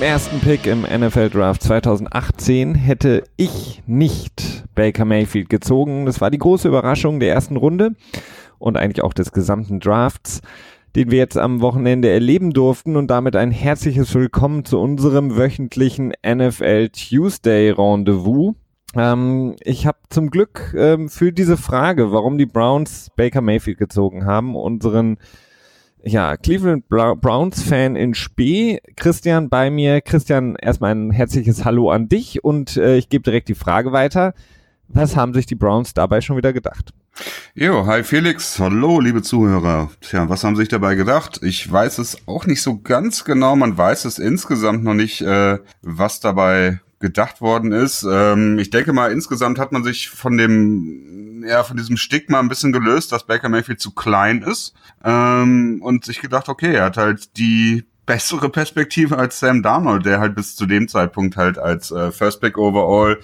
dem 0.00 0.06
ersten 0.06 0.40
Pick 0.40 0.66
im 0.66 0.82
NFL 0.82 1.28
Draft 1.28 1.62
2018 1.62 2.74
hätte 2.74 3.22
ich 3.36 3.82
nicht 3.86 4.64
Baker 4.74 5.04
Mayfield 5.04 5.50
gezogen. 5.50 6.06
Das 6.06 6.22
war 6.22 6.30
die 6.30 6.38
große 6.38 6.68
Überraschung 6.68 7.20
der 7.20 7.34
ersten 7.34 7.56
Runde 7.56 7.90
und 8.58 8.78
eigentlich 8.78 9.04
auch 9.04 9.12
des 9.12 9.32
gesamten 9.32 9.78
Drafts, 9.78 10.40
den 10.96 11.10
wir 11.10 11.18
jetzt 11.18 11.36
am 11.36 11.60
Wochenende 11.60 12.08
erleben 12.08 12.54
durften 12.54 12.96
und 12.96 13.08
damit 13.08 13.36
ein 13.36 13.50
herzliches 13.50 14.14
Willkommen 14.14 14.64
zu 14.64 14.80
unserem 14.80 15.36
wöchentlichen 15.36 16.14
NFL 16.26 16.88
Tuesday 16.88 17.70
Rendezvous. 17.70 18.54
Ähm, 18.96 19.56
ich 19.60 19.86
habe 19.86 19.98
zum 20.08 20.30
Glück 20.30 20.74
ähm, 20.78 21.10
für 21.10 21.30
diese 21.30 21.58
Frage, 21.58 22.10
warum 22.10 22.38
die 22.38 22.46
Browns 22.46 23.10
Baker 23.16 23.42
Mayfield 23.42 23.76
gezogen 23.76 24.24
haben, 24.24 24.56
unseren 24.56 25.18
ja, 26.04 26.36
Cleveland 26.36 26.88
Browns 26.88 27.62
Fan 27.62 27.96
in 27.96 28.14
Spee. 28.14 28.80
Christian 28.96 29.48
bei 29.48 29.70
mir. 29.70 30.00
Christian, 30.00 30.56
erstmal 30.56 30.94
ein 30.94 31.10
herzliches 31.10 31.64
Hallo 31.64 31.90
an 31.90 32.08
dich 32.08 32.42
und 32.44 32.76
äh, 32.76 32.96
ich 32.96 33.08
gebe 33.08 33.22
direkt 33.22 33.48
die 33.48 33.54
Frage 33.54 33.92
weiter. 33.92 34.34
Was 34.88 35.14
haben 35.14 35.34
sich 35.34 35.46
die 35.46 35.54
Browns 35.54 35.94
dabei 35.94 36.20
schon 36.20 36.36
wieder 36.36 36.52
gedacht? 36.52 36.92
Jo, 37.54 37.86
hi 37.86 38.02
Felix, 38.02 38.58
hallo 38.58 38.98
liebe 38.98 39.22
Zuhörer. 39.22 39.90
Tja, 40.00 40.28
was 40.28 40.42
haben 40.42 40.56
sich 40.56 40.68
dabei 40.68 40.94
gedacht? 40.94 41.40
Ich 41.42 41.70
weiß 41.70 41.98
es 41.98 42.26
auch 42.26 42.46
nicht 42.46 42.62
so 42.62 42.80
ganz 42.80 43.24
genau. 43.24 43.54
Man 43.54 43.76
weiß 43.76 44.04
es 44.04 44.18
insgesamt 44.18 44.82
noch 44.82 44.94
nicht, 44.94 45.20
äh, 45.20 45.58
was 45.82 46.20
dabei 46.20 46.80
gedacht 47.00 47.40
worden 47.40 47.72
ist. 47.72 48.06
Ähm, 48.08 48.58
ich 48.58 48.70
denke 48.70 48.92
mal, 48.92 49.10
insgesamt 49.10 49.58
hat 49.58 49.72
man 49.72 49.82
sich 49.82 50.10
von 50.10 50.36
dem, 50.36 51.44
ja, 51.46 51.64
von 51.64 51.76
diesem 51.76 51.96
Stigma 51.96 52.38
ein 52.38 52.48
bisschen 52.48 52.72
gelöst, 52.72 53.10
dass 53.10 53.26
Baker 53.26 53.48
Mayfield 53.48 53.80
zu 53.80 53.92
klein 53.92 54.42
ist. 54.42 54.74
Ähm, 55.02 55.80
und 55.82 56.04
sich 56.04 56.20
gedacht, 56.20 56.48
okay, 56.48 56.74
er 56.74 56.84
hat 56.84 56.98
halt 56.98 57.36
die 57.38 57.84
bessere 58.06 58.50
Perspektive 58.50 59.18
als 59.18 59.40
Sam 59.40 59.62
Darnold, 59.62 60.04
der 60.04 60.20
halt 60.20 60.34
bis 60.34 60.56
zu 60.56 60.66
dem 60.66 60.88
Zeitpunkt 60.88 61.36
halt 61.36 61.58
als 61.58 61.90
äh, 61.90 62.12
First 62.12 62.40
Pick 62.40 62.58
Overall 62.58 63.18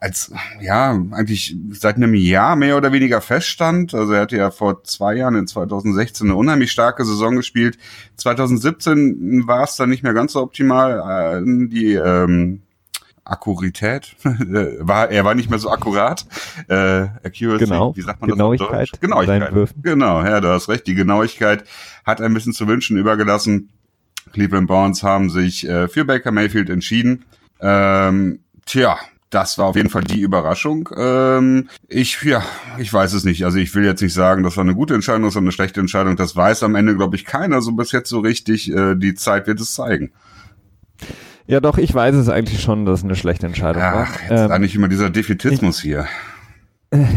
als 0.00 0.32
ja 0.62 0.92
eigentlich 1.10 1.56
seit 1.72 1.96
einem 1.96 2.14
Jahr 2.14 2.56
mehr 2.56 2.78
oder 2.78 2.90
weniger 2.90 3.20
feststand. 3.20 3.94
Also 3.94 4.14
er 4.14 4.22
hatte 4.22 4.36
ja 4.36 4.50
vor 4.50 4.82
zwei 4.84 5.14
Jahren 5.16 5.34
in 5.34 5.46
2016 5.46 6.26
eine 6.26 6.36
unheimlich 6.36 6.72
starke 6.72 7.04
Saison 7.04 7.36
gespielt. 7.36 7.76
2017 8.16 9.46
war 9.46 9.64
es 9.64 9.76
dann 9.76 9.90
nicht 9.90 10.02
mehr 10.02 10.14
ganz 10.14 10.32
so 10.32 10.40
optimal. 10.40 11.42
Äh, 11.42 11.68
die 11.68 11.94
ähm, 11.94 12.62
Akkurität 13.24 14.16
war 14.22 15.10
er 15.10 15.24
war 15.24 15.34
nicht 15.34 15.50
mehr 15.50 15.58
so 15.58 15.70
akkurat. 15.70 16.26
Äh, 16.68 17.08
Accuracy, 17.24 17.64
genau. 17.64 17.96
wie 17.96 18.02
sagt 18.02 18.20
man 18.20 18.30
Genauigkeit 18.30 18.88
das 18.92 19.00
Genauigkeit. 19.00 19.74
Genau, 19.82 20.22
ja, 20.22 20.40
du 20.40 20.48
hast 20.48 20.68
recht. 20.68 20.86
Die 20.86 20.94
Genauigkeit 20.94 21.64
hat 22.04 22.20
ein 22.20 22.34
bisschen 22.34 22.52
zu 22.52 22.66
wünschen 22.66 22.96
übergelassen. 22.96 23.70
Cleveland 24.32 24.68
Browns 24.68 25.02
haben 25.02 25.30
sich 25.30 25.68
äh, 25.68 25.88
für 25.88 26.04
Baker 26.04 26.32
Mayfield 26.32 26.70
entschieden. 26.70 27.24
Ähm, 27.60 28.40
tja, 28.66 28.96
das 29.30 29.58
war 29.58 29.66
auf 29.66 29.76
jeden 29.76 29.90
Fall 29.90 30.02
die 30.02 30.20
Überraschung. 30.20 30.88
Ähm, 30.96 31.68
ich, 31.88 32.20
ja, 32.22 32.42
ich 32.78 32.92
weiß 32.92 33.12
es 33.12 33.24
nicht. 33.24 33.44
Also 33.44 33.58
ich 33.58 33.74
will 33.74 33.84
jetzt 33.84 34.02
nicht 34.02 34.12
sagen, 34.14 34.42
das 34.42 34.56
war 34.56 34.64
eine 34.64 34.74
gute 34.74 34.94
Entscheidung, 34.94 35.22
das 35.22 35.36
war 35.36 35.42
eine 35.42 35.52
schlechte 35.52 35.80
Entscheidung. 35.80 36.16
Das 36.16 36.34
weiß 36.34 36.64
am 36.64 36.74
Ende, 36.74 36.96
glaube 36.96 37.16
ich, 37.16 37.24
keiner 37.24 37.62
so 37.62 37.72
bis 37.72 37.92
jetzt 37.92 38.08
so 38.08 38.20
richtig. 38.20 38.70
Äh, 38.72 38.96
die 38.96 39.14
Zeit 39.14 39.46
wird 39.46 39.60
es 39.60 39.74
zeigen. 39.74 40.12
Ja, 41.50 41.58
doch, 41.58 41.78
ich 41.78 41.92
weiß 41.92 42.14
es 42.14 42.28
eigentlich 42.28 42.60
schon, 42.62 42.86
dass 42.86 43.00
es 43.00 43.04
eine 43.04 43.16
schlechte 43.16 43.44
Entscheidung 43.44 43.82
Ach, 43.82 43.94
war. 43.94 44.08
Jetzt 44.30 44.40
ähm, 44.40 44.52
eigentlich 44.52 44.76
immer 44.76 44.86
dieser 44.86 45.10
Defitismus 45.10 45.78
ich, 45.78 45.82
hier. 45.82 46.06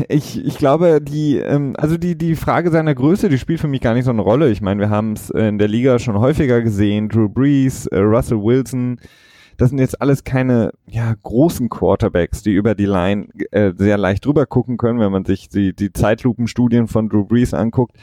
Ich, 0.08 0.44
ich 0.44 0.60
glaube, 0.60 1.02
die, 1.02 1.38
ähm, 1.38 1.74
also 1.80 1.98
die, 1.98 2.16
die 2.16 2.36
Frage 2.36 2.70
seiner 2.70 2.94
Größe, 2.94 3.28
die 3.28 3.40
spielt 3.40 3.60
für 3.60 3.68
mich 3.68 3.82
gar 3.82 3.96
nicht 3.96 4.06
so 4.06 4.12
eine 4.12 4.22
Rolle. 4.22 4.52
Ich 4.52 4.62
meine, 4.62 4.80
wir 4.80 4.92
haben 4.92 5.14
es 5.14 5.32
in 5.32 5.58
der 5.58 5.68
Liga 5.68 5.98
schon 5.98 6.16
häufiger 6.20 6.62
gesehen. 6.62 7.10
Drew 7.10 7.28
Brees, 7.28 7.88
äh, 7.88 7.98
Russell 7.98 8.38
Wilson, 8.38 9.00
das 9.58 9.70
sind 9.70 9.80
jetzt 9.80 10.02
alles 10.02 10.24
keine 10.24 10.72
ja, 10.88 11.14
großen 11.22 11.70
Quarterbacks, 11.70 12.44
die 12.44 12.54
über 12.54 12.76
die 12.76 12.86
Line 12.86 13.28
äh, 13.52 13.74
sehr 13.76 13.98
leicht 13.98 14.26
drüber 14.26 14.46
gucken 14.46 14.78
können, 14.78 15.00
wenn 15.00 15.12
man 15.12 15.26
sich 15.26 15.50
die, 15.50 15.76
die 15.76 15.94
Zeitlupenstudien 15.94 16.88
von 16.88 17.10
Drew 17.10 17.26
Brees 17.26 17.54
anguckt. 17.54 17.96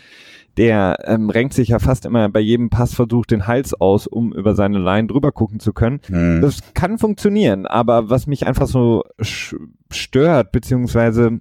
Der 0.56 0.98
ähm, 1.04 1.30
renkt 1.30 1.54
sich 1.54 1.68
ja 1.68 1.78
fast 1.78 2.04
immer 2.04 2.28
bei 2.28 2.40
jedem 2.40 2.70
Passversuch 2.70 3.24
den 3.24 3.46
Hals 3.46 3.72
aus, 3.80 4.06
um 4.06 4.32
über 4.32 4.54
seine 4.54 4.78
Line 4.78 5.06
drüber 5.06 5.32
gucken 5.32 5.60
zu 5.60 5.72
können. 5.72 6.00
Hm. 6.06 6.40
Das 6.42 6.74
kann 6.74 6.98
funktionieren, 6.98 7.66
aber 7.66 8.10
was 8.10 8.26
mich 8.26 8.46
einfach 8.46 8.66
so 8.66 9.04
stört, 9.90 10.50
beziehungsweise 10.52 11.40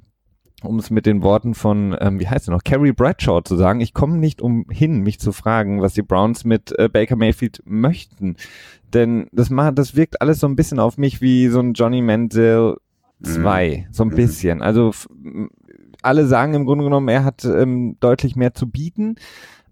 um 0.63 0.77
es 0.79 0.89
mit 0.89 1.05
den 1.05 1.23
Worten 1.23 1.53
von, 1.53 1.95
ähm, 1.99 2.19
wie 2.19 2.27
heißt 2.27 2.49
er 2.49 2.51
noch, 2.51 2.63
Carrie 2.63 2.91
Bradshaw 2.91 3.41
zu 3.41 3.55
sagen, 3.55 3.81
ich 3.81 3.93
komme 3.93 4.17
nicht 4.17 4.41
umhin, 4.41 5.01
mich 5.01 5.19
zu 5.19 5.31
fragen, 5.31 5.81
was 5.81 5.93
die 5.93 6.01
Browns 6.01 6.43
mit 6.43 6.77
äh, 6.77 6.89
Baker 6.89 7.15
Mayfield 7.15 7.61
möchten. 7.65 8.35
Denn 8.93 9.27
das 9.31 9.49
macht, 9.49 9.77
das 9.77 9.95
wirkt 9.95 10.21
alles 10.21 10.39
so 10.39 10.47
ein 10.47 10.55
bisschen 10.55 10.79
auf 10.79 10.97
mich 10.97 11.21
wie 11.21 11.47
so 11.47 11.59
ein 11.59 11.73
Johnny 11.73 12.01
Manziel 12.01 12.75
2, 13.23 13.85
mhm. 13.87 13.93
so 13.93 14.03
ein 14.03 14.09
mhm. 14.09 14.15
bisschen. 14.15 14.61
Also 14.61 14.91
alle 16.01 16.25
sagen 16.25 16.53
im 16.53 16.65
Grunde 16.65 16.85
genommen, 16.85 17.09
er 17.09 17.23
hat 17.23 17.45
ähm, 17.45 17.97
deutlich 17.99 18.35
mehr 18.35 18.53
zu 18.53 18.69
bieten. 18.69 19.15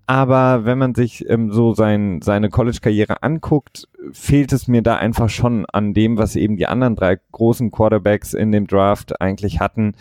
Aber 0.10 0.64
wenn 0.64 0.78
man 0.78 0.96
sich 0.96 1.30
ähm, 1.30 1.52
so 1.52 1.74
sein, 1.74 2.22
seine 2.22 2.50
College-Karriere 2.50 3.24
anguckt, 3.24 3.90
fehlt 4.14 4.54
es 4.54 4.70
mir 4.70 4.82
da 4.82 4.96
einfach 4.96 5.28
schon 5.30 5.66
an 5.66 5.94
dem, 5.94 6.18
was 6.18 6.38
eben 6.38 6.56
die 6.56 6.66
anderen 6.66 6.96
drei 6.96 7.20
großen 7.34 7.72
Quarterbacks 7.72 8.34
in 8.34 8.54
dem 8.54 8.68
Draft 8.68 9.20
eigentlich 9.20 9.60
hatten, 9.60 9.96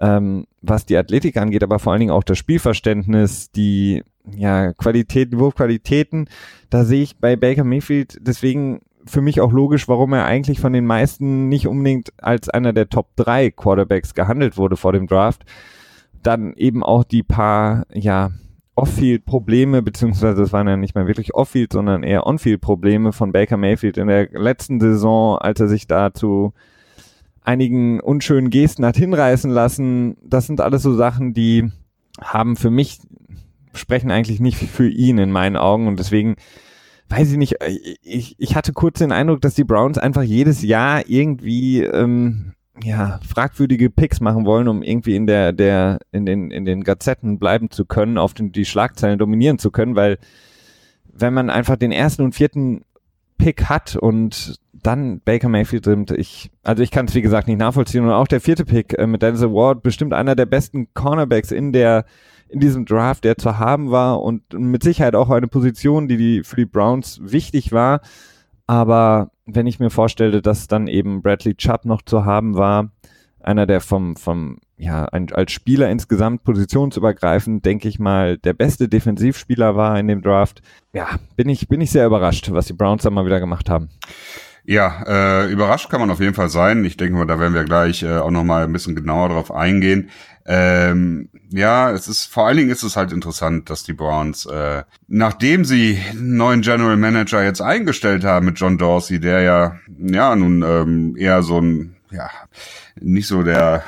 ähm, 0.00 0.46
was 0.62 0.86
die 0.86 0.96
Athletik 0.96 1.36
angeht, 1.36 1.62
aber 1.62 1.78
vor 1.78 1.92
allen 1.92 2.00
Dingen 2.00 2.12
auch 2.12 2.24
das 2.24 2.38
Spielverständnis, 2.38 3.50
die 3.50 4.02
ja, 4.34 4.72
Qualitäten, 4.72 5.38
Wurfqualitäten, 5.38 6.28
da 6.70 6.84
sehe 6.84 7.02
ich 7.02 7.18
bei 7.18 7.36
Baker 7.36 7.64
Mayfield 7.64 8.18
deswegen 8.20 8.80
für 9.06 9.20
mich 9.20 9.40
auch 9.40 9.52
logisch, 9.52 9.88
warum 9.88 10.12
er 10.12 10.26
eigentlich 10.26 10.60
von 10.60 10.72
den 10.72 10.86
meisten 10.86 11.48
nicht 11.48 11.66
unbedingt 11.66 12.12
als 12.18 12.48
einer 12.48 12.72
der 12.72 12.88
Top 12.88 13.16
3 13.16 13.50
Quarterbacks 13.50 14.14
gehandelt 14.14 14.56
wurde 14.56 14.76
vor 14.76 14.92
dem 14.92 15.06
Draft. 15.06 15.44
Dann 16.22 16.52
eben 16.54 16.82
auch 16.82 17.04
die 17.04 17.22
paar, 17.22 17.86
ja, 17.92 18.30
Off-Field-Probleme, 18.76 19.82
beziehungsweise 19.82 20.42
es 20.42 20.52
waren 20.52 20.68
ja 20.68 20.76
nicht 20.76 20.94
mehr 20.94 21.06
wirklich 21.06 21.34
Off-Field, 21.34 21.72
sondern 21.72 22.02
eher 22.02 22.26
On-Field-Probleme 22.26 23.12
von 23.12 23.32
Baker 23.32 23.56
Mayfield 23.56 23.98
in 23.98 24.06
der 24.06 24.28
letzten 24.32 24.80
Saison, 24.80 25.38
als 25.38 25.60
er 25.60 25.68
sich 25.68 25.86
da 25.86 26.14
zu 26.14 26.52
einigen 27.50 28.00
unschönen 28.00 28.50
Gesten 28.50 28.86
hat 28.86 28.96
hinreißen 28.96 29.50
lassen. 29.50 30.16
Das 30.22 30.46
sind 30.46 30.60
alles 30.60 30.82
so 30.82 30.94
Sachen, 30.94 31.34
die 31.34 31.70
haben 32.20 32.56
für 32.56 32.70
mich 32.70 33.00
sprechen 33.72 34.10
eigentlich 34.10 34.40
nicht 34.40 34.56
für 34.56 34.88
ihn 34.88 35.18
in 35.18 35.30
meinen 35.30 35.56
Augen 35.56 35.86
und 35.86 35.98
deswegen 35.98 36.36
weiß 37.08 37.30
ich 37.32 37.38
nicht, 37.38 37.60
äh, 37.60 37.76
ich, 38.02 38.36
ich 38.38 38.56
hatte 38.56 38.72
kurz 38.72 38.98
den 38.98 39.12
Eindruck, 39.12 39.40
dass 39.40 39.54
die 39.54 39.64
Browns 39.64 39.98
einfach 39.98 40.22
jedes 40.22 40.62
Jahr 40.62 41.02
irgendwie 41.08 41.82
ähm, 41.82 42.54
ja, 42.82 43.20
fragwürdige 43.28 43.90
Picks 43.90 44.20
machen 44.20 44.46
wollen, 44.46 44.68
um 44.68 44.82
irgendwie 44.82 45.16
in 45.16 45.26
der, 45.26 45.52
der, 45.52 45.98
in 46.12 46.24
den, 46.24 46.50
in 46.50 46.64
den 46.64 46.82
Gazetten 46.84 47.38
bleiben 47.38 47.70
zu 47.70 47.84
können, 47.84 48.18
auf 48.18 48.34
den, 48.34 48.52
die 48.52 48.64
Schlagzeilen 48.64 49.18
dominieren 49.18 49.58
zu 49.58 49.70
können, 49.70 49.96
weil 49.96 50.18
wenn 51.12 51.34
man 51.34 51.50
einfach 51.50 51.76
den 51.76 51.92
ersten 51.92 52.22
und 52.22 52.34
vierten 52.34 52.82
Pick 53.40 53.64
hat 53.68 53.96
und 53.96 54.60
dann 54.72 55.20
Baker 55.20 55.48
Mayfield 55.48 55.86
nimmt, 55.86 56.10
ich, 56.10 56.50
also 56.62 56.82
ich 56.82 56.90
kann 56.90 57.06
es 57.06 57.14
wie 57.14 57.22
gesagt 57.22 57.48
nicht 57.48 57.58
nachvollziehen 57.58 58.04
und 58.04 58.12
auch 58.12 58.28
der 58.28 58.40
vierte 58.40 58.64
Pick 58.64 58.98
äh, 58.98 59.06
mit 59.06 59.22
Denzel 59.22 59.52
Ward 59.52 59.82
bestimmt 59.82 60.14
einer 60.14 60.34
der 60.34 60.46
besten 60.46 60.92
Cornerbacks 60.94 61.50
in 61.50 61.72
der 61.72 62.04
in 62.48 62.58
diesem 62.58 62.84
Draft, 62.84 63.22
der 63.22 63.38
zu 63.38 63.58
haben 63.58 63.92
war 63.92 64.20
und 64.20 64.52
mit 64.52 64.82
Sicherheit 64.82 65.14
auch 65.14 65.30
eine 65.30 65.46
Position, 65.46 66.08
die, 66.08 66.16
die 66.16 66.42
für 66.42 66.56
die 66.56 66.66
Browns 66.66 67.20
wichtig 67.22 67.70
war. 67.70 68.00
Aber 68.66 69.30
wenn 69.46 69.68
ich 69.68 69.78
mir 69.78 69.90
vorstelle, 69.90 70.42
dass 70.42 70.66
dann 70.66 70.88
eben 70.88 71.22
Bradley 71.22 71.54
Chubb 71.54 71.84
noch 71.84 72.02
zu 72.02 72.24
haben 72.24 72.56
war, 72.56 72.90
einer, 73.38 73.66
der 73.66 73.80
vom, 73.80 74.16
vom, 74.16 74.58
ja, 74.80 75.04
ein, 75.04 75.30
als 75.32 75.52
Spieler 75.52 75.90
insgesamt 75.90 76.42
positionsübergreifend, 76.42 77.66
denke 77.66 77.86
ich 77.86 77.98
mal, 77.98 78.38
der 78.38 78.54
beste 78.54 78.88
Defensivspieler 78.88 79.76
war 79.76 79.98
in 79.98 80.08
dem 80.08 80.22
Draft. 80.22 80.62
Ja, 80.94 81.18
bin 81.36 81.50
ich, 81.50 81.68
bin 81.68 81.82
ich 81.82 81.90
sehr 81.90 82.06
überrascht, 82.06 82.50
was 82.50 82.66
die 82.66 82.72
Browns 82.72 83.02
da 83.02 83.10
mal 83.10 83.26
wieder 83.26 83.40
gemacht 83.40 83.68
haben. 83.68 83.90
Ja, 84.64 85.02
äh, 85.06 85.52
überrascht 85.52 85.90
kann 85.90 86.00
man 86.00 86.10
auf 86.10 86.20
jeden 86.20 86.34
Fall 86.34 86.48
sein. 86.48 86.84
Ich 86.84 86.96
denke 86.96 87.14
mal, 87.14 87.26
da 87.26 87.38
werden 87.38 87.52
wir 87.52 87.64
gleich 87.64 88.02
äh, 88.02 88.18
auch 88.18 88.30
noch 88.30 88.44
mal 88.44 88.64
ein 88.64 88.72
bisschen 88.72 88.94
genauer 88.94 89.28
drauf 89.28 89.52
eingehen. 89.52 90.08
Ähm, 90.46 91.28
ja, 91.50 91.90
es 91.90 92.08
ist 92.08 92.26
vor 92.26 92.46
allen 92.46 92.56
Dingen 92.56 92.70
ist 92.70 92.82
es 92.82 92.96
halt 92.96 93.12
interessant, 93.12 93.68
dass 93.68 93.84
die 93.84 93.92
Browns, 93.92 94.46
äh, 94.46 94.84
nachdem 95.08 95.66
sie 95.66 95.98
einen 96.10 96.36
neuen 96.36 96.62
General 96.62 96.96
Manager 96.96 97.42
jetzt 97.42 97.60
eingestellt 97.60 98.24
haben 98.24 98.46
mit 98.46 98.58
John 98.58 98.78
Dorsey, 98.78 99.20
der 99.20 99.42
ja 99.42 99.76
ja 99.98 100.34
nun 100.34 100.62
ähm, 100.62 101.16
eher 101.16 101.42
so 101.42 101.60
ein 101.60 101.96
ja 102.10 102.30
nicht 102.98 103.26
so 103.26 103.42
der 103.42 103.84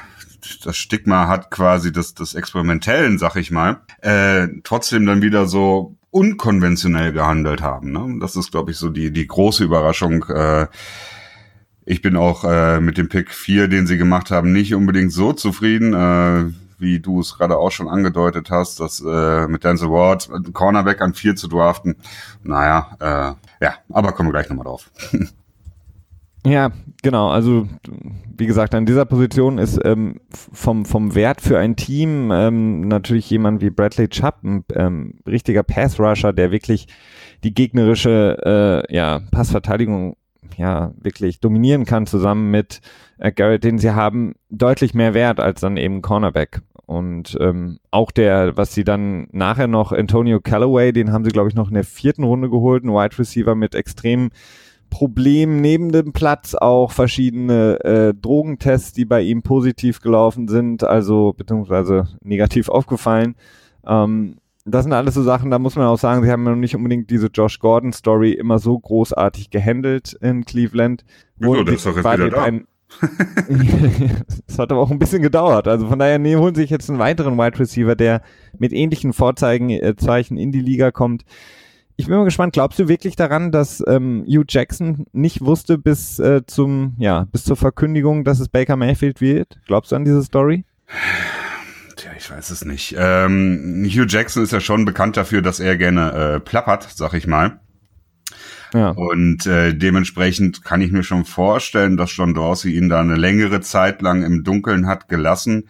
das 0.61 0.77
Stigma 0.77 1.29
hat 1.29 1.51
quasi 1.51 1.93
des, 1.93 2.15
des 2.15 2.35
Experimentellen, 2.35 3.19
sag 3.19 3.37
ich 3.37 3.51
mal, 3.51 3.81
äh, 4.01 4.49
trotzdem 4.65 5.07
dann 5.07 5.23
wieder 5.23 5.47
so 5.47 5.97
unkonventionell 6.11 7.13
gehandelt 7.13 7.63
haben. 7.63 7.93
Ne? 7.93 8.19
Das 8.21 8.37
ist, 8.37 8.53
glaube 8.53 8.71
ich, 8.71 8.77
so 8.77 8.91
die, 8.91 9.13
die 9.13 9.27
große 9.27 9.65
Überraschung. 9.65 10.25
Äh, 10.25 10.67
ich 11.85 12.03
bin 12.03 12.17
auch 12.17 12.45
äh, 12.45 12.81
mit 12.81 12.99
dem 12.99 13.09
Pick 13.09 13.31
4, 13.31 13.69
den 13.69 13.87
sie 13.87 13.97
gemacht 13.97 14.31
haben, 14.31 14.53
nicht 14.53 14.75
unbedingt 14.75 15.13
so 15.13 15.33
zufrieden. 15.33 15.95
Äh, 15.95 16.53
wie 16.83 17.01
du 17.01 17.21
es 17.21 17.39
gerade 17.39 17.57
auch 17.57 17.71
schon 17.71 17.89
angedeutet 17.89 18.51
hast, 18.51 18.81
dass 18.81 19.01
äh, 19.01 19.47
mit 19.47 19.65
Denzel 19.65 19.89
Ward 19.89 20.29
Cornerback 20.53 21.01
an 21.01 21.15
vier 21.15 21.37
zu 21.37 21.49
draften. 21.49 21.97
Naja, 22.43 22.97
äh, 22.99 23.65
ja, 23.65 23.75
aber 23.91 24.13
kommen 24.13 24.29
wir 24.29 24.33
gleich 24.33 24.49
nochmal 24.49 24.65
drauf. 24.65 24.91
Ja, 26.45 26.73
genau. 27.03 27.29
Also 27.29 27.69
wie 28.37 28.47
gesagt, 28.47 28.75
an 28.75 28.87
dieser 28.87 29.05
Position 29.05 29.59
ist 29.59 29.79
ähm, 29.85 30.21
vom, 30.31 30.85
vom 30.85 31.15
Wert 31.15 31.41
für 31.41 31.59
ein 31.59 31.77
Team 31.77 32.31
ähm, 32.33 32.89
natürlich 32.89 33.31
jemand 33.31 33.61
wie 33.61 33.71
Bradley 33.71 34.09
Chubb, 34.09 34.43
ein 34.43 34.65
ähm, 34.75 35.15
richtiger 35.27 35.63
Pass-Rusher, 35.63 36.33
der 36.33 36.51
wirklich 36.51 36.89
die 37.45 37.55
gegnerische 37.55 38.85
äh, 38.89 38.95
ja, 38.95 39.21
Passverteidigung 39.31 40.17
ja 40.57 40.93
wirklich 41.01 41.41
dominieren 41.41 41.85
kann, 41.85 42.07
zusammen 42.07 42.51
mit 42.51 42.81
äh, 43.19 43.31
Garrett, 43.31 43.65
den 43.65 43.79
sie 43.79 43.95
haben, 43.95 44.35
deutlich 44.51 44.95
mehr 44.95 45.15
wert 45.15 45.39
als 45.39 45.61
dann 45.61 45.77
eben 45.77 46.03
Cornerback. 46.03 46.63
Und 46.87 47.39
ähm, 47.41 47.79
auch 47.91 48.11
der, 48.11 48.57
was 48.57 48.75
sie 48.75 48.85
dann 48.85 49.29
nachher 49.31 49.69
noch, 49.69 49.93
Antonio 49.93 50.41
Callaway, 50.41 50.93
den 50.93 51.13
haben 51.13 51.25
sie, 51.25 51.31
glaube 51.31 51.49
ich, 51.49 51.55
noch 51.55 51.69
in 51.69 51.75
der 51.75 51.85
vierten 51.85 52.25
Runde 52.25 52.51
geholt, 52.51 52.85
ein 52.85 52.91
Wide 52.91 53.19
Receiver 53.19 53.55
mit 53.55 53.75
extrem 53.75 54.31
Problem 54.93 55.63
neben 55.63 55.91
dem 55.91 56.13
Platz 56.13 56.55
auch 56.55 56.93
verschiedene 56.93 57.83
äh, 57.83 58.13
Drogentests, 58.15 58.93
die 58.93 59.07
bei 59.07 59.23
ihm 59.23 59.43
positiv 59.43 60.03
gelaufen 60.03 60.49
sind, 60.49 60.85
also 60.85 61.33
beziehungsweise 61.33 62.09
negativ 62.23 62.69
aufgefallen. 62.69 63.35
Ähm, 63.87 64.37
das 64.67 64.85
sind 64.85 64.93
alles 64.93 65.15
so 65.15 65.23
Sachen, 65.23 65.51
da 65.51 65.59
muss 65.59 65.77
man 65.77 65.87
auch 65.87 65.99
sagen, 65.99 66.23
sie 66.23 66.31
haben 66.31 66.45
ja 66.45 66.51
noch 66.51 66.59
nicht 66.59 66.77
unbedingt 66.77 67.09
diese 67.09 67.29
Josh 67.29 67.59
Gordon 67.59 67.95
Story 67.95 68.33
immer 68.33 68.59
so 68.59 68.79
großartig 68.79 69.49
gehandelt 69.49 70.13
in 70.21 70.45
Cleveland. 70.45 71.07
Wieso, 71.39 71.53
oh, 71.53 71.65
der 71.65 71.75
ist 71.75 71.87
doch 71.87 71.97
jetzt 71.97 72.05
wieder 72.05 72.29
da. 72.29 72.51
Es 74.47 74.59
hat 74.59 74.71
aber 74.71 74.83
auch 74.83 74.91
ein 74.91 74.99
bisschen 74.99 75.23
gedauert. 75.23 75.69
Also 75.69 75.89
von 75.89 75.99
daher 75.99 76.19
nee, 76.19 76.37
holen 76.37 76.55
sich 76.55 76.69
jetzt 76.69 76.91
einen 76.91 76.99
weiteren 76.99 77.39
Wide 77.39 77.59
Receiver, 77.59 77.97
der 77.97 78.21
mit 78.59 78.75
ähnlichen 78.75 79.15
Vorzeichen 79.15 79.71
äh, 79.71 79.97
Zeichen 79.97 80.37
in 80.37 80.53
die 80.53 80.61
Liga 80.61 80.91
kommt. 80.91 81.25
Ich 82.03 82.09
bin 82.09 82.17
mal 82.17 82.25
gespannt, 82.25 82.53
glaubst 82.53 82.81
du 82.81 82.89
wirklich 82.89 83.15
daran, 83.15 83.53
dass 83.53 83.81
ähm, 83.87 84.25
Hugh 84.27 84.45
Jackson 84.49 85.07
nicht 85.13 85.41
wusste 85.41 85.79
bis 85.79 86.19
äh, 86.19 86.45
zum, 86.45 86.97
ja, 86.99 87.29
bis 87.31 87.45
zur 87.45 87.55
Verkündigung, 87.55 88.25
dass 88.25 88.41
es 88.41 88.49
Baker 88.49 88.75
Mayfield 88.75 89.21
wird? 89.21 89.61
Glaubst 89.69 89.93
du 89.93 89.97
an 89.97 90.05
diese 90.05 90.21
Story? 90.25 90.65
Tja, 91.95 92.11
ich 92.19 92.29
weiß 92.29 92.51
es 92.51 92.65
nicht. 92.65 92.97
Ähm, 92.99 93.85
Hugh 93.89 94.07
Jackson 94.09 94.43
ist 94.43 94.51
ja 94.51 94.59
schon 94.59 94.85
bekannt 94.85 95.17
dafür, 95.17 95.43
dass 95.43 95.61
er 95.61 95.77
gerne 95.77 96.13
äh, 96.13 96.41
plappert, 96.41 96.89
sag 96.93 97.15
ich 97.15 97.29
mal. 97.29 97.61
Ja. 98.75 98.89
Und 98.89 99.47
äh, 99.47 99.73
dementsprechend 99.73 100.65
kann 100.65 100.81
ich 100.81 100.91
mir 100.91 101.05
schon 101.05 101.25
vorstellen, 101.25 101.97
dass 101.97 102.17
John 102.17 102.35
Dorsey 102.35 102.73
ihn 102.77 102.89
da 102.89 102.99
eine 102.99 103.15
längere 103.15 103.61
Zeit 103.61 104.03
lang 104.03 104.25
im 104.25 104.43
Dunkeln 104.43 104.89
hat 104.89 105.09
gelassen. 105.09 105.69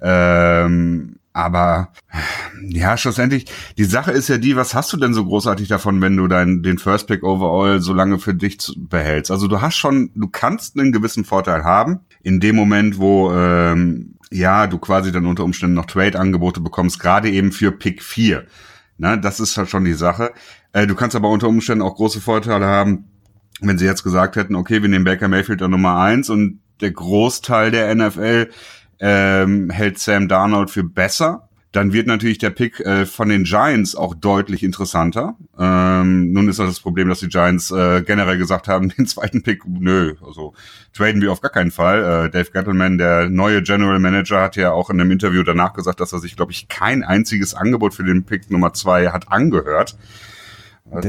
Ähm, 0.00 1.16
aber 1.34 1.92
ja, 2.68 2.96
schlussendlich, 2.96 3.46
die 3.76 3.84
Sache 3.84 4.12
ist 4.12 4.28
ja 4.28 4.38
die, 4.38 4.54
was 4.54 4.72
hast 4.72 4.92
du 4.92 4.96
denn 4.96 5.12
so 5.12 5.24
großartig 5.24 5.66
davon, 5.66 6.00
wenn 6.00 6.16
du 6.16 6.28
dein, 6.28 6.62
den 6.62 6.78
First 6.78 7.08
Pick 7.08 7.24
Overall 7.24 7.80
so 7.80 7.92
lange 7.92 8.20
für 8.20 8.34
dich 8.34 8.58
behältst? 8.76 9.32
Also 9.32 9.48
du 9.48 9.60
hast 9.60 9.74
schon, 9.74 10.10
du 10.14 10.28
kannst 10.28 10.78
einen 10.78 10.92
gewissen 10.92 11.24
Vorteil 11.24 11.64
haben, 11.64 12.00
in 12.22 12.38
dem 12.38 12.54
Moment, 12.54 12.98
wo 12.98 13.32
ähm, 13.34 14.14
ja, 14.30 14.68
du 14.68 14.78
quasi 14.78 15.10
dann 15.10 15.26
unter 15.26 15.42
Umständen 15.42 15.74
noch 15.74 15.86
Trade-Angebote 15.86 16.60
bekommst, 16.60 17.00
gerade 17.00 17.28
eben 17.28 17.50
für 17.50 17.72
Pick 17.72 18.02
4. 18.02 18.44
Na, 18.96 19.16
das 19.16 19.40
ist 19.40 19.56
halt 19.56 19.68
schon 19.68 19.84
die 19.84 19.92
Sache. 19.92 20.32
Äh, 20.72 20.86
du 20.86 20.94
kannst 20.94 21.16
aber 21.16 21.30
unter 21.30 21.48
Umständen 21.48 21.82
auch 21.82 21.96
große 21.96 22.20
Vorteile 22.20 22.66
haben, 22.66 23.06
wenn 23.60 23.76
sie 23.76 23.86
jetzt 23.86 24.04
gesagt 24.04 24.36
hätten, 24.36 24.54
okay, 24.54 24.82
wir 24.82 24.88
nehmen 24.88 25.04
Baker 25.04 25.26
Mayfield 25.26 25.62
an 25.62 25.72
Nummer 25.72 25.98
eins 25.98 26.30
und 26.30 26.60
der 26.80 26.92
Großteil 26.92 27.70
der 27.70 27.92
NFL 27.92 28.50
ähm, 29.00 29.70
hält 29.70 29.98
Sam 29.98 30.28
Darnold 30.28 30.70
für 30.70 30.84
besser. 30.84 31.48
Dann 31.74 31.92
wird 31.92 32.06
natürlich 32.06 32.38
der 32.38 32.50
Pick 32.50 32.78
äh, 32.78 33.04
von 33.04 33.28
den 33.28 33.42
Giants 33.42 33.96
auch 33.96 34.14
deutlich 34.14 34.62
interessanter. 34.62 35.34
Ähm, 35.58 36.32
nun 36.32 36.48
ist 36.48 36.60
das 36.60 36.78
Problem, 36.78 37.08
dass 37.08 37.18
die 37.18 37.28
Giants 37.28 37.72
äh, 37.72 38.02
generell 38.02 38.38
gesagt 38.38 38.68
haben, 38.68 38.90
den 38.96 39.06
zweiten 39.06 39.42
Pick, 39.42 39.62
nö, 39.66 40.14
also 40.24 40.54
traden 40.92 41.20
wir 41.20 41.32
auf 41.32 41.40
gar 41.40 41.50
keinen 41.50 41.72
Fall. 41.72 42.26
Äh, 42.26 42.30
Dave 42.30 42.52
Gettleman, 42.52 42.96
der 42.96 43.28
neue 43.28 43.60
General 43.60 43.98
Manager, 43.98 44.40
hat 44.40 44.54
ja 44.54 44.70
auch 44.70 44.88
in 44.88 45.00
einem 45.00 45.10
Interview 45.10 45.42
danach 45.42 45.72
gesagt, 45.72 45.98
dass 45.98 46.12
er 46.12 46.20
sich, 46.20 46.36
glaube 46.36 46.52
ich, 46.52 46.68
kein 46.68 47.02
einziges 47.02 47.54
Angebot 47.54 47.92
für 47.92 48.04
den 48.04 48.22
Pick 48.22 48.52
Nummer 48.52 48.72
zwei 48.72 49.08
hat 49.08 49.32
angehört. 49.32 49.96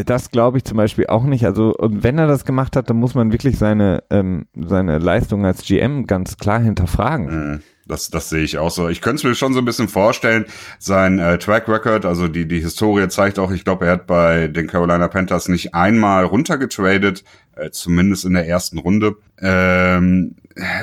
Das 0.05 0.31
glaube 0.31 0.57
ich 0.57 0.63
zum 0.63 0.77
Beispiel 0.77 1.07
auch 1.07 1.25
nicht. 1.25 1.45
Also, 1.45 1.75
und 1.75 2.01
wenn 2.01 2.17
er 2.17 2.27
das 2.27 2.45
gemacht 2.45 2.75
hat, 2.75 2.89
dann 2.89 2.97
muss 2.97 3.13
man 3.13 3.31
wirklich 3.31 3.59
seine, 3.59 4.03
ähm, 4.09 4.47
seine 4.55 4.97
Leistung 4.97 5.45
als 5.45 5.63
GM 5.63 6.07
ganz 6.07 6.37
klar 6.37 6.59
hinterfragen. 6.59 7.51
Mhm. 7.51 7.61
Das, 7.87 8.09
das 8.09 8.29
sehe 8.29 8.43
ich 8.43 8.57
auch 8.57 8.71
so. 8.71 8.89
Ich 8.89 8.99
könnte 9.01 9.17
es 9.17 9.23
mir 9.23 9.35
schon 9.35 9.53
so 9.53 9.59
ein 9.59 9.65
bisschen 9.65 9.87
vorstellen. 9.87 10.45
Sein 10.79 11.19
äh, 11.19 11.37
Track 11.37 11.67
Record, 11.67 12.05
also 12.05 12.27
die, 12.27 12.47
die 12.47 12.59
Historie 12.59 13.07
zeigt 13.09 13.37
auch, 13.37 13.51
ich 13.51 13.63
glaube, 13.63 13.85
er 13.85 13.93
hat 13.93 14.07
bei 14.07 14.47
den 14.47 14.67
Carolina 14.67 15.07
Panthers 15.07 15.49
nicht 15.49 15.75
einmal 15.75 16.25
runtergetradet, 16.25 17.23
äh, 17.55 17.69
zumindest 17.69 18.25
in 18.25 18.33
der 18.33 18.47
ersten 18.47 18.79
Runde. 18.79 19.17
Ähm, 19.39 20.35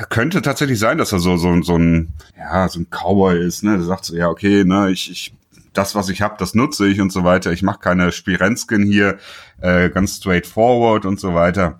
könnte 0.09 0.41
tatsächlich 0.41 0.79
sein, 0.79 0.97
dass 0.97 1.11
er 1.11 1.19
so, 1.19 1.35
so, 1.35 1.61
so 1.61 1.77
ein, 1.77 2.13
ja, 2.37 2.69
so 2.69 2.79
ein 2.79 2.87
Cowboy 2.89 3.37
ist, 3.45 3.63
ne? 3.63 3.77
Der 3.77 3.85
sagt 3.85 4.05
so, 4.05 4.15
ja, 4.15 4.29
okay, 4.29 4.63
ne, 4.63 4.91
ich, 4.91 5.11
ich 5.11 5.33
das, 5.73 5.95
was 5.95 6.09
ich 6.09 6.21
habe, 6.21 6.35
das 6.37 6.53
nutze 6.53 6.87
ich 6.87 7.01
und 7.01 7.11
so 7.11 7.23
weiter. 7.23 7.51
Ich 7.51 7.63
mache 7.63 7.79
keine 7.79 8.11
Spirenzkin 8.11 8.83
hier, 8.83 9.17
äh, 9.59 9.89
ganz 9.89 10.17
straightforward 10.17 11.05
und 11.05 11.19
so 11.19 11.33
weiter. 11.33 11.79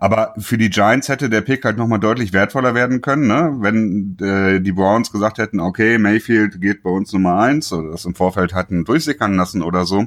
Aber 0.00 0.32
für 0.38 0.56
die 0.56 0.70
Giants 0.70 1.10
hätte 1.10 1.28
der 1.28 1.42
Pick 1.42 1.62
halt 1.62 1.76
nochmal 1.76 2.00
deutlich 2.00 2.32
wertvoller 2.32 2.74
werden 2.74 3.02
können, 3.02 3.26
ne? 3.26 3.54
wenn 3.60 4.16
äh, 4.18 4.58
die 4.58 4.72
Browns 4.72 5.12
gesagt 5.12 5.36
hätten, 5.36 5.60
okay, 5.60 5.98
Mayfield 5.98 6.58
geht 6.58 6.82
bei 6.82 6.88
uns 6.88 7.12
Nummer 7.12 7.38
eins 7.38 7.70
oder 7.70 7.90
das 7.90 8.06
im 8.06 8.14
Vorfeld 8.14 8.54
hatten 8.54 8.86
durchsickern 8.86 9.34
lassen 9.34 9.60
oder 9.60 9.84
so. 9.84 10.06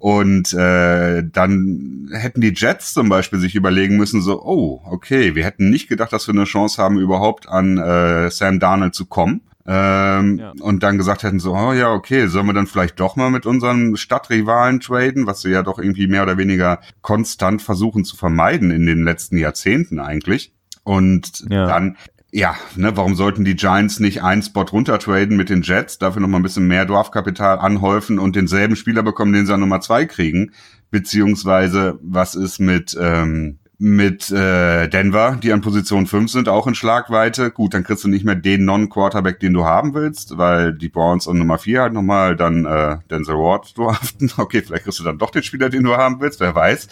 Und 0.00 0.52
äh, 0.52 1.22
dann 1.32 2.10
hätten 2.12 2.40
die 2.40 2.54
Jets 2.56 2.92
zum 2.92 3.08
Beispiel 3.08 3.38
sich 3.38 3.54
überlegen 3.54 3.96
müssen, 3.96 4.20
so, 4.20 4.42
oh, 4.42 4.82
okay, 4.84 5.36
wir 5.36 5.44
hätten 5.44 5.70
nicht 5.70 5.88
gedacht, 5.88 6.12
dass 6.12 6.26
wir 6.26 6.34
eine 6.34 6.44
Chance 6.44 6.82
haben, 6.82 6.98
überhaupt 6.98 7.48
an 7.48 7.78
äh, 7.78 8.30
Sam 8.32 8.58
Darnold 8.58 8.96
zu 8.96 9.06
kommen. 9.06 9.42
Ähm, 9.66 10.38
ja. 10.38 10.52
Und 10.60 10.82
dann 10.82 10.98
gesagt 10.98 11.22
hätten 11.22 11.40
so, 11.40 11.54
oh 11.54 11.72
ja, 11.72 11.90
okay, 11.90 12.26
sollen 12.26 12.46
wir 12.46 12.52
dann 12.52 12.66
vielleicht 12.66 13.00
doch 13.00 13.16
mal 13.16 13.30
mit 13.30 13.46
unseren 13.46 13.96
Stadtrivalen 13.96 14.80
traden, 14.80 15.26
was 15.26 15.40
sie 15.40 15.50
ja 15.50 15.62
doch 15.62 15.78
irgendwie 15.78 16.06
mehr 16.06 16.22
oder 16.22 16.36
weniger 16.36 16.80
konstant 17.00 17.62
versuchen 17.62 18.04
zu 18.04 18.16
vermeiden 18.16 18.70
in 18.70 18.84
den 18.84 19.04
letzten 19.04 19.38
Jahrzehnten 19.38 20.00
eigentlich. 20.00 20.52
Und 20.82 21.44
ja. 21.48 21.66
dann 21.66 21.96
ja, 22.36 22.56
ne, 22.74 22.96
warum 22.96 23.14
sollten 23.14 23.44
die 23.44 23.54
Giants 23.54 24.00
nicht 24.00 24.24
einen 24.24 24.42
Spot 24.42 24.64
runter 24.64 24.98
traden 24.98 25.36
mit 25.36 25.50
den 25.50 25.62
Jets, 25.62 25.98
dafür 25.98 26.20
noch 26.20 26.26
mal 26.26 26.38
ein 26.38 26.42
bisschen 26.42 26.66
mehr 26.66 26.84
Draftkapital 26.84 27.60
anhäufen 27.60 28.18
und 28.18 28.34
denselben 28.34 28.74
Spieler 28.74 29.04
bekommen, 29.04 29.32
den 29.32 29.46
sie 29.46 29.54
an 29.54 29.60
Nummer 29.60 29.80
zwei 29.80 30.04
kriegen? 30.04 30.50
Beziehungsweise, 30.90 31.96
was 32.02 32.34
ist 32.34 32.58
mit 32.58 32.98
ähm, 33.00 33.60
mit 33.84 34.30
äh, 34.30 34.88
Denver, 34.88 35.36
die 35.42 35.52
an 35.52 35.60
Position 35.60 36.06
5 36.06 36.30
sind, 36.30 36.48
auch 36.48 36.66
in 36.66 36.74
Schlagweite. 36.74 37.50
Gut, 37.50 37.74
dann 37.74 37.84
kriegst 37.84 38.02
du 38.02 38.08
nicht 38.08 38.24
mehr 38.24 38.34
den 38.34 38.64
Non-Quarterback, 38.64 39.40
den 39.40 39.52
du 39.52 39.66
haben 39.66 39.92
willst, 39.92 40.38
weil 40.38 40.72
die 40.72 40.88
Browns 40.88 41.28
an 41.28 41.36
Nummer 41.36 41.58
4 41.58 41.82
halt 41.82 41.92
nochmal 41.92 42.34
dann 42.34 42.64
äh, 42.64 42.96
Denzel 43.10 43.34
Ward 43.34 43.76
draften. 43.76 44.32
Okay, 44.38 44.62
vielleicht 44.62 44.84
kriegst 44.84 45.00
du 45.00 45.04
dann 45.04 45.18
doch 45.18 45.28
den 45.28 45.42
Spieler, 45.42 45.68
den 45.68 45.82
du 45.82 45.94
haben 45.98 46.18
willst, 46.22 46.40
wer 46.40 46.54
weiß. 46.54 46.88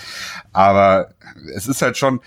Aber 0.52 1.14
es 1.56 1.66
ist 1.66 1.80
halt 1.80 1.96
schon... 1.96 2.20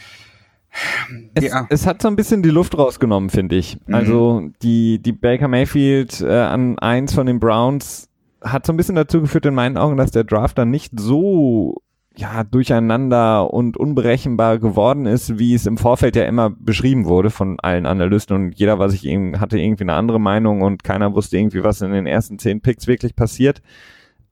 Es, 1.36 1.44
ja. 1.44 1.68
es 1.70 1.86
hat 1.86 2.02
so 2.02 2.08
ein 2.08 2.16
bisschen 2.16 2.42
die 2.42 2.50
Luft 2.50 2.76
rausgenommen, 2.76 3.30
finde 3.30 3.58
ich. 3.58 3.78
Mhm. 3.86 3.94
Also 3.94 4.50
die, 4.64 5.00
die 5.00 5.14
Baker 5.14 5.48
Mayfield 5.48 6.22
äh, 6.22 6.40
an 6.40 6.80
eins 6.80 7.14
von 7.14 7.28
den 7.28 7.40
Browns 7.40 8.10
hat 8.42 8.66
so 8.66 8.74
ein 8.74 8.78
bisschen 8.78 8.96
dazu 8.96 9.22
geführt 9.22 9.46
in 9.46 9.54
meinen 9.54 9.78
Augen, 9.78 9.96
dass 9.96 10.10
der 10.10 10.24
Draft 10.24 10.58
dann 10.58 10.72
nicht 10.72 11.00
so 11.00 11.84
ja, 12.18 12.44
durcheinander 12.44 13.54
und 13.54 13.78
unberechenbar 13.78 14.60
geworden 14.60 15.06
ist, 15.06 15.38
wie 15.38 15.54
es 15.54 15.66
im 15.66 15.78
Vorfeld 15.78 16.16
ja 16.16 16.24
immer 16.24 16.50
beschrieben 16.50 17.06
wurde 17.06 17.30
von 17.30 17.60
allen 17.60 17.86
Analysten 17.86 18.36
und 18.36 18.52
jeder 18.58 18.80
war 18.80 18.90
sich 18.90 19.04
hatte 19.40 19.60
irgendwie 19.60 19.84
eine 19.84 19.94
andere 19.94 20.20
Meinung 20.20 20.62
und 20.62 20.84
keiner 20.84 21.14
wusste 21.14 21.38
irgendwie, 21.38 21.64
was 21.64 21.82
in 21.82 21.92
den 21.92 22.08
ersten 22.08 22.40
zehn 22.40 22.62
Picks 22.62 22.88
wirklich 22.88 23.16
passiert. 23.16 23.62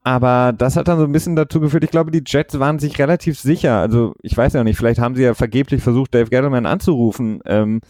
Aber 0.02 0.52
das 0.52 0.76
hat 0.76 0.88
dann 0.88 0.98
so 0.98 1.04
ein 1.04 1.12
bisschen 1.12 1.34
dazu 1.34 1.60
geführt, 1.60 1.84
ich 1.84 1.90
glaube, 1.90 2.10
die 2.10 2.22
Jets 2.26 2.58
waren 2.58 2.78
sich 2.78 2.98
relativ 2.98 3.40
sicher. 3.40 3.78
Also 3.78 4.14
ich 4.20 4.36
weiß 4.36 4.52
ja 4.52 4.62
nicht, 4.62 4.76
vielleicht 4.76 5.00
haben 5.00 5.14
sie 5.14 5.22
ja 5.22 5.32
vergeblich 5.32 5.82
versucht, 5.82 6.14
Dave 6.14 6.28
Gettleman 6.28 6.66
anzurufen 6.66 7.40
ähm, 7.46 7.80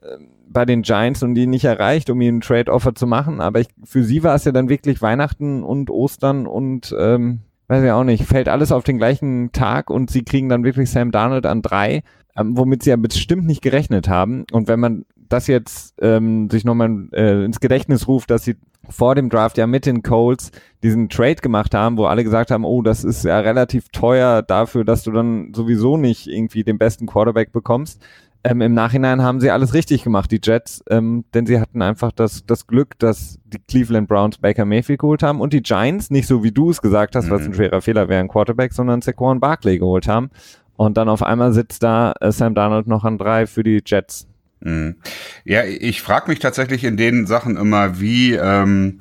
äh, 0.00 0.16
bei 0.48 0.64
den 0.64 0.82
Giants 0.82 1.22
und 1.22 1.36
ihn 1.36 1.50
nicht 1.50 1.64
erreicht, 1.64 2.08
um 2.08 2.20
ihnen 2.20 2.38
ein 2.38 2.40
Trade-Offer 2.40 2.94
zu 2.94 3.06
machen. 3.06 3.40
Aber 3.40 3.60
ich, 3.60 3.68
für 3.84 4.02
sie 4.02 4.22
war 4.22 4.34
es 4.34 4.44
ja 4.44 4.52
dann 4.52 4.70
wirklich 4.70 5.02
Weihnachten 5.02 5.62
und 5.62 5.90
Ostern 5.90 6.46
und 6.46 6.94
ähm, 6.98 7.40
weiß 7.72 7.84
ich 7.84 7.90
auch 7.90 8.04
nicht, 8.04 8.24
fällt 8.24 8.50
alles 8.50 8.70
auf 8.70 8.84
den 8.84 8.98
gleichen 8.98 9.50
Tag 9.52 9.88
und 9.88 10.10
sie 10.10 10.24
kriegen 10.24 10.50
dann 10.50 10.62
wirklich 10.62 10.90
Sam 10.90 11.10
Darnold 11.10 11.46
an 11.46 11.62
drei, 11.62 12.02
ähm, 12.36 12.56
womit 12.56 12.82
sie 12.82 12.90
ja 12.90 12.96
bestimmt 12.96 13.46
nicht 13.46 13.62
gerechnet 13.62 14.08
haben. 14.08 14.44
Und 14.52 14.68
wenn 14.68 14.78
man 14.78 15.06
das 15.30 15.46
jetzt 15.46 15.94
ähm, 16.02 16.50
sich 16.50 16.64
nochmal 16.64 17.08
äh, 17.12 17.44
ins 17.44 17.60
Gedächtnis 17.60 18.06
ruft, 18.06 18.30
dass 18.30 18.44
sie 18.44 18.56
vor 18.90 19.14
dem 19.14 19.30
Draft 19.30 19.56
ja 19.56 19.66
mit 19.66 19.86
den 19.86 20.02
Colts 20.02 20.50
diesen 20.82 21.08
Trade 21.08 21.36
gemacht 21.36 21.74
haben, 21.74 21.96
wo 21.96 22.04
alle 22.04 22.24
gesagt 22.24 22.50
haben, 22.50 22.66
oh, 22.66 22.82
das 22.82 23.04
ist 23.04 23.24
ja 23.24 23.40
relativ 23.40 23.88
teuer 23.88 24.42
dafür, 24.42 24.84
dass 24.84 25.02
du 25.02 25.10
dann 25.10 25.54
sowieso 25.54 25.96
nicht 25.96 26.26
irgendwie 26.26 26.64
den 26.64 26.76
besten 26.76 27.06
Quarterback 27.06 27.52
bekommst. 27.52 28.02
Ähm, 28.44 28.60
im 28.60 28.74
Nachhinein 28.74 29.22
haben 29.22 29.40
sie 29.40 29.50
alles 29.50 29.74
richtig 29.74 30.02
gemacht, 30.02 30.30
die 30.30 30.40
Jets, 30.42 30.82
ähm, 30.90 31.24
denn 31.32 31.46
sie 31.46 31.60
hatten 31.60 31.80
einfach 31.82 32.12
das, 32.12 32.44
das 32.44 32.66
Glück, 32.66 32.98
dass 32.98 33.38
die 33.44 33.58
Cleveland 33.58 34.08
Browns 34.08 34.38
Baker 34.38 34.64
Mayfield 34.64 35.00
geholt 35.00 35.22
haben 35.22 35.40
und 35.40 35.52
die 35.52 35.62
Giants, 35.62 36.10
nicht 36.10 36.26
so 36.26 36.42
wie 36.42 36.50
du 36.50 36.70
es 36.70 36.82
gesagt 36.82 37.14
hast, 37.14 37.26
mhm. 37.26 37.30
was 37.30 37.42
ein 37.42 37.54
schwerer 37.54 37.80
Fehler 37.82 38.08
wäre, 38.08 38.20
ein 38.20 38.28
Quarterback, 38.28 38.72
sondern 38.72 39.00
Saquon 39.00 39.40
Barkley 39.40 39.78
geholt 39.78 40.08
haben. 40.08 40.30
Und 40.76 40.96
dann 40.96 41.08
auf 41.08 41.22
einmal 41.22 41.52
sitzt 41.52 41.82
da 41.82 42.14
äh, 42.20 42.32
Sam 42.32 42.54
Darnold 42.54 42.88
noch 42.88 43.04
an 43.04 43.18
drei 43.18 43.46
für 43.46 43.62
die 43.62 43.80
Jets. 43.84 44.26
Mhm. 44.60 44.96
Ja, 45.44 45.64
ich 45.64 46.02
frage 46.02 46.30
mich 46.30 46.40
tatsächlich 46.40 46.84
in 46.84 46.96
den 46.96 47.26
Sachen 47.26 47.56
immer, 47.56 48.00
wie 48.00 48.34
ähm, 48.34 48.98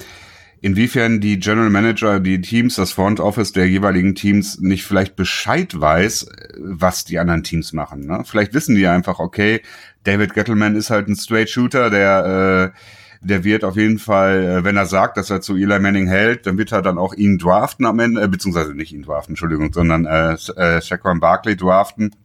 inwiefern 0.62 1.20
die 1.20 1.40
General 1.40 1.70
Manager, 1.70 2.20
die 2.20 2.40
Teams, 2.40 2.76
das 2.76 2.92
Front 2.92 3.20
Office 3.20 3.52
der 3.52 3.68
jeweiligen 3.68 4.16
Teams 4.16 4.60
nicht 4.60 4.86
vielleicht 4.86 5.16
Bescheid 5.16 5.80
weiß, 5.80 6.28
was 6.58 7.04
die 7.04 7.20
anderen 7.20 7.44
Teams 7.44 7.74
machen. 7.74 8.06
Ne? 8.06 8.24
Vielleicht 8.26 8.54
wissen 8.54 8.76
die 8.76 8.88
einfach, 8.88 9.20
okay, 9.20 9.62
David 10.04 10.34
Gettleman 10.34 10.76
ist 10.76 10.90
halt 10.90 11.08
ein 11.08 11.16
Straight 11.16 11.50
Shooter, 11.50 11.90
der 11.90 12.74
äh, 12.74 12.78
der 13.24 13.44
wird 13.44 13.64
auf 13.64 13.76
jeden 13.76 14.00
Fall, 14.00 14.44
äh, 14.44 14.64
wenn 14.64 14.78
er 14.78 14.88
sagt, 14.88 15.16
dass 15.18 15.30
er 15.30 15.42
zu 15.42 15.56
Eli 15.56 15.80
Manning 15.80 16.08
hält, 16.08 16.48
dann 16.48 16.58
wird 16.58 16.72
er 16.72 16.82
dann 16.82 16.98
auch 16.98 17.14
ihn 17.14 17.38
draften 17.38 17.86
am 17.86 18.00
Ende, 18.00 18.22
äh, 18.22 18.28
beziehungsweise 18.28 18.74
nicht 18.74 18.94
ihn 18.94 19.04
draften, 19.04 19.34
Entschuldigung, 19.34 19.72
sondern 19.72 20.06
äh, 20.06 20.34
äh, 20.56 20.82
Shaquan 20.82 21.20
Barkley 21.20 21.56
draften 21.56 22.16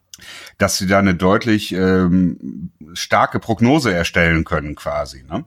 dass 0.59 0.79
sie 0.79 0.87
da 0.87 0.99
eine 0.99 1.15
deutlich 1.15 1.73
ähm, 1.73 2.71
starke 2.95 3.39
Prognose 3.39 3.93
erstellen 3.93 4.45
können 4.45 4.75
quasi. 4.75 5.25
Ne? 5.29 5.45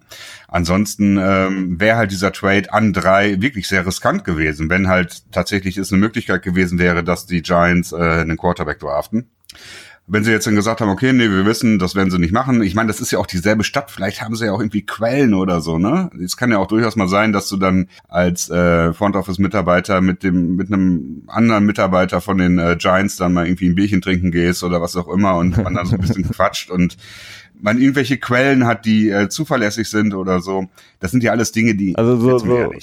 Ansonsten 0.48 1.18
ähm, 1.18 1.80
wäre 1.80 1.98
halt 1.98 2.12
dieser 2.12 2.32
Trade 2.32 2.72
an 2.74 2.94
drei 2.94 3.42
wirklich 3.42 3.68
sehr 3.68 3.86
riskant 3.86 4.24
gewesen, 4.24 4.70
wenn 4.70 4.88
halt 4.88 5.24
tatsächlich 5.32 5.78
es 5.78 5.92
eine 5.92 6.00
Möglichkeit 6.00 6.42
gewesen 6.42 6.80
wäre, 6.80 7.04
dass 7.04 7.26
die 7.26 7.42
Giants 7.42 7.92
äh, 7.92 7.96
einen 7.96 8.38
Quarterback 8.38 8.80
draften 8.80 9.30
wenn 10.10 10.24
sie 10.24 10.32
jetzt 10.32 10.48
dann 10.48 10.56
gesagt 10.56 10.82
haben, 10.82 10.90
okay, 10.90 11.14
nee, 11.14 11.30
wir 11.30 11.46
wissen, 11.46 11.78
das 11.78 11.94
werden 11.96 12.10
sie 12.10 12.18
nicht 12.18 12.34
machen. 12.34 12.64
Ich 12.64 12.74
meine, 12.74 12.88
das 12.88 13.00
ist 13.00 13.12
ja 13.12 13.20
auch 13.20 13.28
dieselbe 13.28 13.64
Stadt. 13.64 13.92
Vielleicht 13.92 14.22
haben 14.22 14.36
sie 14.36 14.46
ja 14.46 14.52
auch 14.52 14.60
irgendwie 14.60 14.82
Quellen 14.82 15.36
oder 15.36 15.62
so, 15.62 15.78
ne? 15.78 16.10
Es 16.24 16.36
kann 16.36 16.52
ja 16.52 16.58
auch 16.58 16.68
durchaus 16.68 16.96
mal 16.96 17.08
sein, 17.08 17.32
dass 17.32 17.48
du 17.48 17.58
dann 17.58 17.88
als 18.08 18.50
äh, 18.50 18.92
Front 18.94 19.16
Office 19.16 19.38
Mitarbeiter 19.38 20.02
mit 20.02 20.24
dem 20.24 20.56
mit 20.56 20.74
einem 20.74 21.24
anderen 21.28 21.66
Mitarbeiter 21.66 22.22
von 22.22 22.40
den 22.40 22.58
äh, 22.58 22.76
Giants 22.78 23.18
dann 23.18 23.34
mal 23.34 23.46
irgendwie 23.46 23.70
ein 23.70 23.76
Bierchen 23.76 24.02
trinken 24.02 24.32
gehst 24.32 24.64
oder 24.64 24.82
was 24.82 24.96
auch 24.96 25.08
immer 25.08 25.36
und 25.36 25.58
man 25.64 25.76
dann 25.76 25.86
so 25.86 25.96
ein 25.96 26.02
bisschen 26.02 26.24
quatscht 26.30 26.72
und 26.72 26.98
man 27.62 27.80
irgendwelche 27.80 28.18
Quellen 28.18 28.66
hat, 28.66 28.86
die 28.86 29.10
äh, 29.10 29.30
zuverlässig 29.30 29.90
sind 29.90 30.14
oder 30.14 30.42
so. 30.42 30.70
Das 31.00 31.12
sind 31.12 31.24
ja 31.24 31.32
alles 31.32 31.52
Dinge, 31.52 31.76
die 31.76 31.96
also 31.96 32.18
so, 32.18 32.40
so, 32.40 32.74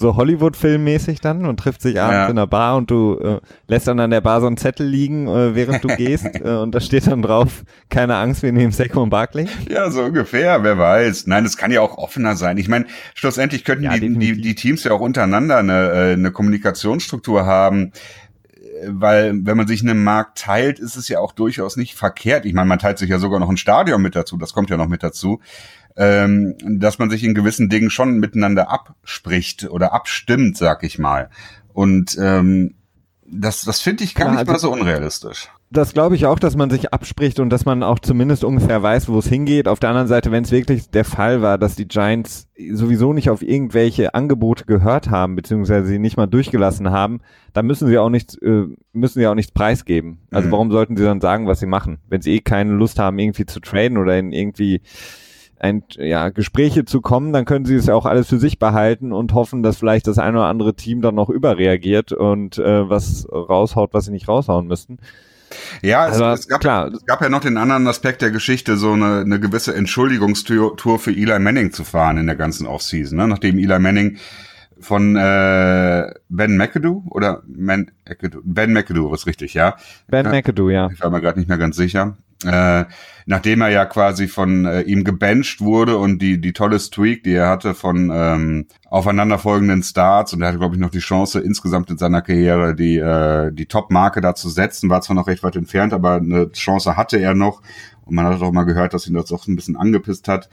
so 0.00 0.16
Hollywood-Filmmäßig 0.16 1.20
dann 1.20 1.44
und 1.44 1.58
trifft 1.58 1.82
sich 1.82 2.00
abends 2.00 2.14
ja. 2.14 2.28
in 2.28 2.36
der 2.36 2.46
Bar 2.46 2.76
und 2.76 2.90
du 2.90 3.18
äh, 3.18 3.40
lässt 3.68 3.86
dann 3.86 4.00
an 4.00 4.10
der 4.10 4.22
Bar 4.22 4.40
so 4.40 4.46
einen 4.46 4.56
Zettel 4.56 4.86
liegen, 4.86 5.28
äh, 5.28 5.54
während 5.54 5.84
du 5.84 5.88
gehst 5.96 6.24
äh, 6.24 6.56
und 6.56 6.74
da 6.74 6.80
steht 6.80 7.06
dann 7.06 7.20
drauf, 7.20 7.64
keine 7.90 8.16
Angst, 8.16 8.42
wir 8.42 8.50
nehmen 8.50 8.74
und 8.94 9.10
Barkley. 9.10 9.46
Ja, 9.68 9.90
so 9.90 10.02
ungefähr, 10.02 10.62
wer 10.64 10.78
weiß. 10.78 11.26
Nein, 11.26 11.44
das 11.44 11.58
kann 11.58 11.70
ja 11.70 11.82
auch 11.82 11.98
offener 11.98 12.34
sein. 12.34 12.56
Ich 12.56 12.68
meine, 12.68 12.86
schlussendlich 13.14 13.64
könnten 13.64 13.84
ja, 13.84 13.98
die, 13.98 14.18
die, 14.18 14.40
die 14.40 14.54
Teams 14.54 14.84
ja 14.84 14.92
auch 14.92 15.00
untereinander 15.00 15.58
eine, 15.58 15.90
äh, 15.90 16.12
eine 16.14 16.32
Kommunikationsstruktur 16.32 17.44
haben, 17.44 17.92
weil 18.86 19.34
wenn 19.44 19.58
man 19.58 19.66
sich 19.66 19.82
einen 19.82 20.02
Markt 20.02 20.38
teilt, 20.38 20.78
ist 20.78 20.96
es 20.96 21.08
ja 21.08 21.20
auch 21.20 21.32
durchaus 21.32 21.76
nicht 21.76 21.94
verkehrt. 21.94 22.46
Ich 22.46 22.54
meine, 22.54 22.68
man 22.68 22.78
teilt 22.78 22.98
sich 22.98 23.10
ja 23.10 23.18
sogar 23.18 23.38
noch 23.38 23.50
ein 23.50 23.58
Stadion 23.58 24.00
mit 24.00 24.16
dazu, 24.16 24.38
das 24.38 24.54
kommt 24.54 24.70
ja 24.70 24.78
noch 24.78 24.88
mit 24.88 25.02
dazu 25.02 25.40
ähm, 25.96 26.56
dass 26.64 26.98
man 26.98 27.10
sich 27.10 27.24
in 27.24 27.34
gewissen 27.34 27.68
Dingen 27.68 27.90
schon 27.90 28.18
miteinander 28.18 28.70
abspricht 28.70 29.68
oder 29.70 29.92
abstimmt, 29.92 30.56
sag 30.56 30.82
ich 30.84 30.98
mal. 30.98 31.30
Und 31.72 32.16
ähm, 32.20 32.74
das, 33.32 33.62
das 33.62 33.80
finde 33.80 34.04
ich 34.04 34.14
gar 34.14 34.26
ja, 34.26 34.32
nicht 34.32 34.40
also, 34.40 34.52
mal 34.52 34.58
so 34.58 34.72
unrealistisch. 34.72 35.48
Das 35.72 35.92
glaube 35.92 36.16
ich 36.16 36.26
auch, 36.26 36.40
dass 36.40 36.56
man 36.56 36.68
sich 36.68 36.92
abspricht 36.92 37.38
und 37.38 37.48
dass 37.50 37.64
man 37.64 37.84
auch 37.84 38.00
zumindest 38.00 38.42
ungefähr 38.42 38.82
weiß, 38.82 39.08
wo 39.08 39.20
es 39.20 39.28
hingeht. 39.28 39.68
Auf 39.68 39.78
der 39.78 39.90
anderen 39.90 40.08
Seite, 40.08 40.32
wenn 40.32 40.42
es 40.42 40.50
wirklich 40.50 40.90
der 40.90 41.04
Fall 41.04 41.42
war, 41.42 41.58
dass 41.58 41.76
die 41.76 41.86
Giants 41.86 42.48
sowieso 42.72 43.12
nicht 43.12 43.30
auf 43.30 43.40
irgendwelche 43.40 44.12
Angebote 44.14 44.64
gehört 44.64 45.10
haben, 45.10 45.36
beziehungsweise 45.36 45.86
sie 45.86 46.00
nicht 46.00 46.16
mal 46.16 46.26
durchgelassen 46.26 46.90
haben, 46.90 47.20
dann 47.52 47.66
müssen 47.66 47.86
sie 47.86 47.98
auch 47.98 48.10
nichts, 48.10 48.36
äh, 48.42 48.64
müssen 48.92 49.20
sie 49.20 49.26
auch 49.28 49.36
nichts 49.36 49.52
preisgeben. 49.52 50.26
Also 50.32 50.48
mhm. 50.48 50.52
warum 50.52 50.70
sollten 50.72 50.96
sie 50.96 51.04
dann 51.04 51.20
sagen, 51.20 51.46
was 51.46 51.60
sie 51.60 51.66
machen? 51.66 51.98
Wenn 52.08 52.20
sie 52.20 52.34
eh 52.34 52.40
keine 52.40 52.72
Lust 52.72 52.98
haben, 52.98 53.20
irgendwie 53.20 53.46
zu 53.46 53.60
traden 53.60 53.96
oder 53.96 54.18
in 54.18 54.32
irgendwie 54.32 54.80
ein, 55.60 55.84
ja, 55.98 56.30
Gespräche 56.30 56.86
zu 56.86 57.02
kommen, 57.02 57.34
dann 57.34 57.44
können 57.44 57.66
sie 57.66 57.74
es 57.74 57.86
ja 57.86 57.94
auch 57.94 58.06
alles 58.06 58.28
für 58.28 58.38
sich 58.38 58.58
behalten 58.58 59.12
und 59.12 59.34
hoffen, 59.34 59.62
dass 59.62 59.76
vielleicht 59.76 60.06
das 60.06 60.18
eine 60.18 60.38
oder 60.38 60.46
andere 60.46 60.74
Team 60.74 61.02
dann 61.02 61.14
noch 61.14 61.28
überreagiert 61.28 62.12
und 62.12 62.58
äh, 62.58 62.88
was 62.88 63.28
raushaut, 63.30 63.92
was 63.92 64.06
sie 64.06 64.10
nicht 64.10 64.26
raushauen 64.26 64.66
müssten. 64.66 64.98
Ja, 65.82 66.06
es, 66.06 66.14
also, 66.14 66.26
es, 66.26 66.48
gab, 66.48 66.60
klar. 66.60 66.88
es 66.88 67.04
gab 67.04 67.20
ja 67.20 67.28
noch 67.28 67.42
den 67.42 67.58
anderen 67.58 67.86
Aspekt 67.86 68.22
der 68.22 68.30
Geschichte, 68.30 68.76
so 68.78 68.92
eine, 68.92 69.20
eine 69.20 69.38
gewisse 69.38 69.74
Entschuldigungstour 69.74 70.98
für 70.98 71.10
Eli 71.10 71.38
Manning 71.38 71.72
zu 71.72 71.84
fahren 71.84 72.16
in 72.16 72.26
der 72.26 72.36
ganzen 72.36 72.66
Offseason, 72.66 73.18
ne? 73.18 73.28
nachdem 73.28 73.58
Eli 73.58 73.78
Manning 73.78 74.16
von 74.78 75.14
äh, 75.14 76.10
Ben 76.30 76.56
McAdoo 76.56 77.02
oder 77.10 77.42
Man, 77.46 77.90
Ben 78.44 78.72
McAdoo, 78.72 79.10
was 79.10 79.26
richtig, 79.26 79.52
ja? 79.52 79.76
Ben 80.08 80.26
McAdoo, 80.26 80.70
ja. 80.70 80.88
Ich 80.90 81.02
war 81.02 81.10
mir 81.10 81.20
gerade 81.20 81.38
nicht 81.38 81.48
mehr 81.48 81.58
ganz 81.58 81.76
sicher 81.76 82.16
äh, 82.44 82.84
nachdem 83.26 83.60
er 83.60 83.68
ja 83.68 83.84
quasi 83.84 84.28
von 84.28 84.64
äh, 84.64 84.82
ihm 84.82 85.04
gebencht 85.04 85.60
wurde 85.60 85.98
und 85.98 86.20
die 86.20 86.40
die 86.40 86.52
tolle 86.52 86.80
Streak, 86.80 87.22
die 87.24 87.34
er 87.34 87.48
hatte 87.48 87.74
von 87.74 88.10
ähm, 88.12 88.66
aufeinanderfolgenden 88.88 89.82
Starts 89.82 90.32
und 90.32 90.42
er 90.42 90.48
hatte 90.48 90.58
glaube 90.58 90.74
ich 90.74 90.80
noch 90.80 90.90
die 90.90 91.00
Chance 91.00 91.40
insgesamt 91.40 91.90
in 91.90 91.98
seiner 91.98 92.22
Karriere 92.22 92.74
die 92.74 92.96
äh, 92.96 93.52
die 93.52 93.66
Top-Marke 93.66 94.20
da 94.20 94.34
zu 94.34 94.48
setzen, 94.48 94.90
war 94.90 95.02
zwar 95.02 95.16
noch 95.16 95.26
recht 95.26 95.42
weit 95.42 95.56
entfernt, 95.56 95.92
aber 95.92 96.14
eine 96.14 96.50
Chance 96.52 96.96
hatte 96.96 97.18
er 97.18 97.34
noch. 97.34 97.62
Und 98.04 98.16
man 98.16 98.26
hat 98.26 98.42
auch 98.42 98.52
mal 98.52 98.64
gehört, 98.64 98.94
dass 98.94 99.06
ihn 99.06 99.14
das 99.14 99.30
auch 99.30 99.46
ein 99.46 99.54
bisschen 99.54 99.76
angepisst 99.76 100.26
hat 100.26 100.48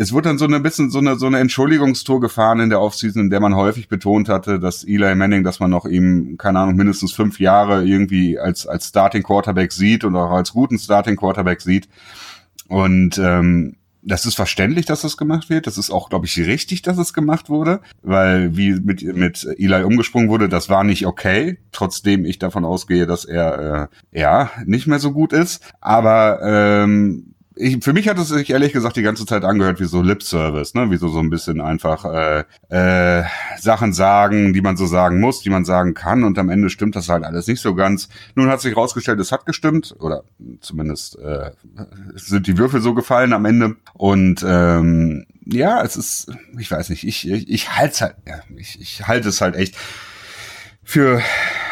es 0.00 0.12
wurde 0.12 0.28
dann 0.28 0.38
so 0.38 0.46
ein 0.46 0.62
bisschen 0.62 0.90
so 0.90 1.00
eine, 1.00 1.16
so 1.16 1.26
eine 1.26 1.40
Entschuldigungstour 1.40 2.20
gefahren 2.20 2.60
in 2.60 2.70
der 2.70 2.80
Offseason, 2.80 3.22
in 3.22 3.30
der 3.30 3.40
man 3.40 3.56
häufig 3.56 3.88
betont 3.88 4.28
hatte, 4.28 4.60
dass 4.60 4.84
Eli 4.84 5.12
Manning, 5.16 5.42
dass 5.42 5.58
man 5.58 5.70
noch 5.70 5.86
ihm, 5.86 6.36
keine 6.38 6.60
Ahnung, 6.60 6.76
mindestens 6.76 7.12
fünf 7.12 7.40
Jahre 7.40 7.84
irgendwie 7.84 8.38
als, 8.38 8.64
als 8.64 8.86
Starting 8.86 9.24
Quarterback 9.24 9.72
sieht 9.72 10.04
und 10.04 10.14
auch 10.14 10.30
als 10.30 10.52
guten 10.52 10.78
Starting 10.78 11.16
Quarterback 11.16 11.60
sieht. 11.60 11.88
Und 12.68 13.18
ähm, 13.18 13.74
das 14.02 14.24
ist 14.24 14.36
verständlich, 14.36 14.86
dass 14.86 15.00
das 15.00 15.16
gemacht 15.16 15.50
wird. 15.50 15.66
Das 15.66 15.76
ist 15.76 15.90
auch, 15.90 16.10
glaube 16.10 16.26
ich, 16.26 16.38
richtig, 16.38 16.82
dass 16.82 16.96
es 16.96 17.12
gemacht 17.12 17.48
wurde, 17.48 17.80
weil 18.00 18.56
wie 18.56 18.74
mit, 18.74 19.02
mit 19.02 19.44
Eli 19.58 19.82
umgesprungen 19.82 20.28
wurde, 20.28 20.48
das 20.48 20.68
war 20.68 20.84
nicht 20.84 21.06
okay. 21.06 21.58
Trotzdem 21.72 22.24
ich 22.24 22.38
davon 22.38 22.64
ausgehe, 22.64 23.08
dass 23.08 23.24
er 23.24 23.90
äh, 24.12 24.18
ja 24.20 24.50
nicht 24.64 24.86
mehr 24.86 25.00
so 25.00 25.10
gut 25.10 25.32
ist. 25.32 25.72
Aber 25.80 26.38
ähm, 26.44 27.34
ich, 27.58 27.82
für 27.82 27.92
mich 27.92 28.08
hat 28.08 28.18
es 28.18 28.28
sich 28.28 28.50
ehrlich 28.50 28.72
gesagt 28.72 28.96
die 28.96 29.02
ganze 29.02 29.26
Zeit 29.26 29.44
angehört 29.44 29.80
wie 29.80 29.86
so 29.86 30.00
Lip-Service, 30.00 30.74
ne? 30.74 30.90
wie 30.90 30.96
so, 30.96 31.08
so 31.08 31.18
ein 31.18 31.30
bisschen 31.30 31.60
einfach 31.60 32.04
äh, 32.04 32.44
äh, 32.68 33.24
Sachen 33.58 33.92
sagen, 33.92 34.52
die 34.52 34.60
man 34.60 34.76
so 34.76 34.86
sagen 34.86 35.20
muss, 35.20 35.40
die 35.40 35.50
man 35.50 35.64
sagen 35.64 35.94
kann 35.94 36.22
und 36.24 36.38
am 36.38 36.50
Ende 36.50 36.70
stimmt 36.70 36.94
das 36.94 37.08
halt 37.08 37.24
alles 37.24 37.46
nicht 37.48 37.60
so 37.60 37.74
ganz. 37.74 38.08
Nun 38.34 38.48
hat 38.48 38.60
sich 38.60 38.76
rausgestellt, 38.76 39.18
es 39.18 39.32
hat 39.32 39.44
gestimmt 39.44 39.96
oder 39.98 40.22
zumindest 40.60 41.18
äh, 41.18 41.50
sind 42.14 42.46
die 42.46 42.58
Würfel 42.58 42.80
so 42.80 42.94
gefallen 42.94 43.32
am 43.32 43.44
Ende 43.44 43.76
und 43.94 44.44
ähm, 44.46 45.26
ja, 45.44 45.82
es 45.82 45.96
ist, 45.96 46.30
ich 46.58 46.70
weiß 46.70 46.90
nicht, 46.90 47.04
ich, 47.04 47.28
ich, 47.28 47.48
ich 47.48 47.76
halte 47.76 48.00
halt, 48.00 48.16
ja, 48.26 48.40
ich, 48.56 48.80
ich 48.80 49.08
halte 49.08 49.28
es 49.30 49.40
halt 49.40 49.56
echt 49.56 49.76
für 50.84 51.20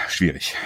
schwierig. 0.08 0.56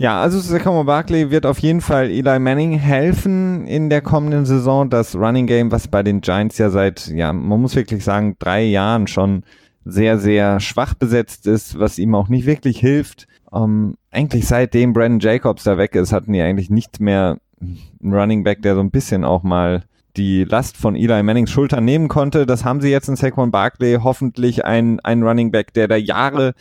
Ja, 0.00 0.22
also 0.22 0.38
Saquon 0.38 0.86
Barkley 0.86 1.32
wird 1.32 1.44
auf 1.44 1.58
jeden 1.58 1.80
Fall 1.80 2.08
Eli 2.08 2.38
Manning 2.38 2.70
helfen 2.78 3.66
in 3.66 3.90
der 3.90 4.00
kommenden 4.00 4.46
Saison. 4.46 4.88
Das 4.88 5.16
Running 5.16 5.48
Game, 5.48 5.72
was 5.72 5.88
bei 5.88 6.04
den 6.04 6.20
Giants 6.20 6.56
ja 6.56 6.70
seit, 6.70 7.08
ja, 7.08 7.32
man 7.32 7.60
muss 7.60 7.74
wirklich 7.74 8.04
sagen, 8.04 8.36
drei 8.38 8.62
Jahren 8.62 9.08
schon 9.08 9.42
sehr, 9.84 10.18
sehr 10.20 10.60
schwach 10.60 10.94
besetzt 10.94 11.48
ist, 11.48 11.80
was 11.80 11.98
ihm 11.98 12.14
auch 12.14 12.28
nicht 12.28 12.46
wirklich 12.46 12.78
hilft. 12.78 13.26
Ähm, 13.52 13.96
eigentlich 14.12 14.46
seitdem 14.46 14.92
Brandon 14.92 15.18
Jacobs 15.18 15.64
da 15.64 15.78
weg 15.78 15.96
ist, 15.96 16.12
hatten 16.12 16.32
die 16.32 16.42
eigentlich 16.42 16.70
nichts 16.70 17.00
mehr 17.00 17.38
einen 17.60 18.14
Running 18.14 18.44
Back, 18.44 18.62
der 18.62 18.76
so 18.76 18.80
ein 18.80 18.92
bisschen 18.92 19.24
auch 19.24 19.42
mal 19.42 19.82
die 20.16 20.44
Last 20.44 20.76
von 20.76 20.94
Eli 20.94 21.24
Mannings 21.24 21.50
Schultern 21.50 21.84
nehmen 21.84 22.06
konnte. 22.06 22.46
Das 22.46 22.64
haben 22.64 22.80
sie 22.80 22.90
jetzt 22.90 23.08
in 23.08 23.16
Saquon 23.16 23.50
Barkley. 23.50 23.98
Hoffentlich 24.00 24.64
ein, 24.64 25.00
ein 25.00 25.24
Running 25.24 25.50
Back, 25.50 25.74
der 25.74 25.88
da 25.88 25.96
Jahre 25.96 26.54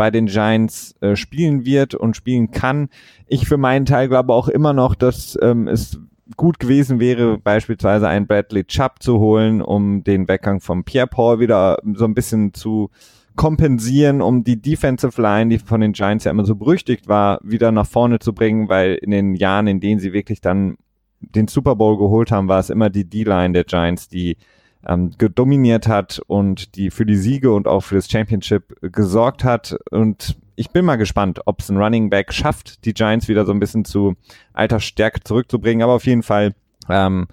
bei 0.00 0.10
den 0.10 0.28
Giants 0.28 0.94
äh, 1.02 1.14
spielen 1.14 1.66
wird 1.66 1.94
und 1.94 2.16
spielen 2.16 2.50
kann. 2.50 2.88
Ich 3.26 3.46
für 3.46 3.58
meinen 3.58 3.84
Teil 3.84 4.08
glaube 4.08 4.32
auch 4.32 4.48
immer 4.48 4.72
noch, 4.72 4.94
dass 4.94 5.38
ähm, 5.42 5.68
es 5.68 6.00
gut 6.38 6.58
gewesen 6.58 7.00
wäre, 7.00 7.36
beispielsweise 7.36 8.08
einen 8.08 8.26
Bradley 8.26 8.64
Chubb 8.64 9.02
zu 9.02 9.18
holen, 9.18 9.60
um 9.60 10.02
den 10.02 10.26
Weggang 10.26 10.60
von 10.62 10.84
Pierre 10.84 11.06
Paul 11.06 11.38
wieder 11.38 11.76
so 11.92 12.06
ein 12.06 12.14
bisschen 12.14 12.54
zu 12.54 12.88
kompensieren, 13.36 14.22
um 14.22 14.42
die 14.42 14.62
Defensive 14.62 15.20
Line, 15.20 15.50
die 15.50 15.58
von 15.58 15.82
den 15.82 15.92
Giants 15.92 16.24
ja 16.24 16.30
immer 16.30 16.46
so 16.46 16.54
berüchtigt 16.54 17.06
war, 17.06 17.38
wieder 17.42 17.70
nach 17.70 17.86
vorne 17.86 18.20
zu 18.20 18.32
bringen, 18.32 18.70
weil 18.70 18.94
in 18.94 19.10
den 19.10 19.34
Jahren, 19.34 19.66
in 19.66 19.80
denen 19.80 20.00
sie 20.00 20.14
wirklich 20.14 20.40
dann 20.40 20.78
den 21.20 21.46
Super 21.46 21.76
Bowl 21.76 21.98
geholt 21.98 22.32
haben, 22.32 22.48
war 22.48 22.60
es 22.60 22.70
immer 22.70 22.88
die 22.88 23.04
D-Line 23.04 23.52
der 23.52 23.64
Giants, 23.64 24.08
die 24.08 24.38
ähm, 24.86 25.12
gedominiert 25.18 25.88
hat 25.88 26.20
und 26.26 26.74
die 26.76 26.90
für 26.90 27.06
die 27.06 27.16
Siege 27.16 27.52
und 27.52 27.68
auch 27.68 27.80
für 27.80 27.96
das 27.96 28.10
Championship 28.10 28.76
gesorgt 28.80 29.44
hat. 29.44 29.76
Und 29.90 30.36
ich 30.56 30.70
bin 30.70 30.84
mal 30.84 30.96
gespannt, 30.96 31.40
ob 31.46 31.60
es 31.60 31.68
ein 31.68 31.76
Running 31.76 32.10
Back 32.10 32.32
schafft, 32.32 32.84
die 32.84 32.94
Giants 32.94 33.28
wieder 33.28 33.44
so 33.44 33.52
ein 33.52 33.60
bisschen 33.60 33.84
zu 33.84 34.14
alter 34.52 34.80
Stärke 34.80 35.20
zurückzubringen. 35.22 35.82
Aber 35.82 35.94
auf 35.94 36.06
jeden 36.06 36.22
Fall, 36.22 36.54
ähm, 36.88 37.28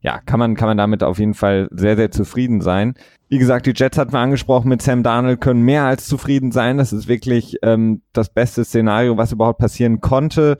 ja, 0.00 0.18
kann 0.18 0.40
man, 0.40 0.56
kann 0.56 0.68
man 0.68 0.78
damit 0.78 1.02
auf 1.02 1.18
jeden 1.18 1.34
Fall 1.34 1.68
sehr, 1.70 1.96
sehr 1.96 2.10
zufrieden 2.10 2.60
sein. 2.60 2.94
Wie 3.28 3.38
gesagt, 3.38 3.66
die 3.66 3.72
Jets 3.74 3.98
hatten 3.98 4.12
wir 4.12 4.18
angesprochen 4.18 4.68
mit 4.68 4.82
Sam 4.82 5.02
Darnold, 5.02 5.40
können 5.40 5.62
mehr 5.62 5.84
als 5.84 6.06
zufrieden 6.06 6.52
sein. 6.52 6.76
Das 6.76 6.92
ist 6.92 7.08
wirklich 7.08 7.56
ähm, 7.62 8.02
das 8.12 8.28
beste 8.28 8.64
Szenario, 8.64 9.16
was 9.16 9.32
überhaupt 9.32 9.58
passieren 9.58 10.00
konnte. 10.00 10.58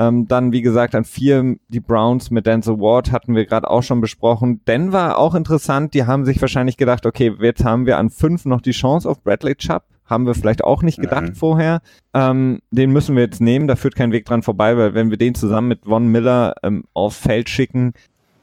Ähm, 0.00 0.26
dann, 0.26 0.50
wie 0.50 0.62
gesagt, 0.62 0.94
an 0.94 1.04
vier 1.04 1.56
die 1.68 1.80
Browns 1.80 2.30
mit 2.30 2.46
Denzel 2.46 2.78
Ward 2.78 3.12
hatten 3.12 3.34
wir 3.34 3.44
gerade 3.44 3.68
auch 3.68 3.82
schon 3.82 4.00
besprochen. 4.00 4.64
Denver 4.66 5.18
auch 5.18 5.34
interessant. 5.34 5.92
Die 5.92 6.06
haben 6.06 6.24
sich 6.24 6.40
wahrscheinlich 6.40 6.78
gedacht, 6.78 7.04
okay, 7.04 7.34
jetzt 7.38 7.66
haben 7.66 7.84
wir 7.84 7.98
an 7.98 8.08
fünf 8.08 8.46
noch 8.46 8.62
die 8.62 8.70
Chance 8.70 9.06
auf 9.06 9.22
Bradley 9.22 9.56
Chubb. 9.56 9.82
Haben 10.06 10.26
wir 10.26 10.34
vielleicht 10.34 10.64
auch 10.64 10.82
nicht 10.82 11.02
gedacht 11.02 11.24
Nein. 11.24 11.34
vorher. 11.34 11.82
Ähm, 12.14 12.60
den 12.70 12.92
müssen 12.92 13.14
wir 13.14 13.24
jetzt 13.24 13.42
nehmen. 13.42 13.68
Da 13.68 13.76
führt 13.76 13.94
kein 13.94 14.10
Weg 14.10 14.24
dran 14.24 14.42
vorbei, 14.42 14.74
weil 14.78 14.94
wenn 14.94 15.10
wir 15.10 15.18
den 15.18 15.34
zusammen 15.34 15.68
mit 15.68 15.84
Von 15.84 16.08
Miller 16.08 16.54
ähm, 16.62 16.84
aufs 16.94 17.18
Feld 17.18 17.50
schicken, 17.50 17.92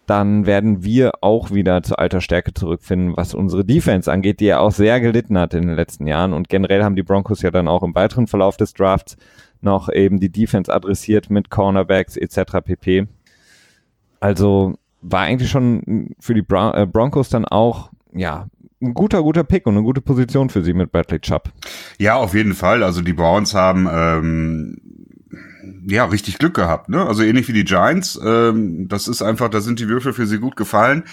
dann 0.07 0.45
werden 0.45 0.83
wir 0.83 1.11
auch 1.21 1.51
wieder 1.51 1.83
zu 1.83 1.97
alter 1.97 2.21
Stärke 2.21 2.53
zurückfinden, 2.53 3.15
was 3.17 3.33
unsere 3.33 3.65
Defense 3.65 4.11
angeht, 4.11 4.39
die 4.39 4.45
ja 4.45 4.59
auch 4.59 4.71
sehr 4.71 5.01
gelitten 5.01 5.37
hat 5.37 5.53
in 5.53 5.67
den 5.67 5.75
letzten 5.75 6.07
Jahren. 6.07 6.33
Und 6.33 6.47
generell 6.47 6.83
haben 6.83 6.95
die 6.95 7.03
Broncos 7.03 7.41
ja 7.41 7.51
dann 7.51 7.67
auch 7.67 7.83
im 7.83 7.93
weiteren 7.93 8.25
Verlauf 8.25 8.55
des 8.55 8.73
Drafts 8.73 9.17
noch 9.59 9.89
eben 9.91 10.19
die 10.19 10.31
Defense 10.31 10.73
adressiert 10.73 11.29
mit 11.29 11.49
Cornerbacks 11.49 12.15
etc. 12.15 12.39
pp. 12.63 13.07
Also 14.21 14.75
war 15.01 15.21
eigentlich 15.21 15.51
schon 15.51 16.15
für 16.19 16.33
die 16.33 16.41
Bron 16.41 16.73
äh, 16.73 16.87
Broncos 16.87 17.27
dann 17.29 17.45
auch, 17.45 17.91
ja, 18.13 18.47
ein 18.81 18.93
guter, 18.93 19.23
guter 19.23 19.43
Pick 19.43 19.65
und 19.65 19.73
eine 19.75 19.83
gute 19.83 20.01
Position 20.01 20.49
für 20.49 20.63
sie 20.63 20.73
mit 20.73 20.91
Bradley 20.91 21.19
Chubb. 21.19 21.51
Ja, 21.97 22.15
auf 22.15 22.33
jeden 22.33 22.53
Fall. 22.53 22.83
Also 22.83 23.01
die 23.01 23.13
Browns 23.13 23.53
haben 23.53 23.89
ähm, 23.91 24.77
ja 25.88 26.05
richtig 26.05 26.38
Glück 26.38 26.53
gehabt, 26.53 26.89
ne? 26.89 27.05
Also 27.05 27.24
ähnlich 27.24 27.47
wie 27.47 27.53
die 27.53 27.63
Giants. 27.65 28.19
Ähm, 28.24 28.88
das 28.88 29.07
ist 29.07 29.21
einfach, 29.21 29.50
da 29.50 29.62
sind 29.62 29.79
die 29.79 29.88
Würfel 29.88 30.13
für 30.13 30.27
sie 30.27 30.39
gut 30.39 30.55
gefallen 30.55 31.03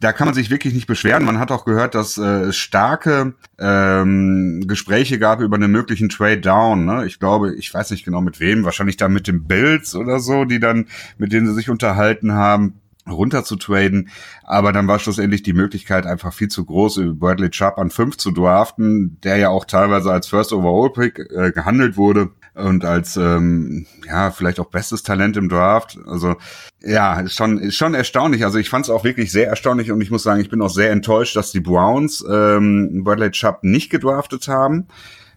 da 0.00 0.12
kann 0.12 0.26
man 0.26 0.34
sich 0.34 0.50
wirklich 0.50 0.74
nicht 0.74 0.86
beschweren. 0.86 1.24
Man 1.24 1.38
hat 1.38 1.50
auch 1.50 1.64
gehört, 1.64 1.94
dass 1.94 2.18
äh, 2.18 2.52
starke 2.52 3.34
ähm, 3.58 4.64
Gespräche 4.66 5.18
gab 5.18 5.40
über 5.40 5.56
einen 5.56 5.72
möglichen 5.72 6.08
Trade 6.08 6.40
Down. 6.40 6.84
Ne? 6.84 7.06
Ich 7.06 7.18
glaube, 7.18 7.54
ich 7.54 7.72
weiß 7.72 7.90
nicht 7.90 8.04
genau 8.04 8.20
mit 8.20 8.38
wem, 8.38 8.64
wahrscheinlich 8.64 8.98
da 8.98 9.08
mit 9.08 9.26
den 9.26 9.44
Bills 9.44 9.94
oder 9.94 10.20
so, 10.20 10.44
die 10.44 10.60
dann, 10.60 10.86
mit 11.16 11.32
denen 11.32 11.46
sie 11.46 11.54
sich 11.54 11.70
unterhalten 11.70 12.32
haben 12.32 12.80
runter 13.08 13.44
zu 13.44 13.54
traden, 13.54 14.10
aber 14.42 14.72
dann 14.72 14.88
war 14.88 14.98
schlussendlich 14.98 15.44
die 15.44 15.52
Möglichkeit 15.52 16.06
einfach 16.06 16.32
viel 16.32 16.48
zu 16.48 16.64
groß, 16.64 17.00
Bradley 17.12 17.50
Chubb 17.50 17.78
an 17.78 17.90
fünf 17.90 18.16
zu 18.16 18.32
draften, 18.32 19.20
der 19.22 19.36
ja 19.36 19.48
auch 19.48 19.64
teilweise 19.64 20.10
als 20.10 20.26
First 20.26 20.52
Overall 20.52 20.90
Pick 20.90 21.20
äh, 21.30 21.52
gehandelt 21.52 21.96
wurde 21.96 22.30
und 22.56 22.84
als 22.84 23.16
ähm, 23.16 23.86
ja 24.06 24.30
vielleicht 24.30 24.58
auch 24.60 24.70
bestes 24.70 25.02
Talent 25.02 25.36
im 25.36 25.48
Draft. 25.48 25.98
Also 26.06 26.36
ja, 26.82 27.20
ist 27.20 27.34
schon 27.34 27.58
ist 27.58 27.76
schon 27.76 27.94
erstaunlich. 27.94 28.44
Also 28.44 28.58
ich 28.58 28.70
fand 28.70 28.86
es 28.86 28.90
auch 28.90 29.04
wirklich 29.04 29.30
sehr 29.30 29.48
erstaunlich 29.48 29.92
und 29.92 30.00
ich 30.00 30.10
muss 30.10 30.22
sagen, 30.22 30.40
ich 30.40 30.48
bin 30.48 30.62
auch 30.62 30.70
sehr 30.70 30.90
enttäuscht, 30.90 31.36
dass 31.36 31.52
die 31.52 31.60
Browns 31.60 32.24
ähm, 32.28 33.02
Bradley 33.04 33.30
Chubb 33.30 33.58
nicht 33.62 33.90
gedraftet 33.90 34.48
haben 34.48 34.88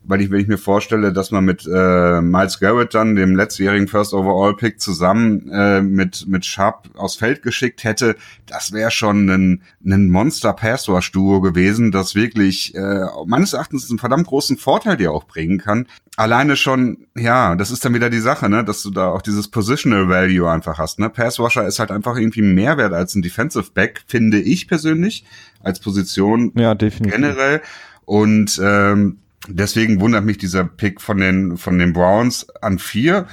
weil 0.10 0.22
ich, 0.22 0.32
wenn 0.32 0.40
ich 0.40 0.48
mir 0.48 0.58
vorstelle, 0.58 1.14
dass 1.14 1.30
man 1.30 1.46
mit 1.46 1.70
äh, 1.72 2.22
Miles 2.22 2.60
Garrett 2.60 2.96
dann, 2.96 3.16
dem 3.16 3.36
letztjährigen 3.36 3.88
First 3.88 4.16
Overall 4.16 4.56
Pick, 4.56 4.82
zusammen 4.82 5.48
äh, 5.52 5.82
mit, 5.82 6.28
mit 6.28 6.46
Sharp 6.46 6.90
aufs 6.96 7.16
Feld 7.16 7.44
geschickt 7.44 7.84
hätte, 7.84 8.16
das 8.48 8.72
wäre 8.72 8.90
schon 8.90 9.30
ein, 9.30 9.62
ein 9.86 10.10
Monster 10.10 10.54
Pass 10.54 10.90
Rush 10.90 11.12
Duo 11.12 11.42
gewesen, 11.42 11.92
das 11.92 12.16
wirklich 12.16 12.74
äh, 12.74 13.06
meines 13.28 13.54
Erachtens 13.54 13.88
einen 13.88 14.00
verdammt 14.00 14.26
großen 14.26 14.58
Vorteil 14.58 14.98
dir 14.98 15.12
auch 15.12 15.26
bringen 15.26 15.60
kann. 15.60 15.86
Alleine 16.18 16.56
schon, 16.56 17.06
ja, 17.16 17.56
das 17.56 17.70
ist 17.70 17.86
dann 17.86 17.94
wieder 17.94 18.10
die 18.10 18.20
Sache, 18.20 18.50
ne, 18.50 18.64
dass 18.64 18.82
du 18.82 18.90
da 18.90 19.10
auch 19.10 19.22
dieses 19.22 19.48
Positional 19.50 20.10
Value 20.10 20.50
einfach 20.50 20.80
hast. 20.80 20.98
Ne? 20.98 21.12
Pass 21.12 21.38
ist 21.38 21.80
halt 21.80 21.92
einfach 21.92 22.18
irgendwie 22.18 22.42
mehr 22.42 22.78
wert 22.78 22.94
als 22.94 23.14
ein 23.14 23.22
Defensive 23.22 23.70
Back, 23.76 24.02
finde 24.08 24.40
ich 24.40 24.68
persönlich, 24.68 25.24
als 25.62 25.80
Position 25.80 26.52
ja, 26.56 26.74
definitiv. 26.74 27.16
generell. 27.16 27.62
Und 28.06 28.60
ähm, 28.64 29.20
Deswegen 29.50 30.00
wundert 30.00 30.26
mich 30.26 30.38
dieser 30.38 30.64
Pick 30.64 31.02
von 31.02 31.18
den, 31.18 31.58
von 31.58 31.80
den 31.80 31.94
Browns 31.94 32.48
an 32.62 32.80
vier. 32.80 33.28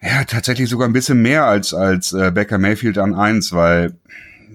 Ja, 0.00 0.24
tatsächlich 0.24 0.68
sogar 0.68 0.88
ein 0.88 0.92
bisschen 0.92 1.22
mehr 1.22 1.44
als, 1.44 1.74
als 1.74 2.12
äh, 2.12 2.30
Baker 2.30 2.58
Mayfield 2.58 2.98
an 2.98 3.14
eins, 3.14 3.52
weil 3.52 3.94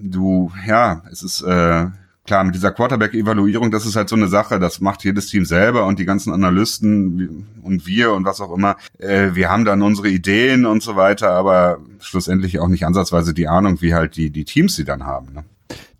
du, 0.00 0.52
ja, 0.66 1.02
es 1.10 1.22
ist 1.22 1.42
äh, 1.42 1.86
klar, 2.26 2.44
mit 2.44 2.54
dieser 2.54 2.72
Quarterback-Evaluierung, 2.72 3.70
das 3.70 3.86
ist 3.86 3.96
halt 3.96 4.08
so 4.08 4.16
eine 4.16 4.28
Sache, 4.28 4.58
das 4.58 4.80
macht 4.80 5.04
jedes 5.04 5.26
Team 5.26 5.44
selber 5.44 5.86
und 5.86 5.98
die 5.98 6.04
ganzen 6.04 6.32
Analysten 6.32 7.46
und 7.62 7.86
wir 7.86 8.12
und 8.12 8.24
was 8.24 8.40
auch 8.40 8.54
immer. 8.54 8.76
Äh, 8.98 9.34
wir 9.34 9.50
haben 9.50 9.64
dann 9.64 9.82
unsere 9.82 10.08
Ideen 10.08 10.64
und 10.64 10.82
so 10.82 10.96
weiter, 10.96 11.30
aber 11.30 11.78
schlussendlich 12.00 12.58
auch 12.58 12.68
nicht 12.68 12.86
ansatzweise 12.86 13.34
die 13.34 13.48
Ahnung, 13.48 13.80
wie 13.80 13.94
halt 13.94 14.16
die, 14.16 14.30
die 14.30 14.44
Teams 14.44 14.76
sie 14.76 14.84
dann 14.84 15.04
haben. 15.04 15.34
Ne? 15.34 15.44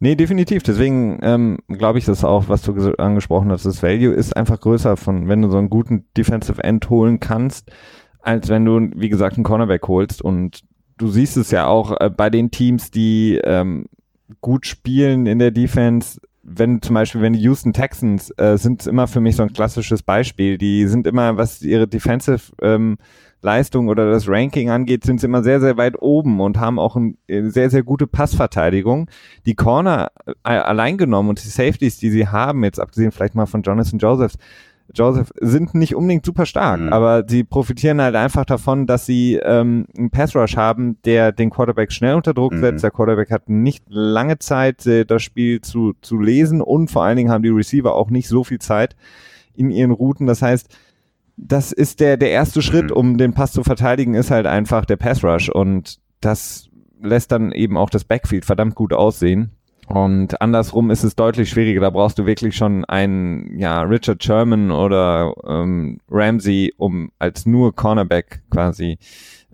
Nee, 0.00 0.16
definitiv. 0.16 0.62
Deswegen 0.62 1.18
ähm, 1.22 1.58
glaube 1.68 1.98
ich 1.98 2.04
das 2.04 2.24
auch, 2.24 2.48
was 2.48 2.62
du 2.62 2.72
angesprochen 2.98 3.50
hast. 3.50 3.64
Das 3.64 3.82
Value 3.82 4.12
ist 4.12 4.36
einfach 4.36 4.60
größer 4.60 4.96
von, 4.96 5.28
wenn 5.28 5.42
du 5.42 5.50
so 5.50 5.58
einen 5.58 5.70
guten 5.70 6.06
Defensive 6.16 6.62
End 6.62 6.90
holen 6.90 7.20
kannst, 7.20 7.70
als 8.20 8.48
wenn 8.48 8.64
du, 8.64 8.90
wie 8.96 9.08
gesagt, 9.08 9.36
einen 9.36 9.44
Cornerback 9.44 9.86
holst. 9.88 10.22
Und 10.22 10.62
du 10.98 11.08
siehst 11.08 11.36
es 11.36 11.50
ja 11.50 11.66
auch 11.66 12.00
äh, 12.00 12.10
bei 12.10 12.30
den 12.30 12.50
Teams, 12.50 12.90
die 12.90 13.40
ähm, 13.44 13.86
gut 14.40 14.66
spielen 14.66 15.26
in 15.26 15.38
der 15.38 15.50
Defense. 15.50 16.20
Wenn 16.42 16.82
zum 16.82 16.94
Beispiel, 16.94 17.20
wenn 17.20 17.34
die 17.34 17.42
Houston 17.42 17.72
Texans 17.72 18.30
äh, 18.36 18.56
sind 18.58 18.86
immer 18.86 19.06
für 19.06 19.20
mich 19.20 19.36
so 19.36 19.44
ein 19.44 19.52
klassisches 19.52 20.02
Beispiel. 20.02 20.58
Die 20.58 20.86
sind 20.86 21.06
immer, 21.06 21.36
was 21.36 21.62
ihre 21.62 21.86
Defensive 21.86 22.52
ähm, 22.60 22.96
Leistung 23.42 23.88
oder 23.88 24.10
das 24.10 24.28
Ranking 24.28 24.70
angeht, 24.70 25.04
sind 25.04 25.20
sie 25.20 25.26
immer 25.26 25.42
sehr, 25.42 25.60
sehr 25.60 25.76
weit 25.76 26.00
oben 26.00 26.40
und 26.40 26.58
haben 26.58 26.78
auch 26.78 26.96
eine 26.96 27.14
äh, 27.26 27.48
sehr, 27.48 27.70
sehr 27.70 27.82
gute 27.82 28.06
Passverteidigung. 28.06 29.08
Die 29.46 29.54
Corner 29.54 30.10
äh, 30.44 30.50
allein 30.50 30.96
genommen 30.96 31.30
und 31.30 31.44
die 31.44 31.48
Safeties, 31.48 31.98
die 31.98 32.10
sie 32.10 32.28
haben, 32.28 32.64
jetzt 32.64 32.80
abgesehen 32.80 33.12
vielleicht 33.12 33.34
mal 33.34 33.46
von 33.46 33.62
Jonathan 33.62 33.98
Josephs, 33.98 34.38
Joseph 34.94 35.32
sind 35.40 35.74
nicht 35.74 35.94
unbedingt 35.94 36.26
super 36.26 36.44
stark, 36.44 36.80
mhm. 36.80 36.92
aber 36.92 37.24
sie 37.26 37.44
profitieren 37.44 38.00
halt 38.00 38.14
einfach 38.14 38.44
davon, 38.44 38.86
dass 38.86 39.06
sie 39.06 39.36
ähm, 39.42 39.86
einen 39.96 40.10
Pass 40.10 40.36
Rush 40.36 40.56
haben, 40.56 40.98
der 41.04 41.32
den 41.32 41.50
Quarterback 41.50 41.92
schnell 41.92 42.14
unter 42.14 42.34
Druck 42.34 42.52
mhm. 42.52 42.60
setzt. 42.60 42.84
Der 42.84 42.90
Quarterback 42.90 43.30
hat 43.30 43.48
nicht 43.48 43.84
lange 43.88 44.38
Zeit, 44.38 44.86
äh, 44.86 45.04
das 45.04 45.22
Spiel 45.22 45.60
zu, 45.62 45.94
zu 46.02 46.18
lesen 46.18 46.60
und 46.60 46.90
vor 46.90 47.04
allen 47.04 47.16
Dingen 47.16 47.30
haben 47.30 47.42
die 47.42 47.48
Receiver 47.48 47.94
auch 47.94 48.10
nicht 48.10 48.28
so 48.28 48.44
viel 48.44 48.58
Zeit 48.58 48.96
in 49.54 49.70
ihren 49.70 49.92
Routen. 49.92 50.26
Das 50.26 50.42
heißt, 50.42 50.68
das 51.44 51.72
ist 51.72 52.00
der, 52.00 52.16
der 52.16 52.30
erste 52.30 52.62
Schritt, 52.62 52.90
mhm. 52.90 52.96
um 52.96 53.18
den 53.18 53.34
Pass 53.34 53.52
zu 53.52 53.64
verteidigen, 53.64 54.14
ist 54.14 54.30
halt 54.30 54.46
einfach 54.46 54.84
der 54.84 54.96
Pass 54.96 55.24
Rush 55.24 55.48
und 55.48 55.98
das 56.20 56.68
lässt 57.00 57.32
dann 57.32 57.52
eben 57.52 57.76
auch 57.76 57.90
das 57.90 58.04
Backfield 58.04 58.44
verdammt 58.44 58.74
gut 58.74 58.92
aussehen. 58.92 59.50
Und 59.88 60.40
andersrum 60.40 60.90
ist 60.90 61.02
es 61.02 61.16
deutlich 61.16 61.50
schwieriger. 61.50 61.80
Da 61.80 61.90
brauchst 61.90 62.18
du 62.18 62.24
wirklich 62.24 62.54
schon 62.54 62.84
einen, 62.84 63.58
ja, 63.58 63.82
Richard 63.82 64.22
Sherman 64.22 64.70
oder 64.70 65.34
ähm, 65.46 65.98
Ramsey, 66.08 66.72
um 66.76 67.10
als 67.18 67.44
nur 67.44 67.74
Cornerback 67.74 68.42
quasi 68.50 68.98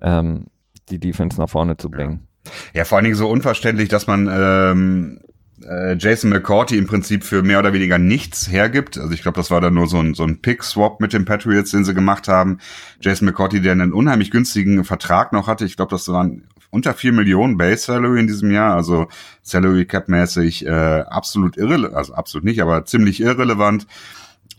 ähm, 0.03 0.47
die 0.91 1.01
Defense 1.01 1.41
nach 1.41 1.49
vorne 1.49 1.77
zu 1.79 1.91
bringen. 1.91 2.29
Ja, 2.75 2.85
vor 2.85 2.97
allen 2.97 3.05
Dingen 3.05 3.17
so 3.17 3.29
unverständlich, 3.29 3.89
dass 3.89 4.07
man 4.07 4.29
ähm, 4.31 5.21
äh, 5.67 5.97
Jason 5.99 6.31
McCourty 6.31 6.77
im 6.77 6.87
Prinzip 6.87 7.25
für 7.25 7.43
mehr 7.43 7.59
oder 7.59 7.73
weniger 7.73 7.99
nichts 7.99 8.51
hergibt. 8.51 8.99
Also 8.99 9.13
ich 9.13 9.23
glaube, 9.23 9.37
das 9.37 9.51
war 9.51 9.61
dann 9.61 9.75
nur 9.75 9.87
so 9.87 9.99
ein, 9.99 10.15
so 10.15 10.25
ein 10.25 10.41
Pick-Swap 10.41 11.01
mit 11.01 11.13
den 11.13 11.25
Patriots, 11.25 11.71
den 11.71 11.85
sie 11.85 11.95
gemacht 11.95 12.29
haben. 12.29 12.59
Jason 13.01 13.27
McCourty, 13.27 13.61
der 13.61 13.73
einen 13.73 13.93
unheimlich 13.93 14.31
günstigen 14.31 14.85
Vertrag 14.85 15.33
noch 15.33 15.47
hatte. 15.47 15.65
Ich 15.65 15.77
glaube, 15.77 15.91
das 15.91 16.09
waren 16.09 16.45
unter 16.71 16.95
vier 16.95 17.13
Millionen 17.13 17.57
Base 17.57 17.85
Salary 17.85 18.21
in 18.21 18.27
diesem 18.27 18.51
Jahr, 18.51 18.75
also 18.75 19.09
Salary 19.43 19.87
Cap 19.87 20.09
mäßig 20.09 20.67
äh, 20.67 21.01
absolut 21.09 21.57
irrelevant, 21.57 21.95
also 21.95 22.15
absolut 22.15 22.45
nicht, 22.45 22.61
aber 22.61 22.85
ziemlich 22.85 23.21
irrelevant, 23.21 23.87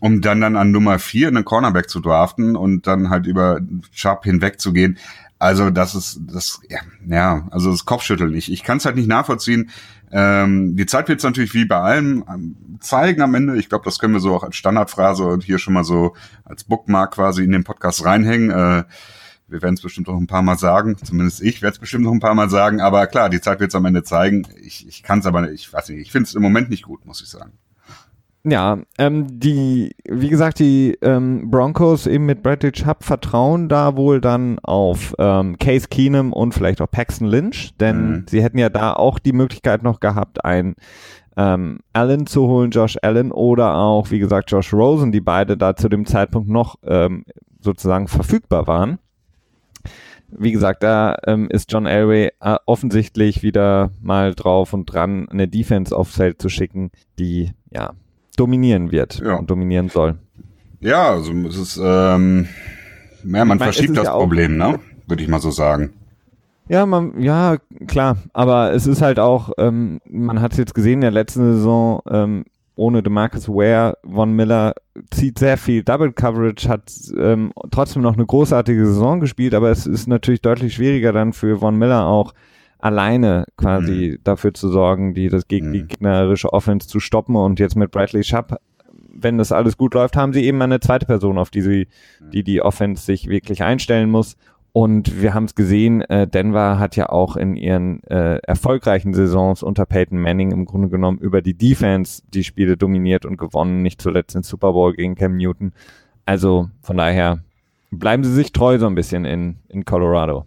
um 0.00 0.20
dann 0.20 0.40
dann 0.40 0.56
an 0.56 0.72
Nummer 0.72 0.98
vier 0.98 1.28
einen 1.28 1.44
Cornerback 1.44 1.88
zu 1.88 2.00
draften 2.00 2.56
und 2.56 2.86
dann 2.86 3.10
halt 3.10 3.26
über 3.26 3.60
Chubb 3.92 4.24
hinwegzugehen. 4.24 4.98
Also 5.38 5.70
das 5.70 5.94
ist 5.94 6.20
das 6.26 6.60
ja, 6.68 6.80
ja 7.06 7.48
also 7.50 7.70
das 7.70 7.86
Kopfschütteln. 7.86 8.34
Ich, 8.34 8.52
ich 8.52 8.62
kann 8.62 8.78
es 8.78 8.84
halt 8.84 8.96
nicht 8.96 9.08
nachvollziehen. 9.08 9.70
Ähm, 10.12 10.76
die 10.76 10.86
Zeit 10.86 11.08
wird 11.08 11.18
es 11.18 11.24
natürlich 11.24 11.54
wie 11.54 11.64
bei 11.64 11.78
allem 11.78 12.24
zeigen 12.80 13.22
am 13.22 13.34
Ende. 13.34 13.56
Ich 13.58 13.68
glaube, 13.68 13.84
das 13.84 13.98
können 13.98 14.14
wir 14.14 14.20
so 14.20 14.34
auch 14.34 14.42
als 14.42 14.56
Standardphrase 14.56 15.24
und 15.24 15.44
hier 15.44 15.58
schon 15.58 15.74
mal 15.74 15.84
so 15.84 16.14
als 16.44 16.64
Bookmark 16.64 17.14
quasi 17.14 17.44
in 17.44 17.52
den 17.52 17.64
Podcast 17.64 18.04
reinhängen. 18.04 18.50
Äh, 18.50 18.84
wir 19.48 19.62
werden 19.62 19.74
es 19.74 19.82
bestimmt 19.82 20.06
noch 20.06 20.16
ein 20.16 20.26
paar 20.26 20.42
Mal 20.42 20.58
sagen, 20.58 20.96
zumindest 20.96 21.42
ich 21.42 21.60
werde 21.60 21.74
es 21.74 21.80
bestimmt 21.80 22.04
noch 22.04 22.12
ein 22.12 22.20
paar 22.20 22.34
Mal 22.34 22.48
sagen, 22.48 22.80
aber 22.80 23.06
klar, 23.08 23.28
die 23.28 23.40
Zeit 23.40 23.60
wird 23.60 23.70
es 23.70 23.74
am 23.74 23.84
Ende 23.84 24.04
zeigen. 24.04 24.46
Ich, 24.62 24.86
ich 24.86 25.02
kann 25.02 25.18
es 25.18 25.26
aber 25.26 25.42
nicht, 25.42 25.54
ich 25.54 25.72
weiß 25.72 25.88
nicht, 25.88 26.00
ich 26.00 26.12
finde 26.12 26.28
es 26.28 26.34
im 26.34 26.42
Moment 26.42 26.70
nicht 26.70 26.84
gut, 26.84 27.04
muss 27.04 27.20
ich 27.20 27.28
sagen. 27.28 27.52
Ja, 28.42 28.78
ähm, 28.96 29.26
die, 29.38 29.94
wie 30.08 30.30
gesagt, 30.30 30.60
die 30.60 30.96
ähm, 31.02 31.50
Broncos 31.50 32.06
eben 32.06 32.24
mit 32.24 32.42
Bradley 32.42 32.72
Chubb 32.72 33.04
vertrauen 33.04 33.68
da 33.68 33.96
wohl 33.96 34.22
dann 34.22 34.58
auf 34.60 35.14
ähm, 35.18 35.58
Case 35.58 35.88
Keenum 35.88 36.32
und 36.32 36.54
vielleicht 36.54 36.80
auch 36.80 36.90
Paxton 36.90 37.28
Lynch, 37.28 37.76
denn 37.78 38.10
mhm. 38.10 38.24
sie 38.28 38.42
hätten 38.42 38.56
ja 38.56 38.70
da 38.70 38.94
auch 38.94 39.18
die 39.18 39.34
Möglichkeit 39.34 39.82
noch 39.82 40.00
gehabt, 40.00 40.42
ein 40.42 40.74
ähm, 41.36 41.80
Allen 41.92 42.26
zu 42.26 42.46
holen, 42.46 42.70
Josh 42.70 42.96
Allen 43.02 43.30
oder 43.30 43.76
auch, 43.76 44.10
wie 44.10 44.18
gesagt, 44.18 44.50
Josh 44.50 44.72
Rosen, 44.72 45.12
die 45.12 45.20
beide 45.20 45.58
da 45.58 45.76
zu 45.76 45.90
dem 45.90 46.06
Zeitpunkt 46.06 46.48
noch 46.48 46.76
ähm, 46.82 47.26
sozusagen 47.60 48.08
verfügbar 48.08 48.66
waren. 48.66 48.98
Wie 50.28 50.52
gesagt, 50.52 50.82
da 50.82 51.16
ähm, 51.26 51.48
ist 51.50 51.70
John 51.70 51.86
Elway 51.86 52.30
äh, 52.40 52.56
offensichtlich 52.64 53.42
wieder 53.42 53.90
mal 54.00 54.34
drauf 54.34 54.72
und 54.72 54.86
dran, 54.86 55.28
eine 55.28 55.46
Defense 55.46 55.94
aufs 55.94 56.14
Feld 56.16 56.40
zu 56.40 56.48
schicken, 56.48 56.90
die 57.18 57.52
ja 57.70 57.92
dominieren 58.36 58.92
wird 58.92 59.20
ja. 59.20 59.34
und 59.34 59.50
dominieren 59.50 59.88
soll. 59.88 60.16
Ja, 60.80 61.10
also 61.10 61.32
es 61.46 61.56
ist 61.56 61.80
ähm, 61.82 62.48
ja, 63.24 63.44
man 63.44 63.48
meine, 63.48 63.60
verschiebt 63.60 63.96
das 63.96 64.06
ja 64.06 64.12
Problem, 64.12 64.56
ne? 64.56 64.80
Würde 65.06 65.22
ich 65.22 65.28
mal 65.28 65.40
so 65.40 65.50
sagen. 65.50 65.92
Ja, 66.68 66.86
man, 66.86 67.20
ja, 67.20 67.58
klar. 67.88 68.16
Aber 68.32 68.72
es 68.72 68.86
ist 68.86 69.02
halt 69.02 69.18
auch, 69.18 69.50
ähm, 69.58 70.00
man 70.08 70.40
hat 70.40 70.52
es 70.52 70.58
jetzt 70.58 70.74
gesehen 70.74 70.94
in 70.94 71.00
der 71.00 71.10
letzten 71.10 71.54
Saison, 71.54 72.00
ähm, 72.08 72.44
ohne 72.76 73.02
DeMarcus 73.02 73.48
Ware, 73.48 73.98
Von 74.08 74.34
Miller 74.34 74.74
zieht 75.10 75.38
sehr 75.38 75.58
viel 75.58 75.82
Double 75.82 76.12
Coverage, 76.12 76.68
hat 76.68 76.92
ähm, 77.18 77.52
trotzdem 77.70 78.02
noch 78.02 78.14
eine 78.14 78.24
großartige 78.24 78.86
Saison 78.86 79.20
gespielt, 79.20 79.54
aber 79.54 79.70
es 79.70 79.86
ist 79.86 80.06
natürlich 80.06 80.40
deutlich 80.40 80.74
schwieriger 80.74 81.12
dann 81.12 81.32
für 81.32 81.58
Von 81.58 81.76
Miller 81.76 82.06
auch 82.06 82.32
alleine 82.82 83.44
quasi 83.56 84.16
mhm. 84.18 84.24
dafür 84.24 84.54
zu 84.54 84.68
sorgen, 84.68 85.14
die 85.14 85.28
das 85.28 85.48
geg 85.48 85.64
mhm. 85.64 85.72
die 85.72 85.86
gegnerische 85.86 86.52
Offense 86.52 86.88
zu 86.88 87.00
stoppen 87.00 87.36
und 87.36 87.60
jetzt 87.60 87.76
mit 87.76 87.90
Bradley 87.90 88.24
Schapp 88.24 88.60
wenn 89.12 89.38
das 89.38 89.52
alles 89.52 89.76
gut 89.76 89.94
läuft, 89.94 90.16
haben 90.16 90.32
sie 90.32 90.44
eben 90.44 90.62
eine 90.62 90.80
zweite 90.80 91.06
Person, 91.06 91.38
auf 91.38 91.50
die 91.50 91.62
sie, 91.62 91.88
die 92.32 92.42
die 92.42 92.62
Offense 92.62 93.04
sich 93.04 93.28
wirklich 93.28 93.62
einstellen 93.62 94.10
muss. 94.10 94.36
Und 94.72 95.20
wir 95.20 95.34
haben 95.34 95.44
es 95.44 95.56
gesehen, 95.56 96.02
äh, 96.02 96.28
Denver 96.28 96.78
hat 96.78 96.94
ja 96.94 97.08
auch 97.08 97.36
in 97.36 97.56
ihren 97.56 98.04
äh, 98.04 98.36
erfolgreichen 98.36 99.14
Saisons 99.14 99.64
unter 99.64 99.84
Peyton 99.84 100.18
Manning 100.18 100.52
im 100.52 100.64
Grunde 100.64 100.88
genommen 100.88 101.18
über 101.18 101.42
die 101.42 101.54
Defense 101.54 102.22
die 102.32 102.44
Spiele 102.44 102.76
dominiert 102.76 103.26
und 103.26 103.36
gewonnen, 103.36 103.82
nicht 103.82 104.00
zuletzt 104.00 104.36
den 104.36 104.44
Super 104.44 104.72
Bowl 104.72 104.94
gegen 104.94 105.16
Cam 105.16 105.36
Newton. 105.36 105.72
Also 106.24 106.70
von 106.82 106.96
daher 106.96 107.40
bleiben 107.90 108.22
sie 108.22 108.32
sich 108.32 108.52
treu 108.52 108.78
so 108.78 108.86
ein 108.86 108.94
bisschen 108.94 109.24
in, 109.24 109.56
in 109.68 109.84
Colorado. 109.84 110.46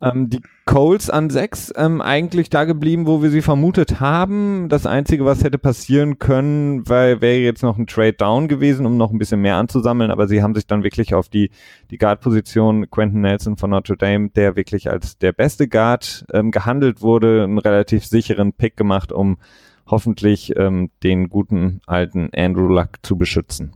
Ähm, 0.00 0.30
die 0.30 0.40
Coles 0.66 1.10
an 1.10 1.28
sechs 1.28 1.72
ähm, 1.76 2.00
eigentlich 2.00 2.48
da 2.48 2.64
geblieben, 2.64 3.06
wo 3.06 3.22
wir 3.22 3.30
sie 3.30 3.42
vermutet 3.42 4.00
haben. 4.00 4.68
Das 4.70 4.86
Einzige, 4.86 5.26
was 5.26 5.44
hätte 5.44 5.58
passieren 5.58 6.18
können, 6.18 6.88
weil 6.88 7.20
wäre 7.20 7.38
jetzt 7.38 7.62
noch 7.62 7.76
ein 7.76 7.86
Trade 7.86 8.14
Down 8.14 8.48
gewesen, 8.48 8.86
um 8.86 8.96
noch 8.96 9.10
ein 9.10 9.18
bisschen 9.18 9.42
mehr 9.42 9.56
anzusammeln, 9.56 10.10
aber 10.10 10.26
sie 10.26 10.42
haben 10.42 10.54
sich 10.54 10.66
dann 10.66 10.82
wirklich 10.82 11.14
auf 11.14 11.28
die, 11.28 11.50
die 11.90 11.98
Guard-Position 11.98 12.90
Quentin 12.90 13.20
Nelson 13.20 13.58
von 13.58 13.70
Notre 13.70 13.96
Dame, 13.98 14.30
der 14.30 14.56
wirklich 14.56 14.90
als 14.90 15.18
der 15.18 15.32
beste 15.32 15.68
Guard 15.68 16.24
ähm, 16.32 16.50
gehandelt 16.50 17.02
wurde, 17.02 17.44
einen 17.44 17.58
relativ 17.58 18.06
sicheren 18.06 18.54
Pick 18.54 18.76
gemacht, 18.76 19.12
um 19.12 19.36
hoffentlich 19.86 20.56
ähm, 20.56 20.90
den 21.02 21.28
guten 21.28 21.82
alten 21.86 22.30
Andrew 22.34 22.68
Luck 22.68 22.90
zu 23.02 23.18
beschützen. 23.18 23.74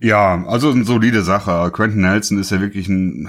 Ja, 0.00 0.44
also 0.46 0.70
eine 0.70 0.84
solide 0.84 1.22
Sache. 1.22 1.70
Quentin 1.72 2.02
Nelson 2.02 2.38
ist 2.38 2.50
ja 2.50 2.60
wirklich 2.60 2.88
ein 2.88 3.28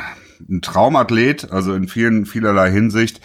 ein 0.50 0.62
Traumathlet, 0.62 1.52
also 1.52 1.74
in 1.74 1.88
vielen, 1.88 2.26
vielerlei 2.26 2.72
Hinsicht. 2.72 3.22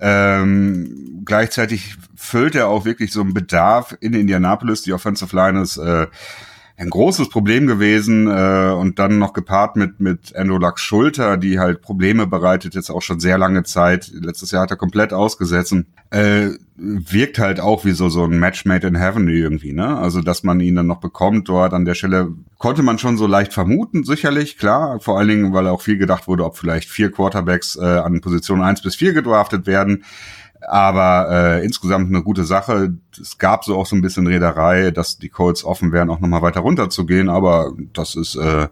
Ähm, 0.00 1.22
gleichzeitig 1.24 1.96
füllt 2.16 2.54
er 2.54 2.68
auch 2.68 2.84
wirklich 2.84 3.12
so 3.12 3.20
einen 3.20 3.34
Bedarf 3.34 3.96
in 4.00 4.12
Indianapolis. 4.14 4.82
Die 4.82 4.92
Offensive 4.92 5.34
Line 5.34 5.60
ist 5.60 5.76
äh, 5.76 6.06
ein 6.76 6.90
großes 6.90 7.28
Problem 7.28 7.66
gewesen 7.66 8.26
äh, 8.26 8.72
und 8.72 8.98
dann 8.98 9.18
noch 9.18 9.32
gepaart 9.32 9.76
mit 9.76 10.00
mit 10.00 10.32
Lucks 10.36 10.82
Schulter, 10.82 11.36
die 11.36 11.58
halt 11.60 11.82
Probleme 11.82 12.26
bereitet 12.26 12.74
jetzt 12.74 12.90
auch 12.90 13.02
schon 13.02 13.20
sehr 13.20 13.38
lange 13.38 13.62
Zeit. 13.62 14.10
Letztes 14.12 14.50
Jahr 14.50 14.62
hat 14.62 14.70
er 14.70 14.76
komplett 14.76 15.12
ausgesetzt 15.12 15.72
äh, 16.10 16.50
wirkt 16.76 17.38
halt 17.38 17.60
auch 17.60 17.84
wie 17.84 17.92
so 17.92 18.08
so 18.08 18.24
ein 18.24 18.38
Match 18.38 18.64
made 18.64 18.86
in 18.86 18.96
heaven 18.96 19.28
irgendwie, 19.28 19.72
ne? 19.72 19.96
Also 19.96 20.20
dass 20.20 20.42
man 20.42 20.58
ihn 20.60 20.74
dann 20.74 20.88
noch 20.88 21.00
bekommt 21.00 21.48
dort 21.48 21.72
an 21.72 21.84
der 21.84 21.94
Stelle 21.94 22.32
konnte 22.58 22.82
man 22.82 22.98
schon 22.98 23.16
so 23.16 23.26
leicht 23.26 23.52
vermuten, 23.52 24.04
sicherlich 24.04 24.58
klar. 24.58 24.98
Vor 24.98 25.18
allen 25.18 25.28
Dingen, 25.28 25.52
weil 25.52 25.68
auch 25.68 25.82
viel 25.82 25.98
gedacht 25.98 26.26
wurde, 26.26 26.44
ob 26.44 26.56
vielleicht 26.56 26.88
vier 26.88 27.10
Quarterbacks 27.10 27.76
äh, 27.76 27.84
an 27.84 28.20
Position 28.20 28.62
eins 28.62 28.82
bis 28.82 28.96
vier 28.96 29.12
gedraftet 29.12 29.66
werden. 29.66 30.04
Aber 30.68 31.28
äh, 31.30 31.64
insgesamt 31.64 32.08
eine 32.08 32.22
gute 32.22 32.44
Sache. 32.44 32.94
Es 33.20 33.38
gab 33.38 33.64
so 33.64 33.76
auch 33.76 33.86
so 33.86 33.96
ein 33.96 34.02
bisschen 34.02 34.26
Reederei, 34.26 34.90
dass 34.90 35.18
die 35.18 35.28
Colts 35.28 35.64
offen 35.64 35.92
wären, 35.92 36.10
auch 36.10 36.20
nochmal 36.20 36.42
weiter 36.42 36.60
runter 36.60 36.90
zu 36.90 37.06
gehen. 37.06 37.28
Aber 37.28 37.72
das 37.92 38.14
ist, 38.14 38.36
äh, 38.36 38.68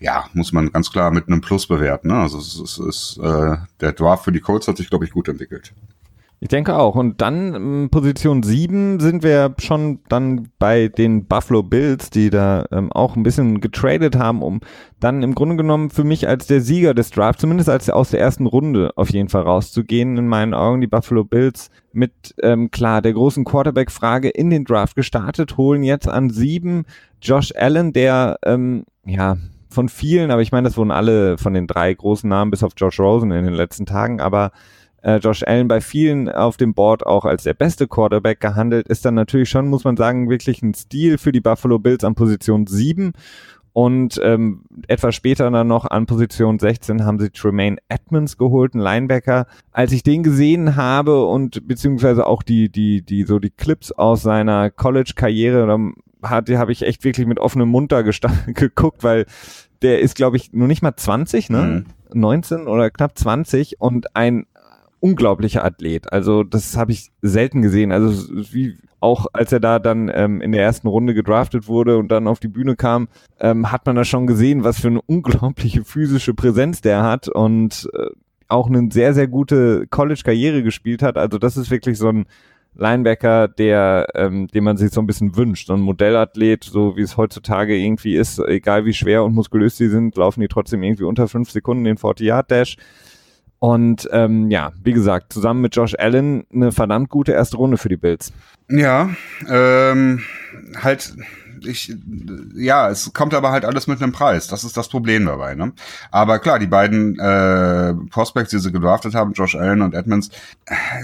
ja, 0.00 0.26
muss 0.32 0.52
man 0.52 0.72
ganz 0.72 0.90
klar 0.90 1.10
mit 1.10 1.28
einem 1.28 1.40
Plus 1.40 1.66
bewerten. 1.66 2.08
Ne? 2.08 2.14
Also 2.14 2.38
es 2.38 2.58
ist, 2.58 2.78
ist 2.78 3.18
äh, 3.18 3.56
der 3.80 3.92
Draft 3.92 4.24
für 4.24 4.32
die 4.32 4.40
Colts 4.40 4.68
hat 4.68 4.76
sich, 4.76 4.90
glaube 4.90 5.04
ich, 5.04 5.10
gut 5.10 5.28
entwickelt. 5.28 5.72
Ich 6.40 6.48
denke 6.48 6.76
auch. 6.76 6.94
Und 6.94 7.20
dann 7.20 7.54
ähm, 7.54 7.88
Position 7.90 8.44
7 8.44 9.00
sind 9.00 9.24
wir 9.24 9.54
schon 9.58 10.00
dann 10.08 10.48
bei 10.58 10.86
den 10.86 11.26
Buffalo 11.26 11.64
Bills, 11.64 12.10
die 12.10 12.30
da 12.30 12.64
ähm, 12.70 12.92
auch 12.92 13.16
ein 13.16 13.24
bisschen 13.24 13.60
getradet 13.60 14.16
haben, 14.16 14.42
um 14.42 14.60
dann 15.00 15.24
im 15.24 15.34
Grunde 15.34 15.56
genommen 15.56 15.90
für 15.90 16.04
mich 16.04 16.28
als 16.28 16.46
der 16.46 16.60
Sieger 16.60 16.94
des 16.94 17.10
Drafts, 17.10 17.40
zumindest 17.40 17.68
als 17.68 17.90
aus 17.90 18.10
der 18.10 18.20
ersten 18.20 18.46
Runde 18.46 18.92
auf 18.94 19.10
jeden 19.10 19.28
Fall 19.28 19.42
rauszugehen. 19.42 20.16
In 20.16 20.28
meinen 20.28 20.54
Augen 20.54 20.80
die 20.80 20.86
Buffalo 20.86 21.24
Bills 21.24 21.70
mit 21.92 22.34
ähm, 22.42 22.70
klar 22.70 23.02
der 23.02 23.14
großen 23.14 23.44
Quarterback-Frage 23.44 24.28
in 24.28 24.50
den 24.50 24.64
Draft 24.64 24.94
gestartet, 24.94 25.56
holen 25.56 25.82
jetzt 25.82 26.08
an 26.08 26.30
7 26.30 26.84
Josh 27.20 27.52
Allen, 27.56 27.92
der 27.92 28.38
ähm, 28.44 28.84
ja 29.04 29.38
von 29.70 29.88
vielen, 29.88 30.30
aber 30.30 30.40
ich 30.40 30.52
meine, 30.52 30.68
das 30.68 30.76
wurden 30.76 30.90
alle 30.90 31.36
von 31.36 31.52
den 31.52 31.66
drei 31.66 31.92
großen 31.92 32.28
Namen 32.28 32.50
bis 32.50 32.62
auf 32.62 32.72
Josh 32.76 32.98
Rosen 32.98 33.30
in 33.32 33.44
den 33.44 33.54
letzten 33.54 33.86
Tagen, 33.86 34.20
aber 34.20 34.52
äh, 35.02 35.16
Josh 35.16 35.42
Allen 35.42 35.68
bei 35.68 35.80
vielen 35.80 36.28
auf 36.28 36.56
dem 36.56 36.74
Board 36.74 37.06
auch 37.06 37.24
als 37.24 37.44
der 37.44 37.54
beste 37.54 37.86
Quarterback 37.86 38.40
gehandelt, 38.40 38.88
ist 38.88 39.04
dann 39.04 39.14
natürlich 39.14 39.48
schon, 39.48 39.68
muss 39.68 39.84
man 39.84 39.96
sagen, 39.96 40.30
wirklich 40.30 40.62
ein 40.62 40.74
Stil 40.74 41.18
für 41.18 41.32
die 41.32 41.40
Buffalo 41.40 41.78
Bills 41.78 42.04
an 42.04 42.14
Position 42.14 42.66
7. 42.66 43.12
Und 43.72 44.20
ähm, 44.24 44.64
etwas 44.88 45.14
später 45.14 45.48
dann 45.50 45.68
noch 45.68 45.84
an 45.84 46.06
Position 46.06 46.58
16 46.58 47.04
haben 47.04 47.20
sie 47.20 47.30
Tremaine 47.30 47.76
Edmonds 47.88 48.36
geholt, 48.36 48.74
einen 48.74 48.82
Linebacker. 48.82 49.46
Als 49.70 49.92
ich 49.92 50.02
den 50.02 50.24
gesehen 50.24 50.74
habe 50.74 51.24
und 51.24 51.68
beziehungsweise 51.68 52.26
auch 52.26 52.42
die, 52.42 52.70
die, 52.70 53.02
die, 53.02 53.22
so 53.22 53.38
die 53.38 53.50
Clips 53.50 53.92
aus 53.92 54.22
seiner 54.22 54.70
College-Karriere, 54.70 55.92
hatte, 56.22 56.58
habe 56.58 56.72
ich 56.72 56.82
echt 56.82 57.04
wirklich 57.04 57.28
mit 57.28 57.38
offenem 57.38 57.68
Mund 57.68 57.92
da 57.92 58.02
geguckt, 58.46 59.04
weil 59.04 59.26
der 59.82 60.00
ist, 60.00 60.16
glaube 60.16 60.36
ich, 60.36 60.52
nur 60.52 60.66
nicht 60.66 60.82
mal 60.82 60.96
20, 60.96 61.50
ne? 61.50 61.84
Mhm. 62.12 62.20
19 62.20 62.66
oder 62.66 62.90
knapp 62.90 63.16
20 63.18 63.80
und 63.80 64.16
ein 64.16 64.46
unglaublicher 65.00 65.64
Athlet. 65.64 66.12
Also 66.12 66.42
das 66.42 66.76
habe 66.76 66.92
ich 66.92 67.10
selten 67.22 67.62
gesehen. 67.62 67.92
Also 67.92 68.32
wie 68.52 68.76
auch 69.00 69.26
als 69.32 69.52
er 69.52 69.60
da 69.60 69.78
dann 69.78 70.10
ähm, 70.12 70.40
in 70.40 70.52
der 70.52 70.62
ersten 70.62 70.88
Runde 70.88 71.14
gedraftet 71.14 71.68
wurde 71.68 71.98
und 71.98 72.08
dann 72.08 72.26
auf 72.26 72.40
die 72.40 72.48
Bühne 72.48 72.76
kam, 72.76 73.08
ähm, 73.38 73.70
hat 73.70 73.86
man 73.86 73.96
da 73.96 74.04
schon 74.04 74.26
gesehen, 74.26 74.64
was 74.64 74.80
für 74.80 74.88
eine 74.88 75.02
unglaubliche 75.02 75.84
physische 75.84 76.34
Präsenz 76.34 76.80
der 76.80 77.02
hat 77.02 77.28
und 77.28 77.88
äh, 77.94 78.06
auch 78.48 78.68
eine 78.68 78.88
sehr, 78.90 79.14
sehr 79.14 79.28
gute 79.28 79.86
College-Karriere 79.88 80.62
gespielt 80.62 81.02
hat. 81.02 81.16
Also 81.16 81.38
das 81.38 81.56
ist 81.56 81.70
wirklich 81.70 81.98
so 81.98 82.08
ein 82.08 82.26
Linebacker, 82.74 83.48
der, 83.48 84.06
ähm, 84.14 84.46
den 84.48 84.64
man 84.64 84.76
sich 84.76 84.92
so 84.92 85.00
ein 85.00 85.06
bisschen 85.06 85.36
wünscht. 85.36 85.66
So 85.66 85.74
ein 85.74 85.80
Modellathlet, 85.80 86.64
so 86.64 86.96
wie 86.96 87.02
es 87.02 87.16
heutzutage 87.16 87.76
irgendwie 87.76 88.16
ist, 88.16 88.38
egal 88.38 88.84
wie 88.84 88.94
schwer 88.94 89.24
und 89.24 89.34
muskulös 89.34 89.76
sie 89.76 89.88
sind, 89.88 90.16
laufen 90.16 90.40
die 90.40 90.48
trotzdem 90.48 90.82
irgendwie 90.82 91.04
unter 91.04 91.28
fünf 91.28 91.50
Sekunden 91.50 91.84
den 91.84 91.98
40-Yard-Dash. 91.98 92.76
Und 93.60 94.08
ähm, 94.12 94.50
ja, 94.50 94.72
wie 94.82 94.92
gesagt, 94.92 95.32
zusammen 95.32 95.60
mit 95.60 95.74
Josh 95.74 95.94
Allen 95.98 96.44
eine 96.52 96.70
verdammt 96.70 97.08
gute 97.08 97.32
erste 97.32 97.56
Runde 97.56 97.76
für 97.76 97.88
die 97.88 97.96
Bills. 97.96 98.32
Ja, 98.70 99.10
ähm, 99.48 100.22
halt, 100.80 101.14
ich, 101.66 101.92
ja, 102.54 102.88
es 102.88 103.12
kommt 103.12 103.34
aber 103.34 103.50
halt 103.50 103.64
alles 103.64 103.88
mit 103.88 104.00
einem 104.00 104.12
Preis. 104.12 104.46
Das 104.46 104.62
ist 104.62 104.76
das 104.76 104.88
Problem 104.88 105.26
dabei. 105.26 105.54
Ne? 105.56 105.72
Aber 106.12 106.38
klar, 106.38 106.58
die 106.60 106.66
beiden 106.66 107.18
äh, 107.18 107.94
Prospects, 108.10 108.50
die 108.50 108.58
sie 108.58 108.70
gedraftet 108.70 109.14
haben, 109.14 109.32
Josh 109.32 109.56
Allen 109.56 109.82
und 109.82 109.94
Edmonds, 109.94 110.30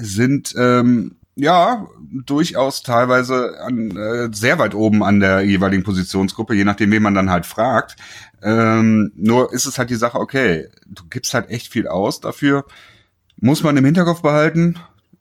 sind 0.01 0.55
ähm, 0.57 1.17
ja, 1.37 1.89
durchaus 2.25 2.83
teilweise 2.83 3.59
an, 3.61 3.97
äh, 3.97 4.29
sehr 4.33 4.59
weit 4.59 4.75
oben 4.75 5.03
an 5.03 5.19
der 5.19 5.41
jeweiligen 5.41 5.83
Positionsgruppe, 5.83 6.55
je 6.55 6.65
nachdem, 6.65 6.93
wen 6.93 7.03
man 7.03 7.15
dann 7.15 7.31
halt 7.31 7.47
fragt. 7.47 7.97
Ähm, 8.45 9.11
nur 9.17 9.53
ist 9.53 9.67
es 9.67 9.79
halt 9.79 9.91
die 9.91 9.95
Sache, 9.95 10.21
okay, 10.21 10.69
du 10.87 11.05
gibst 11.09 11.33
halt 11.35 11.49
echt 11.51 11.73
viel 11.73 11.89
aus 11.89 12.21
dafür. 12.21 12.65
Muss 13.41 13.63
man 13.63 13.77
im 13.77 13.85
Hinterkopf 13.85 14.23
behalten. 14.23 14.77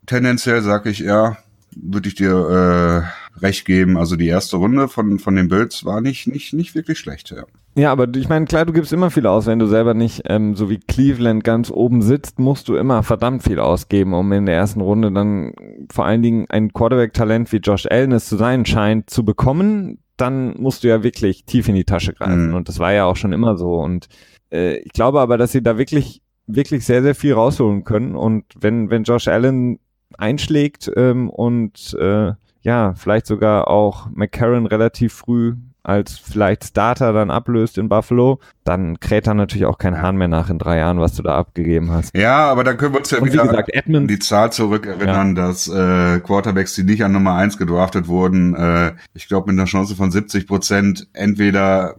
Tendenziell 0.06 0.62
sage 0.62 0.90
ich, 0.90 1.00
ja, 1.00 1.38
würde 1.76 2.10
ich 2.10 2.16
dir 2.16 3.08
äh, 3.40 3.40
recht 3.42 3.66
geben. 3.66 3.98
Also 3.98 4.18
die 4.18 4.28
erste 4.28 4.58
Runde 4.58 4.90
von, 4.90 5.20
von 5.20 5.36
den 5.36 5.48
Bills 5.48 5.86
war 5.86 6.02
nicht, 6.02 6.28
nicht, 6.28 6.54
nicht 6.54 6.76
wirklich 6.76 7.00
schlecht. 7.00 7.32
Ja. 7.32 7.46
Ja, 7.76 7.92
aber 7.92 8.08
ich 8.16 8.30
meine, 8.30 8.46
klar, 8.46 8.66
du 8.66 8.74
gibst 8.74 8.94
immer 8.94 9.10
viel 9.10 9.26
aus. 9.26 9.48
Wenn 9.48 9.58
du 9.58 9.66
selber 9.66 9.96
nicht 9.96 10.24
ähm, 10.28 10.56
so 10.56 10.70
wie 10.70 10.78
Cleveland 10.78 11.44
ganz 11.44 11.72
oben 11.72 12.04
sitzt, 12.04 12.38
musst 12.38 12.68
du 12.68 12.76
immer 12.76 13.02
verdammt 13.02 13.44
viel 13.44 13.60
ausgeben, 13.60 14.14
um 14.14 14.32
in 14.32 14.46
der 14.46 14.56
ersten 14.56 14.82
Runde 14.82 15.12
dann 15.12 15.54
vor 15.92 16.06
allen 16.06 16.22
Dingen 16.22 16.46
ein 16.50 16.72
Quarterback-Talent 16.72 17.52
wie 17.52 17.58
Josh 17.58 17.88
Allen 17.90 18.12
es 18.12 18.28
zu 18.28 18.38
sein 18.38 18.66
scheint 18.66 19.10
zu 19.10 19.26
bekommen. 19.26 19.98
Dann 20.17 20.56
musst 20.62 20.84
du 20.84 20.88
ja 20.88 21.04
wirklich 21.04 21.45
tief 21.45 21.67
in 21.67 21.76
die 21.76 21.86
Tasche 21.86 22.13
greifen. 22.13 22.49
Mhm. 22.49 22.54
Und 22.56 22.69
das 22.69 22.80
war 22.80 22.93
ja 22.93 23.06
auch 23.06 23.15
schon 23.15 23.34
immer 23.34 23.58
so. 23.58 23.76
Und 23.76 24.08
äh, 24.52 24.78
ich 24.78 24.91
glaube 24.91 25.19
aber, 25.19 25.38
dass 25.38 25.52
sie 25.52 25.63
da 25.63 25.78
wirklich, 25.78 26.21
wirklich 26.47 26.86
sehr, 26.86 27.02
sehr 27.02 27.15
viel 27.15 27.34
rausholen 27.34 27.84
können. 27.84 28.15
Und 28.15 28.45
wenn, 28.60 28.89
wenn 28.89 29.04
Josh 29.04 29.28
Allen 29.28 29.80
einschlägt 30.17 30.91
ähm, 30.95 31.30
und 31.30 31.95
äh, 31.99 32.34
ja, 32.62 32.93
vielleicht 32.95 33.26
sogar 33.26 33.67
auch 33.67 34.08
McCarron 34.12 34.65
relativ 34.65 35.13
früh 35.13 35.56
als 35.84 36.17
vielleicht 36.17 36.63
Starter 36.63 37.12
dann 37.12 37.30
ablöst 37.30 37.78
in 37.78 37.89
Buffalo, 37.89 38.39
dann 38.63 39.00
kräht 39.02 39.28
dann 39.28 39.38
natürlich 39.38 39.65
auch 39.65 39.78
kein 39.78 40.02
Hahn 40.02 40.15
mehr 40.15 40.30
nach 40.30 40.50
in 40.50 40.58
drei 40.58 40.78
Jahren, 40.78 41.00
was 41.02 41.13
du 41.15 41.24
da 41.24 41.36
abgegeben 41.38 41.91
hast. 41.91 42.15
Ja, 42.15 42.46
aber 42.50 42.63
dann 42.63 42.78
können 42.78 42.93
wir 42.93 43.00
uns 43.00 43.12
ja 43.12 43.24
wieder 43.24 43.43
gesagt, 43.43 43.69
Edmonds, 43.74 44.08
die 44.12 44.19
Zahl 44.19 44.52
zurückerinnern, 44.54 45.36
dass 45.36 45.67
äh, 45.67 46.19
Quarterbacks, 46.22 46.74
die 46.76 46.84
nicht 46.84 47.04
an 47.04 47.12
Nummer 47.12 47.36
eins 47.36 47.58
gedraftet 47.58 48.08
wurden, 48.08 48.56
äh, 48.56 48.93
ich 49.13 49.28
glaube 49.28 49.52
mit 49.52 49.60
einer 49.60 49.67
Chance 49.67 49.96
von 49.96 50.10
70 50.10 50.48
Prozent 50.48 51.08
entweder 51.12 51.96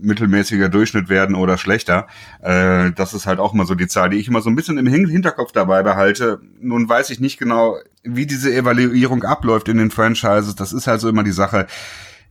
mittelmäßiger 0.00 0.68
Durchschnitt 0.68 1.08
werden 1.08 1.34
oder 1.34 1.58
schlechter. 1.58 2.06
Äh, 2.40 2.92
das 2.92 3.14
ist 3.14 3.26
halt 3.26 3.38
auch 3.40 3.52
mal 3.52 3.66
so 3.66 3.74
die 3.74 3.88
Zahl, 3.88 4.10
die 4.10 4.16
ich 4.18 4.28
immer 4.28 4.40
so 4.40 4.50
ein 4.50 4.56
bisschen 4.56 4.78
im 4.78 4.86
Hin- 4.86 5.08
Hinterkopf 5.08 5.52
dabei 5.52 5.82
behalte. 5.82 6.40
Nun 6.60 6.88
weiß 6.88 7.10
ich 7.10 7.20
nicht 7.20 7.38
genau, 7.38 7.76
wie 8.04 8.26
diese 8.26 8.54
Evaluierung 8.54 9.24
abläuft 9.24 9.68
in 9.68 9.76
den 9.78 9.90
Franchises. 9.90 10.54
Das 10.54 10.72
ist 10.72 10.86
halt 10.86 11.00
so 11.00 11.08
immer 11.08 11.24
die 11.24 11.32
Sache. 11.32 11.66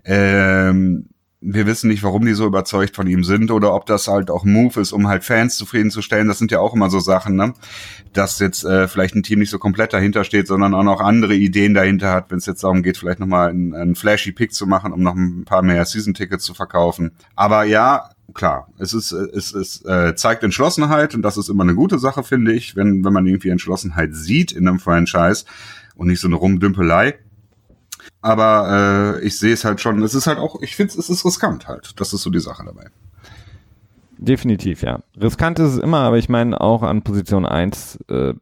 Ähm, 0.07 1.09
wir 1.39 1.67
wissen 1.67 1.89
nicht, 1.89 2.01
warum 2.01 2.25
die 2.25 2.33
so 2.33 2.47
überzeugt 2.47 2.95
von 2.95 3.05
ihm 3.05 3.23
sind 3.23 3.51
oder 3.51 3.73
ob 3.75 3.85
das 3.85 4.07
halt 4.07 4.31
auch 4.31 4.43
Move 4.43 4.81
ist, 4.81 4.91
um 4.91 5.07
halt 5.07 5.23
Fans 5.23 5.55
zufriedenzustellen. 5.55 6.27
Das 6.27 6.39
sind 6.39 6.51
ja 6.51 6.59
auch 6.59 6.73
immer 6.73 6.89
so 6.89 6.99
Sachen, 6.99 7.35
ne? 7.35 7.53
Dass 8.11 8.39
jetzt 8.39 8.63
äh, 8.65 8.87
vielleicht 8.87 9.13
ein 9.13 9.21
Team 9.21 9.39
nicht 9.39 9.51
so 9.51 9.59
komplett 9.59 9.93
dahinter 9.93 10.23
steht, 10.23 10.47
sondern 10.47 10.73
auch 10.73 10.83
noch 10.83 10.99
andere 10.99 11.35
Ideen 11.35 11.75
dahinter 11.75 12.11
hat, 12.11 12.31
wenn 12.31 12.39
es 12.39 12.47
jetzt 12.47 12.63
darum 12.63 12.81
geht, 12.81 12.97
vielleicht 12.97 13.19
nochmal 13.19 13.49
einen, 13.49 13.75
einen 13.75 13.95
flashy 13.95 14.31
Pick 14.31 14.51
zu 14.51 14.65
machen, 14.65 14.91
um 14.91 15.03
noch 15.03 15.15
ein 15.15 15.45
paar 15.45 15.61
mehr 15.61 15.85
Season-Tickets 15.85 16.43
zu 16.43 16.55
verkaufen. 16.55 17.11
Aber 17.35 17.65
ja, 17.65 18.09
klar, 18.33 18.69
es 18.79 18.93
ist, 18.93 19.11
es, 19.11 19.53
es 19.53 19.85
äh, 19.85 20.15
zeigt 20.15 20.43
Entschlossenheit 20.43 21.13
und 21.13 21.21
das 21.21 21.37
ist 21.37 21.49
immer 21.49 21.63
eine 21.63 21.75
gute 21.75 21.99
Sache, 21.99 22.23
finde 22.23 22.53
ich, 22.53 22.75
wenn, 22.75 23.05
wenn 23.05 23.13
man 23.13 23.27
irgendwie 23.27 23.49
Entschlossenheit 23.49 24.15
sieht 24.15 24.51
in 24.51 24.67
einem 24.67 24.79
Franchise 24.79 25.45
und 25.95 26.07
nicht 26.07 26.19
so 26.19 26.27
eine 26.27 26.35
Rumdümpelei. 26.35 27.19
Aber 28.27 29.15
äh, 29.21 29.25
ich 29.25 29.39
sehe 29.39 29.53
es 29.53 29.63
halt 29.63 29.79
schon, 29.79 30.03
es 30.03 30.13
ist 30.13 30.27
halt 30.27 30.37
auch, 30.37 30.61
ich 30.61 30.75
finde 30.75 30.93
es 30.99 31.09
ist 31.09 31.23
riskant 31.23 31.65
halt. 31.69 31.93
Das 31.97 32.11
ist 32.11 32.23
so 32.23 32.29
die 32.29 32.41
Sache 32.41 32.65
dabei. 32.65 32.87
definitiv, 34.17 34.81
ja. 34.81 34.99
Riskant 35.17 35.59
ist 35.59 35.75
es 35.75 35.77
immer, 35.77 35.99
aber 35.99 36.17
ich 36.17 36.27
meine 36.27 36.59
auch 36.59 36.83
an 36.83 37.03
Position 37.03 37.45
1, 37.45 37.99
äh, 38.09 38.33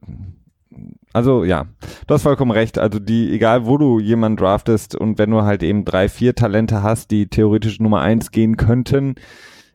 also 1.13 1.43
ja, 1.43 1.67
du 2.07 2.13
hast 2.15 2.23
vollkommen 2.23 2.49
recht. 2.49 2.79
Also 2.79 2.97
die, 2.97 3.31
egal 3.31 3.67
wo 3.67 3.77
du 3.77 3.99
jemanden 3.99 4.37
draftest 4.37 4.95
und 4.95 5.19
wenn 5.19 5.29
du 5.29 5.43
halt 5.43 5.61
eben 5.61 5.85
drei, 5.85 6.09
vier 6.09 6.33
Talente 6.33 6.81
hast, 6.81 7.11
die 7.11 7.27
theoretisch 7.27 7.79
Nummer 7.79 8.01
1 8.01 8.31
gehen 8.31 8.57
könnten, 8.57 9.13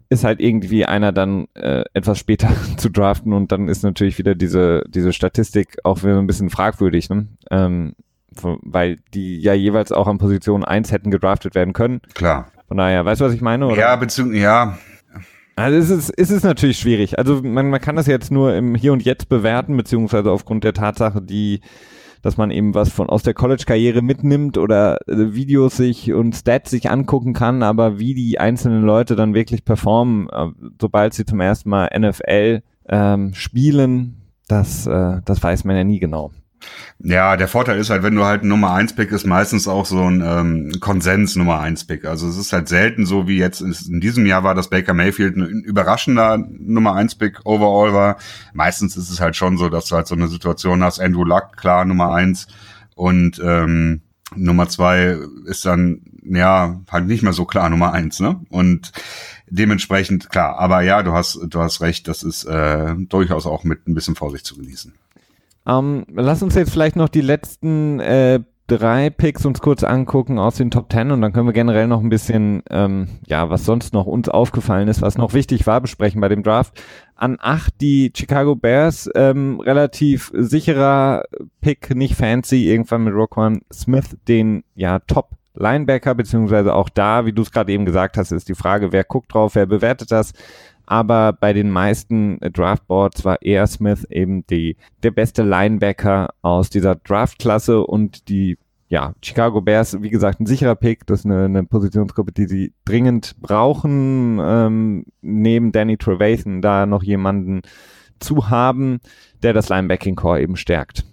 ist 0.09 0.25
halt 0.25 0.41
irgendwie 0.41 0.87
einer 0.87 1.13
dann 1.13 1.47
äh, 1.55 1.85
etwas 1.95 2.19
später 2.19 2.49
zu 2.79 2.89
draften 2.89 3.33
und 3.33 3.53
dann 3.53 3.69
ist 3.69 3.85
natürlich 3.85 4.19
wieder 4.19 4.35
diese, 4.35 4.83
diese 4.89 5.13
Statistik 5.13 5.79
auch 5.85 6.03
wieder 6.03 6.19
ein 6.19 6.27
bisschen 6.27 6.51
fragwürdig, 6.51 7.11
ne? 7.11 7.29
Ähm, 7.53 7.95
weil 8.43 8.99
die 9.15 9.41
ja 9.41 9.55
jeweils 9.55 9.93
auch 9.93 10.07
an 10.07 10.19
Position 10.19 10.65
1 10.65 10.93
hätten 10.93 11.11
gedraftet 11.11 11.55
werden 11.55 11.73
können. 11.73 12.01
Klar. 12.15 12.47
Von 12.69 12.77
daher, 12.77 13.05
weißt 13.05 13.21
du, 13.21 13.25
was 13.25 13.35
ich 13.35 13.41
meine? 13.41 13.67
Oder? 13.67 13.77
Ja, 13.77 13.97
beziehungsweise, 13.97 14.43
ja, 14.43 14.79
Also 15.57 15.77
es 15.77 15.91
ist, 15.91 16.15
es 16.17 16.31
ist 16.31 16.45
natürlich 16.45 16.79
schwierig. 16.79 17.19
Also 17.19 17.43
man, 17.43 17.71
man 17.71 17.81
kann 17.81 17.97
das 17.97 18.07
jetzt 18.07 18.31
nur 18.31 18.55
im 18.55 18.75
Hier 18.75 18.93
und 18.93 19.05
Jetzt 19.05 19.29
bewerten, 19.29 19.77
beziehungsweise 19.77 20.31
aufgrund 20.31 20.65
der 20.65 20.73
Tatsache, 20.73 21.21
die, 21.21 21.61
dass 22.23 22.37
man 22.37 22.51
eben 22.51 22.75
was 22.75 22.91
von 22.91 23.09
aus 23.09 23.23
der 23.23 23.35
College-Karriere 23.35 24.03
mitnimmt 24.03 24.57
oder 24.57 24.99
äh, 25.07 25.35
Videos 25.35 25.77
sich 25.77 26.13
und 26.13 26.35
Stats 26.35 26.71
sich 26.71 26.91
angucken 26.91 27.35
kann, 27.35 27.63
aber 27.63 27.99
wie 27.99 28.15
die 28.15 28.39
einzelnen 28.39 28.83
Leute 28.83 29.17
dann 29.17 29.35
wirklich 29.35 29.65
performen, 29.65 30.29
äh, 30.31 30.47
sobald 30.81 31.13
sie 31.15 31.25
zum 31.25 31.41
ersten 31.41 31.69
Mal 31.69 31.91
NFL 31.99 32.63
ähm, 32.89 33.35
spielen, 33.35 34.23
das, 34.49 34.87
äh, 34.87 35.21
das 35.25 35.43
weiß 35.43 35.65
man 35.65 35.77
ja 35.77 35.85
nie 35.85 36.01
genau. 36.01 36.31
Ja, 37.03 37.37
der 37.37 37.49
Vorteil 37.49 37.79
ist 37.79 37.91
halt, 37.91 38.03
wenn 38.03 38.15
du 38.15 38.25
halt 38.25 38.43
ein 38.43 38.49
Nummer 38.49 38.73
1 38.73 38.95
Pick 38.95 39.11
ist, 39.13 39.27
meistens 39.27 39.67
auch 39.67 39.87
so 39.87 40.03
ein 40.03 40.23
ähm, 40.25 40.73
Konsens 40.81 41.35
Nummer 41.37 41.61
1 41.61 41.87
Pick. 41.87 42.05
Also 42.05 42.29
es 42.29 42.37
ist 42.37 42.53
halt 42.53 42.69
selten 42.69 43.07
so 43.07 43.27
wie 43.27 43.39
jetzt 43.39 43.63
in 43.63 44.01
diesem 44.01 44.27
Jahr 44.27 44.45
war, 44.45 44.55
dass 44.55 44.69
Baker 44.69 44.93
Mayfield 44.93 45.37
ein 45.37 45.63
überraschender 45.63 46.39
Nummer 46.39 46.95
1 46.95 47.15
Pick 47.15 47.41
overall 47.45 47.95
war. 47.95 48.17
Meistens 48.53 48.97
ist 48.97 49.11
es 49.11 49.21
halt 49.21 49.37
schon 49.37 49.57
so, 49.57 49.69
dass 49.69 49.87
du 49.87 49.97
halt 49.97 50.07
so 50.07 50.15
eine 50.15 50.29
Situation 50.29 50.83
hast, 50.85 51.01
Andrew 51.01 51.25
Luck, 51.25 51.57
klar, 51.57 51.85
Nummer 51.85 52.13
1 52.13 52.47
und 52.95 53.41
ähm, 53.43 54.03
Nummer 54.37 54.69
2 54.69 55.19
ist 55.47 55.65
dann, 55.65 56.03
ja, 56.23 56.81
halt 56.91 57.07
nicht 57.07 57.23
mehr 57.23 57.33
so 57.33 57.45
klar 57.45 57.69
Nummer 57.71 57.93
1, 57.93 58.21
ne? 58.21 58.41
Und 58.51 58.93
dementsprechend, 59.49 60.31
klar, 60.31 60.59
aber 60.59 60.83
ja, 60.83 61.03
du 61.03 61.13
hast, 61.13 61.41
du 61.49 61.61
hast 61.61 61.81
recht, 61.81 62.07
das 62.07 62.23
ist 62.23 62.45
äh, 62.45 62.95
durchaus 62.97 63.47
auch 63.47 63.65
mit 63.65 63.89
ein 63.89 63.95
bisschen 63.95 64.15
Vorsicht 64.15 64.47
zu 64.47 64.57
genießen. 64.57 64.95
Ähm, 65.67 66.05
lass 66.13 66.43
uns 66.43 66.55
jetzt 66.55 66.73
vielleicht 66.73 66.97
noch 66.97 67.09
die 67.09 67.21
letzten 67.21 68.01
äh, 68.01 68.41
drei 68.71 69.11
Picks 69.11 69.45
uns 69.45 69.61
kurz 69.61 69.83
angucken 69.83 70.39
aus 70.39 70.57
den 70.57 70.71
Top 70.71 70.89
Ten 70.89 71.11
und 71.11 71.21
dann 71.21 71.33
können 71.33 71.49
wir 71.49 71.53
generell 71.53 71.89
noch 71.89 72.01
ein 72.01 72.09
bisschen, 72.09 72.63
ähm, 72.71 73.09
ja, 73.27 73.51
was 73.51 73.65
sonst 73.65 73.93
noch 73.93 74.07
uns 74.07 74.29
aufgefallen 74.29 74.87
ist, 74.87 75.03
was 75.03 75.19
noch 75.19 75.35
wichtig 75.35 75.67
war, 75.67 75.81
besprechen 75.81 76.21
bei 76.21 76.29
dem 76.29 76.45
Draft. 76.45 76.81
An 77.17 77.37
acht 77.41 77.81
die 77.81 78.13
Chicago 78.17 78.55
Bears, 78.55 79.11
ähm, 79.15 79.61
relativ 79.61 80.31
sicherer 80.35 81.25
Pick, 81.61 81.95
nicht 81.95 82.15
fancy, 82.15 82.69
irgendwann 82.69 83.05
mit 83.05 83.15
Roquan 83.15 83.63
Smith, 83.73 84.17
den 84.29 84.63
ja 84.75 85.01
Top 85.01 85.31
Linebacker, 85.55 86.15
beziehungsweise 86.15 86.75
auch 86.75 86.89
da, 86.89 87.27
wie 87.27 87.33
du 87.33 87.43
es 87.43 87.51
gerade 87.51 87.73
eben 87.73 87.85
gesagt 87.85 88.17
hast, 88.17 88.31
ist 88.31 88.49
die 88.49 88.55
Frage, 88.55 88.93
wer 88.93 89.03
guckt 89.03 89.35
drauf, 89.35 89.57
wer 89.57 89.67
bewertet 89.67 90.13
das 90.13 90.33
aber 90.91 91.33
bei 91.33 91.53
den 91.53 91.71
meisten 91.71 92.43
äh, 92.43 92.51
Draftboards 92.51 93.25
war 93.25 93.41
eher 93.43 93.67
Smith 93.69 94.05
eben 94.11 94.45
die, 94.49 94.77
der 95.05 95.13
beste 95.13 95.45
Linebacker 95.45 96.31
aus 96.43 96.69
dieser 96.69 96.97
Draftklasse 96.97 97.87
und 97.87 98.29
die 98.29 98.59
ja, 98.89 99.15
Chicago 99.23 99.61
Bears, 99.61 100.03
wie 100.03 100.11
gesagt, 100.11 100.41
ein 100.41 100.47
sicherer 100.47 100.75
Pick. 100.75 101.07
Das 101.07 101.21
ist 101.21 101.27
eine, 101.27 101.45
eine 101.45 101.63
Positionsgruppe, 101.63 102.33
die 102.33 102.47
sie 102.47 102.73
dringend 102.85 103.37
brauchen, 103.41 104.41
ähm, 104.43 105.05
neben 105.21 105.71
Danny 105.71 105.97
Trevathan 105.97 106.61
da 106.61 106.87
noch 106.87 107.05
jemanden 107.05 107.63
zu 108.19 108.51
haben, 108.51 108.99
der 109.45 109.53
das 109.53 109.69
Linebacking-Core 109.69 110.43
eben 110.43 110.57
stärkt. 110.57 111.05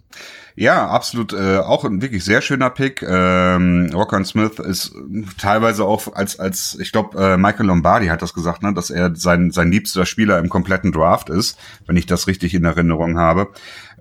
Ja, 0.60 0.88
absolut. 0.88 1.34
Äh, 1.34 1.60
auch 1.60 1.86
ein 1.86 2.02
wirklich 2.02 2.26
sehr 2.26 2.41
schöner 2.41 2.72
Pick. 2.72 3.04
Ähm, 3.04 3.91
Rockon 3.93 4.26
Smith 4.26 4.58
ist 4.58 4.91
teilweise 5.38 5.86
auch 5.86 6.15
als 6.15 6.39
als 6.39 6.76
ich 6.82 6.91
glaube 6.91 7.15
äh, 7.24 7.38
Michael 7.38 7.67
Lombardi 7.67 8.08
hat 8.08 8.24
das 8.24 8.34
gesagt, 8.34 8.63
ne, 8.63 8.74
dass 8.74 8.89
er 8.89 9.15
sein 9.15 9.52
sein 9.52 9.72
liebster 9.72 10.08
Spieler 10.08 10.39
im 10.39 10.50
kompletten 10.50 10.91
Draft 10.91 11.30
ist, 11.30 11.60
wenn 11.86 11.96
ich 11.96 12.08
das 12.08 12.26
richtig 12.26 12.56
in 12.56 12.65
Erinnerung 12.65 13.20
habe. 13.20 13.50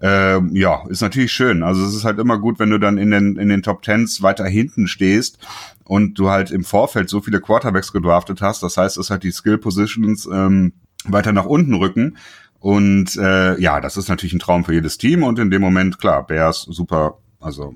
Ähm, 0.01 0.57
ja, 0.57 0.83
ist 0.89 1.03
natürlich 1.03 1.33
schön. 1.33 1.63
Also 1.63 1.85
es 1.85 1.95
ist 1.95 2.07
halt 2.07 2.19
immer 2.19 2.39
gut, 2.39 2.59
wenn 2.59 2.71
du 2.71 2.79
dann 2.79 2.97
in 2.97 3.11
den 3.11 3.37
in 3.37 3.51
den 3.51 3.63
Top 3.63 3.83
Tens 3.83 4.23
weiter 4.23 4.47
hinten 4.47 4.89
stehst 4.89 5.39
und 5.85 6.19
du 6.19 6.31
halt 6.31 6.51
im 6.51 6.65
Vorfeld 6.65 7.11
so 7.11 7.21
viele 7.21 7.43
Quarterbacks 7.43 7.93
gedraftet 7.93 8.41
hast. 8.41 8.63
Das 8.63 8.79
heißt, 8.79 8.97
es 8.97 9.11
halt 9.11 9.25
die 9.25 9.31
Skill 9.31 9.59
Positions 9.59 10.27
ähm, 10.33 10.73
weiter 11.05 11.33
nach 11.33 11.45
unten 11.45 11.75
rücken. 11.75 12.17
Und 12.61 13.17
äh, 13.17 13.61
ja, 13.61 13.81
das 13.81 13.97
ist 13.97 14.09
natürlich 14.09 14.33
ein 14.33 14.39
Traum 14.39 14.65
für 14.65 14.75
jedes 14.75 14.99
Team 14.99 15.23
und 15.23 15.39
in 15.39 15.51
dem 15.51 15.63
Moment, 15.63 15.99
klar, 15.99 16.27
Bears 16.27 16.63
super, 16.63 17.19
also 17.41 17.75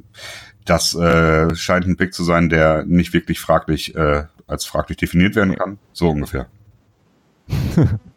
das 0.65 0.95
äh, 0.95 1.55
scheint 1.55 1.87
ein 1.87 1.97
Pick 1.97 2.15
zu 2.15 2.25
sein, 2.25 2.49
der 2.49 2.85
nicht 2.85 3.13
wirklich 3.13 3.41
fraglich 3.41 3.95
äh, 3.95 4.25
als 4.47 4.65
fraglich 4.65 4.99
definiert 4.99 5.37
werden 5.37 5.57
kann. 5.57 5.79
So 5.93 6.11
ungefähr. 6.11 6.49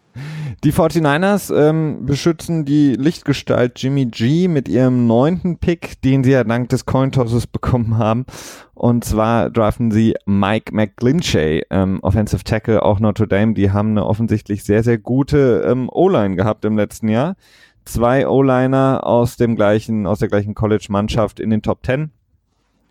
Die 0.63 0.71
49ers 0.71 1.53
ähm, 1.53 2.05
beschützen 2.05 2.65
die 2.65 2.93
Lichtgestalt 2.93 3.81
Jimmy 3.81 4.05
G 4.05 4.47
mit 4.47 4.67
ihrem 4.67 5.07
neunten 5.07 5.57
Pick, 5.57 6.01
den 6.01 6.23
sie 6.23 6.31
ja 6.31 6.43
dank 6.43 6.69
des 6.69 6.85
Cointosses 6.85 7.47
bekommen 7.47 7.97
haben. 7.97 8.25
Und 8.73 9.05
zwar 9.05 9.49
draften 9.49 9.91
sie 9.91 10.15
Mike 10.25 10.73
McGlinchey, 10.73 11.65
ähm, 11.69 11.99
Offensive 12.01 12.43
Tackle, 12.43 12.83
auch 12.83 12.99
Notre 12.99 13.27
Dame. 13.27 13.53
Die 13.53 13.71
haben 13.71 13.91
eine 13.91 14.05
offensichtlich 14.05 14.63
sehr, 14.63 14.83
sehr 14.83 14.97
gute 14.97 15.63
ähm, 15.65 15.89
O-Line 15.91 16.35
gehabt 16.35 16.65
im 16.65 16.77
letzten 16.77 17.07
Jahr. 17.07 17.35
Zwei 17.85 18.27
O-Liner 18.27 19.01
aus 19.03 19.35
dem 19.37 19.55
gleichen, 19.55 20.07
aus 20.07 20.19
der 20.19 20.29
gleichen 20.29 20.55
College-Mannschaft 20.55 21.39
in 21.39 21.49
den 21.49 21.61
Top 21.61 21.85
10. 21.85 22.11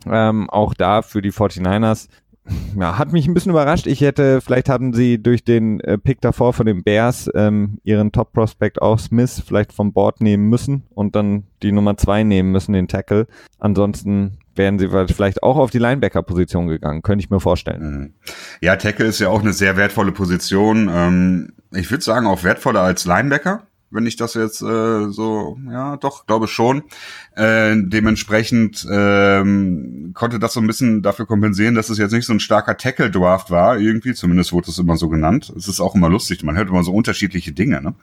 Ähm, 0.07 0.51
auch 0.51 0.75
da 0.75 1.03
für 1.03 1.23
die 1.23 1.33
49ers 1.33 2.09
ja, 2.79 2.99
hat 2.99 3.13
mich 3.13 3.27
ein 3.27 3.35
bisschen 3.35 3.53
überrascht. 3.53 3.87
Ich 3.87 4.01
hätte, 4.01 4.41
vielleicht 4.41 4.69
hatten 4.69 4.93
sie 4.93 5.23
durch 5.23 5.45
den 5.45 5.81
äh, 5.81 5.99
Pick 5.99 6.21
davor 6.21 6.53
von 6.53 6.67
den 6.67 6.83
Bears 6.83 7.31
ähm, 7.35 7.79
ihren 7.85 8.13
Top-Prospect 8.13 8.83
auch 8.83 8.99
Smith 8.99 9.43
vielleicht 9.47 9.73
vom 9.73 9.93
Board 9.93 10.21
nehmen 10.21 10.49
müssen 10.49 10.83
und 10.91 11.15
dann 11.15 11.45
die 11.63 11.73
Nummer 11.73 11.97
zwei 11.97 12.25
nehmen 12.25 12.51
müssen, 12.51 12.73
den 12.73 12.89
Tackle. 12.89 13.27
Ansonsten 13.59 14.39
wären 14.55 14.79
sie 14.79 14.89
vielleicht 14.89 15.43
auch 15.43 15.57
auf 15.57 15.71
die 15.71 15.79
Linebacker-Position 15.79 16.67
gegangen, 16.67 17.03
könnte 17.03 17.25
ich 17.25 17.31
mir 17.31 17.41
vorstellen. 17.41 17.83
Mhm. 17.83 18.15
Ja, 18.61 18.77
Tackle 18.77 19.07
ist 19.07 19.21
ja 19.21 19.29
auch 19.29 19.41
eine 19.41 19.53
sehr 19.53 19.77
wertvolle 19.77 20.13
Position. 20.13 20.91
Ähm, 20.93 21.53
ich 21.73 21.91
würde 21.91 22.05
sagen, 22.05 22.27
auch 22.27 22.43
wertvoller 22.45 22.81
als 22.81 23.05
Linebacker. 23.05 23.63
Wenn 23.93 24.07
ich 24.07 24.17
das 24.17 24.35
jetzt 24.35 24.63
äh, 24.63 25.09
so, 25.11 25.59
ja, 25.71 25.97
doch, 25.97 26.27
glaube 26.27 26.49
schon. 26.49 26.83
Äh, 27.37 27.77
dementsprechend 27.77 28.87
ähm, 28.91 30.13
konnte 30.15 30.39
das 30.39 30.55
so 30.55 30.61
ein 30.61 30.67
bisschen 30.67 31.03
dafür 31.03 31.27
kompensieren, 31.27 31.75
dass 31.75 31.91
es 31.91 31.99
jetzt 31.99 32.13
nicht 32.13 32.27
so 32.27 32.33
ein 32.33 32.41
starker 32.41 32.77
Tackle-Draft 32.77 33.51
war, 33.51 33.79
irgendwie, 33.79 34.15
zumindest 34.15 34.53
wurde 34.53 34.71
es 34.71 34.79
immer 34.79 34.97
so 34.97 35.09
genannt. 35.09 35.53
Es 35.57 35.69
ist 35.69 35.81
auch 35.81 35.95
immer 35.95 36.09
lustig, 36.09 36.43
man 36.43 36.57
hört 36.57 36.69
immer 36.69 36.85
so 36.85 36.93
unterschiedliche 36.93 37.53
Dinge. 37.53 37.83
Ne? 37.83 37.95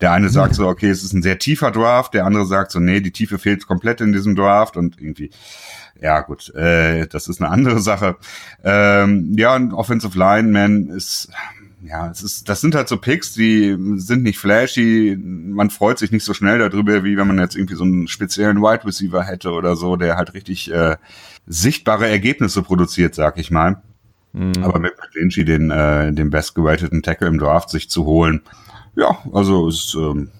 Der 0.00 0.12
eine 0.12 0.28
sagt 0.28 0.54
so, 0.54 0.66
okay, 0.68 0.90
es 0.90 1.02
ist 1.04 1.12
ein 1.12 1.22
sehr 1.22 1.38
tiefer 1.38 1.70
Draft, 1.70 2.14
der 2.14 2.26
andere 2.26 2.46
sagt 2.46 2.72
so, 2.72 2.80
nee, 2.80 3.00
die 3.00 3.12
Tiefe 3.12 3.38
fehlt 3.38 3.66
komplett 3.66 4.00
in 4.00 4.12
diesem 4.12 4.34
Draft 4.34 4.76
und 4.76 5.00
irgendwie 5.00 5.30
ja 6.00 6.20
gut, 6.20 6.54
äh, 6.54 7.06
das 7.06 7.28
ist 7.28 7.40
eine 7.40 7.50
andere 7.50 7.78
Sache. 7.80 8.16
Ähm, 8.64 9.34
ja, 9.36 9.54
ein 9.54 9.72
Offensive 9.72 10.18
Lineman 10.18 10.88
ist, 10.88 11.30
ja, 11.82 12.10
es 12.10 12.22
ist, 12.22 12.48
das 12.48 12.60
sind 12.60 12.74
halt 12.74 12.88
so 12.88 12.96
Picks, 12.98 13.32
die 13.32 13.76
sind 13.96 14.22
nicht 14.22 14.38
flashy. 14.38 15.16
Man 15.18 15.70
freut 15.70 15.98
sich 15.98 16.10
nicht 16.12 16.24
so 16.24 16.34
schnell 16.34 16.58
darüber, 16.58 17.04
wie 17.04 17.16
wenn 17.16 17.26
man 17.26 17.38
jetzt 17.38 17.56
irgendwie 17.56 17.74
so 17.74 17.84
einen 17.84 18.06
speziellen 18.06 18.60
Wide 18.60 18.84
Receiver 18.84 19.22
hätte 19.22 19.52
oder 19.52 19.76
so, 19.76 19.96
der 19.96 20.16
halt 20.16 20.34
richtig 20.34 20.70
äh, 20.70 20.96
sichtbare 21.46 22.08
Ergebnisse 22.08 22.62
produziert, 22.62 23.14
sag 23.14 23.38
ich 23.38 23.50
mal. 23.50 23.82
Mhm. 24.32 24.62
Aber 24.62 24.78
mit 24.78 24.94
McGlinchey 24.98 25.44
den, 25.44 25.70
äh, 25.70 26.12
den 26.12 26.30
best 26.30 26.54
gerateten 26.54 27.02
Tackle 27.02 27.28
im 27.28 27.38
Draft 27.38 27.70
sich 27.70 27.88
zu 27.88 28.04
holen, 28.04 28.42
ja, 28.96 29.18
also 29.32 29.68
ist, 29.68 29.94
ähm, 29.94 30.30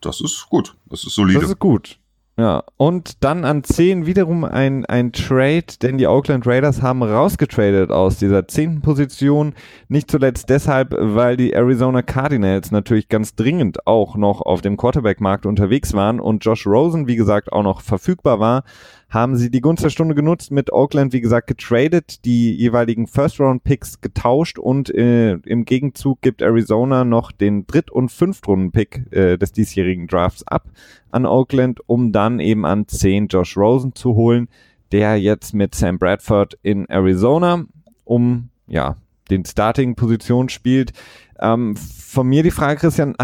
das 0.00 0.20
ist 0.20 0.46
gut. 0.48 0.74
Das 0.86 1.04
ist 1.04 1.14
solide. 1.14 1.40
Das 1.40 1.50
ist 1.50 1.58
gut. 1.58 1.98
Ja, 2.38 2.62
und 2.76 3.24
dann 3.24 3.44
an 3.44 3.64
10 3.64 4.06
wiederum 4.06 4.44
ein, 4.44 4.86
ein 4.86 5.10
Trade, 5.10 5.64
denn 5.82 5.98
die 5.98 6.06
Oakland 6.06 6.46
Raiders 6.46 6.82
haben 6.82 7.02
rausgetradet 7.02 7.90
aus 7.90 8.18
dieser 8.18 8.46
zehnten 8.46 8.80
Position. 8.80 9.54
Nicht 9.88 10.08
zuletzt 10.08 10.48
deshalb, 10.48 10.94
weil 10.96 11.36
die 11.36 11.52
Arizona 11.52 12.02
Cardinals 12.02 12.70
natürlich 12.70 13.08
ganz 13.08 13.34
dringend 13.34 13.88
auch 13.88 14.14
noch 14.14 14.40
auf 14.40 14.60
dem 14.60 14.76
Quarterback-Markt 14.76 15.46
unterwegs 15.46 15.94
waren 15.94 16.20
und 16.20 16.44
Josh 16.44 16.64
Rosen, 16.64 17.08
wie 17.08 17.16
gesagt, 17.16 17.52
auch 17.52 17.64
noch 17.64 17.80
verfügbar 17.80 18.38
war 18.38 18.62
haben 19.08 19.36
sie 19.36 19.50
die 19.50 19.60
Gunst 19.60 19.82
der 19.82 19.90
Stunde 19.90 20.14
genutzt, 20.14 20.50
mit 20.50 20.70
Oakland, 20.72 21.12
wie 21.12 21.20
gesagt, 21.20 21.46
getradet, 21.46 22.24
die 22.24 22.54
jeweiligen 22.54 23.06
First-Round-Picks 23.06 24.00
getauscht 24.00 24.58
und 24.58 24.94
äh, 24.94 25.34
im 25.46 25.64
Gegenzug 25.64 26.20
gibt 26.20 26.42
Arizona 26.42 27.04
noch 27.04 27.32
den 27.32 27.66
Dritt- 27.66 27.90
und 27.90 28.10
Fünftrunden-Pick 28.10 29.12
äh, 29.12 29.38
des 29.38 29.52
diesjährigen 29.52 30.08
Drafts 30.08 30.46
ab 30.46 30.66
an 31.10 31.26
Oakland, 31.26 31.80
um 31.86 32.12
dann 32.12 32.40
eben 32.40 32.64
an 32.64 32.88
10 32.88 33.28
Josh 33.28 33.56
Rosen 33.56 33.94
zu 33.94 34.14
holen, 34.14 34.48
der 34.92 35.20
jetzt 35.20 35.54
mit 35.54 35.74
Sam 35.74 35.98
Bradford 35.98 36.58
in 36.62 36.86
Arizona 36.86 37.64
um 38.04 38.48
ja 38.66 38.96
den 39.30 39.44
Starting-Position 39.44 40.48
spielt. 40.48 40.92
Ähm, 41.38 41.76
von 41.76 42.26
mir 42.26 42.42
die 42.42 42.50
Frage, 42.50 42.80
Christian, 42.80 43.14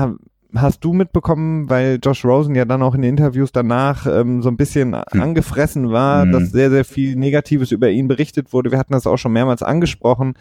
hast 0.55 0.85
du 0.85 0.93
mitbekommen, 0.93 1.69
weil 1.69 1.99
Josh 2.03 2.25
Rosen 2.25 2.55
ja 2.55 2.65
dann 2.65 2.83
auch 2.83 2.95
in 2.95 3.03
den 3.03 3.17
Interviews 3.17 3.53
danach 3.53 4.07
ähm, 4.07 4.43
so 4.43 4.49
ein 4.49 4.57
bisschen 4.57 4.95
hm. 4.95 5.21
angefressen 5.21 5.91
war, 5.91 6.23
hm. 6.23 6.33
dass 6.33 6.51
sehr, 6.51 6.71
sehr 6.71 6.85
viel 6.85 7.17
Negatives 7.17 7.73
über 7.73 7.91
ihn 7.91 8.09
berichtet 8.09 8.53
wurde. 8.53 8.71
Wir 8.71 8.79
hatten 8.79 8.93
das 8.93 9.07
auch 9.07 9.17
schon 9.17 9.33
mehrmals 9.33 9.63
angesprochen. 9.63 10.35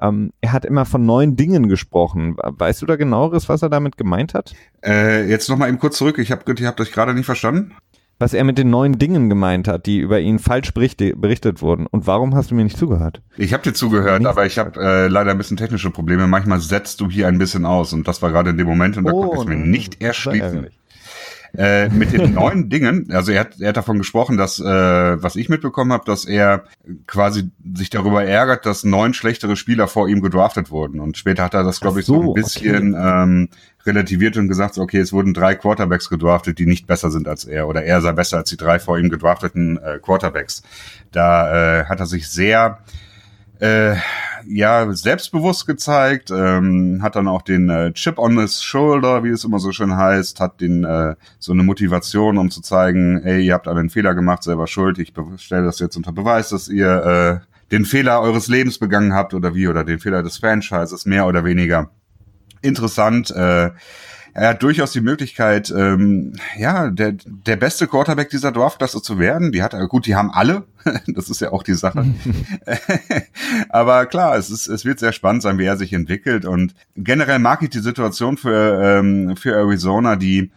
Ähm, 0.00 0.32
er 0.40 0.52
hat 0.52 0.64
immer 0.64 0.84
von 0.84 1.04
neuen 1.04 1.36
Dingen 1.36 1.68
gesprochen. 1.68 2.36
Weißt 2.36 2.82
du 2.82 2.86
da 2.86 2.96
genaueres, 2.96 3.48
was 3.48 3.62
er 3.62 3.70
damit 3.70 3.96
gemeint 3.96 4.34
hat? 4.34 4.54
Äh, 4.84 5.28
jetzt 5.28 5.48
nochmal 5.48 5.68
eben 5.68 5.78
kurz 5.78 5.98
zurück. 5.98 6.18
Ich 6.18 6.30
habe 6.30 6.42
ich 6.52 6.64
hab 6.64 6.76
das 6.76 6.90
gerade 6.90 7.14
nicht 7.14 7.26
verstanden 7.26 7.74
was 8.18 8.32
er 8.32 8.44
mit 8.44 8.56
den 8.56 8.70
neuen 8.70 8.98
Dingen 8.98 9.28
gemeint 9.28 9.68
hat, 9.68 9.86
die 9.86 9.98
über 9.98 10.20
ihn 10.20 10.38
falsch 10.38 10.72
berichtet 10.72 11.62
wurden. 11.62 11.86
Und 11.86 12.06
warum 12.06 12.34
hast 12.34 12.50
du 12.50 12.54
mir 12.54 12.64
nicht 12.64 12.78
zugehört? 12.78 13.20
Ich 13.36 13.52
habe 13.52 13.62
dir 13.62 13.74
zugehört, 13.74 14.20
Nichts 14.20 14.30
aber 14.30 14.46
ich 14.46 14.58
habe 14.58 14.80
äh, 14.80 15.08
leider 15.08 15.32
ein 15.32 15.38
bisschen 15.38 15.56
technische 15.56 15.90
Probleme. 15.90 16.26
Manchmal 16.26 16.60
setzt 16.60 17.00
du 17.00 17.10
hier 17.10 17.28
ein 17.28 17.38
bisschen 17.38 17.66
aus 17.66 17.92
und 17.92 18.08
das 18.08 18.22
war 18.22 18.32
gerade 18.32 18.50
in 18.50 18.56
dem 18.56 18.66
Moment 18.66 18.96
und 18.96 19.04
da 19.04 19.12
oh, 19.12 19.28
konnte 19.28 19.42
ich 19.42 19.58
mir 19.58 19.64
nicht 19.64 20.00
erschließen. 20.00 20.68
Äh, 21.56 21.88
mit 21.88 22.12
den 22.12 22.34
neuen 22.34 22.68
Dingen, 22.68 23.10
also 23.12 23.32
er 23.32 23.40
hat, 23.40 23.60
er 23.60 23.68
hat 23.68 23.76
davon 23.78 23.96
gesprochen, 23.96 24.36
dass, 24.36 24.60
äh, 24.60 24.64
was 24.64 25.36
ich 25.36 25.48
mitbekommen 25.48 25.92
habe, 25.92 26.04
dass 26.04 26.26
er 26.26 26.64
quasi 27.06 27.50
sich 27.74 27.88
darüber 27.88 28.22
ärgert, 28.24 28.66
dass 28.66 28.84
neun 28.84 29.14
schlechtere 29.14 29.56
Spieler 29.56 29.88
vor 29.88 30.08
ihm 30.08 30.20
gedraftet 30.20 30.70
wurden. 30.70 31.00
Und 31.00 31.16
später 31.16 31.44
hat 31.44 31.54
er 31.54 31.64
das, 31.64 31.80
glaube 31.80 32.00
ich, 32.00 32.06
so, 32.06 32.22
so 32.22 32.30
ein 32.30 32.34
bisschen 32.34 32.94
okay. 32.94 33.22
ähm, 33.22 33.48
relativiert 33.86 34.36
und 34.36 34.48
gesagt, 34.48 34.76
okay, 34.76 34.98
es 34.98 35.12
wurden 35.12 35.32
drei 35.32 35.54
Quarterbacks 35.54 36.10
gedraftet, 36.10 36.58
die 36.58 36.66
nicht 36.66 36.86
besser 36.86 37.10
sind 37.10 37.26
als 37.26 37.44
er. 37.44 37.68
Oder 37.68 37.84
er 37.84 38.02
sei 38.02 38.12
besser 38.12 38.38
als 38.38 38.50
die 38.50 38.58
drei 38.58 38.78
vor 38.78 38.98
ihm 38.98 39.08
gedrafteten 39.08 39.78
äh, 39.78 39.98
Quarterbacks. 40.02 40.62
Da 41.12 41.80
äh, 41.80 41.84
hat 41.86 42.00
er 42.00 42.06
sich 42.06 42.28
sehr 42.28 42.80
äh, 43.60 43.94
ja 44.48 44.92
selbstbewusst 44.92 45.66
gezeigt, 45.66 46.30
ähm, 46.30 47.00
hat 47.02 47.16
dann 47.16 47.28
auch 47.28 47.42
den 47.42 47.68
äh, 47.68 47.92
Chip 47.92 48.18
on 48.18 48.38
his 48.38 48.62
shoulder, 48.62 49.24
wie 49.24 49.30
es 49.30 49.44
immer 49.44 49.58
so 49.58 49.72
schön 49.72 49.96
heißt, 49.96 50.40
hat 50.40 50.60
den 50.60 50.84
äh, 50.84 51.14
so 51.38 51.52
eine 51.52 51.62
Motivation, 51.62 52.38
um 52.38 52.50
zu 52.50 52.60
zeigen, 52.60 53.22
ey, 53.22 53.44
ihr 53.44 53.54
habt 53.54 53.68
einen 53.68 53.90
Fehler 53.90 54.14
gemacht, 54.14 54.42
selber 54.42 54.66
schuld, 54.66 54.98
ich 54.98 55.12
stelle 55.36 55.64
das 55.64 55.78
jetzt 55.78 55.96
unter 55.96 56.12
Beweis, 56.12 56.50
dass 56.50 56.68
ihr 56.68 57.42
äh, 57.42 57.72
den 57.72 57.84
Fehler 57.84 58.20
eures 58.20 58.48
Lebens 58.48 58.78
begangen 58.78 59.12
habt 59.12 59.34
oder 59.34 59.54
wie 59.54 59.68
oder 59.68 59.84
den 59.84 59.98
Fehler 59.98 60.22
des 60.22 60.38
Franchises 60.38 61.06
mehr 61.06 61.26
oder 61.26 61.44
weniger 61.44 61.90
interessant. 62.62 63.30
Äh, 63.30 63.70
er 64.36 64.50
hat 64.50 64.62
durchaus 64.62 64.92
die 64.92 65.00
Möglichkeit, 65.00 65.72
ähm, 65.74 66.34
ja, 66.58 66.90
der, 66.90 67.12
der 67.12 67.56
beste 67.56 67.86
Quarterback 67.86 68.28
dieser 68.28 68.52
Dorfklasse 68.52 69.00
zu 69.00 69.18
werden. 69.18 69.50
Die 69.50 69.62
hat 69.62 69.72
er, 69.72 69.88
gut, 69.88 70.04
die 70.04 70.14
haben 70.14 70.30
alle. 70.30 70.64
das 71.06 71.30
ist 71.30 71.40
ja 71.40 71.52
auch 71.52 71.62
die 71.62 71.72
Sache. 71.72 72.04
Aber 73.70 74.04
klar, 74.04 74.36
es 74.36 74.50
ist, 74.50 74.66
es 74.66 74.84
wird 74.84 74.98
sehr 74.98 75.12
spannend 75.12 75.42
sein, 75.42 75.56
wie 75.58 75.64
er 75.64 75.78
sich 75.78 75.94
entwickelt. 75.94 76.44
Und 76.44 76.74
generell 76.96 77.38
mag 77.38 77.62
ich 77.62 77.70
die 77.70 77.78
Situation 77.78 78.36
für, 78.36 78.98
ähm, 78.98 79.38
für 79.38 79.56
Arizona, 79.56 80.16
die 80.16 80.50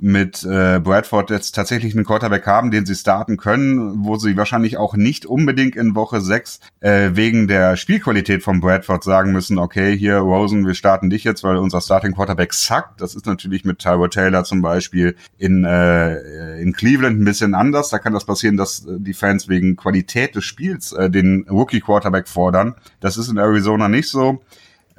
mit 0.00 0.42
äh, 0.44 0.80
Bradford 0.80 1.30
jetzt 1.30 1.54
tatsächlich 1.54 1.94
einen 1.94 2.06
Quarterback 2.06 2.46
haben, 2.46 2.70
den 2.70 2.86
sie 2.86 2.94
starten 2.94 3.36
können, 3.36 4.04
wo 4.04 4.16
sie 4.16 4.36
wahrscheinlich 4.36 4.78
auch 4.78 4.96
nicht 4.96 5.26
unbedingt 5.26 5.76
in 5.76 5.94
Woche 5.94 6.20
6 6.20 6.60
äh, 6.80 7.10
wegen 7.12 7.48
der 7.48 7.76
Spielqualität 7.76 8.42
von 8.42 8.60
Bradford 8.60 9.04
sagen 9.04 9.32
müssen, 9.32 9.58
okay, 9.58 9.96
hier 9.96 10.16
Rosen, 10.16 10.66
wir 10.66 10.74
starten 10.74 11.10
dich 11.10 11.24
jetzt, 11.24 11.44
weil 11.44 11.56
unser 11.56 11.82
Starting 11.82 12.14
Quarterback 12.14 12.54
sackt. 12.54 13.00
Das 13.00 13.14
ist 13.14 13.26
natürlich 13.26 13.64
mit 13.64 13.78
Tyrod 13.78 14.14
Taylor 14.14 14.44
zum 14.44 14.62
Beispiel 14.62 15.16
in, 15.36 15.64
äh, 15.64 16.60
in 16.60 16.72
Cleveland 16.72 17.20
ein 17.20 17.24
bisschen 17.24 17.54
anders. 17.54 17.90
Da 17.90 17.98
kann 17.98 18.14
das 18.14 18.24
passieren, 18.24 18.56
dass 18.56 18.86
äh, 18.86 18.96
die 18.98 19.14
Fans 19.14 19.48
wegen 19.48 19.76
Qualität 19.76 20.34
des 20.34 20.44
Spiels 20.44 20.92
äh, 20.92 21.10
den 21.10 21.46
Rookie 21.50 21.80
Quarterback 21.80 22.26
fordern. 22.26 22.74
Das 23.00 23.18
ist 23.18 23.28
in 23.28 23.36
Arizona 23.36 23.88
nicht 23.88 24.08
so. 24.08 24.40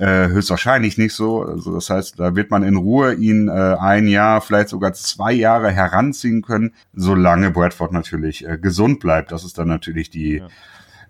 Äh, 0.02 0.30
höchstwahrscheinlich 0.30 0.98
nicht 0.98 1.14
so. 1.14 1.44
Also 1.44 1.76
das 1.76 1.92
heißt, 1.92 2.20
da 2.20 2.36
wird 2.36 2.50
man 2.50 2.64
in 2.64 2.76
Ruhe 2.76 3.14
ihn 3.14 3.50
äh, 3.50 3.52
ein 3.52 4.08
Jahr, 4.08 4.42
vielleicht 4.42 4.70
sogar 4.70 4.94
zwei 4.94 5.32
Jahre 5.32 5.70
heranziehen 5.70 6.42
können, 6.42 6.74
solange 6.92 7.52
Bradford 7.52 7.92
natürlich 7.92 8.48
äh, 8.48 8.58
gesund 8.58 9.00
bleibt. 9.00 9.32
Das 9.32 9.44
ist 9.44 9.60
dann 9.60 9.68
natürlich 9.68 10.10
die 10.10 10.38
ja. 10.38 10.48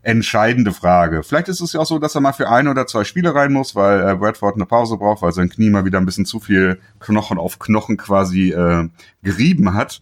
entscheidende 0.02 0.74
Frage. 0.74 1.24
Vielleicht 1.24 1.48
ist 1.48 1.62
es 1.62 1.72
ja 1.72 1.80
auch 1.80 1.86
so, 1.86 2.00
dass 2.00 2.16
er 2.16 2.20
mal 2.20 2.34
für 2.34 2.50
ein 2.50 2.68
oder 2.68 2.86
zwei 2.86 3.06
Spiele 3.06 3.34
rein 3.34 3.54
muss, 3.54 3.78
weil 3.78 4.06
äh, 4.06 4.14
Bradford 4.14 4.56
eine 4.56 4.66
Pause 4.66 4.98
braucht, 4.98 5.22
weil 5.22 5.32
sein 5.32 5.48
Knie 5.48 5.70
mal 5.70 5.86
wieder 5.86 5.98
ein 5.98 6.06
bisschen 6.06 6.26
zu 6.26 6.42
viel 6.42 6.82
Knochen 7.00 7.38
auf 7.38 7.60
Knochen 7.60 7.96
quasi 7.96 8.52
äh, 8.52 8.90
gerieben 9.24 9.74
hat. 9.74 10.02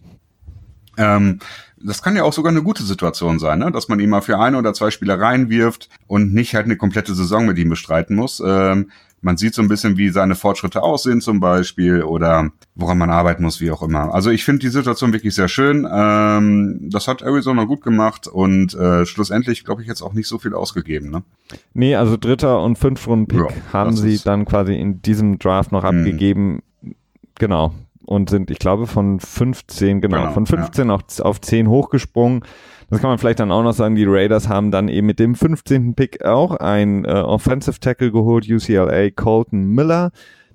Ähm, 0.96 1.38
das 1.82 2.02
kann 2.02 2.16
ja 2.16 2.24
auch 2.24 2.32
sogar 2.32 2.50
eine 2.50 2.62
gute 2.62 2.82
Situation 2.82 3.38
sein, 3.38 3.58
ne? 3.58 3.70
dass 3.72 3.88
man 3.88 4.00
ihn 4.00 4.10
mal 4.10 4.20
für 4.20 4.38
ein 4.38 4.54
oder 4.54 4.74
zwei 4.74 4.90
Spiele 4.90 5.18
reinwirft 5.18 5.88
und 6.06 6.34
nicht 6.34 6.54
halt 6.54 6.66
eine 6.66 6.76
komplette 6.76 7.14
Saison 7.14 7.46
mit 7.46 7.58
ihm 7.58 7.70
bestreiten 7.70 8.16
muss. 8.16 8.42
Ähm, 8.44 8.90
man 9.22 9.36
sieht 9.36 9.54
so 9.54 9.60
ein 9.60 9.68
bisschen, 9.68 9.98
wie 9.98 10.08
seine 10.08 10.34
Fortschritte 10.34 10.82
aussehen 10.82 11.20
zum 11.20 11.40
Beispiel 11.40 12.02
oder 12.02 12.50
woran 12.74 12.96
man 12.96 13.10
arbeiten 13.10 13.42
muss, 13.42 13.60
wie 13.60 13.70
auch 13.70 13.82
immer. 13.82 14.14
Also 14.14 14.30
ich 14.30 14.44
finde 14.44 14.60
die 14.60 14.70
Situation 14.70 15.12
wirklich 15.12 15.34
sehr 15.34 15.48
schön. 15.48 15.86
Ähm, 15.90 16.88
das 16.90 17.06
hat 17.06 17.22
Arizona 17.22 17.64
gut 17.64 17.82
gemacht 17.82 18.26
und 18.26 18.74
äh, 18.74 19.04
schlussendlich, 19.04 19.64
glaube 19.64 19.82
ich, 19.82 19.88
jetzt 19.88 20.00
auch 20.02 20.14
nicht 20.14 20.26
so 20.26 20.38
viel 20.38 20.54
ausgegeben. 20.54 21.10
Ne? 21.10 21.22
Nee, 21.74 21.96
also 21.96 22.16
dritter 22.16 22.62
und 22.62 22.78
fünf 22.78 23.06
Runden 23.06 23.26
Pick 23.26 23.40
ja, 23.40 23.72
haben 23.72 23.96
sie 23.96 24.18
dann 24.18 24.46
quasi 24.46 24.74
in 24.74 25.02
diesem 25.02 25.38
Draft 25.38 25.70
noch 25.70 25.84
hm. 25.84 25.98
abgegeben. 25.98 26.62
Genau, 27.38 27.74
und 28.10 28.28
sind, 28.28 28.50
ich 28.50 28.58
glaube, 28.58 28.88
von 28.88 29.20
15, 29.20 30.00
genau, 30.00 30.18
genau 30.18 30.32
von 30.32 30.44
15 30.44 30.88
ja. 30.88 30.94
auf, 30.94 31.20
auf 31.20 31.40
10 31.40 31.68
hochgesprungen. 31.68 32.42
Das 32.90 33.00
kann 33.00 33.08
man 33.08 33.18
vielleicht 33.18 33.38
dann 33.38 33.52
auch 33.52 33.62
noch 33.62 33.72
sagen, 33.72 33.94
die 33.94 34.04
Raiders 34.04 34.48
haben 34.48 34.72
dann 34.72 34.88
eben 34.88 35.06
mit 35.06 35.20
dem 35.20 35.36
15. 35.36 35.94
Pick 35.94 36.24
auch 36.24 36.56
ein 36.56 37.04
äh, 37.04 37.12
Offensive 37.12 37.78
Tackle 37.78 38.10
geholt, 38.10 38.50
UCLA 38.50 39.10
Colton 39.10 39.68
Miller. 39.68 40.10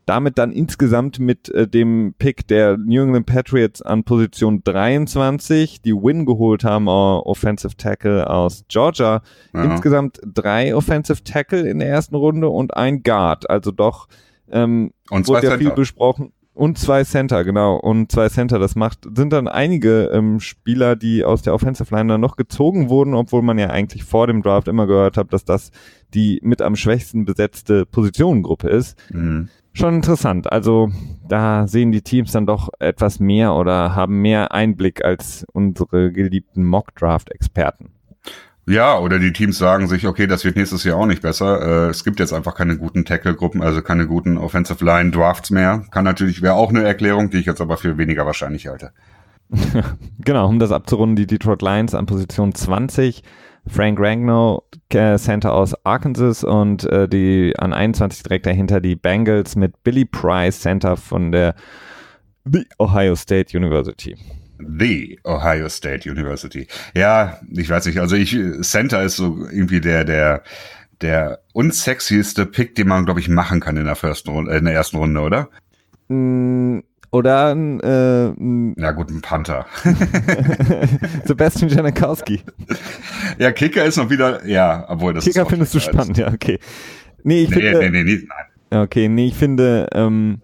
Damit 0.05 0.37
dann 0.37 0.51
insgesamt 0.51 1.17
mit 1.17 1.47
äh, 1.49 1.65
dem 1.65 2.13
Pick 2.19 2.45
der 2.47 2.77
New 2.77 3.01
England 3.01 3.25
Patriots 3.25 3.81
an 3.81 4.03
Position 4.03 4.61
23, 4.65 5.81
die 5.81 5.93
Win 5.93 6.25
geholt 6.25 6.65
haben, 6.65 6.87
äh, 6.87 6.89
Offensive 6.89 7.77
Tackle 7.77 8.29
aus 8.29 8.65
Georgia. 8.67 9.21
Ja. 9.53 9.63
Insgesamt 9.63 10.19
drei 10.25 10.75
Offensive 10.75 11.23
Tackle 11.23 11.67
in 11.69 11.79
der 11.79 11.87
ersten 11.87 12.15
Runde 12.15 12.49
und 12.49 12.75
ein 12.75 13.01
Guard. 13.01 13.49
Also 13.49 13.71
doch 13.71 14.09
ähm, 14.51 14.91
und 15.09 15.27
wurde 15.27 15.47
ja 15.47 15.57
viel 15.57 15.71
besprochen. 15.71 16.31
Und 16.55 16.77
zwei 16.77 17.03
Center, 17.03 17.43
genau. 17.43 17.75
Und 17.75 18.13
zwei 18.13 18.29
Center. 18.29 18.59
Das 18.59 18.75
macht, 18.75 18.99
sind 19.13 19.33
dann 19.33 19.49
einige 19.49 20.05
ähm, 20.13 20.39
Spieler, 20.39 20.95
die 20.95 21.25
aus 21.25 21.41
der 21.41 21.53
Offensive 21.53 21.93
Line 21.93 22.13
dann 22.13 22.21
noch 22.21 22.37
gezogen 22.37 22.89
wurden, 22.89 23.13
obwohl 23.13 23.41
man 23.41 23.59
ja 23.59 23.69
eigentlich 23.69 24.05
vor 24.05 24.27
dem 24.27 24.41
Draft 24.41 24.69
immer 24.69 24.87
gehört 24.87 25.17
hat, 25.17 25.33
dass 25.33 25.43
das 25.43 25.71
die 26.13 26.39
mit 26.43 26.61
am 26.61 26.77
schwächsten 26.77 27.25
besetzte 27.25 27.85
Positionengruppe 27.85 28.69
ist. 28.69 28.97
Mhm. 29.11 29.49
schon 29.73 29.95
interessant. 29.95 30.49
Also 30.49 30.89
da 31.27 31.67
sehen 31.67 31.91
die 31.91 32.01
Teams 32.01 32.31
dann 32.31 32.45
doch 32.45 32.69
etwas 32.79 33.19
mehr 33.19 33.53
oder 33.53 33.93
haben 33.93 34.21
mehr 34.21 34.53
Einblick 34.53 35.03
als 35.03 35.45
unsere 35.51 36.13
geliebten 36.13 36.63
Mock-Draft-Experten. 36.63 37.94
Ja, 38.67 38.97
oder 38.97 39.19
die 39.19 39.31
Teams 39.31 39.59
sagen 39.59 39.87
sich, 39.87 40.07
okay, 40.07 40.25
das 40.25 40.43
wird 40.43 40.55
nächstes 40.55 40.83
Jahr 40.83 40.97
auch 40.97 41.05
nicht 41.05 41.21
besser. 41.21 41.61
Äh, 41.61 41.89
es 41.89 42.03
gibt 42.03 42.19
jetzt 42.19 42.33
einfach 42.33 42.55
keine 42.55 42.77
guten 42.77 43.05
Tackle-Gruppen, 43.05 43.61
also 43.61 43.81
keine 43.83 44.07
guten 44.07 44.37
Offensive 44.37 44.83
Line 44.83 45.11
Drafts 45.11 45.51
mehr. 45.51 45.83
Kann 45.91 46.03
natürlich, 46.03 46.41
wäre 46.41 46.55
auch 46.55 46.69
eine 46.69 46.83
Erklärung, 46.83 47.29
die 47.29 47.37
ich 47.37 47.45
jetzt 47.45 47.61
aber 47.61 47.77
für 47.77 47.97
weniger 47.99 48.25
wahrscheinlich 48.25 48.67
halte. 48.67 48.91
genau, 50.19 50.47
um 50.47 50.57
das 50.57 50.71
abzurunden, 50.71 51.15
die 51.15 51.27
Detroit 51.27 51.61
Lions 51.61 51.93
an 51.93 52.07
Position 52.07 52.55
20, 52.55 53.23
Frank 53.67 53.99
Ragnow, 53.99 54.63
äh, 54.89 55.17
Center 55.17 55.53
aus 55.53 55.75
Arkansas 55.85 56.43
und 56.43 56.85
äh, 56.85 57.07
die 57.07 57.53
an 57.57 57.71
21 57.71 58.23
direkt 58.23 58.47
dahinter 58.47 58.81
die 58.81 58.95
Bengals 58.95 59.55
mit 59.55 59.83
Billy 59.83 60.05
Price, 60.05 60.61
Center 60.61 60.97
von 60.97 61.31
der 61.31 61.53
The 62.45 62.65
Ohio 62.79 63.15
State 63.15 63.55
University. 63.55 64.17
The 64.59 65.19
Ohio 65.23 65.69
State 65.69 66.09
University. 66.09 66.67
Ja, 66.93 67.39
ich 67.51 67.69
weiß 67.69 67.85
nicht, 67.85 67.99
also 67.99 68.15
ich, 68.15 68.37
Center 68.61 69.03
ist 69.03 69.17
so 69.17 69.47
irgendwie 69.51 69.81
der, 69.81 70.03
der, 70.05 70.43
der 71.01 71.39
unsexieste 71.53 72.45
Pick, 72.45 72.75
den 72.75 72.87
man, 72.87 73.05
glaube 73.05 73.19
ich, 73.19 73.29
machen 73.29 73.59
kann 73.59 73.77
in 73.77 73.85
der, 73.85 73.95
First 73.95 74.27
Runde, 74.27 74.55
in 74.55 74.65
der 74.65 74.73
ersten 74.73 74.97
Runde, 74.97 75.21
oder? 75.21 75.49
Mm, 76.07 76.79
oder 77.11 77.53
ein, 77.53 77.79
äh, 77.79 78.33
Na 78.37 78.91
gut, 78.91 79.09
ein 79.09 79.21
Panther. 79.21 79.65
Sebastian 81.25 81.69
Janikowski. 81.69 82.41
Ja, 83.37 83.51
Kicker 83.51 83.85
ist 83.85 83.97
noch 83.97 84.09
wieder, 84.09 84.45
ja, 84.45 84.85
obwohl 84.87 85.13
das 85.13 85.23
Kicker 85.23 85.45
findest 85.45 85.73
du 85.73 85.79
spannend, 85.79 86.17
ja, 86.17 86.31
okay. 86.31 86.59
Nee, 87.23 87.43
ich 87.43 87.49
nee, 87.49 87.55
finde, 87.55 87.79
nee, 87.79 87.89
nee, 87.89 88.03
nee, 88.03 88.27
nein. 88.27 88.83
Okay, 88.83 89.07
nee, 89.07 89.27
ich 89.27 89.35
finde, 89.35 89.87
ähm, 89.93 90.41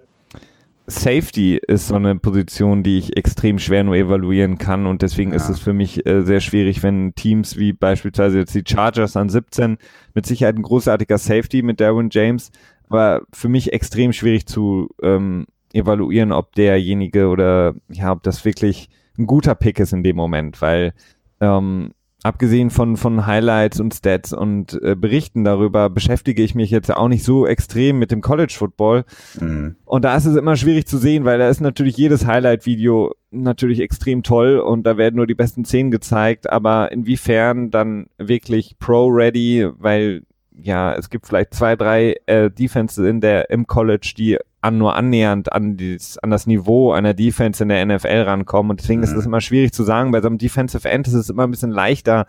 Safety 0.91 1.57
ist 1.57 1.87
so 1.87 1.95
eine 1.95 2.15
Position, 2.15 2.83
die 2.83 2.97
ich 2.97 3.17
extrem 3.17 3.57
schwer 3.59 3.83
nur 3.83 3.95
evaluieren 3.95 4.57
kann 4.57 4.85
und 4.85 5.01
deswegen 5.01 5.31
ja. 5.31 5.37
ist 5.37 5.49
es 5.49 5.59
für 5.59 5.73
mich 5.73 6.05
äh, 6.05 6.21
sehr 6.23 6.41
schwierig, 6.41 6.83
wenn 6.83 7.15
Teams 7.15 7.57
wie 7.57 7.73
beispielsweise 7.73 8.39
jetzt 8.39 8.53
die 8.53 8.63
Chargers 8.67 9.15
an 9.15 9.29
17 9.29 9.77
mit 10.13 10.25
Sicherheit 10.25 10.55
ein 10.55 10.61
großartiger 10.61 11.17
Safety 11.17 11.61
mit 11.61 11.79
Darwin 11.79 12.09
James, 12.11 12.51
aber 12.89 13.21
für 13.33 13.49
mich 13.49 13.73
extrem 13.73 14.13
schwierig 14.13 14.45
zu 14.45 14.89
ähm, 15.01 15.47
evaluieren, 15.73 16.31
ob 16.31 16.53
derjenige 16.55 17.27
oder 17.27 17.73
ja, 17.89 18.11
ob 18.11 18.23
das 18.23 18.45
wirklich 18.45 18.89
ein 19.17 19.25
guter 19.25 19.55
Pick 19.55 19.79
ist 19.79 19.93
in 19.93 20.03
dem 20.03 20.15
Moment, 20.15 20.61
weil 20.61 20.93
ähm, 21.39 21.91
abgesehen 22.23 22.69
von, 22.69 22.97
von 22.97 23.25
Highlights 23.25 23.79
und 23.79 23.93
Stats 23.93 24.33
und 24.33 24.79
äh, 24.81 24.95
Berichten 24.95 25.43
darüber, 25.43 25.89
beschäftige 25.89 26.43
ich 26.43 26.55
mich 26.55 26.69
jetzt 26.69 26.93
auch 26.93 27.07
nicht 27.07 27.23
so 27.23 27.47
extrem 27.47 27.99
mit 27.99 28.11
dem 28.11 28.21
College 28.21 28.53
Football. 28.55 29.05
Mhm. 29.39 29.75
Und 29.85 30.05
da 30.05 30.15
ist 30.15 30.25
es 30.25 30.35
immer 30.35 30.55
schwierig 30.55 30.87
zu 30.87 30.97
sehen, 30.97 31.25
weil 31.25 31.39
da 31.39 31.49
ist 31.49 31.61
natürlich 31.61 31.97
jedes 31.97 32.25
Highlight-Video 32.25 33.13
natürlich 33.31 33.79
extrem 33.79 34.23
toll 34.23 34.59
und 34.59 34.83
da 34.83 34.97
werden 34.97 35.15
nur 35.15 35.27
die 35.27 35.35
besten 35.35 35.65
Szenen 35.65 35.91
gezeigt, 35.91 36.49
aber 36.49 36.91
inwiefern 36.91 37.71
dann 37.71 38.07
wirklich 38.17 38.77
pro-ready, 38.77 39.69
weil 39.77 40.23
ja, 40.53 40.93
es 40.93 41.09
gibt 41.09 41.25
vielleicht 41.27 41.53
zwei, 41.53 41.75
drei 41.75 42.17
äh, 42.25 42.51
Defenses 42.51 43.05
in 43.05 43.21
der, 43.21 43.49
im 43.49 43.67
College, 43.67 44.13
die 44.17 44.37
an, 44.61 44.77
nur 44.77 44.95
annähernd 44.95 45.51
an, 45.51 45.75
dieses, 45.75 46.17
an 46.19 46.29
das 46.29 46.47
Niveau 46.47 46.91
einer 46.91 47.13
Defense 47.13 47.61
in 47.63 47.69
der 47.69 47.85
NFL 47.85 48.23
rankommen. 48.23 48.71
Und 48.71 48.79
deswegen 48.79 48.99
mhm. 48.99 49.05
ist 49.05 49.15
es 49.15 49.25
immer 49.25 49.41
schwierig 49.41 49.73
zu 49.73 49.83
sagen. 49.83 50.11
Bei 50.11 50.21
so 50.21 50.27
einem 50.27 50.37
Defensive 50.37 50.87
End 50.87 51.07
ist 51.07 51.13
es 51.13 51.29
immer 51.29 51.43
ein 51.43 51.51
bisschen 51.51 51.71
leichter, 51.71 52.27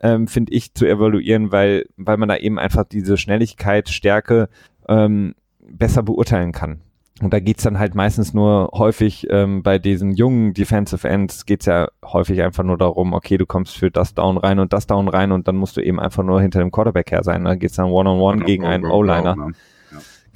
ähm, 0.00 0.26
finde 0.26 0.52
ich, 0.52 0.74
zu 0.74 0.86
evaluieren, 0.86 1.52
weil, 1.52 1.86
weil 1.96 2.16
man 2.16 2.28
da 2.28 2.36
eben 2.36 2.58
einfach 2.58 2.84
diese 2.84 3.16
Schnelligkeit, 3.16 3.88
Stärke 3.88 4.48
ähm, 4.88 5.34
besser 5.60 6.02
beurteilen 6.02 6.52
kann. 6.52 6.80
Und 7.22 7.32
da 7.32 7.40
geht's 7.40 7.62
dann 7.62 7.78
halt 7.78 7.94
meistens 7.94 8.34
nur 8.34 8.70
häufig 8.74 9.26
ähm, 9.30 9.62
bei 9.62 9.78
diesen 9.78 10.12
jungen 10.12 10.52
Defensive 10.52 11.08
Ends 11.08 11.46
geht's 11.46 11.64
ja 11.64 11.88
häufig 12.04 12.42
einfach 12.42 12.62
nur 12.62 12.76
darum, 12.76 13.14
okay, 13.14 13.38
du 13.38 13.46
kommst 13.46 13.74
für 13.74 13.90
das 13.90 14.12
Down 14.12 14.36
rein 14.36 14.58
und 14.58 14.74
das 14.74 14.86
Down 14.86 15.08
rein 15.08 15.32
und 15.32 15.48
dann 15.48 15.56
musst 15.56 15.78
du 15.78 15.80
eben 15.80 15.98
einfach 15.98 16.22
nur 16.22 16.42
hinter 16.42 16.58
dem 16.58 16.70
Quarterback 16.70 17.10
her 17.10 17.24
sein. 17.24 17.44
Da 17.44 17.54
geht's 17.54 17.76
dann 17.76 17.86
One-on-one 17.86 18.36
-on 18.36 18.42
-one 18.42 18.44
gegen 18.44 18.66
einen 18.66 18.84
O-Liner. 18.84 19.52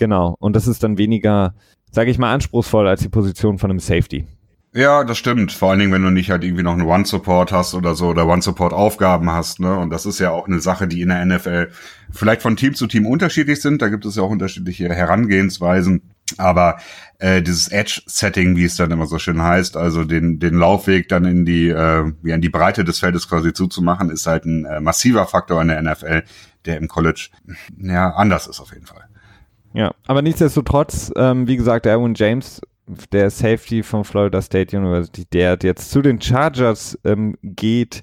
Genau. 0.00 0.34
Und 0.38 0.56
das 0.56 0.66
ist 0.66 0.82
dann 0.82 0.96
weniger, 0.96 1.54
sage 1.90 2.10
ich 2.10 2.16
mal, 2.16 2.32
anspruchsvoll 2.32 2.88
als 2.88 3.02
die 3.02 3.10
Position 3.10 3.58
von 3.58 3.68
einem 3.68 3.80
Safety. 3.80 4.24
Ja, 4.72 5.04
das 5.04 5.18
stimmt. 5.18 5.52
Vor 5.52 5.68
allen 5.68 5.78
Dingen, 5.78 5.92
wenn 5.92 6.02
du 6.02 6.08
nicht 6.08 6.30
halt 6.30 6.42
irgendwie 6.42 6.62
noch 6.62 6.72
einen 6.72 6.86
One-Support 6.86 7.52
hast 7.52 7.74
oder 7.74 7.94
so 7.94 8.08
oder 8.08 8.26
One-Support-Aufgaben 8.26 9.30
hast, 9.30 9.60
ne? 9.60 9.76
Und 9.76 9.90
das 9.90 10.06
ist 10.06 10.18
ja 10.18 10.30
auch 10.30 10.46
eine 10.46 10.60
Sache, 10.60 10.88
die 10.88 11.02
in 11.02 11.10
der 11.10 11.22
NFL 11.26 11.68
vielleicht 12.10 12.40
von 12.40 12.56
Team 12.56 12.74
zu 12.74 12.86
Team 12.86 13.04
unterschiedlich 13.04 13.60
sind. 13.60 13.82
Da 13.82 13.90
gibt 13.90 14.06
es 14.06 14.16
ja 14.16 14.22
auch 14.22 14.30
unterschiedliche 14.30 14.88
Herangehensweisen. 14.88 16.14
Aber 16.38 16.78
äh, 17.18 17.42
dieses 17.42 17.68
Edge-Setting, 17.68 18.56
wie 18.56 18.64
es 18.64 18.76
dann 18.76 18.90
immer 18.90 19.06
so 19.06 19.18
schön 19.18 19.42
heißt, 19.42 19.76
also 19.76 20.04
den, 20.04 20.38
den 20.38 20.54
Laufweg 20.54 21.10
dann 21.10 21.26
in 21.26 21.44
die, 21.44 21.68
äh, 21.68 22.10
ja, 22.22 22.34
in 22.34 22.40
die 22.40 22.48
Breite 22.48 22.84
des 22.84 23.00
Feldes 23.00 23.28
quasi 23.28 23.52
zuzumachen, 23.52 24.08
ist 24.08 24.26
halt 24.26 24.46
ein 24.46 24.64
äh, 24.64 24.80
massiver 24.80 25.26
Faktor 25.26 25.60
in 25.60 25.68
der 25.68 25.82
NFL, 25.82 26.22
der 26.64 26.78
im 26.78 26.88
College 26.88 27.28
ja 27.76 28.14
anders 28.14 28.46
ist 28.46 28.60
auf 28.60 28.72
jeden 28.72 28.86
Fall. 28.86 29.09
Ja, 29.72 29.92
aber 30.06 30.22
nichtsdestotrotz, 30.22 31.12
ähm, 31.16 31.46
wie 31.46 31.56
gesagt, 31.56 31.86
Erwin 31.86 32.14
James, 32.14 32.60
der 33.12 33.30
Safety 33.30 33.82
von 33.82 34.04
Florida 34.04 34.42
State 34.42 34.76
University, 34.76 35.24
der 35.32 35.58
jetzt 35.62 35.90
zu 35.90 36.02
den 36.02 36.20
Chargers 36.20 36.98
ähm, 37.04 37.36
geht, 37.42 38.02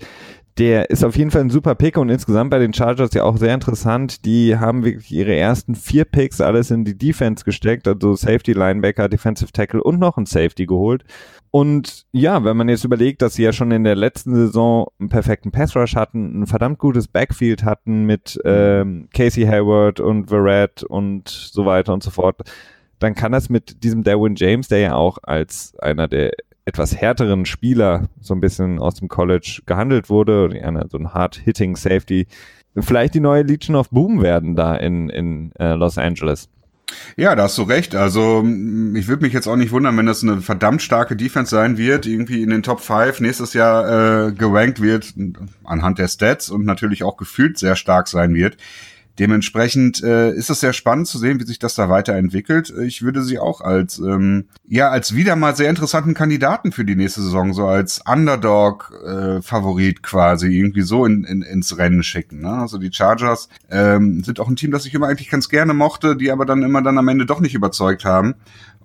der 0.57 0.89
ist 0.89 1.03
auf 1.03 1.15
jeden 1.15 1.29
Fall 1.29 1.41
ein 1.41 1.49
super 1.49 1.75
Pick 1.75 1.97
und 1.97 2.09
insgesamt 2.09 2.49
bei 2.49 2.57
den 2.57 2.73
Chargers 2.73 3.13
ja 3.13 3.23
auch 3.23 3.37
sehr 3.37 3.53
interessant. 3.53 4.25
Die 4.25 4.57
haben 4.57 4.83
wirklich 4.83 5.11
ihre 5.11 5.35
ersten 5.35 5.75
vier 5.75 6.05
Picks 6.05 6.41
alles 6.41 6.71
in 6.71 6.83
die 6.83 6.97
Defense 6.97 7.45
gesteckt, 7.45 7.87
also 7.87 8.15
Safety, 8.15 8.53
Linebacker, 8.53 9.07
Defensive 9.07 9.51
Tackle 9.51 9.83
und 9.83 9.99
noch 9.99 10.17
ein 10.17 10.25
Safety 10.25 10.65
geholt. 10.65 11.03
Und 11.51 12.05
ja, 12.11 12.43
wenn 12.43 12.57
man 12.57 12.69
jetzt 12.69 12.83
überlegt, 12.83 13.21
dass 13.21 13.35
sie 13.35 13.43
ja 13.43 13.53
schon 13.53 13.71
in 13.71 13.83
der 13.83 13.95
letzten 13.95 14.35
Saison 14.35 14.87
einen 14.99 15.09
perfekten 15.09 15.51
Pass 15.51 15.75
Rush 15.75 15.95
hatten, 15.95 16.41
ein 16.41 16.47
verdammt 16.47 16.77
gutes 16.77 17.07
Backfield 17.07 17.63
hatten 17.63 18.03
mit 18.03 18.39
ähm, 18.43 19.07
Casey 19.13 19.45
Hayward 19.45 19.99
und 19.99 20.27
Verrett 20.27 20.83
und 20.83 21.29
so 21.29 21.65
weiter 21.65 21.93
und 21.93 22.03
so 22.03 22.11
fort, 22.11 22.41
dann 22.99 23.15
kann 23.15 23.31
das 23.31 23.49
mit 23.49 23.83
diesem 23.83 24.03
Darwin 24.03 24.35
James, 24.35 24.67
der 24.67 24.79
ja 24.79 24.95
auch 24.95 25.19
als 25.23 25.75
einer 25.79 26.07
der 26.07 26.31
etwas 26.65 26.99
härteren 26.99 27.45
Spieler 27.45 28.09
so 28.19 28.33
ein 28.33 28.41
bisschen 28.41 28.79
aus 28.79 28.95
dem 28.95 29.07
College 29.07 29.61
gehandelt 29.65 30.09
wurde, 30.09 30.49
so 30.89 30.97
ein 30.97 31.13
hard-hitting 31.13 31.77
Safety, 31.77 32.27
vielleicht 32.77 33.13
die 33.13 33.21
neue 33.21 33.43
Legion 33.43 33.77
of 33.77 33.89
Boom 33.89 34.21
werden 34.21 34.55
da 34.55 34.75
in, 34.75 35.09
in 35.09 35.51
äh, 35.59 35.73
Los 35.73 35.97
Angeles. 35.97 36.49
Ja, 37.15 37.35
da 37.35 37.43
hast 37.43 37.57
du 37.57 37.63
recht. 37.63 37.95
Also 37.95 38.45
ich 38.95 39.07
würde 39.07 39.23
mich 39.23 39.33
jetzt 39.33 39.47
auch 39.47 39.55
nicht 39.55 39.71
wundern, 39.71 39.97
wenn 39.97 40.05
das 40.05 40.23
eine 40.23 40.41
verdammt 40.41 40.81
starke 40.81 41.15
Defense 41.15 41.51
sein 41.51 41.77
wird, 41.77 42.05
irgendwie 42.05 42.41
in 42.41 42.49
den 42.49 42.63
Top 42.63 42.79
5 42.79 43.19
nächstes 43.19 43.53
Jahr 43.53 44.27
äh, 44.27 44.31
gerankt 44.31 44.81
wird, 44.81 45.13
anhand 45.63 45.99
der 45.99 46.07
Stats 46.07 46.49
und 46.49 46.65
natürlich 46.65 47.03
auch 47.03 47.17
gefühlt 47.17 47.57
sehr 47.57 47.75
stark 47.75 48.07
sein 48.07 48.33
wird. 48.33 48.57
Dementsprechend 49.19 50.03
äh, 50.03 50.31
ist 50.31 50.49
es 50.49 50.59
sehr 50.59 50.73
spannend 50.73 51.07
zu 51.07 51.17
sehen, 51.17 51.39
wie 51.39 51.45
sich 51.45 51.59
das 51.59 51.75
da 51.75 51.89
weiterentwickelt. 51.89 52.73
Ich 52.85 53.01
würde 53.01 53.23
sie 53.23 53.39
auch 53.39 53.61
als 53.61 53.97
ähm, 53.99 54.45
ja 54.67 54.89
als 54.89 55.15
wieder 55.15 55.35
mal 55.35 55.55
sehr 55.55 55.69
interessanten 55.69 56.13
Kandidaten 56.13 56.71
für 56.71 56.85
die 56.85 56.95
nächste 56.95 57.21
Saison 57.21 57.53
so 57.53 57.67
als 57.67 58.01
Underdog-Favorit 58.05 59.97
äh, 59.97 60.01
quasi 60.01 60.47
irgendwie 60.47 60.83
so 60.83 61.05
in, 61.05 61.23
in, 61.23 61.41
ins 61.41 61.77
Rennen 61.77 62.03
schicken. 62.03 62.41
Ne? 62.41 62.51
Also 62.51 62.77
die 62.77 62.93
Chargers 62.93 63.49
ähm, 63.71 64.23
sind 64.23 64.39
auch 64.39 64.47
ein 64.47 64.55
Team, 64.55 64.71
das 64.71 64.85
ich 64.85 64.93
immer 64.93 65.07
eigentlich 65.07 65.29
ganz 65.29 65.49
gerne 65.49 65.73
mochte, 65.73 66.15
die 66.15 66.31
aber 66.31 66.45
dann 66.45 66.61
immer 66.63 66.81
dann 66.81 66.97
am 66.97 67.07
Ende 67.07 67.25
doch 67.25 67.39
nicht 67.39 67.55
überzeugt 67.55 68.05
haben 68.05 68.35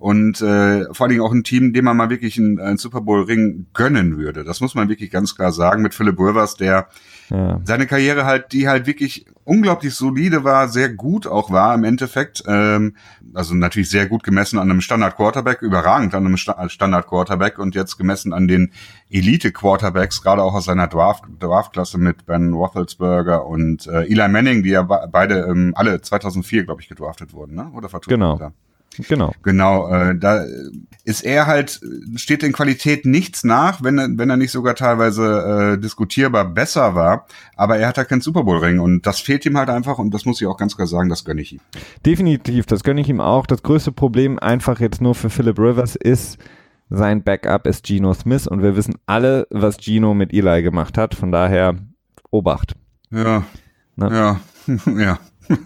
und 0.03 0.43
äh, 0.43 0.93
vor 0.93 1.05
allen 1.05 1.11
Dingen 1.11 1.23
auch 1.23 1.31
ein 1.31 1.45
Team, 1.45 1.73
dem 1.73 1.85
man 1.85 1.97
mal 1.97 2.11
wirklich 2.11 2.37
einen, 2.37 2.59
einen 2.59 2.77
Super 2.77 3.03
Bowl 3.03 3.23
Ring 3.23 3.67
gönnen 3.73 4.19
würde. 4.19 4.43
Das 4.43 4.61
muss 4.61 4.75
man 4.75 4.89
wirklich 4.89 5.13
ganz 5.13 5.37
klar 5.37 5.53
sagen 5.53 5.81
mit 5.81 5.95
Philip 5.95 6.19
Rivers, 6.19 6.57
der 6.57 6.89
ja. 7.31 7.61
seine 7.63 7.87
Karriere 7.87 8.25
halt, 8.25 8.53
die 8.53 8.67
halt 8.67 8.89
wirklich 8.89 9.27
unglaublich 9.45 9.95
solide 9.95 10.43
war, 10.43 10.67
sehr 10.67 10.89
gut 10.89 11.29
auch 11.29 11.53
war 11.53 11.73
im 11.77 11.85
Endeffekt. 11.85 12.43
Ähm, 12.49 12.97
also 13.33 13.55
natürlich 13.55 13.91
sehr 13.91 14.09
gut 14.09 14.25
gemessen 14.25 14.59
an 14.59 14.69
einem 14.73 14.81
Standard 14.81 15.15
Quarterback, 15.15 15.63
überragend 15.63 16.17
an 16.17 16.27
einem 16.27 16.37
Standard 16.37 17.07
Quarterback 17.07 17.61
und 17.61 17.77
jetzt 17.77 17.97
gemessen 17.97 18.33
an 18.33 18.49
den 18.49 18.73
Elite 19.09 19.53
Quarterbacks, 19.53 20.21
gerade 20.21 20.43
auch 20.43 20.55
aus 20.55 20.65
seiner 20.65 20.89
Draft 20.89 21.23
Draftklasse 21.39 21.99
mit 21.99 22.27
Ben 22.27 22.53
Roethlisberger 22.53 23.47
und 23.47 23.87
äh, 23.87 24.03
Eli 24.11 24.29
Manning, 24.29 24.65
die 24.65 24.71
ja 24.71 24.83
beide 24.83 25.47
ähm, 25.49 25.75
alle 25.77 26.01
2004 26.01 26.65
glaube 26.65 26.83
ich 26.83 26.89
gedraftet 26.89 27.33
wurden, 27.33 27.55
ne? 27.55 27.71
Oder 27.73 27.89
vertun 27.89 28.11
genau. 28.11 28.37
Da. 28.37 28.53
Genau. 29.09 29.33
Genau, 29.43 29.89
äh, 29.89 30.17
da 30.17 30.45
ist 31.05 31.25
er 31.25 31.47
halt, 31.47 31.81
steht 32.17 32.43
in 32.43 32.53
Qualität 32.53 33.05
nichts 33.07 33.43
nach, 33.43 33.83
wenn 33.83 33.99
er, 33.99 34.09
wenn 34.17 34.31
er 34.31 34.37
nicht 34.37 34.53
sogar 34.53 34.75
teilweise 34.75 35.75
äh, 35.75 35.81
diskutierbar 35.81 36.45
besser 36.45 36.95
war, 36.95 37.27
aber 37.57 37.79
er 37.79 37.89
hat 37.89 37.99
halt 37.99 38.09
keinen 38.09 38.21
Super 38.21 38.45
Bowl-Ring 38.45 38.79
und 38.79 39.07
das 39.07 39.21
fehlt 39.21 39.45
ihm 39.47 39.57
halt 39.59 39.69
einfach 39.69 39.99
und 39.99 40.13
das 40.15 40.25
muss 40.25 40.41
ich 40.41 40.47
auch 40.47 40.57
ganz 40.57 40.77
klar 40.77 40.87
sagen, 40.87 41.09
das 41.09 41.25
gönne 41.25 41.41
ich 41.43 41.55
ihm. 41.55 41.61
Definitiv, 42.07 42.67
das 42.67 42.85
gönne 42.85 43.01
ich 43.01 43.09
ihm 43.09 43.21
auch. 43.21 43.47
Das 43.47 43.63
größte 43.63 43.93
Problem 43.93 44.39
einfach 44.39 44.79
jetzt 44.81 45.01
nur 45.01 45.15
für 45.15 45.31
Philip 45.31 45.59
Rivers 45.59 45.97
ist, 45.97 46.39
sein 46.89 47.23
Backup 47.23 47.67
ist 47.67 47.85
Geno 47.85 48.13
Smith 48.15 48.47
und 48.47 48.63
wir 48.63 48.77
wissen 48.77 48.95
alle, 49.07 49.47
was 49.51 49.79
Geno 49.79 50.15
mit 50.15 50.33
Eli 50.33 50.63
gemacht 50.63 50.99
hat, 50.99 51.15
von 51.15 51.33
daher 51.33 51.77
Obacht. 52.31 52.75
Ja. 53.11 53.45
Na? 53.97 54.13
Ja, 54.13 54.41
ja. 54.97 55.19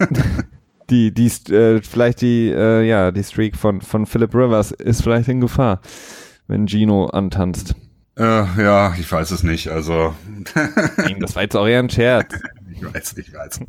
die, 0.89 1.13
die, 1.13 1.27
äh, 1.53 1.81
vielleicht 1.81 2.21
die, 2.21 2.49
äh, 2.49 2.87
ja, 2.87 3.11
die 3.11 3.23
Streak 3.23 3.55
von, 3.55 3.81
von 3.81 4.05
Philip 4.05 4.33
Rivers 4.33 4.71
ist 4.71 5.03
vielleicht 5.03 5.29
in 5.29 5.41
Gefahr, 5.41 5.81
wenn 6.47 6.67
Gino 6.67 7.05
antanzt. 7.05 7.75
Äh, 8.17 8.23
ja, 8.23 8.95
ich 8.99 9.11
weiß 9.11 9.31
es 9.31 9.43
nicht. 9.43 9.69
Also. 9.69 10.15
das 11.19 11.35
war 11.35 11.43
jetzt 11.43 11.55
auch 11.55 11.67
eher 11.67 11.79
ein 11.79 11.89
Scherz. 11.89 12.33
ich 12.71 12.83
weiß, 12.83 13.15
ich 13.17 13.33
weiß. 13.33 13.59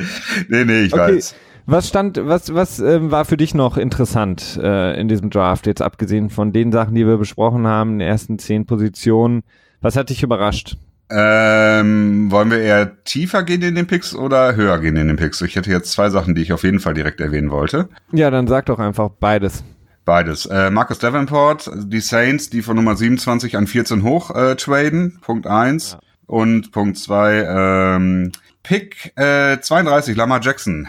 nee, 0.48 0.64
nee, 0.64 0.82
ich 0.82 0.94
okay. 0.94 1.16
weiß. 1.16 1.34
Was 1.66 1.88
stand, 1.88 2.18
was, 2.24 2.54
was 2.54 2.78
ähm, 2.78 3.10
war 3.10 3.26
für 3.26 3.36
dich 3.36 3.54
noch 3.54 3.76
interessant 3.76 4.58
äh, 4.62 4.98
in 4.98 5.08
diesem 5.08 5.28
Draft, 5.28 5.66
jetzt 5.66 5.82
abgesehen 5.82 6.30
von 6.30 6.54
den 6.54 6.72
Sachen, 6.72 6.94
die 6.94 7.06
wir 7.06 7.18
besprochen 7.18 7.66
haben, 7.66 7.92
in 7.92 7.98
den 7.98 8.08
ersten 8.08 8.38
zehn 8.38 8.64
Positionen? 8.64 9.42
Was 9.82 9.94
hat 9.94 10.08
dich 10.08 10.22
überrascht? 10.22 10.78
Ähm, 11.10 12.30
wollen 12.30 12.50
wir 12.50 12.60
eher 12.60 13.02
tiefer 13.04 13.42
gehen 13.42 13.62
in 13.62 13.74
den 13.74 13.86
Picks 13.86 14.14
oder 14.14 14.56
höher 14.56 14.78
gehen 14.78 14.96
in 14.96 15.08
den 15.08 15.16
Picks? 15.16 15.40
Ich 15.40 15.56
hätte 15.56 15.70
jetzt 15.70 15.92
zwei 15.92 16.10
Sachen, 16.10 16.34
die 16.34 16.42
ich 16.42 16.52
auf 16.52 16.64
jeden 16.64 16.80
Fall 16.80 16.94
direkt 16.94 17.20
erwähnen 17.20 17.50
wollte. 17.50 17.88
Ja, 18.12 18.30
dann 18.30 18.46
sag 18.46 18.66
doch 18.66 18.78
einfach 18.78 19.08
beides. 19.08 19.64
Beides. 20.04 20.46
Äh, 20.46 20.70
Marcus 20.70 20.98
Davenport, 20.98 21.70
die 21.74 22.00
Saints, 22.00 22.50
die 22.50 22.62
von 22.62 22.76
Nummer 22.76 22.96
27 22.96 23.56
an 23.56 23.66
14 23.66 24.02
hoch 24.02 24.34
äh, 24.34 24.56
traden, 24.56 25.18
Punkt 25.20 25.46
1. 25.46 25.92
Ja. 25.92 25.98
Und 26.26 26.72
Punkt 26.72 26.98
2, 26.98 27.96
ähm, 27.96 28.32
Pick 28.62 29.12
äh, 29.16 29.60
32, 29.60 30.14
Lamar 30.14 30.40
Jackson 30.42 30.88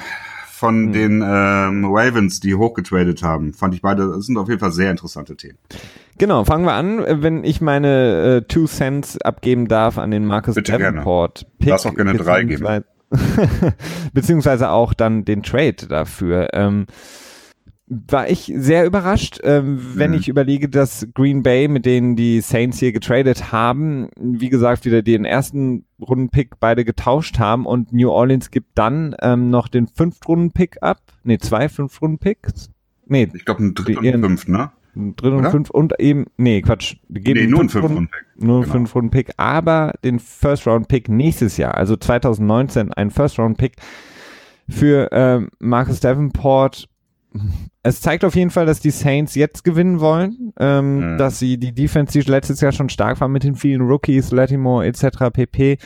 von 0.60 0.88
mhm. 0.88 0.94
den 0.94 1.22
ähm, 1.22 1.86
Ravens, 1.86 2.42
die 2.42 2.56
hochgetradet 2.56 3.24
haben. 3.24 3.54
Fand 3.54 3.74
ich 3.74 3.82
beide, 3.82 4.08
das 4.10 4.26
sind 4.26 4.38
auf 4.38 4.50
jeden 4.50 4.60
Fall 4.60 4.74
sehr 4.74 4.92
interessante 4.92 5.38
Themen. 5.38 5.58
Genau, 6.20 6.44
fangen 6.44 6.66
wir 6.66 6.74
an, 6.74 7.04
wenn 7.24 7.46
ich 7.46 7.62
meine 7.62 8.36
äh, 8.36 8.42
Two 8.42 8.66
Cents 8.66 9.20
abgeben 9.22 9.70
darf 9.70 9.98
an 9.98 10.12
den 10.12 10.26
Marcus 10.26 10.56
Bitte 10.56 10.74
Davenport. 10.74 11.40
Gerne. 11.40 11.56
Pick, 11.60 11.70
Lass 11.70 11.86
auch 11.86 11.96
gerne 11.96 12.14
drei 12.14 12.44
geben. 12.44 12.84
beziehungsweise 14.14 14.70
auch 14.70 14.94
dann 14.94 15.24
den 15.24 15.44
Trade 15.44 15.88
dafür. 15.88 16.50
Ähm, 16.54 16.88
war 17.88 18.30
ich 18.30 18.54
sehr 18.56 18.86
überrascht, 18.86 19.40
ähm, 19.44 19.80
wenn 19.96 20.12
mhm. 20.12 20.18
ich 20.18 20.28
überlege, 20.28 20.68
dass 20.68 21.08
Green 21.16 21.42
Bay, 21.42 21.70
mit 21.70 21.86
denen 21.86 22.18
die 22.18 22.42
Saints 22.42 22.80
hier 22.80 22.92
getradet 22.92 23.52
haben, 23.54 24.10
wie 24.20 24.50
gesagt, 24.50 24.86
wieder 24.86 25.02
den 25.02 25.24
ersten 25.24 25.86
Rundenpick 26.00 26.60
beide 26.60 26.84
getauscht 26.84 27.40
haben 27.40 27.66
und 27.66 27.94
New 27.94 28.10
Orleans 28.10 28.52
gibt 28.52 28.78
dann 28.78 29.16
ähm, 29.22 29.50
noch 29.50 29.70
den 29.70 29.88
Fünftrunden-Pick 29.88 30.84
ab. 30.84 31.00
Nee, 31.24 31.40
zwei 31.40 31.70
Fünftrunden-Picks. 31.70 32.70
Nee, 33.08 33.30
ich 33.34 33.46
glaube 33.46 33.62
einen 33.62 33.74
dritten 33.74 34.16
und 34.16 34.22
fünften, 34.22 34.52
ne? 34.52 34.72
Dritten 34.96 35.38
und 35.38 35.52
fünf 35.52 35.70
und 35.70 36.00
eben, 36.00 36.26
nee, 36.38 36.62
Quatsch. 36.62 36.98
Geben 37.10 37.40
nee, 37.40 37.48
nur 37.48 37.60
einen 37.62 37.70
Fünf-Runden-Pick. 37.70 38.26
Nur 38.38 38.56
einen 38.56 38.64
genau. 38.64 38.74
Fünf-Runden-Pick, 38.74 39.32
aber 39.38 39.94
den 40.04 40.20
First-Round-Pick 40.20 41.10
nächstes 41.10 41.58
Jahr, 41.58 41.76
also 41.76 41.96
2019, 41.96 42.94
ein 42.94 43.12
First-Round-Pick 43.12 43.76
für 44.68 45.12
äh, 45.12 45.48
Marcus 45.60 46.00
Davenport 46.00 46.90
es 47.84 48.02
zeigt 48.02 48.26
auf 48.26 48.36
jeden 48.36 48.50
Fall, 48.50 48.66
dass 48.66 48.80
die 48.80 48.90
Saints 48.90 49.36
jetzt 49.36 49.64
gewinnen 49.64 50.00
wollen, 50.00 50.54
ähm, 50.60 51.14
mhm. 51.14 51.18
dass 51.18 51.40
sie 51.40 51.58
die 51.58 51.74
Defense, 51.74 52.20
die 52.20 52.30
letztes 52.30 52.60
Jahr 52.62 52.72
schon 52.72 52.90
stark 52.90 53.22
war 53.22 53.28
mit 53.28 53.44
den 53.44 53.56
vielen 53.56 53.82
Rookies, 53.82 54.32
Latimore 54.32 54.88
etc., 54.88 55.32
pp., 55.32 55.78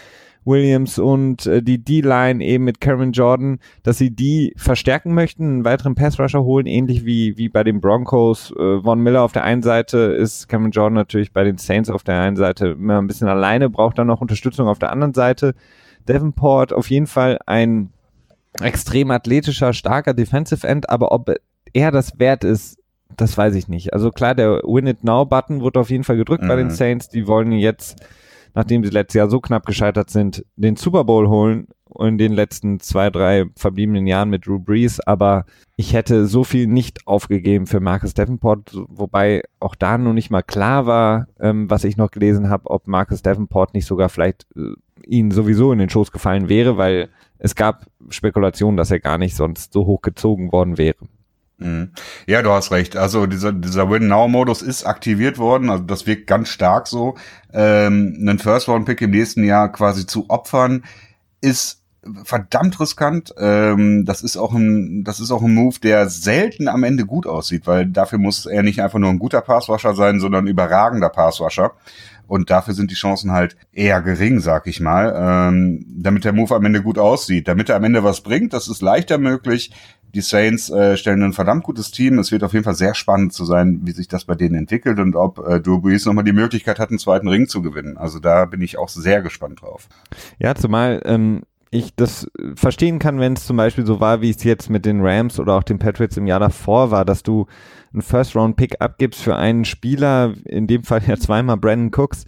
Williams 0.46 1.00
und 1.00 1.46
äh, 1.46 1.62
die 1.62 1.84
D-Line 1.84 2.44
eben 2.44 2.64
mit 2.64 2.82
Karen 2.82 3.12
Jordan, 3.12 3.60
dass 3.84 3.98
sie 3.98 4.12
die 4.12 4.54
verstärken 4.58 5.14
möchten, 5.14 5.44
einen 5.44 5.66
weiteren 5.66 5.96
Pass-Rusher 5.96 6.44
holen, 6.44 6.66
ähnlich 6.66 7.06
wie, 7.06 7.38
wie 7.38 7.50
bei 7.50 7.64
den 7.64 7.82
Broncos. 7.82 8.52
Äh, 8.52 8.82
Von 8.82 9.02
Miller 9.02 9.24
auf 9.24 9.32
der 9.32 9.44
einen 9.44 9.64
Seite 9.64 9.98
ist 9.98 10.48
Cameron 10.50 10.72
Jordan 10.72 10.96
natürlich 10.96 11.32
bei 11.32 11.44
den 11.44 11.58
Saints 11.58 11.89
auf 11.89 12.04
der 12.04 12.20
einen 12.20 12.36
Seite 12.36 12.68
immer 12.70 13.02
ein 13.02 13.08
bisschen 13.08 13.28
alleine, 13.28 13.70
braucht 13.70 13.98
dann 13.98 14.08
noch 14.08 14.22
Unterstützung 14.22 14.68
auf 14.68 14.80
der 14.80 14.91
anderen 14.91 15.14
Seite. 15.14 15.56
Davenport 16.06 16.74
auf 16.74 16.89
jeden 16.89 17.08
Fall 17.08 17.39
ein 17.46 17.89
extrem 18.62 19.12
athletischer, 19.12 19.74
starker 19.74 20.14
Defensive 20.14 20.68
End, 20.68 20.89
aber 20.89 21.12
ob 21.12 21.34
er 21.74 21.91
das 21.91 22.20
wert 22.20 22.44
ist, 22.44 22.78
das 23.18 23.38
weiß 23.38 23.56
ich 23.56 23.68
nicht. 23.68 23.94
Also 23.94 24.12
klar, 24.12 24.36
der 24.36 24.62
Win 24.64 24.88
It 24.88 25.04
Now 25.04 25.26
Button 25.26 25.62
wird 25.62 25.78
auf 25.78 25.89
jeden 25.89 26.04
Fall 26.04 26.18
gedrückt 26.18 26.44
mhm. 26.44 26.48
bei 26.48 26.56
den 26.56 26.68
mhm. 26.68 26.72
Saints. 26.72 27.10
Die 27.10 27.28
wollen 27.28 27.52
jetzt, 27.52 28.02
nachdem 28.54 28.84
sie 28.84 28.89
letztes 28.91 29.16
Jahr 29.16 29.30
so 29.30 29.39
knapp 29.39 29.66
gescheitert 29.66 30.10
sind, 30.10 30.45
den 30.56 30.76
Super 30.76 31.04
Bowl 31.04 31.28
holen 31.28 31.68
in 31.99 32.18
den 32.18 32.34
letzten 32.34 32.80
zwei, 32.80 33.10
drei 33.10 33.45
verbliebenen 33.56 34.08
Jahren 34.08 34.30
mit 34.30 34.47
Drew 34.47 34.60
Brees, 34.60 34.99
aber 34.99 35.45
ich 35.76 35.93
hätte 35.93 36.26
so 36.26 36.43
viel 36.43 36.68
nicht 36.68 37.08
aufgegeben 37.08 37.68
für 37.68 37.80
Marcus 37.80 38.14
Davenport, 38.14 38.72
wobei 38.88 39.43
auch 39.60 39.76
da 39.76 39.97
noch 39.97 40.14
nicht 40.14 40.32
mal 40.32 40.41
klar 40.41 40.86
war, 40.86 41.28
ähm, 41.39 41.70
was 41.70 41.84
ich 41.84 41.97
noch 41.97 42.12
gelesen 42.12 42.49
habe, 42.49 42.70
ob 42.70 42.88
Marcus 42.88 43.22
Davenport 43.22 43.74
nicht 43.74 43.86
sogar 43.86 44.10
vielleicht 44.10 44.47
äh, 44.56 44.74
ihnen 45.06 45.32
sowieso 45.32 45.72
in 45.72 45.80
den 45.80 45.89
Schoß 45.89 46.12
gefallen 46.12 46.49
wäre, 46.49 46.78
weil 46.78 47.10
es 47.38 47.56
gab 47.56 47.86
Spekulationen, 48.10 48.78
dass 48.78 48.91
er 48.91 48.99
gar 48.99 49.18
nicht 49.18 49.36
sonst 49.36 49.74
so 49.74 49.86
hoch 49.86 50.01
gezogen 50.01 50.51
worden 50.51 50.78
wäre. 50.78 50.95
Mhm. 51.64 51.91
Ja, 52.28 52.41
du 52.41 52.51
hast 52.51 52.72
recht. 52.72 52.95
Also 52.95 53.26
dieser, 53.26 53.53
dieser 53.53 53.89
Win-Now-Modus 53.89 54.61
ist 54.61 54.86
aktiviert 54.86 55.38
worden. 55.38 55.70
Also 55.70 55.84
das 55.84 56.05
wirkt 56.05 56.28
ganz 56.28 56.49
stark 56.49 56.88
so. 56.88 57.16
Ähm, 57.53 58.18
einen 58.20 58.39
First-Round-Pick 58.39 59.01
im 59.01 59.11
nächsten 59.11 59.43
Jahr 59.43 59.72
quasi 59.72 60.05
zu 60.05 60.30
opfern, 60.30 60.84
ist 61.41 61.84
verdammt 62.24 62.80
riskant. 62.80 63.34
Ähm, 63.38 64.05
das 64.05 64.22
ist 64.22 64.38
auch 64.38 64.53
ein, 64.53 65.03
das 65.03 65.20
ist 65.20 65.32
auch 65.32 65.41
ein 65.41 65.53
Move, 65.53 65.80
der 65.82 66.09
selten 66.09 66.68
am 66.68 66.84
Ende 66.84 67.05
gut 67.05 67.26
aussieht, 67.26 67.66
weil 67.66 67.86
dafür 67.86 68.20
muss 68.20 68.45
er 68.45 68.64
nicht 68.64 68.82
einfach 68.82 68.99
nur 68.99 69.09
ein 69.09 69.20
guter 69.20 69.41
Passwasher 69.41 69.93
sein, 69.93 70.20
sondern 70.20 70.45
ein 70.45 70.49
überragender 70.49 71.09
Passwasher. 71.09 71.72
Und 72.28 72.49
dafür 72.49 72.74
sind 72.74 72.89
die 72.91 72.95
Chancen 72.95 73.32
halt 73.32 73.55
eher 73.71 74.01
gering, 74.01 74.39
sag 74.39 74.67
ich 74.67 74.80
mal, 74.80 75.13
ähm, 75.15 75.86
damit 75.88 76.26
der 76.26 76.34
Move 76.34 76.55
am 76.55 76.65
Ende 76.65 76.82
gut 76.82 76.97
aussieht. 76.97 77.47
Damit 77.47 77.69
er 77.69 77.76
am 77.76 77.84
Ende 77.84 78.03
was 78.03 78.21
bringt, 78.21 78.53
das 78.53 78.67
ist 78.67 78.82
leichter 78.82 79.17
möglich. 79.17 79.71
Die 80.15 80.21
Saints 80.21 80.69
äh, 80.69 80.95
stellen 80.95 81.24
ein 81.24 81.34
verdammt 81.34 81.63
gutes 81.63 81.89
Team. 81.89 82.19
Es 82.19 82.32
wird 82.32 82.43
auf 82.43 82.53
jeden 82.53 82.63
Fall 82.63 82.76
sehr 82.76 82.93
spannend 82.93 83.34
zu 83.34 83.45
sein, 83.45 83.82
wie 83.84 83.91
sich 83.91 84.07
das 84.07 84.26
bei 84.26 84.36
denen 84.36 84.55
entwickelt 84.55 84.99
und 84.99 85.15
ob 85.15 85.39
äh, 85.39 85.59
Drew 85.59 85.80
Brees 85.80 86.05
nochmal 86.05 86.24
die 86.24 86.34
Möglichkeit 86.34 86.78
hat, 86.78 86.89
einen 86.89 86.99
zweiten 86.99 87.28
Ring 87.28 87.47
zu 87.47 87.63
gewinnen. 87.63 87.97
Also 87.97 88.19
da 88.19 88.45
bin 88.45 88.61
ich 88.61 88.78
auch 88.78 88.89
sehr 88.89 89.21
gespannt 89.24 89.61
drauf. 89.61 89.88
Ja, 90.38 90.53
zumal 90.53 91.01
ähm, 91.05 91.41
ich 91.71 91.95
das 91.95 92.30
verstehen 92.55 92.99
kann, 92.99 93.19
wenn 93.19 93.34
es 93.34 93.45
zum 93.45 93.57
Beispiel 93.57 93.86
so 93.86 93.99
war, 93.99 94.21
wie 94.21 94.30
es 94.30 94.43
jetzt 94.43 94.69
mit 94.69 94.86
den 94.86 95.01
Rams 95.01 95.39
oder 95.39 95.55
auch 95.55 95.63
den 95.63 95.80
Patriots 95.80 96.17
im 96.17 96.28
Jahr 96.28 96.39
davor 96.39 96.91
war, 96.91 97.03
dass 97.03 97.24
du 97.24 97.47
einen 97.94 98.02
First-Round-Pick 98.02 98.82
abgibst 98.82 99.22
für 99.22 99.36
einen 99.36 99.66
Spieler, 99.66 100.34
in 100.46 100.68
dem 100.68 100.84
Fall 100.84 101.02
ja 101.08 101.18
zweimal 101.18 101.58
Brandon 101.58 101.91
Cooks, 101.91 102.26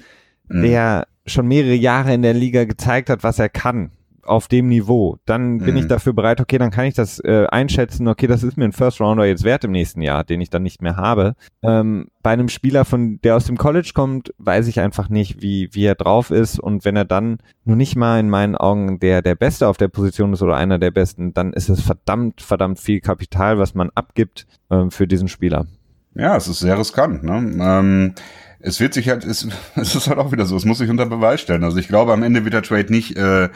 mhm. 0.47 0.61
der 0.63 1.07
schon 1.25 1.47
mehrere 1.47 1.73
Jahre 1.73 2.13
in 2.13 2.21
der 2.21 2.33
Liga 2.33 2.65
gezeigt 2.65 3.09
hat, 3.09 3.23
was 3.23 3.39
er 3.39 3.49
kann 3.49 3.91
auf 4.25 4.47
dem 4.47 4.67
Niveau, 4.67 5.17
dann 5.25 5.59
bin 5.59 5.75
mhm. 5.75 5.81
ich 5.81 5.87
dafür 5.87 6.13
bereit, 6.13 6.41
okay, 6.41 6.57
dann 6.57 6.71
kann 6.71 6.85
ich 6.85 6.93
das 6.93 7.19
äh, 7.19 7.45
einschätzen, 7.47 8.07
okay, 8.07 8.27
das 8.27 8.43
ist 8.43 8.57
mir 8.57 8.65
ein 8.65 8.71
First 8.71 8.99
Rounder 8.99 9.25
jetzt 9.25 9.43
wert 9.43 9.63
im 9.63 9.71
nächsten 9.71 10.01
Jahr, 10.01 10.23
den 10.23 10.41
ich 10.41 10.49
dann 10.49 10.63
nicht 10.63 10.81
mehr 10.81 10.97
habe. 10.97 11.35
Ähm, 11.61 12.07
bei 12.21 12.31
einem 12.31 12.49
Spieler, 12.49 12.85
von 12.85 13.19
der 13.23 13.35
aus 13.35 13.45
dem 13.45 13.57
College 13.57 13.91
kommt, 13.93 14.33
weiß 14.37 14.67
ich 14.67 14.79
einfach 14.79 15.09
nicht, 15.09 15.41
wie, 15.41 15.69
wie 15.71 15.85
er 15.85 15.95
drauf 15.95 16.31
ist 16.31 16.59
und 16.59 16.85
wenn 16.85 16.95
er 16.95 17.05
dann 17.05 17.37
nur 17.63 17.75
nicht 17.75 17.95
mal 17.95 18.19
in 18.19 18.29
meinen 18.29 18.55
Augen 18.55 18.99
der, 18.99 19.21
der 19.21 19.35
Beste 19.35 19.67
auf 19.67 19.77
der 19.77 19.87
Position 19.87 20.33
ist 20.33 20.41
oder 20.41 20.55
einer 20.55 20.79
der 20.79 20.91
Besten, 20.91 21.33
dann 21.33 21.53
ist 21.53 21.69
es 21.69 21.81
verdammt, 21.81 22.41
verdammt 22.41 22.79
viel 22.79 22.99
Kapital, 22.99 23.59
was 23.59 23.75
man 23.75 23.91
abgibt 23.95 24.47
ähm, 24.71 24.91
für 24.91 25.07
diesen 25.07 25.27
Spieler. 25.27 25.65
Ja, 26.15 26.35
es 26.37 26.47
ist 26.47 26.59
sehr 26.59 26.79
riskant, 26.79 27.23
ne? 27.23 27.57
Ähm 27.61 28.15
es 28.65 28.79
wird 28.79 28.93
sich 28.93 29.09
halt, 29.09 29.23
es, 29.23 29.47
es 29.75 29.95
ist 29.95 30.07
halt 30.07 30.17
auch 30.17 30.31
wieder 30.31 30.45
so, 30.45 30.57
es 30.57 30.65
muss 30.65 30.79
sich 30.79 30.89
unter 30.89 31.05
Beweis 31.05 31.41
stellen. 31.41 31.63
Also 31.63 31.77
ich 31.77 31.87
glaube, 31.87 32.11
am 32.13 32.23
Ende 32.23 32.43
wird 32.43 32.53
der 32.53 32.63
Trade 32.63 32.91
nicht 32.91 33.15
äh, 33.15 33.49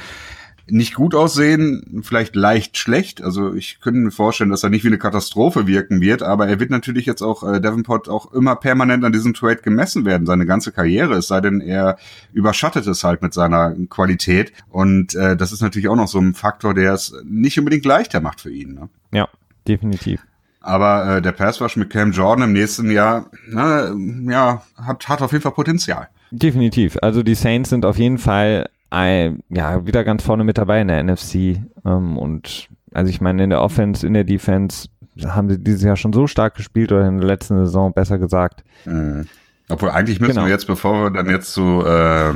nicht 0.70 0.94
gut 0.94 1.16
aussehen, 1.16 2.02
vielleicht 2.04 2.36
leicht 2.36 2.78
schlecht. 2.78 3.22
Also 3.22 3.54
ich 3.54 3.80
könnte 3.82 4.00
mir 4.00 4.12
vorstellen, 4.12 4.50
dass 4.50 4.64
er 4.64 4.70
nicht 4.70 4.84
wie 4.84 4.90
eine 4.90 4.98
Katastrophe 4.98 5.68
wirken 5.68 6.02
wird, 6.02 6.24
aber 6.24 6.48
er 6.48 6.60
wird 6.60 6.70
natürlich 6.70 7.06
jetzt 7.06 7.22
auch 7.22 7.44
äh, 7.44 7.60
Davenport 7.60 8.10
auch 8.10 8.34
immer 8.34 8.56
permanent 8.56 9.04
an 9.04 9.12
diesem 9.12 9.34
Trade 9.34 9.58
gemessen 9.58 10.06
werden, 10.06 10.26
seine 10.26 10.46
ganze 10.46 10.72
Karriere, 10.72 11.16
es 11.16 11.28
sei 11.28 11.42
denn, 11.42 11.62
er 11.62 11.98
überschattet 12.34 12.88
es 12.88 13.04
halt 13.04 13.22
mit 13.22 13.34
seiner 13.34 13.76
Qualität. 13.90 14.54
Und 14.70 15.16
äh, 15.16 15.36
das 15.36 15.52
ist 15.52 15.62
natürlich 15.62 15.88
auch 15.88 15.96
noch 15.96 16.08
so 16.08 16.20
ein 16.20 16.34
Faktor, 16.34 16.74
der 16.74 16.94
es 16.94 17.14
nicht 17.24 17.58
unbedingt 17.60 17.86
leichter 17.86 18.22
macht 18.22 18.42
für 18.42 18.52
ihn. 18.52 18.74
Ne? 18.74 18.90
Ja, 19.12 19.28
definitiv. 19.68 20.22
Aber 20.62 21.18
äh, 21.18 21.22
der 21.22 21.32
Passwash 21.32 21.78
mit 21.78 21.90
Cam 21.90 22.12
Jordan 22.12 22.50
im 22.50 22.54
nächsten 22.54 22.92
Jahr, 22.92 23.30
na, 23.48 23.94
ja, 24.30 24.62
hat, 24.76 25.08
hat 25.08 25.22
auf 25.22 25.32
jeden 25.32 25.42
Fall 25.42 25.54
Potenzial. 25.54 26.10
Definitiv. 26.32 26.98
Also 27.02 27.24
die 27.24 27.36
Saints 27.36 27.70
sind 27.70 27.86
auf 27.86 27.98
jeden 27.98 28.18
Fall 28.18 28.70
ein, 28.90 29.44
ja, 29.50 29.86
wieder 29.86 30.04
ganz 30.04 30.24
vorne 30.24 30.44
mit 30.44 30.58
dabei 30.58 30.82
in 30.82 30.88
der 30.88 31.04
NFC. 31.04 31.62
Ähm, 31.86 32.18
und 32.18 32.70
also 32.94 33.10
ich 33.10 33.22
meine, 33.22 33.44
in 33.44 33.50
der 33.50 33.62
Offense, 33.62 34.06
in 34.06 34.14
der 34.14 34.24
Defense 34.24 34.90
haben 35.26 35.50
sie 35.50 35.60
dieses 35.60 35.84
Jahr 35.84 35.96
schon 35.96 36.14
so 36.14 36.28
stark 36.28 36.56
gespielt 36.56 36.92
oder 36.92 37.08
in 37.08 37.20
der 37.20 37.28
letzten 37.28 37.58
Saison 37.58 37.94
besser 37.94 38.18
gesagt. 38.18 38.64
Mhm. 38.86 39.28
Obwohl 39.70 39.92
eigentlich 39.92 40.20
müssen 40.20 40.34
genau. 40.34 40.46
wir 40.46 40.52
jetzt, 40.52 40.66
bevor 40.66 41.04
wir 41.04 41.10
dann 41.12 41.30
jetzt 41.30 41.54
zu, 41.54 41.86
äh, 41.86 42.34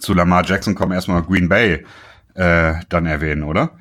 zu 0.00 0.14
Lamar 0.14 0.44
Jackson 0.44 0.74
kommen, 0.74 0.92
erstmal 0.92 1.22
Green 1.22 1.48
Bay 1.48 1.84
äh, 2.34 2.74
dann 2.88 3.06
erwähnen, 3.06 3.42
oder? 3.42 3.72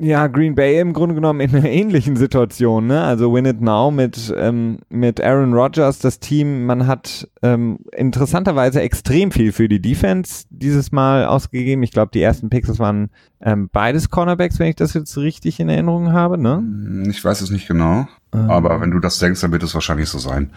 Ja, 0.00 0.26
Green 0.26 0.54
Bay 0.54 0.80
im 0.80 0.92
Grunde 0.92 1.14
genommen 1.14 1.40
in 1.40 1.54
einer 1.54 1.68
ähnlichen 1.68 2.16
Situation, 2.16 2.86
ne? 2.86 3.02
Also 3.02 3.32
Win 3.32 3.46
It 3.46 3.60
Now 3.60 3.90
mit, 3.90 4.32
ähm, 4.36 4.78
mit 4.88 5.20
Aaron 5.20 5.52
Rodgers, 5.54 5.98
das 5.98 6.20
Team, 6.20 6.66
man 6.66 6.86
hat 6.86 7.28
ähm, 7.42 7.78
interessanterweise 7.96 8.80
extrem 8.80 9.30
viel 9.30 9.52
für 9.52 9.68
die 9.68 9.80
Defense 9.80 10.44
dieses 10.50 10.92
Mal 10.92 11.26
ausgegeben. 11.26 11.82
Ich 11.82 11.92
glaube, 11.92 12.10
die 12.12 12.22
ersten 12.22 12.50
Picks, 12.50 12.68
das 12.68 12.78
waren 12.78 13.10
ähm, 13.40 13.68
beides 13.72 14.10
Cornerbacks, 14.10 14.58
wenn 14.58 14.68
ich 14.68 14.76
das 14.76 14.94
jetzt 14.94 15.16
richtig 15.16 15.60
in 15.60 15.68
Erinnerung 15.68 16.12
habe, 16.12 16.38
ne? 16.38 16.62
Ich 17.08 17.24
weiß 17.24 17.40
es 17.40 17.50
nicht 17.50 17.68
genau, 17.68 18.06
ähm. 18.34 18.50
aber 18.50 18.80
wenn 18.80 18.90
du 18.90 18.98
das 18.98 19.18
denkst, 19.18 19.40
dann 19.40 19.52
wird 19.52 19.62
es 19.62 19.74
wahrscheinlich 19.74 20.08
so 20.08 20.18
sein. 20.18 20.50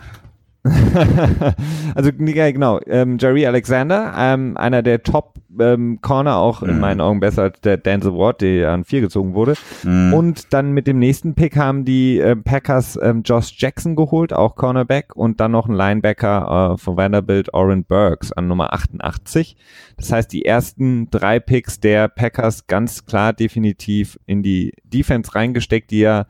also 1.95 2.11
genau, 2.13 2.79
ähm, 2.85 3.17
Jerry 3.19 3.47
Alexander, 3.47 4.13
ähm, 4.15 4.55
einer 4.57 4.83
der 4.83 5.01
Top 5.01 5.39
ähm, 5.59 5.99
Corner, 6.01 6.37
auch 6.37 6.61
in 6.61 6.75
mhm. 6.75 6.79
meinen 6.79 7.01
Augen 7.01 7.19
besser 7.19 7.43
als 7.43 7.61
der 7.61 7.77
Denzel 7.77 8.13
Ward, 8.13 8.41
der 8.41 8.71
an 8.71 8.83
vier 8.83 9.01
gezogen 9.01 9.33
wurde. 9.33 9.55
Mhm. 9.83 10.13
Und 10.13 10.53
dann 10.53 10.71
mit 10.71 10.85
dem 10.85 10.99
nächsten 10.99 11.33
Pick 11.33 11.57
haben 11.57 11.83
die 11.83 12.19
äh, 12.19 12.35
Packers 12.35 12.99
ähm, 13.01 13.23
Josh 13.25 13.55
Jackson 13.57 13.95
geholt, 13.95 14.33
auch 14.33 14.55
Cornerback, 14.55 15.15
und 15.15 15.39
dann 15.39 15.51
noch 15.51 15.67
ein 15.67 15.73
Linebacker 15.73 16.73
äh, 16.73 16.77
von 16.77 16.95
Vanderbilt, 16.95 17.53
Oren 17.55 17.83
Burks, 17.83 18.31
an 18.31 18.47
Nummer 18.47 18.71
88. 18.73 19.55
Das 19.97 20.11
heißt, 20.11 20.31
die 20.31 20.45
ersten 20.45 21.09
drei 21.09 21.39
Picks 21.39 21.79
der 21.79 22.07
Packers 22.07 22.67
ganz 22.67 23.05
klar 23.07 23.33
definitiv 23.33 24.19
in 24.27 24.43
die 24.43 24.73
Defense 24.83 25.33
reingesteckt, 25.33 25.89
die 25.89 25.99
ja 25.99 26.27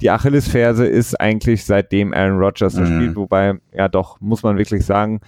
die 0.00 0.10
Achillesferse 0.10 0.86
ist 0.86 1.20
eigentlich 1.20 1.64
seitdem 1.64 2.12
Aaron 2.12 2.38
Rodgers 2.38 2.74
mhm. 2.74 2.86
spielt, 2.86 3.16
wobei, 3.16 3.54
ja 3.72 3.88
doch, 3.88 4.20
muss 4.20 4.42
man 4.42 4.56
wirklich 4.56 4.84
sagen, 4.84 5.20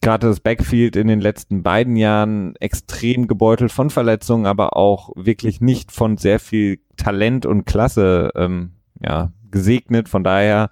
gerade 0.00 0.26
das 0.28 0.40
Backfield 0.40 0.96
in 0.96 1.08
den 1.08 1.20
letzten 1.20 1.62
beiden 1.62 1.96
Jahren 1.96 2.54
extrem 2.56 3.28
gebeutelt 3.28 3.72
von 3.72 3.90
Verletzungen, 3.90 4.46
aber 4.46 4.76
auch 4.76 5.10
wirklich 5.16 5.60
nicht 5.60 5.92
von 5.92 6.16
sehr 6.16 6.40
viel 6.40 6.80
Talent 6.96 7.46
und 7.46 7.66
Klasse 7.66 8.30
ähm, 8.34 8.72
ja, 9.00 9.32
gesegnet. 9.50 10.08
Von 10.08 10.24
daher 10.24 10.70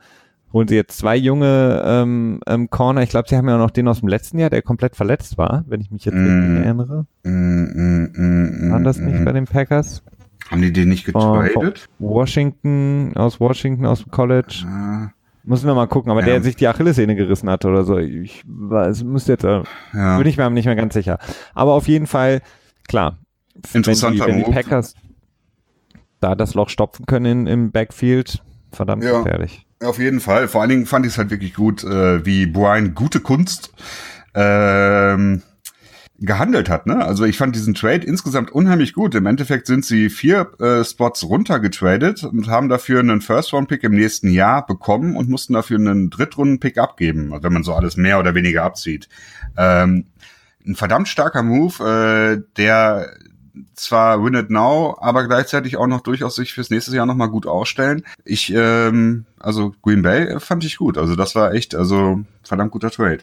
holen 0.53 0.69
sie 0.69 0.77
jetzt 0.77 0.99
zwei 0.99 1.17
junge 1.17 1.83
ähm, 1.85 2.41
ähm, 2.47 2.71
Corner. 2.71 3.03
Ich 3.03 3.11
glaube, 3.11 3.29
sie 3.29 3.37
haben 3.37 3.49
ja 3.49 3.59
noch 3.59 3.71
den 3.71 3.89
aus 3.89 4.01
dem 4.01 4.09
letzten 4.09 4.39
Jahr, 4.39 4.51
der 4.51 4.63
komplett 4.63 4.97
verletzt 4.97 5.37
war, 5.37 5.65
wenn 5.67 5.81
ich 5.81 5.91
mich 5.91 6.05
jetzt 6.05 6.15
mm, 6.15 6.63
erinnere. 6.63 7.07
Mm, 7.25 7.31
mm, 7.31 8.13
mm, 8.15 8.71
war 8.73 8.81
das 8.81 8.99
nicht 8.99 9.21
mm. 9.21 9.25
bei 9.25 9.33
den 9.33 9.45
Packers? 9.45 10.03
Haben 10.51 10.63
die 10.63 10.73
den 10.73 10.89
nicht 10.89 11.05
getradet? 11.05 11.89
Washington, 11.99 13.13
aus 13.17 13.41
Washington, 13.41 13.87
aus 13.87 14.03
dem 14.03 14.11
College. 14.11 14.65
Ah. 14.67 15.11
Müssen 15.45 15.67
wir 15.67 15.75
mal 15.75 15.87
gucken, 15.87 16.11
aber 16.11 16.21
ja. 16.21 16.27
der 16.27 16.43
sich 16.43 16.57
die 16.57 16.69
Achillessehne 16.69 17.17
gerissen 17.17 17.49
hat 17.49 17.65
oder 17.65 17.85
so. 17.85 17.97
Ich 17.97 18.43
weiß, 18.47 19.05
müsste 19.05 19.33
jetzt, 19.33 19.45
äh, 19.45 19.63
ja. 19.95 20.19
bin 20.19 20.27
ich 20.27 20.37
mir 20.37 20.51
nicht 20.51 20.67
mehr 20.67 20.77
ganz 20.77 20.95
sicher. 20.95 21.19
Aber 21.55 21.73
auf 21.73 21.89
jeden 21.89 22.07
Fall, 22.07 22.43
klar. 22.87 23.19
Interessanter 23.73 24.27
wenn 24.27 24.37
die, 24.39 24.43
wenn 24.43 24.53
die 24.53 24.53
Packers 24.53 24.95
da 26.21 26.35
das 26.35 26.55
Loch 26.55 26.69
stopfen 26.69 27.07
können 27.07 27.47
im 27.47 27.71
Backfield, 27.71 28.43
verdammt 28.73 29.05
ja. 29.05 29.19
gefährlich. 29.19 29.67
Auf 29.83 29.99
jeden 29.99 30.21
Fall. 30.21 30.49
Vor 30.49 30.61
allen 30.61 30.71
Dingen 30.71 30.87
fand 30.87 31.07
ich 31.07 31.13
es 31.13 31.19
halt 31.19 31.31
wirklich 31.31 31.55
gut, 31.55 31.85
äh, 31.85 32.25
wie 32.27 32.47
Brian 32.47 32.95
gute 32.95 33.21
Kunst 33.21 33.73
ähm, 34.35 35.43
gehandelt 36.21 36.69
hat. 36.69 36.87
Ne? 36.87 37.05
Also 37.05 37.25
ich 37.25 37.39
fand 37.39 37.55
diesen 37.55 37.75
Trade 37.75 38.07
insgesamt 38.07 38.51
unheimlich 38.51 38.93
gut. 38.93 39.15
Im 39.15 39.27
Endeffekt 39.27 39.67
sind 39.67 39.85
sie 39.85 40.11
vier 40.11 40.51
äh, 40.59 40.85
Spots 40.85 41.25
runtergetradet 41.25 42.25
und 42.25 42.49
haben 42.49 42.69
dafür 42.69 43.01
einen 43.01 43.21
First-Round-Pick 43.21 43.85
im 43.85 43.93
nächsten 43.93 44.29
Jahr 44.31 44.67
bekommen 44.67 45.17
und 45.17 45.29
mussten 45.29 45.53
dafür 45.53 45.79
einen 45.79 46.11
Drittrunden-Pick 46.11 46.79
abgeben, 46.79 47.33
wenn 47.41 47.53
man 47.53 47.63
so 47.63 47.73
alles 47.73 47.97
mehr 47.97 48.19
oder 48.19 48.35
weniger 48.35 48.65
abzieht. 48.65 49.09
Ähm, 49.57 50.07
ein 50.67 50.75
verdammt 50.75 51.09
starker 51.09 51.43
Move, 51.43 51.85
äh, 51.85 52.43
der 52.57 53.13
zwar 53.75 54.23
win 54.23 54.35
it 54.35 54.51
now, 54.51 54.97
aber 55.01 55.27
gleichzeitig 55.27 55.77
auch 55.77 55.87
noch 55.87 56.01
durchaus 56.01 56.35
sich 56.35 56.53
fürs 56.53 56.71
nächste 56.71 56.95
Jahr 56.95 57.07
nochmal 57.07 57.29
gut 57.29 57.47
ausstellen. 57.47 58.05
Ich, 58.25 58.53
ähm, 58.55 59.25
also 59.39 59.75
Green 59.83 60.03
Bay 60.03 60.39
fand 60.41 60.65
ich 60.65 60.77
gut. 60.77 60.99
Also 60.99 61.17
das 61.17 61.35
war 61.35 61.55
echt, 61.55 61.75
also 61.75 62.21
verdammt 62.43 62.73
guter 62.73 62.91
Trade. 62.91 63.21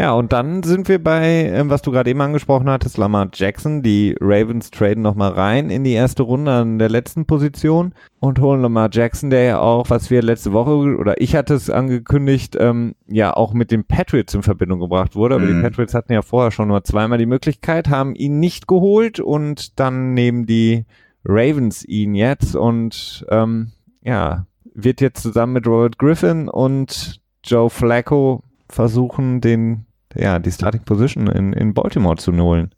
Ja, 0.00 0.14
und 0.14 0.32
dann 0.32 0.62
sind 0.62 0.88
wir 0.88 0.98
bei, 0.98 1.44
äh, 1.44 1.68
was 1.68 1.82
du 1.82 1.90
gerade 1.90 2.08
eben 2.08 2.22
angesprochen 2.22 2.70
hattest, 2.70 2.96
Lamar 2.96 3.28
Jackson. 3.34 3.82
Die 3.82 4.16
Ravens 4.18 4.70
traden 4.70 5.02
nochmal 5.02 5.32
rein 5.32 5.68
in 5.68 5.84
die 5.84 5.92
erste 5.92 6.22
Runde 6.22 6.52
an 6.52 6.78
der 6.78 6.88
letzten 6.88 7.26
Position 7.26 7.92
und 8.18 8.40
holen 8.40 8.62
Lamar 8.62 8.88
Jackson, 8.90 9.28
der 9.28 9.42
ja 9.42 9.58
auch, 9.58 9.90
was 9.90 10.08
wir 10.08 10.22
letzte 10.22 10.54
Woche, 10.54 10.70
oder 10.70 11.20
ich 11.20 11.36
hatte 11.36 11.52
es 11.52 11.68
angekündigt, 11.68 12.56
ähm, 12.58 12.94
ja 13.08 13.36
auch 13.36 13.52
mit 13.52 13.70
den 13.70 13.84
Patriots 13.84 14.32
in 14.32 14.42
Verbindung 14.42 14.80
gebracht 14.80 15.16
wurde. 15.16 15.34
Aber 15.34 15.44
mhm. 15.44 15.56
die 15.56 15.62
Patriots 15.68 15.92
hatten 15.92 16.14
ja 16.14 16.22
vorher 16.22 16.50
schon 16.50 16.68
nur 16.68 16.82
zweimal 16.82 17.18
die 17.18 17.26
Möglichkeit, 17.26 17.90
haben 17.90 18.14
ihn 18.14 18.40
nicht 18.40 18.66
geholt 18.66 19.20
und 19.20 19.78
dann 19.78 20.14
nehmen 20.14 20.46
die 20.46 20.86
Ravens 21.26 21.84
ihn 21.84 22.14
jetzt 22.14 22.56
und 22.56 23.26
ähm, 23.28 23.72
ja, 24.00 24.46
wird 24.72 25.02
jetzt 25.02 25.20
zusammen 25.20 25.52
mit 25.52 25.66
Robert 25.66 25.98
Griffin 25.98 26.48
und 26.48 27.20
Joe 27.44 27.68
Flacco 27.68 28.42
versuchen, 28.70 29.42
den 29.42 29.84
ja, 30.14 30.38
die 30.38 30.52
Starting 30.52 30.84
Position 30.84 31.26
in, 31.26 31.52
in 31.52 31.74
Baltimore 31.74 32.16
zu 32.16 32.32
holen. 32.36 32.70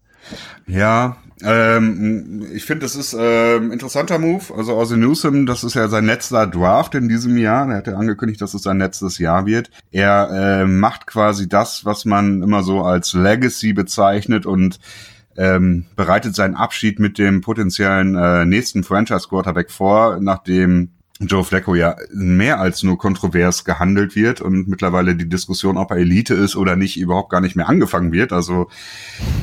Ja, 0.67 1.17
ähm, 1.43 2.47
ich 2.53 2.65
finde, 2.65 2.85
das 2.85 2.95
ist 2.95 3.17
ähm, 3.19 3.73
interessanter 3.73 4.19
Move. 4.19 4.45
Also 4.57 4.77
Ozzy 4.77 4.97
Newsom, 4.97 5.47
das 5.47 5.65
ist 5.65 5.75
ja 5.75 5.89
sein 5.89 6.07
letzter 6.07 6.47
Draft 6.47 6.95
in 6.95 7.09
diesem 7.09 7.37
Jahr. 7.37 7.69
Er 7.69 7.79
hat 7.79 7.87
ja 7.89 7.97
angekündigt, 7.97 8.41
dass 8.41 8.55
es 8.55 8.63
sein 8.63 8.79
letztes 8.79 9.19
Jahr 9.19 9.47
wird. 9.47 9.71
Er 9.91 10.31
äh, 10.63 10.67
macht 10.67 11.07
quasi 11.07 11.49
das, 11.49 11.85
was 11.85 12.05
man 12.05 12.43
immer 12.43 12.63
so 12.63 12.83
als 12.83 13.13
Legacy 13.13 13.73
bezeichnet 13.73 14.47
und 14.47 14.79
ähm, 15.37 15.87
bereitet 15.97 16.37
seinen 16.37 16.55
Abschied 16.55 17.01
mit 17.01 17.19
dem 17.19 17.41
potenziellen 17.41 18.15
äh, 18.15 18.45
nächsten 18.45 18.85
Franchise 18.85 19.29
Quarterback 19.29 19.71
vor, 19.71 20.19
nachdem 20.21 20.91
Joe 21.27 21.45
Flacco 21.45 21.75
ja 21.75 21.97
mehr 22.13 22.61
als 22.61 22.83
nur 22.83 22.99
kontrovers 22.99 23.65
gehandelt 23.65 24.17
wird 24.17 24.41
und 24.41 24.69
mittlerweile 24.69 25.15
die 25.15 25.29
Diskussion, 25.29 25.77
ob 25.77 25.91
er 25.91 25.99
Elite 25.99 26.35
ist 26.35 26.57
oder 26.57 26.77
nicht, 26.77 26.99
überhaupt 26.99 27.31
gar 27.31 27.41
nicht 27.41 27.57
mehr 27.57 27.69
angefangen 27.69 28.13
wird. 28.13 28.33
Also 28.33 28.69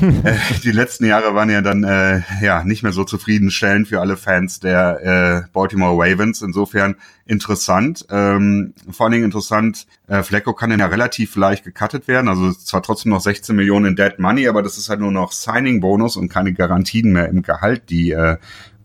äh, 0.24 0.34
die 0.62 0.72
letzten 0.72 1.04
Jahre 1.04 1.34
waren 1.34 1.50
ja 1.50 1.62
dann 1.62 1.84
äh, 1.84 2.22
ja 2.42 2.64
nicht 2.64 2.82
mehr 2.82 2.92
so 2.92 3.04
zufriedenstellend 3.04 3.88
für 3.88 4.00
alle 4.00 4.16
Fans 4.16 4.60
der 4.60 5.44
äh, 5.46 5.52
Baltimore 5.52 5.96
Ravens. 5.96 6.42
Insofern 6.42 6.96
interessant. 7.26 8.06
Ähm, 8.10 8.74
vor 8.90 9.06
allen 9.06 9.12
Dingen 9.12 9.24
interessant, 9.24 9.86
äh, 10.08 10.22
Flacco 10.22 10.52
kann 10.52 10.76
ja 10.76 10.86
relativ 10.86 11.36
leicht 11.36 11.64
gecuttet 11.64 12.08
werden. 12.08 12.28
Also 12.28 12.52
zwar 12.52 12.82
trotzdem 12.82 13.12
noch 13.12 13.20
16 13.20 13.54
Millionen 13.54 13.86
in 13.86 13.96
Dead 13.96 14.18
Money, 14.18 14.48
aber 14.48 14.62
das 14.62 14.78
ist 14.78 14.88
halt 14.88 15.00
nur 15.00 15.12
noch 15.12 15.32
Signing-Bonus 15.32 16.16
und 16.16 16.28
keine 16.28 16.52
Garantien 16.52 17.12
mehr 17.12 17.28
im 17.28 17.42
Gehalt, 17.42 17.88
die 17.88 18.10
äh, 18.10 18.36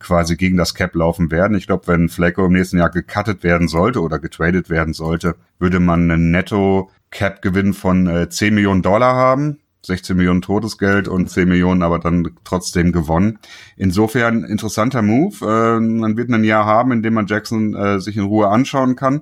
quasi 0.06 0.38
gegen 0.38 0.58
das 0.58 0.76
Cap 0.76 0.94
laufen 0.94 1.32
werden. 1.32 1.58
Ich 1.58 1.66
glaube, 1.66 1.88
wenn 1.88 2.10
Flacco 2.10 2.46
im 2.46 2.54
nächsten 2.54 2.78
Jahr 2.78 2.92
gecuttet 2.92 3.44
werden 3.44 3.68
sollte 3.68 4.02
oder 4.02 4.20
getradet 4.20 4.70
werden 4.70 4.94
sollte, 4.94 5.36
würde 5.58 5.80
man 5.80 6.12
einen 6.12 6.30
Netto-Cap-Gewinn 6.32 7.74
von 7.74 8.08
äh, 8.08 8.30
10 8.30 8.54
Millionen 8.54 8.84
Dollar 8.84 9.16
haben. 9.16 9.58
16 9.82 10.16
Millionen 10.16 10.42
Todesgeld 10.42 11.08
und 11.08 11.30
10 11.30 11.48
Millionen 11.48 11.84
aber 11.84 12.00
dann 12.00 12.32
trotzdem 12.44 12.92
gewonnen. 12.92 13.40
Insofern 13.78 14.44
interessanter 14.44 15.02
Move. 15.02 15.36
Äh, 15.42 15.80
man 15.80 16.18
wird 16.18 16.30
ein 16.30 16.44
Jahr 16.44 16.66
haben, 16.66 16.92
in 16.92 17.02
dem 17.02 17.16
man 17.16 17.28
Jackson 17.28 17.76
äh, 17.76 18.00
sich 18.00 18.18
in 18.18 18.24
Ruhe 18.24 18.50
anschauen 18.50 18.96
kann. 18.96 19.22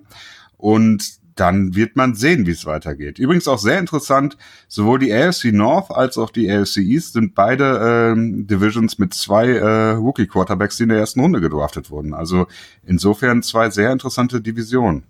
Und 0.58 1.22
dann 1.36 1.76
wird 1.76 1.96
man 1.96 2.16
sehen, 2.16 2.46
wie 2.46 2.52
es 2.52 2.66
weitergeht. 2.66 3.20
Übrigens 3.20 3.48
auch 3.48 3.58
sehr 3.58 3.80
interessant, 3.80 4.38
sowohl 4.68 5.00
die 5.00 5.14
AFC 5.14 5.46
North 5.52 5.92
als 5.92 6.18
auch 6.18 6.30
die 6.30 6.52
AFC 6.52 6.78
East 6.78 7.14
sind 7.14 7.36
beide 7.36 8.14
ähm, 8.14 8.48
Divisions 8.48 9.00
mit 9.00 9.14
zwei 9.14 9.50
äh, 9.50 9.92
Rookie-Quarterbacks, 9.92 10.78
die 10.78 10.84
in 10.84 10.90
der 10.90 11.00
ersten 11.00 11.20
Runde 11.20 11.42
gedraftet 11.42 11.90
wurden. 11.92 12.14
Also 12.14 12.48
insofern 12.86 13.42
zwei 13.44 13.70
sehr 13.70 13.92
interessante 13.92 14.42
Divisionen. 14.42 15.04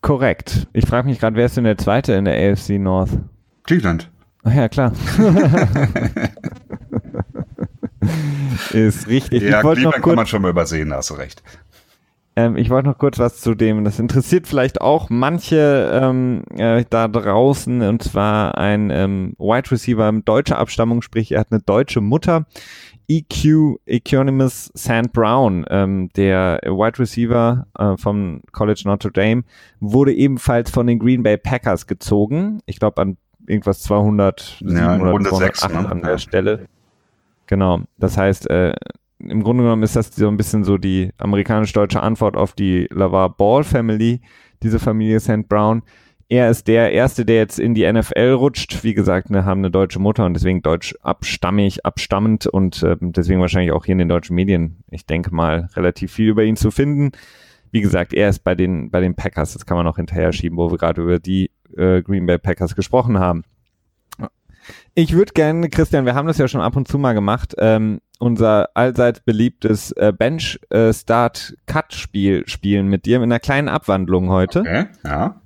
Korrekt. 0.00 0.68
Ich 0.72 0.86
frage 0.86 1.08
mich 1.08 1.18
gerade, 1.18 1.36
wer 1.36 1.46
ist 1.46 1.56
denn 1.56 1.64
der 1.64 1.78
zweite 1.78 2.12
in 2.12 2.26
der 2.26 2.52
AFC 2.52 2.78
North? 2.78 3.10
Cleveland. 3.64 4.10
Ach 4.44 4.54
ja, 4.54 4.68
klar. 4.68 4.92
ist 8.72 9.08
richtig. 9.08 9.42
Ja, 9.42 9.60
Cleveland 9.62 10.02
kann 10.02 10.14
man 10.14 10.26
schon 10.26 10.42
mal 10.42 10.50
übersehen, 10.50 10.92
hast 10.92 11.10
du 11.10 11.14
recht. 11.14 11.42
Ähm, 12.38 12.56
ich 12.56 12.68
wollte 12.68 12.88
noch 12.88 12.98
kurz 12.98 13.18
was 13.18 13.40
zu 13.40 13.54
dem, 13.54 13.82
das 13.84 13.98
interessiert 13.98 14.46
vielleicht 14.46 14.82
auch 14.82 15.08
manche 15.08 15.90
ähm, 15.92 16.42
äh, 16.54 16.84
da 16.88 17.08
draußen, 17.08 17.80
und 17.80 18.02
zwar 18.02 18.58
ein 18.58 18.90
ähm, 18.90 19.34
Wide 19.38 19.70
Receiver 19.70 20.12
deutscher 20.24 20.58
Abstammung, 20.58 21.00
sprich 21.00 21.32
er 21.32 21.40
hat 21.40 21.50
eine 21.50 21.62
deutsche 21.62 22.02
Mutter. 22.02 22.46
EQ 23.08 23.78
Economus 23.86 24.70
Sand 24.74 25.12
Brown, 25.12 25.64
ähm, 25.70 26.10
der 26.16 26.60
Wide 26.64 26.98
Receiver 26.98 27.66
äh, 27.78 27.96
vom 27.96 28.40
College 28.52 28.82
Notre 28.84 29.12
Dame, 29.12 29.44
wurde 29.80 30.12
ebenfalls 30.12 30.70
von 30.70 30.86
den 30.88 30.98
Green 30.98 31.22
Bay 31.22 31.36
Packers 31.38 31.86
gezogen. 31.86 32.60
Ich 32.66 32.80
glaube 32.80 33.00
an 33.00 33.16
irgendwas 33.46 33.80
200 33.82 34.60
ja, 34.60 34.98
oder 34.98 35.20
208 35.20 35.72
ne? 35.72 35.88
an 35.88 36.02
der 36.02 36.18
Stelle. 36.18 36.66
Genau. 37.46 37.82
Das 37.96 38.18
heißt, 38.18 38.50
äh, 38.50 38.74
im 39.18 39.42
Grunde 39.42 39.62
genommen 39.62 39.82
ist 39.82 39.96
das 39.96 40.14
so 40.14 40.28
ein 40.28 40.36
bisschen 40.36 40.64
so 40.64 40.78
die 40.78 41.10
amerikanisch-deutsche 41.18 42.02
Antwort 42.02 42.36
auf 42.36 42.52
die 42.52 42.86
Lavar 42.90 43.30
Ball 43.30 43.64
Family, 43.64 44.20
diese 44.62 44.78
Familie 44.78 45.20
St. 45.20 45.48
Brown. 45.48 45.82
er 46.28 46.50
ist 46.50 46.66
der 46.66 46.92
Erste, 46.92 47.24
der 47.24 47.36
jetzt 47.36 47.58
in 47.58 47.74
die 47.74 47.90
NFL 47.90 48.32
rutscht. 48.32 48.82
Wie 48.82 48.94
gesagt, 48.94 49.30
wir 49.30 49.44
haben 49.44 49.60
eine 49.60 49.70
deutsche 49.70 50.00
Mutter 50.00 50.26
und 50.26 50.34
deswegen 50.34 50.60
deutsch 50.60 50.94
abstammig, 51.02 51.86
abstammend 51.86 52.46
und 52.46 52.82
äh, 52.82 52.96
deswegen 53.00 53.40
wahrscheinlich 53.40 53.72
auch 53.72 53.84
hier 53.84 53.92
in 53.92 53.98
den 53.98 54.08
deutschen 54.08 54.34
Medien, 54.34 54.82
ich 54.90 55.06
denke 55.06 55.34
mal, 55.34 55.68
relativ 55.74 56.12
viel 56.12 56.28
über 56.28 56.42
ihn 56.42 56.56
zu 56.56 56.70
finden. 56.70 57.12
Wie 57.70 57.80
gesagt, 57.80 58.12
er 58.12 58.28
ist 58.28 58.40
bei 58.40 58.54
den, 58.54 58.90
bei 58.90 59.00
den 59.00 59.14
Packers, 59.14 59.52
das 59.52 59.66
kann 59.66 59.76
man 59.76 59.86
noch 59.86 59.96
hinterher 59.96 60.32
schieben, 60.32 60.58
wo 60.58 60.70
wir 60.70 60.78
gerade 60.78 61.02
über 61.02 61.18
die 61.18 61.50
äh, 61.76 62.02
Green 62.02 62.26
Bay 62.26 62.38
Packers 62.38 62.74
gesprochen 62.74 63.18
haben. 63.18 63.44
Ich 64.94 65.12
würde 65.12 65.32
gerne, 65.32 65.68
Christian, 65.68 66.06
wir 66.06 66.14
haben 66.14 66.28
das 66.28 66.38
ja 66.38 66.46
schon 66.48 66.60
ab 66.60 66.76
und 66.76 66.88
zu 66.88 66.98
mal 66.98 67.12
gemacht, 67.12 67.54
ähm, 67.58 68.00
unser 68.18 68.70
allseits 68.74 69.20
beliebtes 69.20 69.92
äh, 69.92 70.12
Bench-Start-Cut-Spiel 70.16 72.40
äh, 72.40 72.48
spielen 72.48 72.88
mit 72.88 73.04
dir 73.04 73.20
mit 73.20 73.26
einer 73.26 73.40
kleinen 73.40 73.68
Abwandlung 73.68 74.30
heute. 74.30 74.60
Okay, 74.60 74.86
ja 75.04 75.42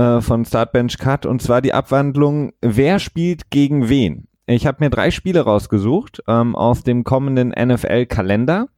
äh, 0.00 0.20
von 0.20 0.44
Start 0.44 0.72
Bench 0.72 0.98
Cut 0.98 1.26
und 1.26 1.42
zwar 1.42 1.60
die 1.60 1.74
Abwandlung, 1.74 2.52
wer 2.60 2.98
spielt 2.98 3.50
gegen 3.50 3.88
wen? 3.88 4.26
Ich 4.46 4.66
habe 4.66 4.78
mir 4.80 4.90
drei 4.90 5.10
Spiele 5.10 5.42
rausgesucht 5.42 6.22
ähm, 6.26 6.56
aus 6.56 6.82
dem 6.82 7.04
kommenden 7.04 7.50
NFL-Kalender 7.50 8.68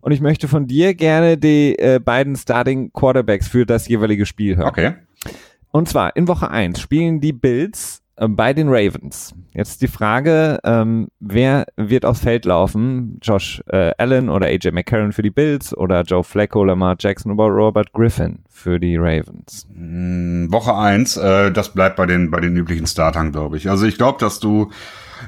und 0.00 0.12
ich 0.12 0.20
möchte 0.20 0.48
von 0.48 0.66
dir 0.66 0.94
gerne 0.94 1.38
die 1.38 1.78
äh, 1.78 1.98
beiden 1.98 2.36
Starting 2.36 2.92
Quarterbacks 2.92 3.48
für 3.48 3.66
das 3.66 3.88
jeweilige 3.88 4.26
Spiel 4.26 4.56
hören. 4.56 4.68
Okay. 4.68 4.94
Und 5.70 5.88
zwar 5.88 6.16
in 6.16 6.28
Woche 6.28 6.50
1 6.50 6.80
spielen 6.80 7.20
die 7.20 7.32
Bills 7.32 8.02
bei 8.16 8.52
den 8.52 8.68
Ravens. 8.68 9.34
Jetzt 9.52 9.82
die 9.82 9.88
Frage, 9.88 10.58
ähm, 10.64 11.08
wer 11.20 11.66
wird 11.76 12.04
aufs 12.04 12.20
Feld 12.20 12.44
laufen? 12.44 13.18
Josh 13.22 13.62
äh, 13.66 13.92
Allen 13.98 14.28
oder 14.28 14.46
AJ 14.46 14.72
McCarron 14.72 15.12
für 15.12 15.22
die 15.22 15.30
Bills 15.30 15.76
oder 15.76 16.02
Joe 16.02 16.24
Flacco, 16.24 16.64
Lamar 16.64 16.96
Jackson 16.98 17.32
oder 17.32 17.52
Robert 17.52 17.92
Griffin 17.92 18.40
für 18.48 18.78
die 18.78 18.96
Ravens? 18.96 19.66
Hm, 19.74 20.48
Woche 20.50 20.74
eins, 20.74 21.16
äh, 21.16 21.50
das 21.50 21.72
bleibt 21.72 21.96
bei 21.96 22.06
den 22.06 22.30
bei 22.30 22.40
den 22.40 22.56
üblichen 22.56 22.86
Startern, 22.86 23.32
glaube 23.32 23.56
ich. 23.56 23.68
Also 23.68 23.86
ich 23.86 23.96
glaube, 23.96 24.18
dass 24.18 24.40
du 24.40 24.70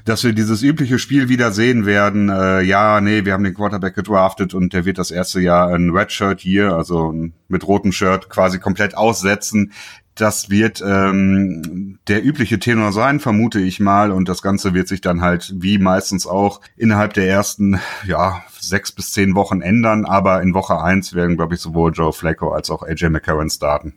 dass 0.04 0.24
wir 0.24 0.32
dieses 0.32 0.62
übliche 0.62 0.98
Spiel 0.98 1.28
wieder 1.28 1.52
sehen 1.52 1.86
werden. 1.86 2.28
Äh, 2.28 2.62
ja, 2.62 3.00
nee, 3.00 3.24
wir 3.24 3.32
haben 3.32 3.44
den 3.44 3.54
Quarterback 3.54 3.94
gedraftet 3.94 4.54
und 4.54 4.72
der 4.72 4.84
wird 4.84 4.98
das 4.98 5.10
erste 5.10 5.40
Jahr 5.40 5.68
ein 5.68 5.90
Red 5.90 6.12
Shirt 6.12 6.40
hier, 6.40 6.72
also 6.74 7.14
mit 7.48 7.66
rotem 7.66 7.92
Shirt 7.92 8.28
quasi 8.28 8.58
komplett 8.58 8.96
aussetzen. 8.96 9.72
Das 10.16 10.48
wird 10.48 10.82
ähm, 10.84 11.98
der 12.08 12.24
übliche 12.24 12.58
Tenor 12.58 12.92
sein, 12.92 13.20
vermute 13.20 13.60
ich 13.60 13.80
mal. 13.80 14.10
Und 14.10 14.28
das 14.28 14.42
Ganze 14.42 14.72
wird 14.72 14.88
sich 14.88 15.02
dann 15.02 15.20
halt, 15.20 15.54
wie 15.58 15.78
meistens 15.78 16.26
auch, 16.26 16.60
innerhalb 16.76 17.12
der 17.12 17.28
ersten, 17.28 17.78
ja, 18.06 18.42
sechs 18.58 18.92
bis 18.92 19.12
zehn 19.12 19.34
Wochen 19.34 19.60
ändern. 19.60 20.06
Aber 20.06 20.42
in 20.42 20.54
Woche 20.54 20.80
eins 20.80 21.14
werden, 21.14 21.36
glaube 21.36 21.54
ich, 21.54 21.60
sowohl 21.60 21.92
Joe 21.92 22.12
Flacco 22.12 22.50
als 22.50 22.70
auch 22.70 22.82
AJ 22.82 23.10
McCarron 23.10 23.50
starten. 23.50 23.94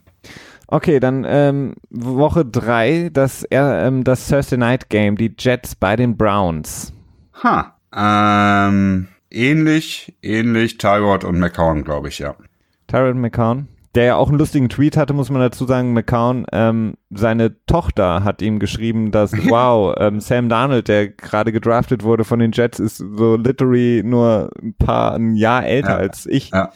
Okay, 0.68 1.00
dann 1.00 1.26
ähm, 1.28 1.74
Woche 1.90 2.46
drei, 2.46 3.10
das, 3.12 3.44
ähm, 3.50 4.04
das 4.04 4.28
Thursday 4.28 4.58
Night 4.60 4.90
Game, 4.90 5.16
die 5.16 5.34
Jets 5.40 5.74
bei 5.74 5.96
den 5.96 6.16
Browns. 6.16 6.94
Ha, 7.42 7.76
ähm, 7.96 9.08
ähnlich, 9.32 10.16
ähnlich 10.22 10.78
Tyrod 10.78 11.24
und 11.24 11.40
McCown, 11.40 11.84
glaube 11.84 12.10
ich, 12.10 12.20
ja. 12.20 12.36
Tyrod 12.88 13.16
und 13.16 13.22
McCown? 13.22 13.68
Der 13.96 14.04
ja 14.04 14.16
auch 14.18 14.30
einen 14.30 14.38
lustigen 14.38 14.70
Tweet 14.70 14.98
hatte, 14.98 15.14
muss 15.14 15.30
man 15.30 15.42
dazu 15.42 15.66
sagen, 15.66 15.94
McCown, 15.94 16.46
ähm, 16.52 16.96
seine 17.10 17.66
Tochter 17.66 18.24
hat 18.24 18.42
ihm 18.42 18.60
geschrieben, 18.60 19.12
dass, 19.12 19.34
wow, 19.50 19.96
ähm, 19.98 20.20
Sam 20.20 20.50
Darnold, 20.50 20.88
der 20.88 21.10
gerade 21.10 21.52
gedraftet 21.52 22.04
wurde 22.04 22.24
von 22.24 22.40
den 22.40 22.52
Jets, 22.52 22.80
ist 22.80 22.98
so 22.98 23.36
literally 23.36 24.04
nur 24.04 24.52
ein 24.62 24.74
paar, 24.76 25.16
ein 25.16 25.36
Jahr 25.36 25.66
älter 25.66 25.92
ja, 25.92 25.98
als 25.98 26.26
ich. 26.26 26.52
Ja. 26.52 26.72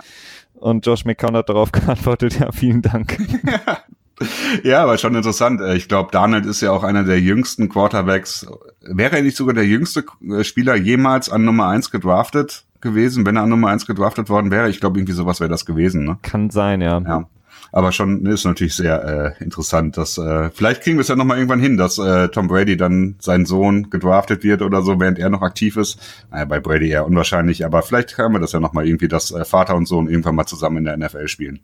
Und 0.53 0.85
Josh 0.85 1.05
McCown 1.05 1.35
hat 1.35 1.49
darauf 1.49 1.71
geantwortet, 1.73 2.39
ja, 2.39 2.51
vielen 2.51 2.81
Dank. 2.81 3.17
ja, 4.63 4.83
aber 4.83 4.97
schon 4.97 5.15
interessant. 5.15 5.61
Äh, 5.61 5.75
ich 5.75 5.87
glaube, 5.87 6.11
Darnold 6.11 6.45
ist 6.45 6.61
ja 6.61 6.71
auch 6.71 6.83
einer 6.83 7.03
der 7.03 7.19
jüngsten 7.19 7.69
Quarterbacks. 7.69 8.47
Wäre 8.81 9.17
er 9.17 9.21
nicht 9.23 9.37
sogar 9.37 9.53
der 9.53 9.65
jüngste 9.65 10.05
äh, 10.29 10.43
Spieler 10.43 10.75
jemals 10.75 11.29
an 11.29 11.45
Nummer 11.45 11.67
eins 11.67 11.91
gedraftet? 11.91 12.65
gewesen, 12.83 13.25
wenn 13.25 13.37
er 13.37 13.43
an 13.43 13.49
Nummer 13.49 13.69
eins 13.69 13.87
gedraftet 13.87 14.29
worden 14.29 14.51
wäre. 14.51 14.69
Ich 14.69 14.81
glaube, 14.81 14.99
irgendwie 14.99 15.13
sowas 15.13 15.39
wäre 15.39 15.49
das 15.49 15.65
gewesen. 15.65 16.03
Ne? 16.03 16.17
Kann 16.21 16.49
sein, 16.49 16.81
ja. 16.81 16.99
Ja. 16.99 17.29
Aber 17.71 17.91
schon 17.91 18.23
ist 18.27 18.45
natürlich 18.45 18.75
sehr 18.75 19.35
äh, 19.39 19.43
interessant, 19.43 19.97
dass 19.97 20.19
äh, 20.19 20.51
vielleicht 20.51 20.83
kriegen 20.83 20.97
wir 20.97 21.01
es 21.01 21.07
ja 21.07 21.15
nochmal 21.15 21.37
irgendwann 21.37 21.59
hin, 21.59 21.75
dass 21.75 21.97
äh, 21.97 22.27
Tom 22.27 22.47
Brady 22.47 22.77
dann 22.77 23.15
sein 23.19 23.47
Sohn 23.47 23.89
gedraftet 23.89 24.43
wird 24.43 24.61
oder 24.61 24.83
so, 24.83 24.99
während 24.99 25.17
er 25.17 25.31
noch 25.31 25.41
aktiv 25.41 25.75
ist. 25.77 25.97
Naja, 26.29 26.45
bei 26.45 26.59
Brady 26.59 26.89
eher 26.89 27.07
unwahrscheinlich, 27.07 27.65
aber 27.65 27.81
vielleicht 27.81 28.15
haben 28.19 28.33
wir 28.33 28.39
das 28.39 28.51
ja 28.51 28.59
nochmal 28.59 28.85
irgendwie, 28.85 29.07
dass 29.07 29.31
äh, 29.31 29.43
Vater 29.43 29.75
und 29.75 29.87
Sohn 29.87 30.07
irgendwann 30.07 30.35
mal 30.35 30.45
zusammen 30.45 30.77
in 30.77 30.83
der 30.83 30.97
NFL 30.97 31.27
spielen. 31.27 31.61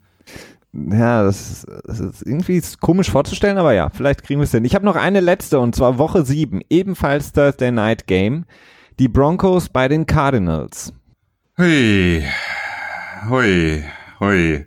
Ja, 0.72 1.24
das 1.24 1.50
ist, 1.50 1.66
das 1.84 1.98
ist 1.98 2.22
irgendwie 2.22 2.62
komisch 2.80 3.10
vorzustellen, 3.10 3.58
aber 3.58 3.72
ja, 3.72 3.90
vielleicht 3.90 4.22
kriegen 4.22 4.40
wir 4.40 4.44
es 4.44 4.52
hin. 4.52 4.64
Ich 4.64 4.74
habe 4.74 4.84
noch 4.84 4.96
eine 4.96 5.20
letzte 5.20 5.58
und 5.58 5.74
zwar 5.74 5.98
Woche 5.98 6.24
7, 6.24 6.60
ebenfalls 6.70 7.32
Thursday 7.32 7.72
Night 7.72 8.06
Game. 8.06 8.44
Die 9.00 9.08
Broncos 9.08 9.68
bei 9.68 9.88
den 9.88 10.06
Cardinals. 10.06 10.92
Hui, 11.58 12.22
hui, 13.28 13.82
hui. 14.20 14.66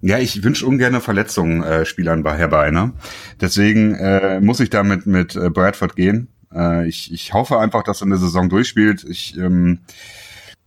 Ja, 0.00 0.18
ich 0.18 0.42
wünsche 0.42 0.66
ungern 0.66 1.00
Verletzungen 1.00 1.62
äh, 1.62 1.84
Spielern 1.84 2.22
bei 2.22 2.36
herbei, 2.36 2.70
ne? 2.70 2.92
Deswegen 3.40 3.94
äh, 3.94 4.40
muss 4.40 4.60
ich 4.60 4.70
damit 4.70 5.06
mit 5.06 5.34
äh, 5.34 5.50
Bradford 5.50 5.96
gehen. 5.96 6.28
Äh, 6.54 6.88
ich, 6.88 7.12
ich 7.12 7.32
hoffe 7.32 7.58
einfach, 7.58 7.82
dass 7.82 8.02
er 8.02 8.06
eine 8.06 8.16
Saison 8.16 8.48
durchspielt. 8.48 9.04
Ich, 9.04 9.36
ähm, 9.36 9.80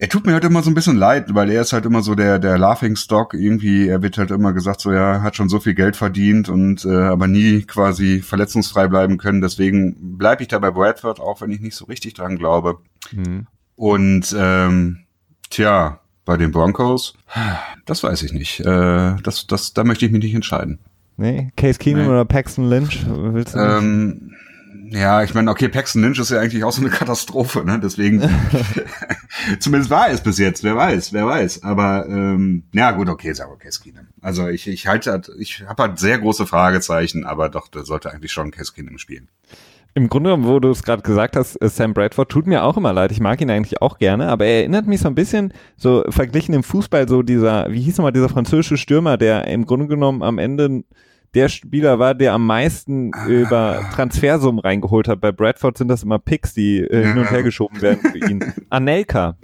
er 0.01 0.09
tut 0.09 0.25
mir 0.25 0.33
halt 0.33 0.43
immer 0.43 0.63
so 0.63 0.71
ein 0.71 0.73
bisschen 0.73 0.97
leid, 0.97 1.35
weil 1.35 1.51
er 1.51 1.61
ist 1.61 1.73
halt 1.73 1.85
immer 1.85 2.01
so 2.01 2.15
der 2.15 2.39
der 2.39 2.57
Laughing 2.57 2.95
Stock. 2.95 3.35
Irgendwie, 3.35 3.87
er 3.87 4.01
wird 4.01 4.17
halt 4.17 4.31
immer 4.31 4.51
gesagt, 4.51 4.81
so 4.81 4.91
ja, 4.91 5.21
hat 5.21 5.35
schon 5.35 5.47
so 5.47 5.59
viel 5.59 5.75
Geld 5.75 5.95
verdient 5.95 6.49
und 6.49 6.83
äh, 6.85 6.89
aber 6.89 7.27
nie 7.27 7.61
quasi 7.61 8.21
verletzungsfrei 8.21 8.87
bleiben 8.87 9.19
können. 9.19 9.41
Deswegen 9.41 10.17
bleibe 10.17 10.41
ich 10.41 10.47
da 10.47 10.57
bei 10.57 10.71
Bradford, 10.71 11.19
auch 11.19 11.41
wenn 11.41 11.51
ich 11.51 11.61
nicht 11.61 11.75
so 11.75 11.85
richtig 11.85 12.15
dran 12.15 12.39
glaube. 12.39 12.79
Mhm. 13.11 13.45
Und 13.75 14.35
ähm, 14.35 15.05
Tja, 15.51 15.99
bei 16.25 16.37
den 16.37 16.51
Broncos, 16.51 17.13
das 17.85 18.01
weiß 18.01 18.23
ich 18.23 18.33
nicht. 18.33 18.61
Äh, 18.61 19.17
das, 19.21 19.45
das, 19.45 19.73
da 19.73 19.83
möchte 19.83 20.05
ich 20.05 20.11
mich 20.11 20.23
nicht 20.23 20.33
entscheiden. 20.33 20.79
Nee, 21.17 21.51
Case 21.57 21.77
Keenum 21.77 22.05
nee. 22.05 22.09
oder 22.09 22.25
Paxton 22.25 22.67
Lynch? 22.67 23.05
Willst 23.05 23.53
du 23.53 23.59
ähm, 23.59 24.33
ja, 24.91 25.23
ich 25.23 25.33
meine, 25.33 25.49
okay, 25.49 25.69
Paxton 25.69 26.01
Lynch 26.01 26.19
ist 26.19 26.31
ja 26.31 26.39
eigentlich 26.39 26.65
auch 26.65 26.73
so 26.73 26.81
eine 26.81 26.89
Katastrophe, 26.91 27.63
ne? 27.63 27.79
Deswegen, 27.81 28.21
zumindest 29.59 29.89
war 29.89 30.09
es 30.09 30.21
bis 30.21 30.37
jetzt, 30.37 30.63
wer 30.63 30.75
weiß, 30.75 31.13
wer 31.13 31.25
weiß. 31.25 31.63
Aber 31.63 32.05
ähm, 32.09 32.63
ja, 32.73 32.91
gut, 32.91 33.07
okay, 33.07 33.31
sag 33.33 33.49
okay, 33.49 33.69
Keenum. 33.81 34.07
Also 34.21 34.49
ich, 34.49 34.67
ich 34.67 34.87
halte, 34.87 35.11
halt, 35.11 35.31
ich 35.39 35.63
habe 35.65 35.83
halt 35.83 35.99
sehr 35.99 36.19
große 36.19 36.45
Fragezeichen, 36.45 37.25
aber 37.25 37.47
doch, 37.47 37.69
der 37.69 37.85
sollte 37.85 38.11
eigentlich 38.11 38.33
schon 38.33 38.51
Keenum 38.51 38.97
spielen. 38.97 39.29
Im 39.93 40.09
Grunde 40.09 40.29
genommen, 40.29 40.45
wo 40.45 40.59
du 40.59 40.69
es 40.69 40.83
gerade 40.83 41.01
gesagt 41.03 41.37
hast, 41.37 41.55
äh, 41.61 41.69
Sam 41.69 41.93
Bradford 41.93 42.29
tut 42.29 42.47
mir 42.47 42.63
auch 42.63 42.75
immer 42.75 42.91
leid. 42.91 43.13
Ich 43.13 43.21
mag 43.21 43.39
ihn 43.39 43.49
eigentlich 43.49 43.81
auch 43.81 43.97
gerne, 43.97 44.27
aber 44.27 44.45
er 44.45 44.59
erinnert 44.59 44.87
mich 44.87 44.99
so 44.99 45.07
ein 45.07 45.15
bisschen, 45.15 45.53
so 45.77 46.03
verglichen 46.09 46.53
im 46.53 46.63
Fußball, 46.63 47.07
so 47.07 47.21
dieser, 47.21 47.71
wie 47.71 47.81
hieß 47.81 47.97
nochmal 47.97 48.13
dieser 48.13 48.29
französische 48.29 48.77
Stürmer, 48.77 49.17
der 49.17 49.47
im 49.47 49.65
Grunde 49.65 49.87
genommen 49.87 50.21
am 50.21 50.37
Ende 50.37 50.83
der 51.33 51.49
Spieler 51.49 51.99
war, 51.99 52.13
der 52.13 52.33
am 52.33 52.45
meisten 52.45 53.11
über 53.27 53.81
Transfersummen 53.93 54.59
reingeholt 54.59 55.07
hat. 55.07 55.21
Bei 55.21 55.31
Bradford 55.31 55.77
sind 55.77 55.87
das 55.87 56.03
immer 56.03 56.19
Picks, 56.19 56.53
die 56.53 56.79
äh, 56.79 57.07
hin 57.07 57.17
und 57.17 57.31
her 57.31 57.43
geschoben 57.43 57.81
werden 57.81 58.01
für 58.11 58.17
ihn. 58.17 58.53
Anelka. 58.69 59.37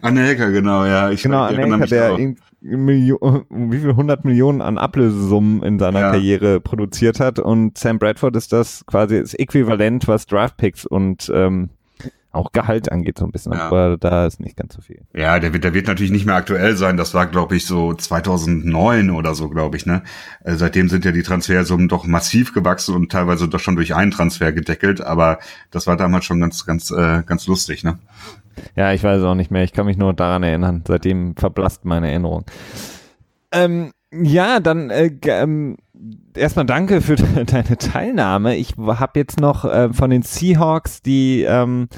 Anelka, 0.00 0.48
genau, 0.48 0.84
ja. 0.84 1.10
Ich 1.10 1.22
genau, 1.22 1.42
Anelka, 1.42 1.86
der 1.86 2.18
Million, 2.60 3.44
wie 3.50 3.78
viel 3.78 3.90
100 3.90 4.24
Millionen 4.24 4.62
an 4.62 4.78
Ablösesummen 4.78 5.62
in 5.62 5.78
seiner 5.78 6.00
ja. 6.00 6.10
Karriere 6.10 6.60
produziert 6.60 7.20
hat 7.20 7.38
und 7.38 7.78
Sam 7.78 8.00
Bradford 8.00 8.34
ist 8.34 8.52
das 8.52 8.84
quasi 8.86 9.20
das 9.20 9.34
Äquivalent, 9.34 10.08
was 10.08 10.26
Draftpicks 10.26 10.84
und 10.84 11.30
ähm, 11.32 11.70
auch 12.38 12.52
Gehalt 12.52 12.90
angeht 12.90 13.18
so 13.18 13.24
ein 13.24 13.32
bisschen, 13.32 13.52
ja. 13.52 13.66
aber 13.66 13.96
da 13.98 14.26
ist 14.26 14.40
nicht 14.40 14.56
ganz 14.56 14.74
so 14.74 14.80
viel. 14.80 15.02
Ja, 15.14 15.38
der 15.38 15.52
wird, 15.52 15.64
der 15.64 15.74
wird 15.74 15.88
natürlich 15.88 16.12
nicht 16.12 16.24
mehr 16.24 16.36
aktuell 16.36 16.76
sein. 16.76 16.96
Das 16.96 17.12
war, 17.14 17.26
glaube 17.26 17.56
ich, 17.56 17.66
so 17.66 17.92
2009 17.92 19.10
oder 19.10 19.34
so, 19.34 19.48
glaube 19.48 19.76
ich. 19.76 19.86
Ne, 19.86 20.02
äh, 20.44 20.54
seitdem 20.54 20.88
sind 20.88 21.04
ja 21.04 21.12
die 21.12 21.22
Transfersummen 21.22 21.88
doch 21.88 22.06
massiv 22.06 22.54
gewachsen 22.54 22.94
und 22.94 23.10
teilweise 23.12 23.48
doch 23.48 23.60
schon 23.60 23.76
durch 23.76 23.94
einen 23.94 24.12
Transfer 24.12 24.52
gedeckelt. 24.52 25.00
Aber 25.00 25.38
das 25.70 25.86
war 25.86 25.96
damals 25.96 26.24
schon 26.24 26.40
ganz, 26.40 26.64
ganz, 26.64 26.90
äh, 26.90 27.22
ganz 27.26 27.46
lustig. 27.46 27.84
Ne. 27.84 27.98
Ja, 28.76 28.92
ich 28.92 29.02
weiß 29.02 29.22
auch 29.22 29.34
nicht 29.34 29.50
mehr. 29.50 29.64
Ich 29.64 29.72
kann 29.72 29.86
mich 29.86 29.98
nur 29.98 30.14
daran 30.14 30.42
erinnern. 30.42 30.84
Seitdem 30.86 31.36
verblasst 31.36 31.84
meine 31.84 32.08
Erinnerung. 32.08 32.44
Ähm, 33.52 33.92
ja, 34.12 34.60
dann 34.60 34.90
äh, 34.90 35.10
ähm, 35.26 35.76
erstmal 36.34 36.66
danke 36.66 37.00
für 37.00 37.16
deine 37.44 37.76
Teilnahme. 37.76 38.56
Ich 38.56 38.74
habe 38.78 39.18
jetzt 39.18 39.40
noch 39.40 39.64
äh, 39.64 39.92
von 39.92 40.10
den 40.10 40.22
Seahawks 40.22 41.02
die 41.02 41.42
ähm, 41.42 41.88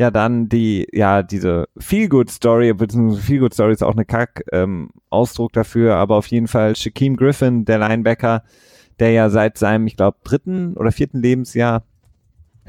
ja 0.00 0.10
dann 0.10 0.48
die 0.48 0.86
ja 0.92 1.22
diese 1.22 1.68
Feel 1.76 2.08
Good 2.08 2.30
Story 2.30 2.72
beziehungsweise 2.72 3.22
Feel 3.22 3.40
Good 3.40 3.52
Story 3.52 3.74
ist 3.74 3.82
auch 3.82 3.92
eine 3.92 4.06
Kack 4.06 4.42
ähm, 4.50 4.88
Ausdruck 5.10 5.52
dafür, 5.52 5.96
aber 5.96 6.16
auf 6.16 6.26
jeden 6.28 6.48
Fall 6.48 6.74
Shaquem 6.74 7.16
Griffin, 7.16 7.66
der 7.66 7.78
Linebacker, 7.78 8.42
der 8.98 9.10
ja 9.10 9.28
seit 9.28 9.58
seinem 9.58 9.86
ich 9.86 9.96
glaube 9.96 10.16
dritten 10.24 10.74
oder 10.74 10.90
vierten 10.90 11.20
Lebensjahr 11.20 11.84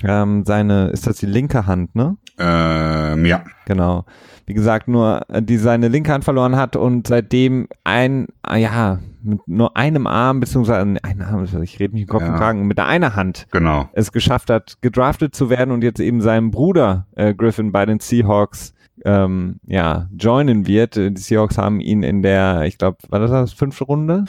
ähm, 0.04 0.44
seine 0.46 0.90
ist 0.90 1.08
das 1.08 1.18
die 1.18 1.26
linke 1.26 1.68
Hand, 1.68 1.96
ne? 1.96 2.18
Ähm, 2.38 3.26
ja. 3.26 3.44
Genau. 3.66 4.06
Wie 4.46 4.54
gesagt, 4.54 4.88
nur 4.88 5.22
äh, 5.30 5.42
die 5.42 5.58
seine 5.58 5.88
linke 5.88 6.12
Hand 6.12 6.26
verloren 6.26 6.56
hat 6.58 6.76
und 6.76 7.08
seitdem 7.08 7.68
ein, 7.84 8.28
ah, 8.42 8.58
ja, 8.58 9.00
mit 9.24 9.48
nur 9.48 9.78
einem 9.78 10.08
Arm, 10.08 10.40
beziehungsweise 10.40 11.00
ein 11.04 11.22
Arm, 11.22 11.48
ich 11.64 11.80
rede 11.80 11.94
mich 11.94 12.04
im 12.04 12.08
Kopf 12.08 12.22
ja. 12.22 12.32
und 12.32 12.38
Kragen, 12.38 12.68
mit 12.68 12.80
einer 12.80 13.16
Hand 13.16 13.48
genau. 13.52 13.90
es 13.94 14.12
geschafft 14.12 14.50
hat, 14.50 14.78
gedraftet 14.82 15.36
zu 15.36 15.50
werden 15.50 15.72
und 15.72 15.84
jetzt 15.84 16.00
eben 16.00 16.22
seinem 16.22 16.52
Bruder 16.52 17.08
äh, 17.16 17.34
Griffin 17.34 17.72
bei 17.72 17.86
den 17.86 18.00
Seahawks 18.00 18.74
ähm, 19.06 19.60
ja, 19.66 20.08
joinen 20.16 20.68
wird. 20.68 20.96
Die 20.96 21.18
Seahawks 21.18 21.58
haben 21.58 21.80
ihn 21.80 22.04
in 22.04 22.22
der, 22.22 22.64
ich 22.66 22.78
glaube, 22.78 22.98
war 23.10 23.20
das 23.20 23.32
das, 23.32 23.54
fünfte 23.54 23.86
Runde? 23.86 24.26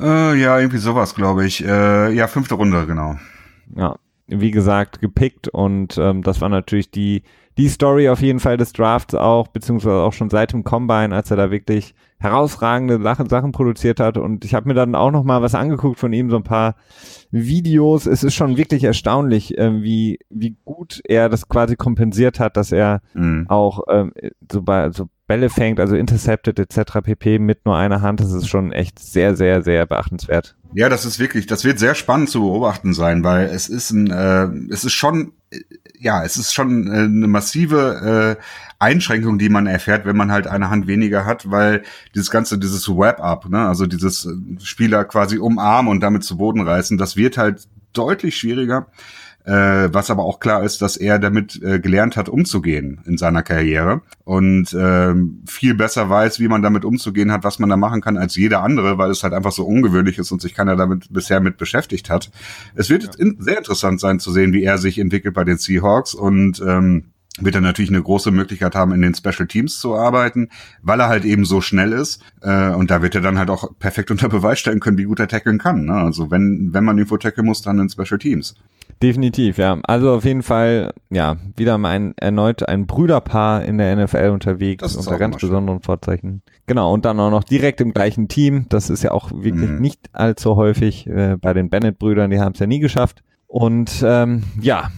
Äh, 0.00 0.40
ja, 0.40 0.58
irgendwie 0.58 0.78
sowas, 0.78 1.14
glaube 1.14 1.44
ich. 1.46 1.64
Äh, 1.64 2.12
ja, 2.12 2.26
fünfte 2.26 2.54
Runde, 2.54 2.86
genau. 2.86 3.16
Ja, 3.76 3.96
wie 4.26 4.50
gesagt, 4.50 5.00
gepickt 5.00 5.48
und 5.48 5.98
ähm, 5.98 6.22
das 6.22 6.40
war 6.40 6.48
natürlich 6.48 6.90
die, 6.90 7.22
die 7.58 7.68
Story 7.68 8.08
auf 8.08 8.20
jeden 8.20 8.40
Fall 8.40 8.56
des 8.56 8.72
Drafts 8.72 9.14
auch, 9.14 9.48
beziehungsweise 9.48 9.96
auch 9.96 10.12
schon 10.12 10.30
seit 10.30 10.52
dem 10.52 10.64
Combine, 10.64 11.14
als 11.14 11.30
er 11.30 11.36
da 11.36 11.50
wirklich 11.50 11.94
herausragende 12.24 13.00
Sachen, 13.00 13.28
Sachen 13.28 13.52
produziert 13.52 14.00
hat. 14.00 14.18
Und 14.18 14.44
ich 14.44 14.54
habe 14.54 14.66
mir 14.66 14.74
dann 14.74 14.94
auch 14.94 15.12
noch 15.12 15.22
mal 15.22 15.42
was 15.42 15.54
angeguckt 15.54 16.00
von 16.00 16.12
ihm, 16.12 16.30
so 16.30 16.36
ein 16.36 16.42
paar 16.42 16.74
Videos. 17.30 18.06
Es 18.06 18.24
ist 18.24 18.34
schon 18.34 18.56
wirklich 18.56 18.82
erstaunlich, 18.82 19.56
äh, 19.56 19.82
wie, 19.82 20.18
wie 20.30 20.56
gut 20.64 21.00
er 21.04 21.28
das 21.28 21.48
quasi 21.48 21.76
kompensiert 21.76 22.40
hat, 22.40 22.56
dass 22.56 22.72
er 22.72 23.02
mhm. 23.12 23.46
auch 23.48 23.82
ähm, 23.88 24.12
so 24.50 24.62
bei 24.62 24.90
so 24.90 25.08
Bälle 25.26 25.48
fängt, 25.48 25.80
also 25.80 25.96
intercepted 25.96 26.58
etc. 26.58 27.00
pp. 27.02 27.38
mit 27.38 27.64
nur 27.64 27.76
einer 27.76 28.02
Hand. 28.02 28.20
Das 28.20 28.32
ist 28.32 28.48
schon 28.48 28.72
echt 28.72 28.98
sehr, 28.98 29.36
sehr, 29.36 29.62
sehr 29.62 29.86
beachtenswert. 29.86 30.56
Ja, 30.74 30.88
das 30.88 31.04
ist 31.04 31.18
wirklich, 31.18 31.46
das 31.46 31.64
wird 31.64 31.78
sehr 31.78 31.94
spannend 31.94 32.28
zu 32.28 32.40
beobachten 32.40 32.94
sein, 32.94 33.24
weil 33.24 33.46
es 33.46 33.68
ist 33.68 33.90
ein, 33.90 34.10
äh, 34.10 34.48
es 34.72 34.84
ist 34.84 34.92
schon, 34.92 35.32
äh, 35.50 35.60
ja, 35.98 36.24
es 36.24 36.36
ist 36.36 36.52
schon 36.52 36.88
äh, 36.88 37.04
eine 37.04 37.28
massive 37.28 38.36
äh, 38.38 38.42
Einschränkung, 38.84 39.38
die 39.38 39.48
man 39.48 39.66
erfährt, 39.66 40.04
wenn 40.04 40.16
man 40.16 40.30
halt 40.30 40.46
eine 40.46 40.68
Hand 40.68 40.86
weniger 40.86 41.24
hat, 41.24 41.50
weil 41.50 41.82
dieses 42.14 42.30
ganze, 42.30 42.58
dieses 42.58 42.88
Wrap-up, 42.88 43.48
ne, 43.48 43.66
also 43.66 43.86
dieses 43.86 44.26
äh, 44.26 44.30
Spieler 44.62 45.04
quasi 45.04 45.38
umarmen 45.38 45.90
und 45.90 46.00
damit 46.00 46.22
zu 46.22 46.36
Boden 46.36 46.60
reißen, 46.60 46.98
das 46.98 47.16
wird 47.16 47.38
halt 47.38 47.66
deutlich 47.94 48.36
schwieriger. 48.36 48.86
Äh, 49.46 49.92
was 49.92 50.10
aber 50.10 50.24
auch 50.24 50.40
klar 50.40 50.64
ist, 50.64 50.80
dass 50.80 50.96
er 50.96 51.18
damit 51.18 51.62
äh, 51.62 51.78
gelernt 51.78 52.16
hat, 52.16 52.30
umzugehen 52.30 53.02
in 53.04 53.18
seiner 53.18 53.42
Karriere 53.42 54.00
und 54.24 54.72
äh, 54.72 55.14
viel 55.46 55.74
besser 55.74 56.08
weiß, 56.08 56.40
wie 56.40 56.48
man 56.48 56.62
damit 56.62 56.86
umzugehen 56.86 57.30
hat, 57.30 57.44
was 57.44 57.58
man 57.58 57.68
da 57.68 57.76
machen 57.76 58.00
kann 58.00 58.16
als 58.16 58.36
jeder 58.36 58.62
andere, 58.62 58.96
weil 58.96 59.10
es 59.10 59.22
halt 59.22 59.34
einfach 59.34 59.52
so 59.52 59.66
ungewöhnlich 59.66 60.16
ist 60.16 60.32
und 60.32 60.40
sich 60.40 60.54
keiner 60.54 60.76
damit 60.76 61.12
bisher 61.12 61.40
mit 61.40 61.58
beschäftigt 61.58 62.08
hat. 62.08 62.30
Es 62.74 62.88
wird 62.88 63.04
ja. 63.04 63.10
in, 63.18 63.36
sehr 63.38 63.58
interessant 63.58 64.00
sein 64.00 64.18
zu 64.18 64.32
sehen, 64.32 64.54
wie 64.54 64.64
er 64.64 64.78
sich 64.78 64.98
entwickelt 64.98 65.34
bei 65.34 65.44
den 65.44 65.58
Seahawks 65.58 66.14
und 66.14 66.62
ähm, 66.66 67.10
wird 67.40 67.56
er 67.56 67.60
natürlich 67.60 67.90
eine 67.90 68.02
große 68.02 68.30
Möglichkeit 68.30 68.74
haben, 68.74 68.92
in 68.92 69.02
den 69.02 69.14
Special 69.14 69.48
Teams 69.48 69.80
zu 69.80 69.94
arbeiten, 69.94 70.50
weil 70.82 71.00
er 71.00 71.08
halt 71.08 71.24
eben 71.24 71.44
so 71.44 71.60
schnell 71.60 71.92
ist. 71.92 72.22
Äh, 72.42 72.70
und 72.70 72.90
da 72.90 73.02
wird 73.02 73.14
er 73.16 73.20
dann 73.20 73.38
halt 73.38 73.50
auch 73.50 73.76
perfekt 73.78 74.10
unter 74.12 74.28
Beweis 74.28 74.60
stellen 74.60 74.80
können, 74.80 74.98
wie 74.98 75.04
gut 75.04 75.18
er 75.18 75.28
tackeln 75.28 75.58
kann. 75.58 75.86
Ne? 75.86 75.94
Also 75.94 76.30
wenn, 76.30 76.70
wenn 76.72 76.84
man 76.84 76.96
irgendwo 76.96 77.16
tackeln 77.16 77.46
muss, 77.46 77.62
dann 77.62 77.78
in 77.78 77.88
Special 77.88 78.18
Teams. 78.18 78.54
Definitiv, 79.02 79.58
ja. 79.58 79.78
Also 79.82 80.12
auf 80.12 80.24
jeden 80.24 80.42
Fall, 80.42 80.92
ja, 81.10 81.36
wieder 81.56 81.78
mal 81.78 81.90
ein, 81.90 82.14
erneut 82.16 82.68
ein 82.68 82.86
Brüderpaar 82.86 83.64
in 83.64 83.78
der 83.78 83.96
NFL 83.96 84.30
unterwegs, 84.30 84.94
unter 84.94 85.18
ganz 85.18 85.36
besonderen 85.38 85.80
Vorzeichen. 85.80 86.42
Genau, 86.66 86.92
und 86.92 87.04
dann 87.04 87.18
auch 87.18 87.30
noch 87.30 87.44
direkt 87.44 87.80
im 87.80 87.92
gleichen 87.92 88.28
Team. 88.28 88.66
Das 88.68 88.90
ist 88.90 89.02
ja 89.02 89.10
auch 89.10 89.32
wirklich 89.32 89.70
mhm. 89.70 89.80
nicht 89.80 90.10
allzu 90.12 90.56
häufig 90.56 91.06
äh, 91.06 91.36
bei 91.40 91.52
den 91.52 91.70
Bennett-Brüdern, 91.70 92.30
die 92.30 92.38
haben 92.38 92.52
es 92.52 92.60
ja 92.60 92.66
nie 92.66 92.78
geschafft. 92.78 93.22
Und 93.46 94.02
ähm, 94.06 94.44
ja, 94.60 94.90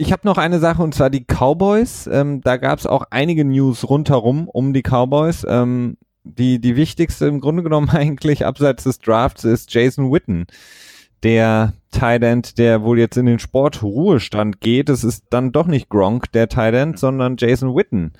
ich 0.00 0.12
habe 0.12 0.26
noch 0.26 0.38
eine 0.38 0.60
Sache 0.60 0.82
und 0.82 0.94
zwar 0.94 1.10
die 1.10 1.24
Cowboys. 1.24 2.08
Ähm, 2.10 2.40
da 2.40 2.56
gab 2.56 2.78
es 2.78 2.86
auch 2.86 3.04
einige 3.10 3.44
News 3.44 3.86
rundherum 3.88 4.48
um 4.48 4.72
die 4.72 4.82
Cowboys. 4.82 5.44
Ähm, 5.46 5.98
die, 6.24 6.58
die 6.58 6.74
wichtigste 6.74 7.26
im 7.26 7.40
Grunde 7.40 7.62
genommen 7.62 7.90
eigentlich 7.92 8.46
abseits 8.46 8.84
des 8.84 8.98
Drafts 8.98 9.44
ist 9.44 9.72
Jason 9.74 10.10
Witten, 10.10 10.46
der 11.22 11.74
Tight 11.90 12.22
End, 12.22 12.56
der 12.56 12.82
wohl 12.82 12.98
jetzt 12.98 13.18
in 13.18 13.26
den 13.26 13.38
Sportruhestand 13.38 14.62
geht. 14.62 14.88
Es 14.88 15.04
ist 15.04 15.24
dann 15.28 15.52
doch 15.52 15.66
nicht 15.66 15.90
Gronk, 15.90 16.32
der 16.32 16.48
Tight 16.48 16.74
End, 16.74 16.98
sondern 16.98 17.36
Jason 17.38 17.76
Witten, 17.76 18.14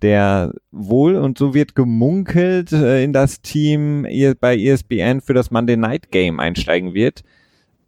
der 0.00 0.54
wohl, 0.70 1.16
und 1.16 1.36
so 1.36 1.52
wird 1.52 1.74
gemunkelt, 1.74 2.72
äh, 2.72 3.04
in 3.04 3.12
das 3.12 3.42
Team 3.42 4.06
bei 4.40 4.56
ESPN 4.56 5.20
für 5.20 5.34
das 5.34 5.50
Monday 5.50 5.76
Night 5.76 6.10
Game 6.10 6.40
einsteigen 6.40 6.94
wird. 6.94 7.24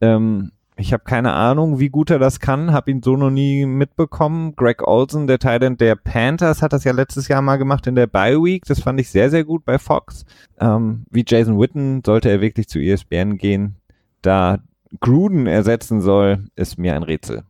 Ähm, 0.03 0.53
ich 0.79 0.93
habe 0.93 1.03
keine 1.05 1.33
Ahnung, 1.33 1.81
wie 1.81 1.89
gut 1.89 2.09
er 2.11 2.21
das 2.21 2.39
kann, 2.39 2.73
habe 2.73 2.91
ihn 2.91 3.03
so 3.03 3.17
noch 3.17 3.31
nie 3.31 3.67
mitbekommen. 3.67 4.55
Greg 4.55 4.87
Olson, 4.87 5.27
der 5.27 5.41
Titan 5.41 5.77
der 5.77 5.97
Panthers, 5.97 6.63
hat 6.63 6.73
das 6.73 6.85
ja 6.85 6.93
letztes 6.93 7.27
Jahr 7.27 7.43
mal 7.43 7.57
gemacht 7.57 7.87
in 7.89 7.97
der 7.97 8.07
Bye 8.07 8.37
Week. 8.37 8.65
Das 8.65 8.81
fand 8.81 9.01
ich 9.01 9.11
sehr, 9.11 9.29
sehr 9.29 9.45
gut 9.45 9.65
bei 9.65 9.79
Fox. 9.79 10.25
Ähm, 10.61 11.05
wie 11.11 11.25
Jason 11.27 11.59
Witten 11.59 12.03
sollte 12.07 12.31
er 12.31 12.41
wirklich 12.41 12.69
zu 12.69 12.79
ESPN 12.79 13.39
gehen. 13.39 13.75
Da 14.23 14.61
Gruden 15.01 15.49
ersetzen 15.49 16.01
soll, 16.01 16.45
ist 16.55 16.79
mir 16.79 16.95
ein 16.95 17.03
Rätsel. 17.03 17.43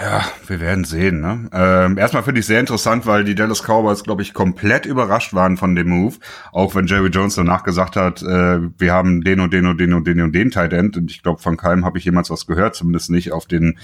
Ja, 0.00 0.24
wir 0.46 0.60
werden 0.60 0.84
sehen. 0.84 1.20
Ne? 1.20 1.48
Ähm, 1.52 1.98
erstmal 1.98 2.24
finde 2.24 2.40
ich 2.40 2.46
sehr 2.46 2.58
interessant, 2.58 3.06
weil 3.06 3.22
die 3.22 3.34
Dallas 3.34 3.62
Cowboys, 3.62 4.02
glaube 4.02 4.22
ich, 4.22 4.34
komplett 4.34 4.86
überrascht 4.86 5.34
waren 5.34 5.56
von 5.56 5.74
dem 5.76 5.88
Move. 5.88 6.16
Auch 6.52 6.74
wenn 6.74 6.86
Jerry 6.86 7.08
Jones 7.08 7.36
danach 7.36 7.62
gesagt 7.62 7.94
hat, 7.96 8.22
äh, 8.22 8.60
wir 8.78 8.92
haben 8.92 9.22
den 9.22 9.40
und 9.40 9.52
den 9.52 9.66
und 9.66 9.78
den 9.78 9.92
und 9.92 10.06
den 10.06 10.20
und 10.20 10.32
den 10.34 10.50
Tight 10.50 10.72
End. 10.72 10.96
Und 10.96 11.10
ich 11.10 11.22
glaube, 11.22 11.40
von 11.40 11.56
keinem 11.56 11.84
habe 11.84 11.98
ich 11.98 12.04
jemals 12.04 12.30
was 12.30 12.46
gehört, 12.46 12.74
zumindest 12.74 13.10
nicht 13.10 13.32
auf 13.32 13.46
den, 13.46 13.78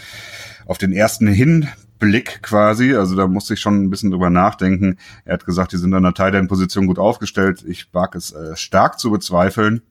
auf 0.67 0.79
den 0.79 0.93
ersten 0.93 1.29
Hinblick 1.29 2.43
quasi. 2.43 2.95
Also 2.95 3.15
da 3.15 3.29
musste 3.29 3.55
ich 3.55 3.61
schon 3.61 3.85
ein 3.85 3.91
bisschen 3.91 4.11
drüber 4.11 4.31
nachdenken. 4.31 4.97
Er 5.25 5.35
hat 5.35 5.47
gesagt, 5.47 5.73
die 5.73 5.79
sind 5.79 5.95
an 5.95 6.03
der 6.03 6.15
Tight 6.15 6.35
End 6.35 6.49
Position 6.49 6.89
gut 6.89 6.99
aufgestellt. 6.99 7.65
Ich 7.67 7.95
wage 7.95 8.19
es 8.19 8.33
äh, 8.33 8.57
stark 8.57 8.99
zu 8.99 9.13
bezweifeln. 9.13 9.83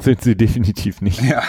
Sind 0.00 0.22
sie 0.22 0.36
definitiv 0.36 1.00
nicht. 1.02 1.22
Ja. 1.22 1.42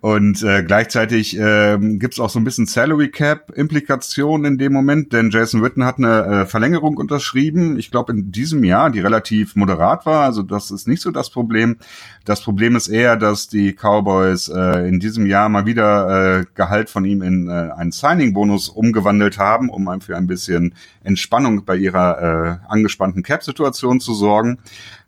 Und 0.00 0.42
äh, 0.42 0.62
gleichzeitig 0.62 1.38
äh, 1.38 1.78
gibt 1.78 2.18
auch 2.20 2.30
so 2.30 2.38
ein 2.38 2.44
bisschen 2.44 2.66
Salary 2.66 3.10
Cap 3.10 3.50
Implikationen 3.54 4.52
in 4.52 4.58
dem 4.58 4.72
Moment, 4.72 5.12
denn 5.12 5.30
Jason 5.30 5.62
Witten 5.62 5.84
hat 5.84 5.98
eine 5.98 6.24
äh, 6.24 6.46
Verlängerung 6.46 6.96
unterschrieben, 6.96 7.78
ich 7.78 7.90
glaube 7.90 8.12
in 8.12 8.32
diesem 8.32 8.64
Jahr, 8.64 8.90
die 8.90 9.00
relativ 9.00 9.56
moderat 9.56 10.06
war, 10.06 10.24
also 10.24 10.42
das 10.42 10.70
ist 10.70 10.88
nicht 10.88 11.02
so 11.02 11.10
das 11.10 11.30
Problem. 11.30 11.76
Das 12.24 12.42
Problem 12.42 12.76
ist 12.76 12.88
eher, 12.88 13.16
dass 13.16 13.48
die 13.48 13.72
Cowboys 13.72 14.48
äh, 14.48 14.88
in 14.88 14.98
diesem 14.98 15.26
Jahr 15.26 15.48
mal 15.48 15.66
wieder 15.66 16.40
äh, 16.40 16.44
Gehalt 16.54 16.90
von 16.90 17.04
ihm 17.04 17.22
in 17.22 17.48
äh, 17.48 17.70
einen 17.76 17.92
Signing-Bonus 17.92 18.68
umgewandelt 18.68 19.38
haben, 19.38 19.70
um 19.70 20.00
für 20.00 20.16
ein 20.16 20.26
bisschen 20.26 20.74
Entspannung 21.04 21.64
bei 21.64 21.76
ihrer 21.76 22.60
äh, 22.68 22.70
angespannten 22.72 23.22
Cap-Situation 23.22 24.00
zu 24.00 24.14
sorgen. 24.14 24.58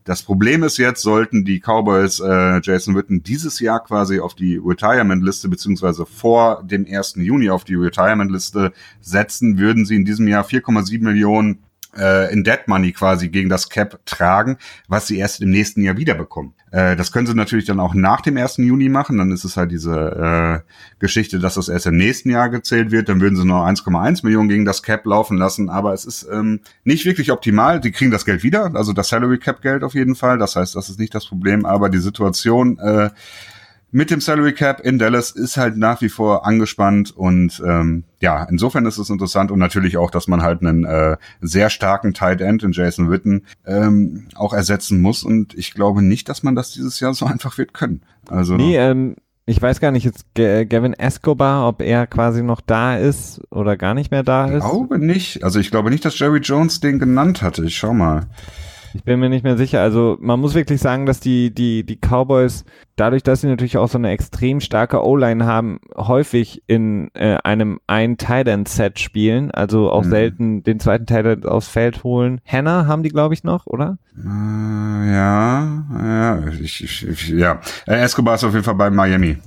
Das 0.09 0.23
Problem 0.23 0.63
ist 0.63 0.79
jetzt, 0.79 1.03
sollten 1.03 1.45
die 1.45 1.61
Cowboys 1.61 2.19
äh, 2.21 2.63
Jason 2.63 2.97
Witten 2.97 3.23
dieses 3.23 3.61
Jahr 3.61 3.85
quasi 3.85 4.21
auf 4.21 4.35
die 4.35 4.57
Retirement-Liste 4.57 5.51
beziehungsweise 5.51 6.07
vor 6.07 6.63
dem 6.65 6.87
1. 6.91 7.17
Juni 7.17 7.51
auf 7.51 7.65
die 7.65 7.75
Retirement-Liste 7.75 8.73
setzen, 9.03 9.59
würden 9.59 9.85
sie 9.85 9.97
in 9.97 10.07
diesem 10.07 10.27
Jahr 10.27 10.47
4,7 10.47 11.03
Millionen 11.03 11.59
äh, 11.99 12.33
in 12.33 12.45
Dead 12.45 12.61
Money 12.67 12.93
quasi 12.93 13.29
gegen 13.29 13.49
das 13.49 13.69
Cap 13.69 14.01
tragen, 14.07 14.57
was 14.89 15.07
sie 15.07 15.19
erst 15.19 15.41
im 15.43 15.51
nächsten 15.51 15.83
Jahr 15.83 15.97
wiederbekommen. 15.97 16.55
Äh, 16.71 16.97
das 16.97 17.13
können 17.13 17.27
sie 17.27 17.35
natürlich 17.35 17.65
dann 17.65 17.81
auch 17.81 17.95
nach 17.95 18.21
dem 18.21 18.37
1. 18.37 18.59
Juni 18.59 18.89
machen. 18.89 19.19
Dann 19.19 19.33
ist 19.33 19.45
es 19.45 19.57
halt 19.57 19.71
diese 19.71 20.63
äh, 20.65 20.73
Geschichte, 20.99 21.39
dass 21.39 21.55
das 21.55 21.69
erst 21.69 21.87
im 21.87 21.97
nächsten 21.97 22.31
Jahr 22.31 22.49
gezählt 22.49 22.91
wird. 22.91 23.09
Dann 23.09 23.21
würden 23.21 23.37
sie 23.37 23.45
noch 23.45 23.65
1,1 23.67 24.25
Millionen 24.25 24.49
gegen 24.49 24.65
das 24.65 24.83
Cap 24.83 25.05
laufen 25.07 25.37
lassen. 25.37 25.71
Aber 25.71 25.93
es 25.93 26.05
ist 26.05 26.29
ähm, 26.31 26.61
nicht 26.85 27.05
wirklich 27.05 27.33
optimal. 27.33 27.81
Die 27.81 27.93
kriegen 27.93 28.11
das 28.11 28.25
Geld 28.25 28.43
wieder, 28.43 28.75
also 28.75 28.93
das 28.93 29.09
Salary 29.09 29.39
Cap 29.39 29.63
Geld 29.63 29.83
auf 29.83 29.95
jeden 29.95 30.15
Fall. 30.15 30.39
Das 30.39 30.57
heißt, 30.57 30.77
das 30.77 30.89
ist 30.89 30.99
nicht 30.99 31.15
das 31.15 31.27
Problem. 31.27 31.65
Aber 31.65 31.89
die 31.89 31.99
Situation 31.99 32.79
äh, 32.79 33.11
mit 33.91 34.11
dem 34.11 34.21
Salary 34.21 34.53
Cap 34.53 34.81
in 34.81 34.99
Dallas 34.99 35.31
ist 35.31 35.57
halt 35.57 35.77
nach 35.77 36.01
wie 36.01 36.09
vor 36.09 36.47
angespannt 36.47 37.11
und 37.17 37.63
ähm, 37.67 38.05
ja, 38.21 38.45
insofern 38.45 38.85
ist 38.87 38.99
es 38.99 39.09
interessant 39.09 39.51
und 39.51 39.59
natürlich 39.59 39.97
auch, 39.97 40.11
dass 40.11 40.29
man 40.29 40.43
halt 40.43 40.61
einen 40.61 40.85
äh, 40.85 41.17
sehr 41.41 41.71
starken 41.71 42.13
Tight 42.13 42.41
End 42.41 42.63
in 42.63 42.73
Jason 42.73 43.11
Witten 43.11 43.47
ähm, 43.67 44.29
auch 44.35 44.53
ersetzen 44.53 45.01
muss 45.01 45.23
und 45.23 45.55
ich 45.55 45.73
glaube 45.73 46.03
nicht, 46.03 46.29
dass 46.29 46.43
man 46.43 46.55
das 46.55 46.73
dieses 46.73 47.01
Jahr 47.01 47.15
so 47.15 47.27
einfach 47.27 47.57
wird 47.57 47.73
können. 47.73 48.03
Also 48.29 48.57
nee, 48.57 48.77
ähm, 48.77 49.17
ich 49.47 49.63
weiß 49.63 49.81
gar 49.81 49.93
nicht 49.93 50.05
jetzt 50.05 50.27
Gavin 50.35 50.93
Escobar, 50.93 51.67
ob 51.67 51.81
er 51.81 52.07
quasi 52.07 52.43
noch 52.43 52.61
da 52.61 52.99
ist 52.99 53.41
oder 53.51 53.79
gar 53.79 53.95
nicht 53.95 54.11
mehr 54.11 54.23
da 54.23 54.47
ist. 54.47 54.63
Ich 54.63 54.71
glaube 54.71 54.99
nicht. 54.99 55.43
Also 55.43 55.59
ich 55.59 55.71
glaube 55.71 55.89
nicht, 55.89 56.05
dass 56.05 56.19
Jerry 56.19 56.41
Jones 56.41 56.81
den 56.81 56.99
genannt 56.99 57.41
hatte. 57.41 57.65
Ich 57.65 57.79
schau 57.79 57.95
mal. 57.95 58.27
Ich 58.95 59.05
bin 59.05 59.21
mir 59.21 59.29
nicht 59.29 59.45
mehr 59.45 59.57
sicher. 59.57 59.81
Also 59.81 60.17
man 60.21 60.41
muss 60.41 60.55
wirklich 60.55 60.81
sagen, 60.81 61.07
dass 61.07 61.21
die, 61.21 61.53
die, 61.53 61.85
die 61.85 61.97
Cowboys, 61.97 62.65
dadurch, 62.97 63.23
dass 63.23 63.41
sie 63.41 63.47
natürlich 63.47 63.79
auch 63.79 63.89
so 63.89 63.99
eine 63.99 64.11
extrem 64.11 64.61
starke 64.61 65.05
O-Line 65.05 65.47
haben, 65.47 65.81
häufig 65.97 66.63
in 66.67 67.11
äh, 67.15 67.37
einem 67.45 67.81
ein 67.87 68.17
End 68.19 68.69
Set 68.69 68.99
spielen, 68.99 69.51
also 69.51 69.91
auch 69.91 70.05
mhm. 70.05 70.11
selten 70.11 70.63
den 70.63 70.81
zweiten 70.81 71.07
Tight 71.07 71.27
End 71.27 71.47
aufs 71.47 71.69
Feld 71.69 72.05
holen. 72.05 72.41
Hannah 72.47 72.87
haben 72.87 73.03
die, 73.03 73.11
glaube 73.11 73.35
ich, 73.35 73.45
noch, 73.45 73.67
oder? 73.67 73.99
Äh, 74.17 75.13
ja, 75.13 75.85
ja, 75.93 76.49
ich, 76.61 76.85
ich, 76.85 77.09
ich, 77.09 77.29
ja. 77.29 77.61
Äh, 77.87 78.01
Escobar 78.01 78.35
ist 78.35 78.45
auf 78.45 78.53
jeden 78.53 78.65
Fall 78.65 78.75
bei 78.75 78.91
Miami. 78.91 79.39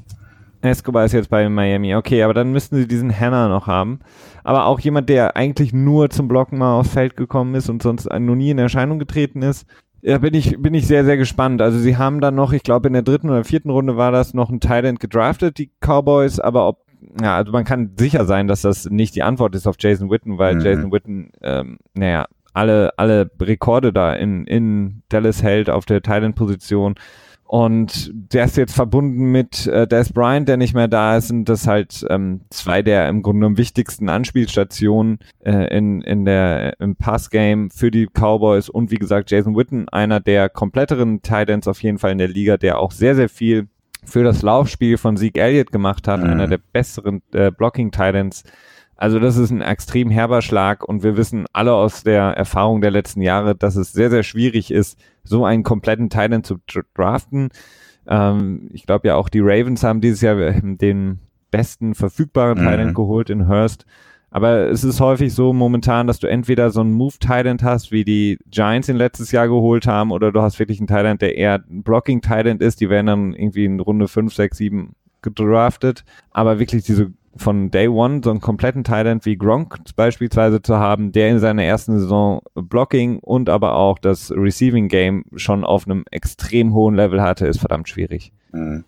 Escobar 0.61 1.05
ist 1.05 1.13
jetzt 1.13 1.29
bei 1.29 1.47
Miami. 1.49 1.95
Okay, 1.95 2.23
aber 2.23 2.33
dann 2.33 2.51
müssten 2.51 2.75
sie 2.75 2.87
diesen 2.87 3.17
Hannah 3.17 3.47
noch 3.47 3.67
haben. 3.67 3.99
Aber 4.43 4.65
auch 4.65 4.79
jemand, 4.79 5.09
der 5.09 5.35
eigentlich 5.35 5.73
nur 5.73 6.09
zum 6.09 6.27
Blocken 6.27 6.57
mal 6.57 6.79
aufs 6.79 6.93
Feld 6.93 7.15
gekommen 7.15 7.55
ist 7.55 7.69
und 7.69 7.81
sonst 7.81 8.09
noch 8.09 8.35
nie 8.35 8.51
in 8.51 8.57
Erscheinung 8.57 8.99
getreten 8.99 9.41
ist. 9.41 9.65
Ja, 10.01 10.17
bin 10.17 10.33
ich, 10.33 10.59
bin 10.59 10.73
ich 10.73 10.87
sehr, 10.87 11.05
sehr 11.05 11.17
gespannt. 11.17 11.61
Also 11.61 11.77
sie 11.77 11.97
haben 11.97 12.21
dann 12.21 12.35
noch, 12.35 12.53
ich 12.53 12.63
glaube 12.63 12.87
in 12.87 12.93
der 12.93 13.03
dritten 13.03 13.29
oder 13.29 13.43
vierten 13.43 13.69
Runde 13.69 13.97
war 13.97 14.11
das 14.11 14.33
noch 14.33 14.49
ein 14.49 14.59
Thailand 14.59 14.99
gedraftet, 14.99 15.59
die 15.59 15.69
Cowboys, 15.79 16.39
aber 16.39 16.67
ob, 16.67 16.79
ja, 17.21 17.35
also 17.35 17.51
man 17.51 17.65
kann 17.65 17.91
sicher 17.97 18.25
sein, 18.25 18.47
dass 18.47 18.61
das 18.61 18.89
nicht 18.89 19.15
die 19.15 19.23
Antwort 19.23 19.53
ist 19.53 19.67
auf 19.67 19.75
Jason 19.77 20.09
Witten, 20.09 20.39
weil 20.39 20.55
mhm. 20.55 20.61
Jason 20.61 20.91
Witten, 20.91 21.31
ähm, 21.41 21.77
naja, 21.93 22.25
alle, 22.53 22.97
alle 22.97 23.29
Rekorde 23.39 23.93
da 23.93 24.13
in, 24.13 24.45
in 24.45 25.03
Dallas 25.09 25.43
hält 25.43 25.69
auf 25.69 25.85
der 25.85 26.01
Thailand-Position. 26.01 26.95
Und 27.51 28.09
der 28.13 28.45
ist 28.45 28.55
jetzt 28.55 28.73
verbunden 28.73 29.29
mit 29.29 29.67
äh, 29.67 29.85
Des 29.85 30.13
Bryant, 30.13 30.47
der 30.47 30.55
nicht 30.55 30.73
mehr 30.73 30.87
da 30.87 31.17
ist, 31.17 31.31
und 31.31 31.43
das 31.49 31.67
halt 31.67 32.05
ähm, 32.09 32.39
zwei 32.49 32.81
der 32.81 33.09
im 33.09 33.21
Grunde 33.23 33.39
genommen 33.39 33.57
wichtigsten 33.57 34.07
Anspielstationen 34.07 35.19
äh, 35.43 35.65
in, 35.77 35.99
in 35.99 36.23
der, 36.23 36.79
im 36.79 36.95
Passgame 36.95 37.67
für 37.69 37.91
die 37.91 38.07
Cowboys. 38.07 38.69
Und 38.69 38.89
wie 38.89 38.95
gesagt 38.95 39.31
Jason 39.31 39.57
Witten, 39.57 39.89
einer 39.89 40.21
der 40.21 40.47
kompletteren 40.47 41.23
Titans 41.23 41.67
auf 41.67 41.83
jeden 41.83 41.97
Fall 41.97 42.13
in 42.13 42.19
der 42.19 42.29
Liga, 42.29 42.55
der 42.55 42.79
auch 42.79 42.93
sehr, 42.93 43.15
sehr 43.15 43.27
viel 43.27 43.67
für 44.05 44.23
das 44.23 44.43
Laufspiel 44.43 44.95
von 44.95 45.17
Zeke 45.17 45.41
Elliott 45.41 45.73
gemacht 45.73 46.07
hat, 46.07 46.21
mhm. 46.21 46.29
einer 46.29 46.47
der 46.47 46.59
besseren 46.71 47.21
äh, 47.33 47.51
Blocking 47.51 47.91
Titans 47.91 48.45
also 49.01 49.17
das 49.17 49.35
ist 49.35 49.49
ein 49.49 49.61
extrem 49.61 50.11
herber 50.11 50.43
Schlag. 50.43 50.87
Und 50.87 51.01
wir 51.01 51.17
wissen 51.17 51.47
alle 51.53 51.73
aus 51.73 52.03
der 52.03 52.21
Erfahrung 52.21 52.81
der 52.81 52.91
letzten 52.91 53.23
Jahre, 53.23 53.55
dass 53.55 53.75
es 53.75 53.93
sehr, 53.93 54.11
sehr 54.11 54.21
schwierig 54.21 54.69
ist, 54.69 54.95
so 55.23 55.45
einen 55.45 55.63
kompletten 55.63 56.09
Titan 56.09 56.43
zu 56.43 56.57
draften. 56.93 57.49
Ähm, 58.07 58.69
ich 58.73 58.85
glaube 58.85 59.07
ja 59.07 59.15
auch 59.15 59.29
die 59.29 59.41
Ravens 59.41 59.83
haben 59.83 60.01
dieses 60.01 60.21
Jahr 60.21 60.39
ähm, 60.39 60.77
den 60.77 61.19
besten 61.51 61.95
verfügbaren 61.95 62.59
mhm. 62.59 62.67
Titan 62.67 62.93
geholt 62.93 63.29
in 63.29 63.47
Hurst. 63.47 63.85
Aber 64.33 64.69
es 64.69 64.85
ist 64.85 65.01
häufig 65.01 65.33
so 65.33 65.51
momentan, 65.51 66.07
dass 66.07 66.19
du 66.19 66.27
entweder 66.27 66.71
so 66.71 66.79
einen 66.79 66.93
Move 66.93 67.17
Titan 67.19 67.57
hast, 67.61 67.91
wie 67.91 68.05
die 68.05 68.39
Giants 68.49 68.87
in 68.87 68.95
letztes 68.95 69.33
Jahr 69.33 69.49
geholt 69.49 69.87
haben, 69.87 70.11
oder 70.11 70.31
du 70.31 70.41
hast 70.41 70.57
wirklich 70.57 70.79
einen 70.79 70.87
Titan, 70.87 71.17
der 71.17 71.37
eher 71.37 71.61
ein 71.69 71.83
Blocking 71.83 72.21
Titan 72.21 72.59
ist. 72.59 72.79
Die 72.79 72.89
werden 72.89 73.07
dann 73.07 73.33
irgendwie 73.33 73.65
in 73.65 73.81
Runde 73.81 74.07
5, 74.07 74.33
6, 74.33 74.57
7 74.57 74.95
gedraftet. 75.21 76.05
Aber 76.31 76.59
wirklich 76.59 76.85
diese 76.85 77.11
von 77.35 77.71
Day 77.71 77.87
One 77.87 78.21
so 78.23 78.29
einen 78.29 78.41
kompletten 78.41 78.83
Thailand 78.83 79.25
wie 79.25 79.37
Gronk 79.37 79.77
beispielsweise 79.95 80.61
zu 80.61 80.77
haben, 80.77 81.11
der 81.11 81.29
in 81.29 81.39
seiner 81.39 81.63
ersten 81.63 81.99
Saison 81.99 82.41
Blocking 82.55 83.19
und 83.19 83.49
aber 83.49 83.75
auch 83.75 83.99
das 83.99 84.31
Receiving 84.31 84.87
Game 84.87 85.25
schon 85.35 85.63
auf 85.63 85.85
einem 85.85 86.03
extrem 86.11 86.73
hohen 86.73 86.95
Level 86.95 87.21
hatte, 87.21 87.47
ist 87.47 87.59
verdammt 87.59 87.89
schwierig. 87.89 88.31
Mhm. 88.51 88.83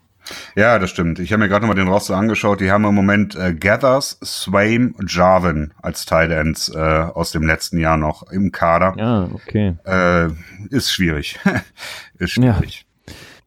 Ja, 0.56 0.80
das 0.80 0.89
stimmt. 0.89 1.20
Ich 1.20 1.32
habe 1.34 1.44
mir 1.44 1.50
gerade 1.50 1.66
nochmal 1.66 1.84
den 1.84 1.91
Roster 1.91 2.16
angeschaut. 2.16 2.62
Die 2.62 2.72
haben 2.72 2.86
im 2.86 2.96
Moment 2.96 3.36
äh, 3.36 3.54
Gathers, 3.54 4.20
Swaim, 4.24 4.96
Jarvin 5.06 5.74
als 5.82 6.06
Tight 6.06 6.32
Ends 6.32 6.70
äh, 6.74 6.80
aus 6.80 7.32
dem 7.32 7.44
letzten 7.44 7.78
Jahr 7.78 7.98
noch 7.98 8.24
im 8.32 8.52
Kader. 8.52 8.94
Ja, 8.98 9.30
okay. 9.34 9.76
Äh, 9.86 10.30
ist 10.70 10.94
schwierig. 10.94 11.39
ist 12.20 12.32
schwierig. 12.32 12.86
Ja. 12.88 12.93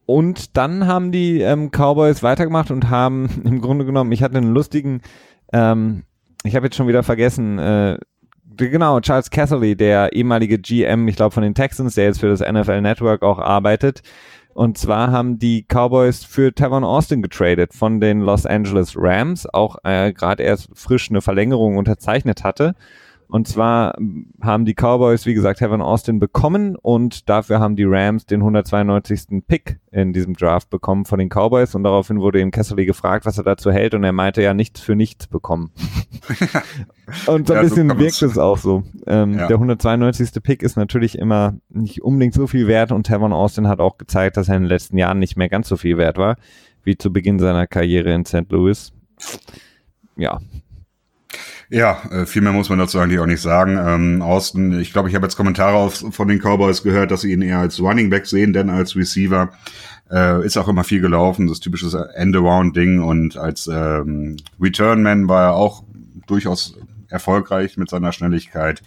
Und 0.07 0.55
dann 0.55 0.87
haben 0.87 1.11
die 1.11 1.41
ähm, 1.41 1.69
Cowboys 1.69 2.23
weitergemacht 2.23 2.71
und 2.71 2.89
haben 2.89 3.29
im 3.43 3.61
Grunde 3.61 3.85
genommen, 3.85 4.13
ich 4.13 4.23
hatte 4.23 4.37
einen 4.37 4.53
lustigen, 4.53 5.01
ähm, 5.51 6.03
ich 6.43 6.55
habe 6.55 6.67
jetzt 6.67 6.77
schon 6.77 6.87
wieder 6.87 7.03
vergessen, 7.03 7.59
äh, 7.59 7.97
genau, 8.55 9.01
Charles 9.01 9.29
Casserly, 9.29 9.75
der 9.75 10.13
ehemalige 10.13 10.59
GM, 10.59 11.09
ich 11.09 11.17
glaube 11.17 11.33
von 11.33 11.43
den 11.43 11.53
Texans, 11.53 11.95
der 11.95 12.05
jetzt 12.05 12.21
für 12.21 12.29
das 12.29 12.39
NFL 12.39 12.81
Network 12.81 13.21
auch 13.21 13.37
arbeitet. 13.37 14.01
Und 14.53 14.77
zwar 14.77 15.11
haben 15.11 15.39
die 15.39 15.65
Cowboys 15.67 16.23
für 16.23 16.55
Tavon 16.55 16.85
Austin 16.85 17.21
getradet 17.21 17.73
von 17.73 17.99
den 17.99 18.21
Los 18.21 18.45
Angeles 18.45 18.93
Rams, 18.95 19.45
auch 19.53 19.75
äh, 19.83 20.13
gerade 20.13 20.41
erst 20.41 20.69
frisch 20.73 21.09
eine 21.09 21.21
Verlängerung 21.21 21.75
unterzeichnet 21.75 22.45
hatte. 22.45 22.75
Und 23.29 23.47
zwar 23.47 23.95
haben 24.41 24.63
die 24.63 24.73
Cowboys, 24.73 25.25
wie 25.25 25.33
gesagt, 25.33 25.59
Heaven 25.59 25.81
Austin 25.81 26.19
bekommen 26.19 26.77
und 26.77 27.27
dafür 27.27 27.59
haben 27.59 27.75
die 27.75 27.83
Rams 27.83 28.25
den 28.25 28.39
192. 28.39 29.43
Pick 29.45 29.79
in 29.91 30.13
diesem 30.13 30.33
Draft 30.33 30.69
bekommen 30.69 31.03
von 31.03 31.19
den 31.19 31.27
Cowboys 31.27 31.75
und 31.75 31.83
daraufhin 31.83 32.21
wurde 32.21 32.39
ihm 32.39 32.51
Kesserly 32.51 32.85
gefragt, 32.85 33.25
was 33.25 33.37
er 33.37 33.43
dazu 33.43 33.69
hält 33.69 33.93
und 33.93 34.05
er 34.05 34.13
meinte 34.13 34.41
ja 34.41 34.53
nichts 34.53 34.79
für 34.79 34.95
nichts 34.95 35.27
bekommen. 35.27 35.71
und 37.27 37.47
so 37.47 37.53
ein 37.53 37.57
ja, 37.57 37.61
bisschen 37.63 37.89
so 37.89 37.99
wirkt 37.99 38.21
es 38.21 38.37
auch 38.37 38.57
so. 38.57 38.83
Ähm, 39.05 39.33
ja. 39.33 39.47
Der 39.47 39.57
192. 39.57 40.41
Pick 40.41 40.63
ist 40.63 40.77
natürlich 40.77 41.17
immer 41.17 41.55
nicht 41.69 42.01
unbedingt 42.01 42.33
so 42.33 42.47
viel 42.47 42.67
wert 42.67 42.93
und 42.93 43.09
Heaven 43.09 43.33
Austin 43.33 43.67
hat 43.67 43.81
auch 43.81 43.97
gezeigt, 43.97 44.37
dass 44.37 44.47
er 44.47 44.55
in 44.55 44.63
den 44.63 44.69
letzten 44.69 44.97
Jahren 44.97 45.19
nicht 45.19 45.35
mehr 45.35 45.49
ganz 45.49 45.67
so 45.67 45.75
viel 45.75 45.97
wert 45.97 46.17
war, 46.17 46.37
wie 46.83 46.97
zu 46.97 47.11
Beginn 47.11 47.39
seiner 47.39 47.67
Karriere 47.67 48.13
in 48.13 48.25
St. 48.25 48.49
Louis. 48.49 48.93
Ja, 50.15 50.39
ja, 51.69 52.01
äh, 52.11 52.25
viel 52.25 52.41
mehr 52.41 52.53
muss 52.53 52.69
man 52.69 52.79
dazu 52.79 52.99
eigentlich 52.99 53.19
auch 53.19 53.25
nicht 53.25 53.41
sagen. 53.41 53.77
Ähm, 53.77 54.21
Austin, 54.21 54.79
ich 54.79 54.93
glaube, 54.93 55.09
ich 55.09 55.15
habe 55.15 55.25
jetzt 55.25 55.35
Kommentare 55.35 55.75
auf, 55.75 56.03
von 56.11 56.27
den 56.27 56.39
Cowboys 56.39 56.83
gehört, 56.83 57.11
dass 57.11 57.21
sie 57.21 57.31
ihn 57.31 57.41
eher 57.41 57.59
als 57.59 57.79
Running 57.79 58.09
Back 58.09 58.25
sehen, 58.25 58.53
denn 58.53 58.69
als 58.69 58.95
Receiver. 58.95 59.51
Äh, 60.09 60.45
ist 60.45 60.55
auch 60.55 60.69
immer 60.69 60.85
viel 60.85 61.01
gelaufen, 61.01 61.47
das 61.47 61.59
typische 61.59 62.09
End-Around-Ding 62.15 63.01
und 63.01 63.35
als 63.35 63.67
ähm, 63.67 64.37
Return-Man 64.57 65.27
war 65.27 65.47
er 65.47 65.55
auch 65.55 65.83
durchaus 66.27 66.77
erfolgreich 67.09 67.75
mit 67.75 67.89
seiner 67.89 68.13
Schnelligkeit. 68.13 68.81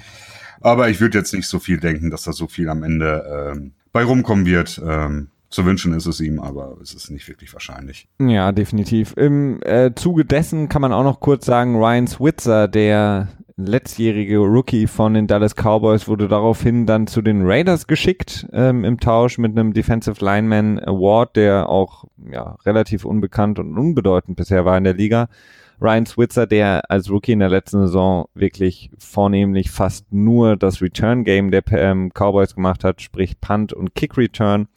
Aber 0.62 0.88
ich 0.88 1.00
würde 1.00 1.18
jetzt 1.18 1.34
nicht 1.34 1.46
so 1.46 1.58
viel 1.58 1.78
denken, 1.78 2.10
dass 2.10 2.22
da 2.22 2.32
so 2.32 2.46
viel 2.46 2.68
am 2.68 2.82
Ende 2.82 3.52
ähm, 3.52 3.72
bei 3.92 4.02
rumkommen 4.04 4.46
wird. 4.46 4.80
Ähm, 4.82 5.28
zu 5.50 5.66
wünschen 5.66 5.92
ist 5.94 6.06
es 6.06 6.20
ihm, 6.20 6.38
aber 6.38 6.76
es 6.80 6.94
ist 6.94 7.10
nicht 7.10 7.28
wirklich 7.28 7.52
wahrscheinlich. 7.52 8.06
Ja, 8.20 8.52
definitiv. 8.52 9.14
Im 9.16 9.60
äh, 9.62 9.92
Zuge 9.94 10.24
dessen 10.24 10.68
kann 10.68 10.80
man 10.80 10.92
auch 10.92 11.02
noch 11.02 11.18
kurz 11.18 11.44
sagen, 11.44 11.76
Ryan 11.76 12.06
Switzer, 12.06 12.68
der 12.68 13.28
letztjährige 13.56 14.38
Rookie 14.38 14.86
von 14.86 15.14
den 15.14 15.26
Dallas 15.26 15.54
Cowboys, 15.54 16.06
wurde 16.06 16.28
daraufhin 16.28 16.86
dann 16.86 17.08
zu 17.08 17.20
den 17.20 17.42
Raiders 17.44 17.88
geschickt 17.88 18.46
ähm, 18.52 18.84
im 18.84 19.00
Tausch 19.00 19.38
mit 19.38 19.58
einem 19.58 19.72
Defensive 19.72 20.24
Lineman 20.24 20.78
Award, 20.78 21.36
der 21.36 21.68
auch 21.68 22.04
ja, 22.30 22.56
relativ 22.64 23.04
unbekannt 23.04 23.58
und 23.58 23.76
unbedeutend 23.76 24.36
bisher 24.36 24.64
war 24.64 24.78
in 24.78 24.84
der 24.84 24.94
Liga. 24.94 25.28
Ryan 25.80 26.06
Switzer, 26.06 26.46
der 26.46 26.90
als 26.90 27.10
Rookie 27.10 27.32
in 27.32 27.38
der 27.40 27.48
letzten 27.48 27.80
Saison 27.80 28.26
wirklich 28.34 28.90
vornehmlich 28.98 29.70
fast 29.70 30.12
nur 30.12 30.56
das 30.56 30.80
Return 30.82 31.24
Game 31.24 31.50
der 31.50 31.62
ähm, 31.72 32.10
Cowboys 32.12 32.54
gemacht 32.54 32.84
hat, 32.84 33.00
sprich 33.00 33.40
Punt 33.40 33.72
und 33.72 33.94
Kick 33.94 34.16
Return. 34.16 34.68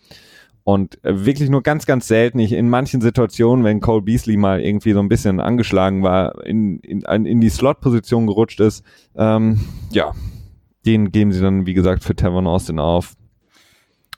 Und 0.63 1.03
äh, 1.03 1.25
wirklich 1.25 1.49
nur 1.49 1.61
ganz, 1.61 1.85
ganz 1.85 2.07
selten. 2.07 2.39
Ich, 2.39 2.53
in 2.53 2.69
manchen 2.69 3.01
Situationen, 3.01 3.65
wenn 3.65 3.81
Cole 3.81 4.01
Beasley 4.01 4.37
mal 4.37 4.61
irgendwie 4.61 4.93
so 4.93 4.99
ein 4.99 5.09
bisschen 5.09 5.39
angeschlagen 5.39 6.03
war, 6.03 6.45
in, 6.45 6.79
in, 6.79 7.01
in 7.01 7.41
die 7.41 7.49
Slot-Position 7.49 8.27
gerutscht 8.27 8.61
ist, 8.61 8.83
ähm, 9.15 9.59
ja, 9.91 10.13
den 10.85 11.11
geben 11.11 11.33
sie 11.33 11.41
dann, 11.41 11.65
wie 11.65 11.73
gesagt, 11.73 12.03
für 12.03 12.15
Tavon 12.15 12.47
Austin 12.47 12.79
auf. 12.79 13.15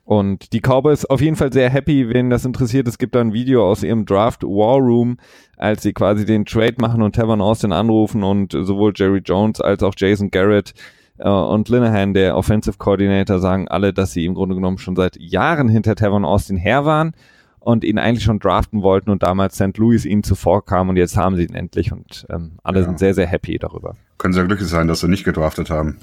Und 0.03 0.53
die 0.53 0.61
Cowboys 0.61 1.05
auf 1.05 1.19
jeden 1.19 1.35
Fall 1.35 1.51
sehr 1.51 1.71
happy, 1.71 2.09
wen 2.09 2.29
das 2.29 2.45
interessiert. 2.45 2.87
Es 2.87 2.99
gibt 2.99 3.15
da 3.15 3.21
ein 3.21 3.33
Video 3.33 3.67
aus 3.67 3.81
ihrem 3.81 4.05
Draft 4.05 4.43
War 4.43 4.77
Room, 4.77 5.17
als 5.57 5.81
sie 5.81 5.93
quasi 5.93 6.25
den 6.25 6.45
Trade 6.45 6.75
machen 6.77 7.01
und 7.01 7.15
Tavon 7.15 7.41
Austin 7.41 7.71
anrufen 7.71 8.23
und 8.23 8.51
sowohl 8.51 8.93
Jerry 8.95 9.21
Jones 9.25 9.61
als 9.61 9.81
auch 9.81 9.95
Jason 9.97 10.29
Garrett 10.29 10.75
und 11.23 11.69
Linehan, 11.69 12.13
der 12.13 12.35
Offensive 12.35 12.77
Coordinator, 12.77 13.39
sagen 13.39 13.67
alle, 13.67 13.93
dass 13.93 14.11
sie 14.11 14.25
im 14.25 14.33
Grunde 14.33 14.55
genommen 14.55 14.77
schon 14.77 14.95
seit 14.95 15.17
Jahren 15.17 15.69
hinter 15.69 15.95
Tavon 15.95 16.25
Austin 16.25 16.57
her 16.57 16.85
waren 16.85 17.13
und 17.59 17.83
ihn 17.83 17.97
eigentlich 17.97 18.23
schon 18.23 18.39
draften 18.39 18.81
wollten 18.81 19.09
und 19.09 19.23
damals 19.23 19.55
St. 19.55 19.77
Louis 19.77 20.05
ihnen 20.05 20.23
zuvorkam 20.23 20.89
und 20.89 20.97
jetzt 20.97 21.17
haben 21.17 21.35
sie 21.35 21.43
ihn 21.43 21.55
endlich 21.55 21.91
und 21.91 22.25
ähm, 22.29 22.59
alle 22.63 22.79
ja. 22.79 22.85
sind 22.85 22.99
sehr, 22.99 23.13
sehr 23.13 23.27
happy 23.27 23.57
darüber. 23.57 23.95
Können 24.17 24.33
sehr 24.33 24.45
glücklich 24.45 24.69
sein, 24.69 24.87
dass 24.87 24.99
sie 24.99 25.07
nicht 25.07 25.23
gedraftet 25.23 25.69
haben. 25.69 25.97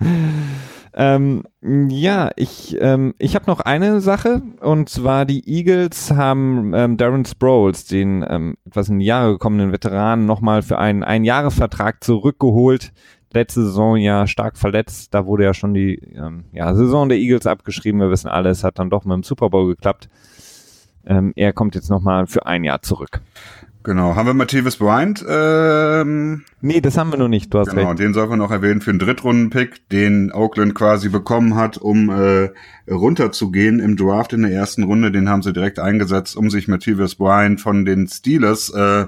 Ähm, 0.92 1.44
ja, 1.62 2.30
ich, 2.34 2.76
ähm, 2.80 3.14
ich 3.18 3.36
habe 3.36 3.46
noch 3.46 3.60
eine 3.60 4.00
Sache 4.00 4.42
und 4.60 4.88
zwar 4.88 5.24
die 5.24 5.48
Eagles 5.48 6.10
haben 6.10 6.72
ähm, 6.74 6.96
Darren 6.96 7.24
Sproles, 7.24 7.84
den 7.84 8.24
ähm, 8.28 8.56
etwas 8.64 8.88
in 8.88 8.98
die 8.98 9.06
Jahre 9.06 9.32
gekommenen 9.32 9.72
Veteranen, 9.72 10.26
nochmal 10.26 10.62
für 10.62 10.78
einen 10.78 11.04
Einjahresvertrag 11.04 12.02
zurückgeholt. 12.02 12.92
Letzte 13.32 13.62
Saison 13.62 13.96
ja 13.96 14.26
stark 14.26 14.58
verletzt, 14.58 15.14
da 15.14 15.26
wurde 15.26 15.44
ja 15.44 15.54
schon 15.54 15.74
die 15.74 15.94
ähm, 16.16 16.46
ja, 16.52 16.74
Saison 16.74 17.08
der 17.08 17.18
Eagles 17.18 17.46
abgeschrieben. 17.46 18.00
Wir 18.00 18.10
wissen 18.10 18.28
alles, 18.28 18.64
hat 18.64 18.80
dann 18.80 18.90
doch 18.90 19.04
mit 19.04 19.14
dem 19.14 19.22
Super 19.22 19.50
Bowl 19.50 19.68
geklappt. 19.68 20.08
Ähm, 21.06 21.32
er 21.36 21.52
kommt 21.52 21.76
jetzt 21.76 21.90
nochmal 21.90 22.26
für 22.26 22.46
ein 22.46 22.64
Jahr 22.64 22.82
zurück. 22.82 23.20
Genau. 23.82 24.14
Haben 24.14 24.26
wir 24.26 24.34
Matthias 24.34 24.76
Bryant? 24.76 25.24
Ähm, 25.26 26.44
nee, 26.60 26.82
das 26.82 26.98
haben 26.98 27.12
wir 27.12 27.18
noch 27.18 27.28
nicht. 27.28 27.52
Du 27.52 27.58
hast 27.58 27.70
genau, 27.70 27.88
recht. 27.88 27.98
den 27.98 28.12
soll 28.12 28.26
man 28.26 28.38
noch 28.38 28.50
erwähnen 28.50 28.82
für 28.82 28.90
einen 28.90 28.98
Drittrunden-Pick, 28.98 29.88
den 29.88 30.32
Oakland 30.32 30.74
quasi 30.74 31.08
bekommen 31.08 31.54
hat, 31.54 31.78
um 31.78 32.10
äh, 32.10 32.50
runterzugehen 32.90 33.80
im 33.80 33.96
Draft 33.96 34.34
in 34.34 34.42
der 34.42 34.52
ersten 34.52 34.82
Runde. 34.82 35.10
Den 35.10 35.30
haben 35.30 35.42
sie 35.42 35.54
direkt 35.54 35.78
eingesetzt, 35.78 36.36
um 36.36 36.50
sich 36.50 36.68
Matthias 36.68 37.14
Bryant 37.14 37.60
von 37.60 37.86
den 37.86 38.06
Steelers 38.06 38.68
äh, 38.68 39.06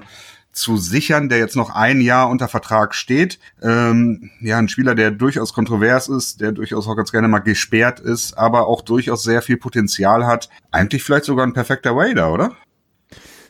zu 0.53 0.77
sichern, 0.77 1.29
der 1.29 1.39
jetzt 1.39 1.55
noch 1.55 1.69
ein 1.69 2.01
Jahr 2.01 2.29
unter 2.29 2.47
Vertrag 2.47 2.95
steht. 2.95 3.39
Ähm, 3.61 4.31
ja, 4.39 4.57
ein 4.57 4.69
Spieler, 4.69 4.95
der 4.95 5.11
durchaus 5.11 5.53
kontrovers 5.53 6.07
ist, 6.07 6.41
der 6.41 6.51
durchaus 6.51 6.87
auch 6.87 6.95
ganz 6.95 7.11
gerne 7.11 7.27
mal 7.27 7.39
gesperrt 7.39 7.99
ist, 7.99 8.37
aber 8.37 8.67
auch 8.67 8.81
durchaus 8.81 9.23
sehr 9.23 9.41
viel 9.41 9.57
Potenzial 9.57 10.25
hat. 10.25 10.49
Eigentlich 10.71 11.03
vielleicht 11.03 11.25
sogar 11.25 11.45
ein 11.45 11.53
perfekter 11.53 11.95
Raider, 11.95 12.31
oder? 12.33 12.55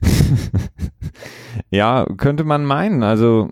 ja, 1.69 2.05
könnte 2.17 2.43
man 2.43 2.65
meinen. 2.65 3.03
Also 3.03 3.49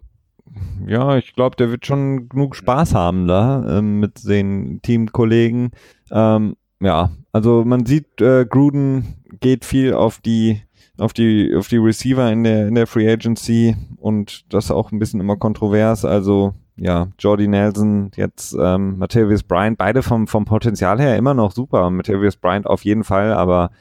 ja, 0.87 1.17
ich 1.17 1.33
glaube, 1.33 1.55
der 1.55 1.71
wird 1.71 1.85
schon 1.85 2.29
genug 2.29 2.55
Spaß 2.55 2.93
haben 2.95 3.27
da 3.27 3.77
ähm, 3.77 3.99
mit 3.99 4.27
den 4.27 4.81
Teamkollegen. 4.81 5.71
Ähm, 6.11 6.55
ja, 6.79 7.11
also 7.31 7.63
man 7.65 7.85
sieht, 7.85 8.19
äh, 8.21 8.45
Gruden 8.45 9.15
geht 9.39 9.65
viel 9.65 9.93
auf 9.93 10.19
die 10.19 10.61
auf 10.97 11.13
die 11.13 11.55
auf 11.55 11.67
die 11.67 11.77
Receiver 11.77 12.31
in 12.31 12.43
der 12.43 12.67
in 12.67 12.75
der 12.75 12.87
Free 12.87 13.11
Agency 13.11 13.75
und 13.97 14.53
das 14.53 14.71
auch 14.71 14.91
ein 14.91 14.99
bisschen 14.99 15.19
immer 15.19 15.37
kontrovers. 15.37 16.05
Also 16.05 16.53
ja, 16.75 17.07
Jordy 17.19 17.47
Nelson, 17.47 18.11
jetzt 18.15 18.55
ähm, 18.59 18.97
Matthäus 18.97 19.43
Bryant, 19.43 19.77
beide 19.77 20.03
vom 20.03 20.27
vom 20.27 20.45
Potenzial 20.45 20.99
her 20.99 21.17
immer 21.17 21.33
noch 21.33 21.51
super. 21.51 21.89
Matthäus 21.89 22.35
Bryant 22.35 22.67
auf 22.67 22.83
jeden 22.83 23.03
Fall, 23.03 23.33
aber 23.33 23.71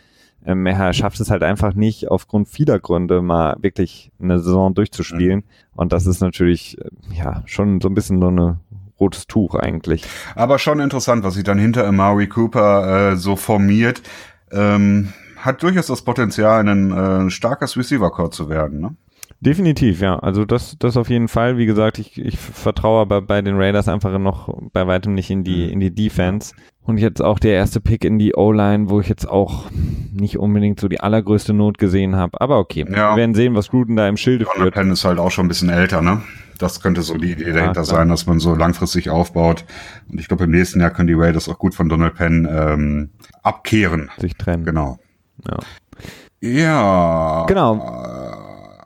ähm, 0.44 0.66
er 0.66 0.92
schafft 0.92 1.20
es 1.20 1.30
halt 1.30 1.42
einfach 1.42 1.74
nicht, 1.74 2.10
aufgrund 2.10 2.48
vieler 2.48 2.78
Gründe 2.78 3.22
mal 3.22 3.56
wirklich 3.60 4.10
eine 4.20 4.38
Saison 4.38 4.74
durchzuspielen. 4.74 5.40
Mhm. 5.40 5.44
Und 5.74 5.92
das 5.92 6.06
ist 6.06 6.20
natürlich, 6.20 6.78
äh, 6.78 6.88
ja, 7.16 7.42
schon 7.46 7.80
so 7.80 7.88
ein 7.88 7.94
bisschen 7.94 8.20
so 8.20 8.28
eine 8.28 8.58
rotes 8.98 9.26
Tuch 9.26 9.54
eigentlich. 9.54 10.04
Aber 10.34 10.58
schon 10.58 10.80
interessant, 10.80 11.24
was 11.24 11.34
sich 11.34 11.44
dann 11.44 11.58
hinter 11.58 11.86
Amari 11.86 12.28
Cooper 12.28 13.12
äh, 13.12 13.16
so 13.16 13.36
formiert. 13.36 14.02
Ähm, 14.52 15.12
hat 15.36 15.62
durchaus 15.62 15.86
das 15.86 16.02
Potenzial, 16.02 16.68
ein 16.68 16.92
äh, 16.92 17.30
starkes 17.30 17.76
Receiver-Core 17.76 18.30
zu 18.30 18.50
werden, 18.50 18.80
ne? 18.80 18.94
Definitiv, 19.40 20.00
ja. 20.00 20.18
Also 20.18 20.44
das, 20.44 20.76
das 20.78 20.96
auf 20.98 21.08
jeden 21.08 21.28
Fall. 21.28 21.56
Wie 21.56 21.64
gesagt, 21.64 21.98
ich, 21.98 22.18
ich 22.18 22.38
vertraue 22.38 23.00
aber 23.00 23.22
bei 23.22 23.40
den 23.40 23.56
Raiders 23.56 23.88
einfach 23.88 24.16
noch 24.18 24.54
bei 24.72 24.86
weitem 24.86 25.14
nicht 25.14 25.30
in 25.30 25.44
die, 25.44 25.66
mhm. 25.66 25.72
in 25.72 25.80
die 25.80 25.94
Defense. 25.94 26.54
Und 26.82 26.98
jetzt 26.98 27.22
auch 27.22 27.38
der 27.38 27.52
erste 27.52 27.80
Pick 27.80 28.04
in 28.04 28.18
die 28.18 28.34
O-Line, 28.34 28.90
wo 28.90 29.00
ich 29.00 29.08
jetzt 29.08 29.28
auch 29.28 29.70
nicht 30.12 30.38
unbedingt 30.38 30.80
so 30.80 30.88
die 30.88 31.00
allergrößte 31.00 31.52
Not 31.52 31.78
gesehen 31.78 32.16
habe. 32.16 32.40
Aber 32.40 32.58
okay, 32.58 32.84
ja. 32.88 33.12
wir 33.12 33.16
werden 33.16 33.34
sehen, 33.34 33.54
was 33.54 33.70
Gruden 33.70 33.96
da 33.96 34.08
im 34.08 34.16
Schilde 34.16 34.44
Donald 34.44 34.62
führt. 34.62 34.74
Penn 34.74 34.90
ist 34.90 35.04
halt 35.04 35.18
auch 35.18 35.30
schon 35.30 35.46
ein 35.46 35.48
bisschen 35.48 35.68
älter, 35.70 36.02
ne? 36.02 36.20
Das 36.58 36.82
könnte 36.82 37.00
so 37.00 37.16
die 37.16 37.32
Idee 37.32 37.48
ja, 37.48 37.54
dahinter 37.54 37.72
klar. 37.72 37.84
sein, 37.84 38.08
dass 38.08 38.26
man 38.26 38.38
so 38.38 38.54
langfristig 38.54 39.08
aufbaut. 39.08 39.64
Und 40.10 40.20
ich 40.20 40.28
glaube, 40.28 40.44
im 40.44 40.50
nächsten 40.50 40.80
Jahr 40.80 40.90
können 40.90 41.06
die 41.06 41.14
Raiders 41.14 41.48
auch 41.48 41.58
gut 41.58 41.74
von 41.74 41.88
Donald 41.88 42.14
Penn 42.14 42.46
ähm, 42.50 43.10
abkehren. 43.42 44.10
Sich 44.18 44.36
trennen. 44.36 44.64
Genau. 44.64 44.98
Ja. 45.48 45.58
Ja. 46.42 47.46
Genau. 47.46 48.19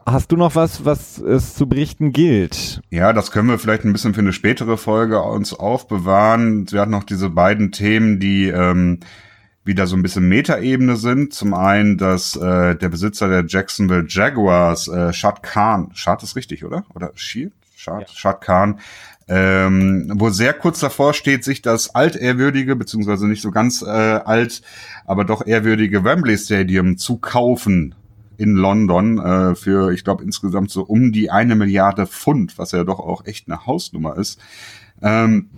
Hast 0.07 0.33
du 0.33 0.37
noch 0.37 0.55
was, 0.55 0.85
was 0.85 1.19
es 1.19 1.55
zu 1.55 1.67
berichten 1.67 2.13
gilt? 2.13 2.83
Ja, 2.91 3.15
das 3.15 3.31
können 3.31 3.49
wir 3.49 3.59
vielleicht 3.59 3.85
ein 3.85 3.93
bisschen 3.93 4.13
für 4.13 4.21
eine 4.21 4.35
spätere 4.35 4.77
Folge 4.77 5.23
uns 5.23 5.55
aufbewahren. 5.55 6.71
Wir 6.71 6.83
hatten 6.83 6.91
noch 6.91 7.05
diese 7.05 7.31
beiden 7.31 7.73
Themen, 7.73 8.21
die 8.21 8.49
ähm, 8.49 9.01
wieder 9.65 9.87
so 9.87 9.97
ein 9.97 10.03
bisschen 10.03 10.29
Metaebene 10.29 10.97
sind. 10.97 11.33
Zum 11.33 11.55
einen, 11.55 11.97
dass 11.97 12.37
äh, 12.37 12.77
der 12.77 12.89
Besitzer 12.91 13.29
der 13.29 13.47
Jacksonville 13.47 14.05
Jaguars, 14.07 14.89
äh, 14.89 15.15
Shad 15.15 15.43
Khan, 15.43 15.91
Shad 15.95 16.23
ist 16.23 16.37
richtig, 16.37 16.67
oder? 16.67 16.85
Oder 16.95 17.11
Shad? 17.15 17.53
Shad, 17.75 18.03
ja. 18.03 18.07
Shad 18.15 18.41
Khan, 18.43 18.81
ähm, 19.27 20.13
wo 20.17 20.29
sehr 20.29 20.53
kurz 20.53 20.81
davor 20.81 21.15
steht, 21.15 21.45
sich 21.45 21.63
das 21.63 21.95
altehrwürdige, 21.95 22.77
beziehungsweise 22.77 23.27
nicht 23.27 23.41
so 23.41 23.51
ganz 23.51 23.81
äh, 23.81 23.87
alt, 23.87 24.61
aber 25.07 25.25
doch 25.25 25.47
ehrwürdige 25.47 26.05
Wembley 26.05 26.37
Stadium 26.37 26.99
zu 26.99 27.17
kaufen 27.17 27.95
in 28.37 28.55
London 28.55 29.19
äh, 29.19 29.55
für, 29.55 29.93
ich 29.93 30.05
glaube, 30.05 30.25
insgesamt 30.25 30.71
so 30.71 30.83
um 30.83 31.13
die 31.13 31.31
eine 31.31 31.55
Milliarde 31.55 32.07
Pfund, 32.07 32.59
was 32.59 32.73
ja 32.73 32.85
doch 32.85 33.01
auch 33.01 33.27
echt 33.27 33.49
eine 33.49 33.67
Hausnummer 33.67 34.17
ist. 34.17 34.41
Ähm, 35.03 35.51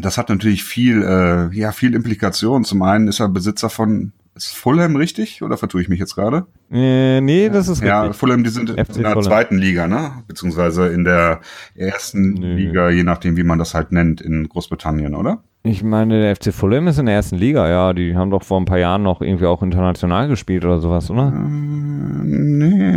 das 0.00 0.18
hat 0.18 0.28
natürlich 0.28 0.64
viel, 0.64 1.02
äh, 1.02 1.54
ja, 1.56 1.72
viel 1.72 1.94
Implikation. 1.94 2.64
Zum 2.64 2.82
einen 2.82 3.08
ist 3.08 3.20
er 3.20 3.28
Besitzer 3.28 3.70
von 3.70 4.12
ist 4.34 4.54
Fulham 4.54 4.96
richtig 4.96 5.42
oder 5.42 5.56
vertue 5.56 5.82
ich 5.82 5.88
mich 5.88 5.98
jetzt 5.98 6.14
gerade? 6.14 6.46
Äh, 6.70 7.20
nee, 7.20 7.48
das 7.48 7.66
ist 7.66 7.82
richtig. 7.82 7.88
Ja, 7.88 8.12
Fulham, 8.12 8.44
die 8.44 8.50
sind 8.50 8.70
FC 8.70 8.96
in 8.96 9.02
der 9.02 9.12
Fulham. 9.12 9.22
zweiten 9.22 9.58
Liga, 9.58 9.86
ne? 9.86 10.22
Beziehungsweise 10.28 10.88
in 10.88 11.04
der 11.04 11.40
ersten 11.74 12.34
nee. 12.34 12.54
Liga, 12.54 12.90
je 12.90 13.02
nachdem, 13.02 13.36
wie 13.36 13.42
man 13.42 13.58
das 13.58 13.74
halt 13.74 13.92
nennt, 13.92 14.20
in 14.20 14.48
Großbritannien, 14.48 15.14
oder? 15.14 15.42
Ich 15.62 15.82
meine, 15.82 16.22
der 16.22 16.34
FC 16.36 16.54
Fulham 16.54 16.88
ist 16.88 16.98
in 16.98 17.04
der 17.04 17.16
ersten 17.16 17.36
Liga, 17.36 17.68
ja. 17.68 17.92
Die 17.92 18.16
haben 18.16 18.30
doch 18.30 18.42
vor 18.42 18.58
ein 18.58 18.64
paar 18.64 18.78
Jahren 18.78 19.02
noch 19.02 19.20
irgendwie 19.20 19.44
auch 19.44 19.62
international 19.62 20.26
gespielt 20.28 20.64
oder 20.64 20.78
sowas, 20.78 21.10
oder? 21.10 21.28
Äh, 21.28 21.38
nee. 21.38 22.90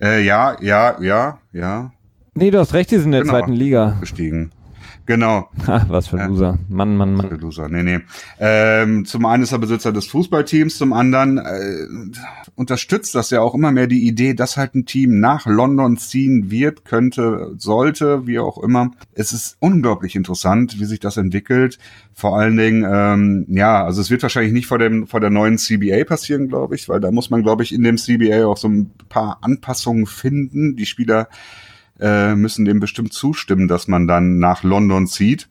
Äh, 0.00 0.24
ja, 0.24 0.56
ja, 0.60 0.96
ja, 1.00 1.38
ja. 1.52 1.90
Nee, 2.34 2.50
du 2.50 2.60
hast 2.60 2.74
recht, 2.74 2.90
die 2.92 2.96
sind 2.96 3.06
in 3.06 3.12
der 3.12 3.22
genau, 3.22 3.32
zweiten 3.32 3.52
Liga. 3.52 3.96
Gestiegen. 4.00 4.52
Genau. 5.06 5.48
Was 5.88 6.08
für 6.08 6.20
ein 6.20 6.30
Loser. 6.30 6.58
Mann, 6.68 6.96
Mann, 6.96 7.14
Mann. 7.14 7.30
Was 7.30 7.38
für 7.38 7.42
Loser. 7.42 7.68
Nee, 7.68 7.82
nee. 7.82 8.00
Ähm, 8.38 9.04
zum 9.04 9.26
einen 9.26 9.42
ist 9.42 9.52
er 9.52 9.58
Besitzer 9.58 9.92
des 9.92 10.06
Fußballteams, 10.06 10.78
zum 10.78 10.92
anderen 10.92 11.38
äh, 11.38 11.86
unterstützt 12.54 13.14
das 13.14 13.30
ja 13.30 13.40
auch 13.40 13.54
immer 13.54 13.72
mehr 13.72 13.86
die 13.86 14.06
Idee, 14.06 14.34
dass 14.34 14.56
halt 14.56 14.74
ein 14.74 14.86
Team 14.86 15.18
nach 15.18 15.46
London 15.46 15.96
ziehen 15.96 16.50
wird, 16.50 16.84
könnte, 16.84 17.52
sollte, 17.56 18.26
wie 18.26 18.38
auch 18.38 18.62
immer. 18.62 18.92
Es 19.12 19.32
ist 19.32 19.56
unglaublich 19.58 20.14
interessant, 20.14 20.78
wie 20.78 20.84
sich 20.84 21.00
das 21.00 21.16
entwickelt. 21.16 21.78
Vor 22.14 22.38
allen 22.38 22.56
Dingen, 22.56 22.86
ähm, 22.88 23.46
ja, 23.48 23.84
also 23.84 24.00
es 24.00 24.10
wird 24.10 24.22
wahrscheinlich 24.22 24.52
nicht 24.52 24.66
vor 24.66 24.78
dem 24.78 25.06
vor 25.06 25.20
der 25.20 25.30
neuen 25.30 25.58
CBA 25.58 26.04
passieren, 26.04 26.48
glaube 26.48 26.76
ich, 26.76 26.88
weil 26.88 27.00
da 27.00 27.10
muss 27.10 27.30
man, 27.30 27.42
glaube 27.42 27.62
ich, 27.62 27.74
in 27.74 27.82
dem 27.82 27.96
CBA 27.96 28.46
auch 28.46 28.56
so 28.56 28.68
ein 28.68 28.90
paar 29.08 29.38
Anpassungen 29.42 30.06
finden. 30.06 30.76
Die 30.76 30.86
Spieler 30.86 31.28
äh, 32.02 32.34
müssen 32.34 32.64
dem 32.64 32.80
bestimmt 32.80 33.12
zustimmen, 33.12 33.68
dass 33.68 33.88
man 33.88 34.06
dann 34.06 34.38
nach 34.38 34.62
London 34.62 35.06
zieht 35.06 35.48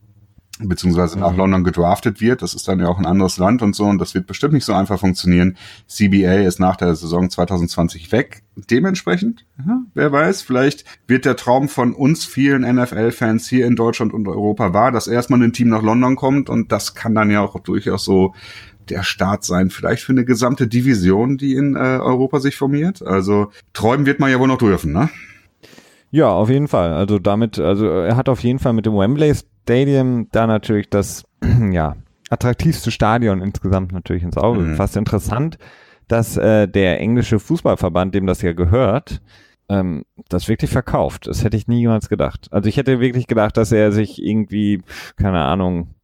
beziehungsweise 0.63 1.19
nach 1.19 1.31
mhm. 1.31 1.37
London 1.37 1.63
gedraftet 1.63 2.21
wird. 2.21 2.41
Das 2.41 2.53
ist 2.53 2.67
dann 2.67 2.79
ja 2.79 2.87
auch 2.87 2.99
ein 2.99 3.05
anderes 3.05 3.37
Land 3.37 3.61
und 3.61 3.75
so 3.75 3.85
und 3.85 3.99
das 3.99 4.13
wird 4.13 4.27
bestimmt 4.27 4.53
nicht 4.53 4.65
so 4.65 4.73
einfach 4.73 4.99
funktionieren. 4.99 5.57
CBA 5.87 6.45
ist 6.45 6.59
nach 6.59 6.75
der 6.75 6.95
Saison 6.95 7.29
2020 7.29 8.11
weg. 8.11 8.43
Dementsprechend, 8.69 9.45
ja, 9.65 9.81
wer 9.93 10.11
weiß, 10.11 10.41
vielleicht 10.41 10.85
wird 11.07 11.25
der 11.25 11.35
Traum 11.35 11.69
von 11.69 11.93
uns 11.93 12.25
vielen 12.25 12.61
NFL-Fans 12.61 13.47
hier 13.47 13.65
in 13.65 13.75
Deutschland 13.75 14.13
und 14.13 14.27
Europa 14.27 14.73
wahr, 14.73 14.91
dass 14.91 15.07
erstmal 15.07 15.41
ein 15.41 15.53
Team 15.53 15.69
nach 15.69 15.81
London 15.81 16.15
kommt 16.15 16.49
und 16.49 16.71
das 16.71 16.93
kann 16.93 17.15
dann 17.15 17.31
ja 17.31 17.41
auch 17.41 17.59
durchaus 17.59 18.05
so 18.05 18.33
der 18.89 19.03
Start 19.03 19.43
sein, 19.45 19.69
vielleicht 19.69 20.03
für 20.03 20.11
eine 20.11 20.25
gesamte 20.25 20.67
Division, 20.67 21.37
die 21.37 21.53
in 21.53 21.75
äh, 21.75 21.79
Europa 21.79 22.39
sich 22.39 22.55
formiert. 22.55 23.01
Also 23.05 23.51
träumen 23.73 24.05
wird 24.05 24.19
man 24.19 24.31
ja 24.31 24.39
wohl 24.39 24.47
noch 24.47 24.57
dürfen, 24.57 24.91
ne? 24.91 25.09
Ja, 26.11 26.29
auf 26.29 26.49
jeden 26.49 26.67
Fall. 26.67 26.93
Also 26.93 27.19
damit, 27.19 27.57
also 27.57 27.87
er 27.87 28.15
hat 28.15 28.29
auf 28.29 28.43
jeden 28.43 28.59
Fall 28.59 28.73
mit 28.73 28.85
dem 28.85 28.93
Wembley 28.93 29.33
Stadium 29.63 30.27
da 30.31 30.45
natürlich 30.45 30.89
das, 30.89 31.23
ja, 31.71 31.95
attraktivste 32.29 32.91
Stadion 32.91 33.41
insgesamt 33.41 33.91
natürlich 33.93 34.23
ins 34.23 34.37
Auge. 34.37 34.59
Mhm. 34.59 34.75
Fast 34.75 34.97
interessant, 34.97 35.57
dass 36.07 36.37
äh, 36.37 36.67
der 36.67 36.99
englische 36.99 37.39
Fußballverband, 37.39 38.13
dem 38.13 38.27
das 38.27 38.41
ja 38.41 38.53
gehört, 38.53 39.21
ähm, 39.69 40.03
das 40.27 40.49
wirklich 40.49 40.69
verkauft. 40.69 41.27
Das 41.27 41.43
hätte 41.43 41.55
ich 41.55 41.67
niemals 41.67 42.09
gedacht. 42.09 42.47
Also 42.51 42.67
ich 42.67 42.77
hätte 42.77 42.99
wirklich 42.99 43.27
gedacht, 43.27 43.55
dass 43.55 43.71
er 43.71 43.93
sich 43.93 44.21
irgendwie, 44.21 44.81
keine 45.15 45.41
Ahnung, 45.45 45.95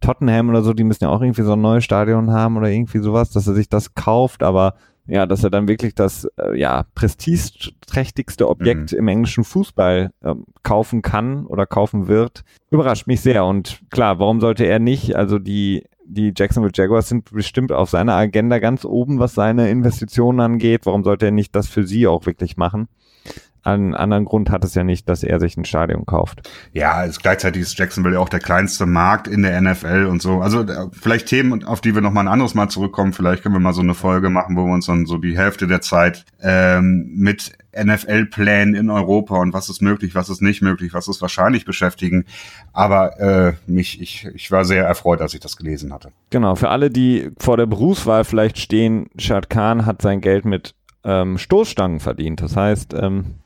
Tottenham 0.00 0.48
oder 0.48 0.62
so, 0.62 0.72
die 0.72 0.84
müssen 0.84 1.04
ja 1.04 1.10
auch 1.10 1.20
irgendwie 1.20 1.42
so 1.42 1.54
ein 1.54 1.60
neues 1.60 1.84
Stadion 1.84 2.30
haben 2.30 2.56
oder 2.56 2.70
irgendwie 2.70 3.00
sowas, 3.00 3.30
dass 3.30 3.48
er 3.48 3.54
sich 3.54 3.68
das 3.68 3.94
kauft, 3.94 4.44
aber 4.44 4.74
ja, 5.08 5.26
dass 5.26 5.42
er 5.42 5.50
dann 5.50 5.68
wirklich 5.68 5.94
das 5.94 6.28
äh, 6.36 6.56
ja 6.58 6.84
prestigeträchtigste 6.94 8.48
Objekt 8.48 8.92
mhm. 8.92 8.98
im 8.98 9.08
englischen 9.08 9.44
Fußball 9.44 10.10
äh, 10.22 10.34
kaufen 10.62 11.02
kann 11.02 11.46
oder 11.46 11.66
kaufen 11.66 12.06
wird, 12.06 12.44
überrascht 12.70 13.06
mich 13.06 13.22
sehr. 13.22 13.44
Und 13.44 13.80
klar, 13.90 14.18
warum 14.18 14.40
sollte 14.40 14.64
er 14.64 14.78
nicht? 14.78 15.16
Also 15.16 15.38
die 15.38 15.84
die 16.10 16.32
Jacksonville 16.34 16.72
Jaguars 16.74 17.08
sind 17.08 17.30
bestimmt 17.30 17.70
auf 17.70 17.90
seiner 17.90 18.14
Agenda 18.14 18.58
ganz 18.58 18.84
oben, 18.84 19.18
was 19.18 19.34
seine 19.34 19.68
Investitionen 19.68 20.40
angeht. 20.40 20.86
Warum 20.86 21.04
sollte 21.04 21.26
er 21.26 21.32
nicht 21.32 21.54
das 21.54 21.68
für 21.68 21.86
sie 21.86 22.06
auch 22.06 22.24
wirklich 22.24 22.56
machen? 22.56 22.88
Einen 23.62 23.94
anderen 23.94 24.24
Grund 24.24 24.50
hat 24.50 24.64
es 24.64 24.74
ja 24.74 24.84
nicht, 24.84 25.08
dass 25.08 25.22
er 25.22 25.40
sich 25.40 25.56
ein 25.56 25.64
Stadion 25.64 26.06
kauft. 26.06 26.48
Ja, 26.72 27.02
ist 27.02 27.22
gleichzeitig 27.22 27.62
ist 27.62 27.78
Jacksonville 27.78 28.14
ja 28.14 28.20
auch 28.20 28.28
der 28.28 28.40
kleinste 28.40 28.86
Markt 28.86 29.28
in 29.28 29.42
der 29.42 29.60
NFL 29.60 30.06
und 30.06 30.22
so. 30.22 30.40
Also 30.40 30.62
äh, 30.62 30.86
vielleicht 30.92 31.26
Themen, 31.26 31.64
auf 31.64 31.80
die 31.80 31.94
wir 31.94 32.00
noch 32.00 32.12
mal 32.12 32.22
ein 32.22 32.28
anderes 32.28 32.54
Mal 32.54 32.68
zurückkommen. 32.68 33.12
Vielleicht 33.12 33.42
können 33.42 33.54
wir 33.54 33.60
mal 33.60 33.72
so 33.72 33.82
eine 33.82 33.94
Folge 33.94 34.30
machen, 34.30 34.56
wo 34.56 34.64
wir 34.64 34.72
uns 34.72 34.86
dann 34.86 35.06
so 35.06 35.18
die 35.18 35.36
Hälfte 35.36 35.66
der 35.66 35.80
Zeit 35.80 36.24
ähm, 36.40 37.10
mit 37.14 37.52
NFL-Plänen 37.76 38.74
in 38.74 38.90
Europa 38.90 39.36
und 39.36 39.52
was 39.52 39.68
ist 39.68 39.82
möglich, 39.82 40.14
was 40.14 40.30
ist 40.30 40.42
nicht 40.42 40.62
möglich, 40.62 40.94
was 40.94 41.08
ist 41.08 41.20
wahrscheinlich 41.20 41.64
beschäftigen. 41.64 42.24
Aber 42.72 43.20
äh, 43.20 43.52
mich, 43.66 44.00
ich, 44.00 44.26
ich 44.34 44.50
war 44.50 44.64
sehr 44.64 44.84
erfreut, 44.84 45.20
als 45.20 45.34
ich 45.34 45.40
das 45.40 45.56
gelesen 45.56 45.92
hatte. 45.92 46.10
Genau, 46.30 46.54
für 46.54 46.70
alle, 46.70 46.90
die 46.90 47.30
vor 47.38 47.56
der 47.56 47.66
Berufswahl 47.66 48.24
vielleicht 48.24 48.58
stehen, 48.58 49.10
Shad 49.16 49.50
Khan 49.50 49.86
hat 49.86 50.02
sein 50.02 50.20
Geld 50.20 50.44
mit 50.44 50.74
ähm, 51.04 51.38
Stoßstangen 51.38 52.00
verdient. 52.00 52.40
Das 52.40 52.56
heißt, 52.56 52.94
ähm, 52.94 53.36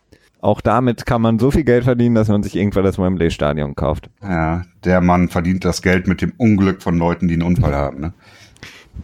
auch 0.43 0.60
damit 0.60 1.06
kann 1.06 1.23
man 1.23 1.39
so 1.39 1.51
viel 1.52 1.62
Geld 1.62 1.85
verdienen, 1.85 2.16
dass 2.16 2.28
man 2.28 2.43
sich 2.43 2.56
irgendwann 2.56 2.82
das 2.82 2.98
Wembley-Stadion 2.98 3.77
kauft. 3.77 4.10
Ja, 4.23 4.62
der 4.85 5.01
Mann 5.01 5.28
verdient 5.28 5.64
das 5.64 5.82
Geld 5.82 6.09
mit 6.09 6.20
dem 6.20 6.32
Unglück 6.36 6.82
von 6.82 6.98
Leuten, 6.98 7.28
die 7.28 7.35
einen 7.35 7.44
Unfall 7.44 7.74
haben, 7.74 8.01
ne? 8.01 8.12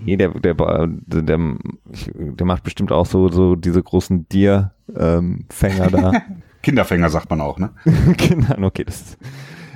Nee, 0.01 0.17
der, 0.17 0.31
der, 0.31 0.55
der, 0.55 0.89
der, 1.07 2.47
macht 2.47 2.63
bestimmt 2.63 2.93
auch 2.93 3.07
so, 3.07 3.29
so 3.29 3.55
diese 3.55 3.83
großen 3.83 4.29
Dierfänger 4.29 4.73
ähm, 4.95 5.47
da. 5.93 6.13
Kinderfänger 6.63 7.09
sagt 7.09 7.31
man 7.31 7.41
auch, 7.41 7.59
ne? 7.59 7.71
Kinder, 8.19 8.59
okay, 8.61 8.85
das 8.85 9.17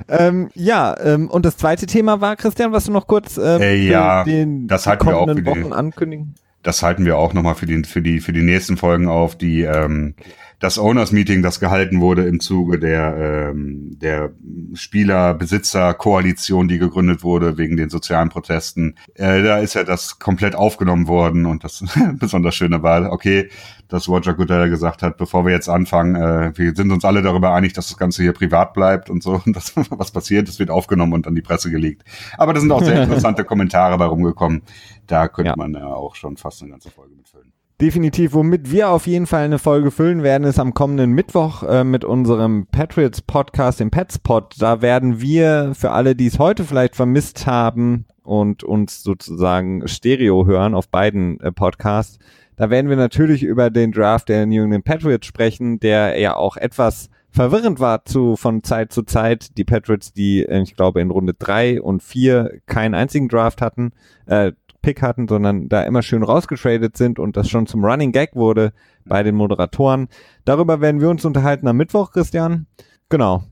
ähm, 0.08 0.50
ja, 0.54 0.96
ähm, 1.00 1.30
und 1.30 1.46
das 1.46 1.56
zweite 1.56 1.86
Thema 1.86 2.20
war, 2.20 2.34
Christian, 2.34 2.72
was 2.72 2.86
du 2.86 2.92
noch 2.92 3.06
kurz 3.06 3.38
ähm, 3.38 3.62
äh, 3.62 3.76
ja, 3.76 4.24
den 4.24 4.66
das 4.66 4.88
hatten 4.88 5.06
wir 5.06 5.16
auch 5.16 5.32
für 5.32 5.46
Wochen 5.46 5.72
ankündigen? 5.72 6.34
Das 6.64 6.82
halten 6.82 7.04
wir 7.04 7.16
auch 7.16 7.32
nochmal 7.34 7.54
für 7.54 7.66
die, 7.66 7.84
für 7.84 8.02
die, 8.02 8.18
für 8.18 8.32
die 8.32 8.42
nächsten 8.42 8.76
Folgen 8.76 9.06
auf, 9.08 9.36
die, 9.36 9.62
ähm, 9.62 10.14
das 10.62 10.78
Owners-Meeting, 10.78 11.42
das 11.42 11.58
gehalten 11.58 12.00
wurde 12.00 12.24
im 12.28 12.38
Zuge 12.38 12.78
der, 12.78 13.50
ähm, 13.50 13.98
der 13.98 14.30
Spieler-Besitzer-Koalition, 14.74 16.68
die 16.68 16.78
gegründet 16.78 17.24
wurde 17.24 17.58
wegen 17.58 17.76
den 17.76 17.90
sozialen 17.90 18.28
Protesten. 18.28 18.94
Äh, 19.14 19.42
da 19.42 19.58
ist 19.58 19.74
ja 19.74 19.82
das 19.82 20.20
komplett 20.20 20.54
aufgenommen 20.54 21.08
worden 21.08 21.46
und 21.46 21.64
das 21.64 21.82
besonders 22.14 22.54
Schöne 22.54 22.80
war, 22.80 23.10
okay, 23.10 23.50
dass 23.88 24.08
Roger 24.08 24.34
Goodell 24.34 24.70
gesagt 24.70 25.02
hat, 25.02 25.16
bevor 25.16 25.44
wir 25.44 25.52
jetzt 25.52 25.68
anfangen, 25.68 26.14
äh, 26.14 26.56
wir 26.56 26.76
sind 26.76 26.92
uns 26.92 27.04
alle 27.04 27.22
darüber 27.22 27.52
einig, 27.52 27.72
dass 27.72 27.88
das 27.88 27.98
Ganze 27.98 28.22
hier 28.22 28.32
privat 28.32 28.72
bleibt 28.72 29.10
und 29.10 29.20
so, 29.20 29.42
und 29.44 29.56
das, 29.56 29.72
was 29.74 30.12
passiert, 30.12 30.46
das 30.46 30.60
wird 30.60 30.70
aufgenommen 30.70 31.12
und 31.12 31.26
an 31.26 31.34
die 31.34 31.42
Presse 31.42 31.72
gelegt. 31.72 32.04
Aber 32.38 32.52
da 32.52 32.60
sind 32.60 32.70
auch 32.70 32.84
sehr 32.84 33.02
interessante 33.02 33.42
Kommentare 33.42 33.98
bei 33.98 34.06
rumgekommen. 34.06 34.62
Da 35.08 35.26
könnte 35.26 35.50
ja. 35.50 35.56
man 35.56 35.74
ja 35.74 35.86
auch 35.86 36.14
schon 36.14 36.36
fast 36.36 36.62
eine 36.62 36.70
ganze 36.70 36.92
Folge 36.92 37.16
mitfüllen. 37.16 37.51
Definitiv, 37.82 38.32
womit 38.32 38.70
wir 38.70 38.90
auf 38.90 39.08
jeden 39.08 39.26
Fall 39.26 39.42
eine 39.42 39.58
Folge 39.58 39.90
füllen 39.90 40.22
werden, 40.22 40.44
ist 40.44 40.60
am 40.60 40.72
kommenden 40.72 41.10
Mittwoch 41.10 41.64
äh, 41.64 41.82
mit 41.82 42.04
unserem 42.04 42.68
Patriots 42.68 43.22
Podcast, 43.22 43.80
dem 43.80 43.90
Petspot. 43.90 44.54
Da 44.60 44.82
werden 44.82 45.20
wir 45.20 45.72
für 45.74 45.90
alle, 45.90 46.14
die 46.14 46.28
es 46.28 46.38
heute 46.38 46.62
vielleicht 46.62 46.94
vermisst 46.94 47.44
haben 47.48 48.04
und 48.22 48.62
uns 48.62 49.02
sozusagen 49.02 49.88
Stereo 49.88 50.46
hören 50.46 50.76
auf 50.76 50.90
beiden 50.90 51.40
äh, 51.40 51.50
Podcasts, 51.50 52.20
da 52.54 52.70
werden 52.70 52.88
wir 52.88 52.96
natürlich 52.96 53.42
über 53.42 53.68
den 53.68 53.90
Draft 53.90 54.28
der 54.28 54.46
New 54.46 54.62
England 54.62 54.84
Patriots 54.84 55.26
sprechen, 55.26 55.80
der 55.80 56.20
ja 56.20 56.36
auch 56.36 56.56
etwas 56.56 57.10
verwirrend 57.32 57.80
war 57.80 58.04
zu, 58.04 58.36
von 58.36 58.62
Zeit 58.62 58.92
zu 58.92 59.02
Zeit. 59.02 59.56
Die 59.56 59.64
Patriots, 59.64 60.12
die, 60.12 60.44
äh, 60.44 60.62
ich 60.62 60.76
glaube, 60.76 61.00
in 61.00 61.10
Runde 61.10 61.34
drei 61.34 61.82
und 61.82 62.02
vier 62.02 62.60
keinen 62.66 62.94
einzigen 62.94 63.28
Draft 63.28 63.60
hatten, 63.60 63.90
äh, 64.26 64.52
Pick 64.82 65.00
hatten, 65.00 65.28
sondern 65.28 65.68
da 65.68 65.82
immer 65.82 66.02
schön 66.02 66.22
rausgetradet 66.22 66.96
sind 66.96 67.18
und 67.18 67.36
das 67.36 67.48
schon 67.48 67.66
zum 67.66 67.84
Running 67.84 68.12
Gag 68.12 68.34
wurde 68.34 68.72
bei 69.04 69.22
den 69.22 69.34
Moderatoren. 69.34 70.08
Darüber 70.44 70.80
werden 70.80 71.00
wir 71.00 71.08
uns 71.08 71.24
unterhalten 71.24 71.66
am 71.68 71.76
Mittwoch, 71.76 72.10
Christian. 72.10 72.66
Genau. 73.08 73.44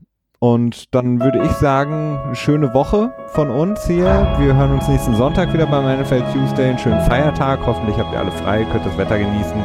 Und 0.43 0.95
dann 0.95 1.19
würde 1.19 1.43
ich 1.43 1.51
sagen, 1.51 2.19
schöne 2.33 2.73
Woche 2.73 3.13
von 3.27 3.51
uns 3.51 3.85
hier. 3.85 4.05
Wir 4.39 4.55
hören 4.55 4.71
uns 4.71 4.87
nächsten 4.87 5.15
Sonntag 5.15 5.53
wieder 5.53 5.67
beim 5.67 6.01
NFL 6.01 6.23
Tuesday. 6.33 6.69
Einen 6.69 6.79
schönen 6.79 7.01
Feiertag. 7.01 7.59
Hoffentlich 7.63 7.95
habt 7.97 8.11
ihr 8.11 8.19
alle 8.19 8.31
frei, 8.31 8.65
könnt 8.71 8.85
das 8.85 8.97
Wetter 8.97 9.19
genießen. 9.19 9.63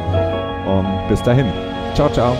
Und 0.67 1.09
bis 1.09 1.23
dahin. 1.23 1.47
Ciao, 1.95 2.09
ciao. 2.09 2.37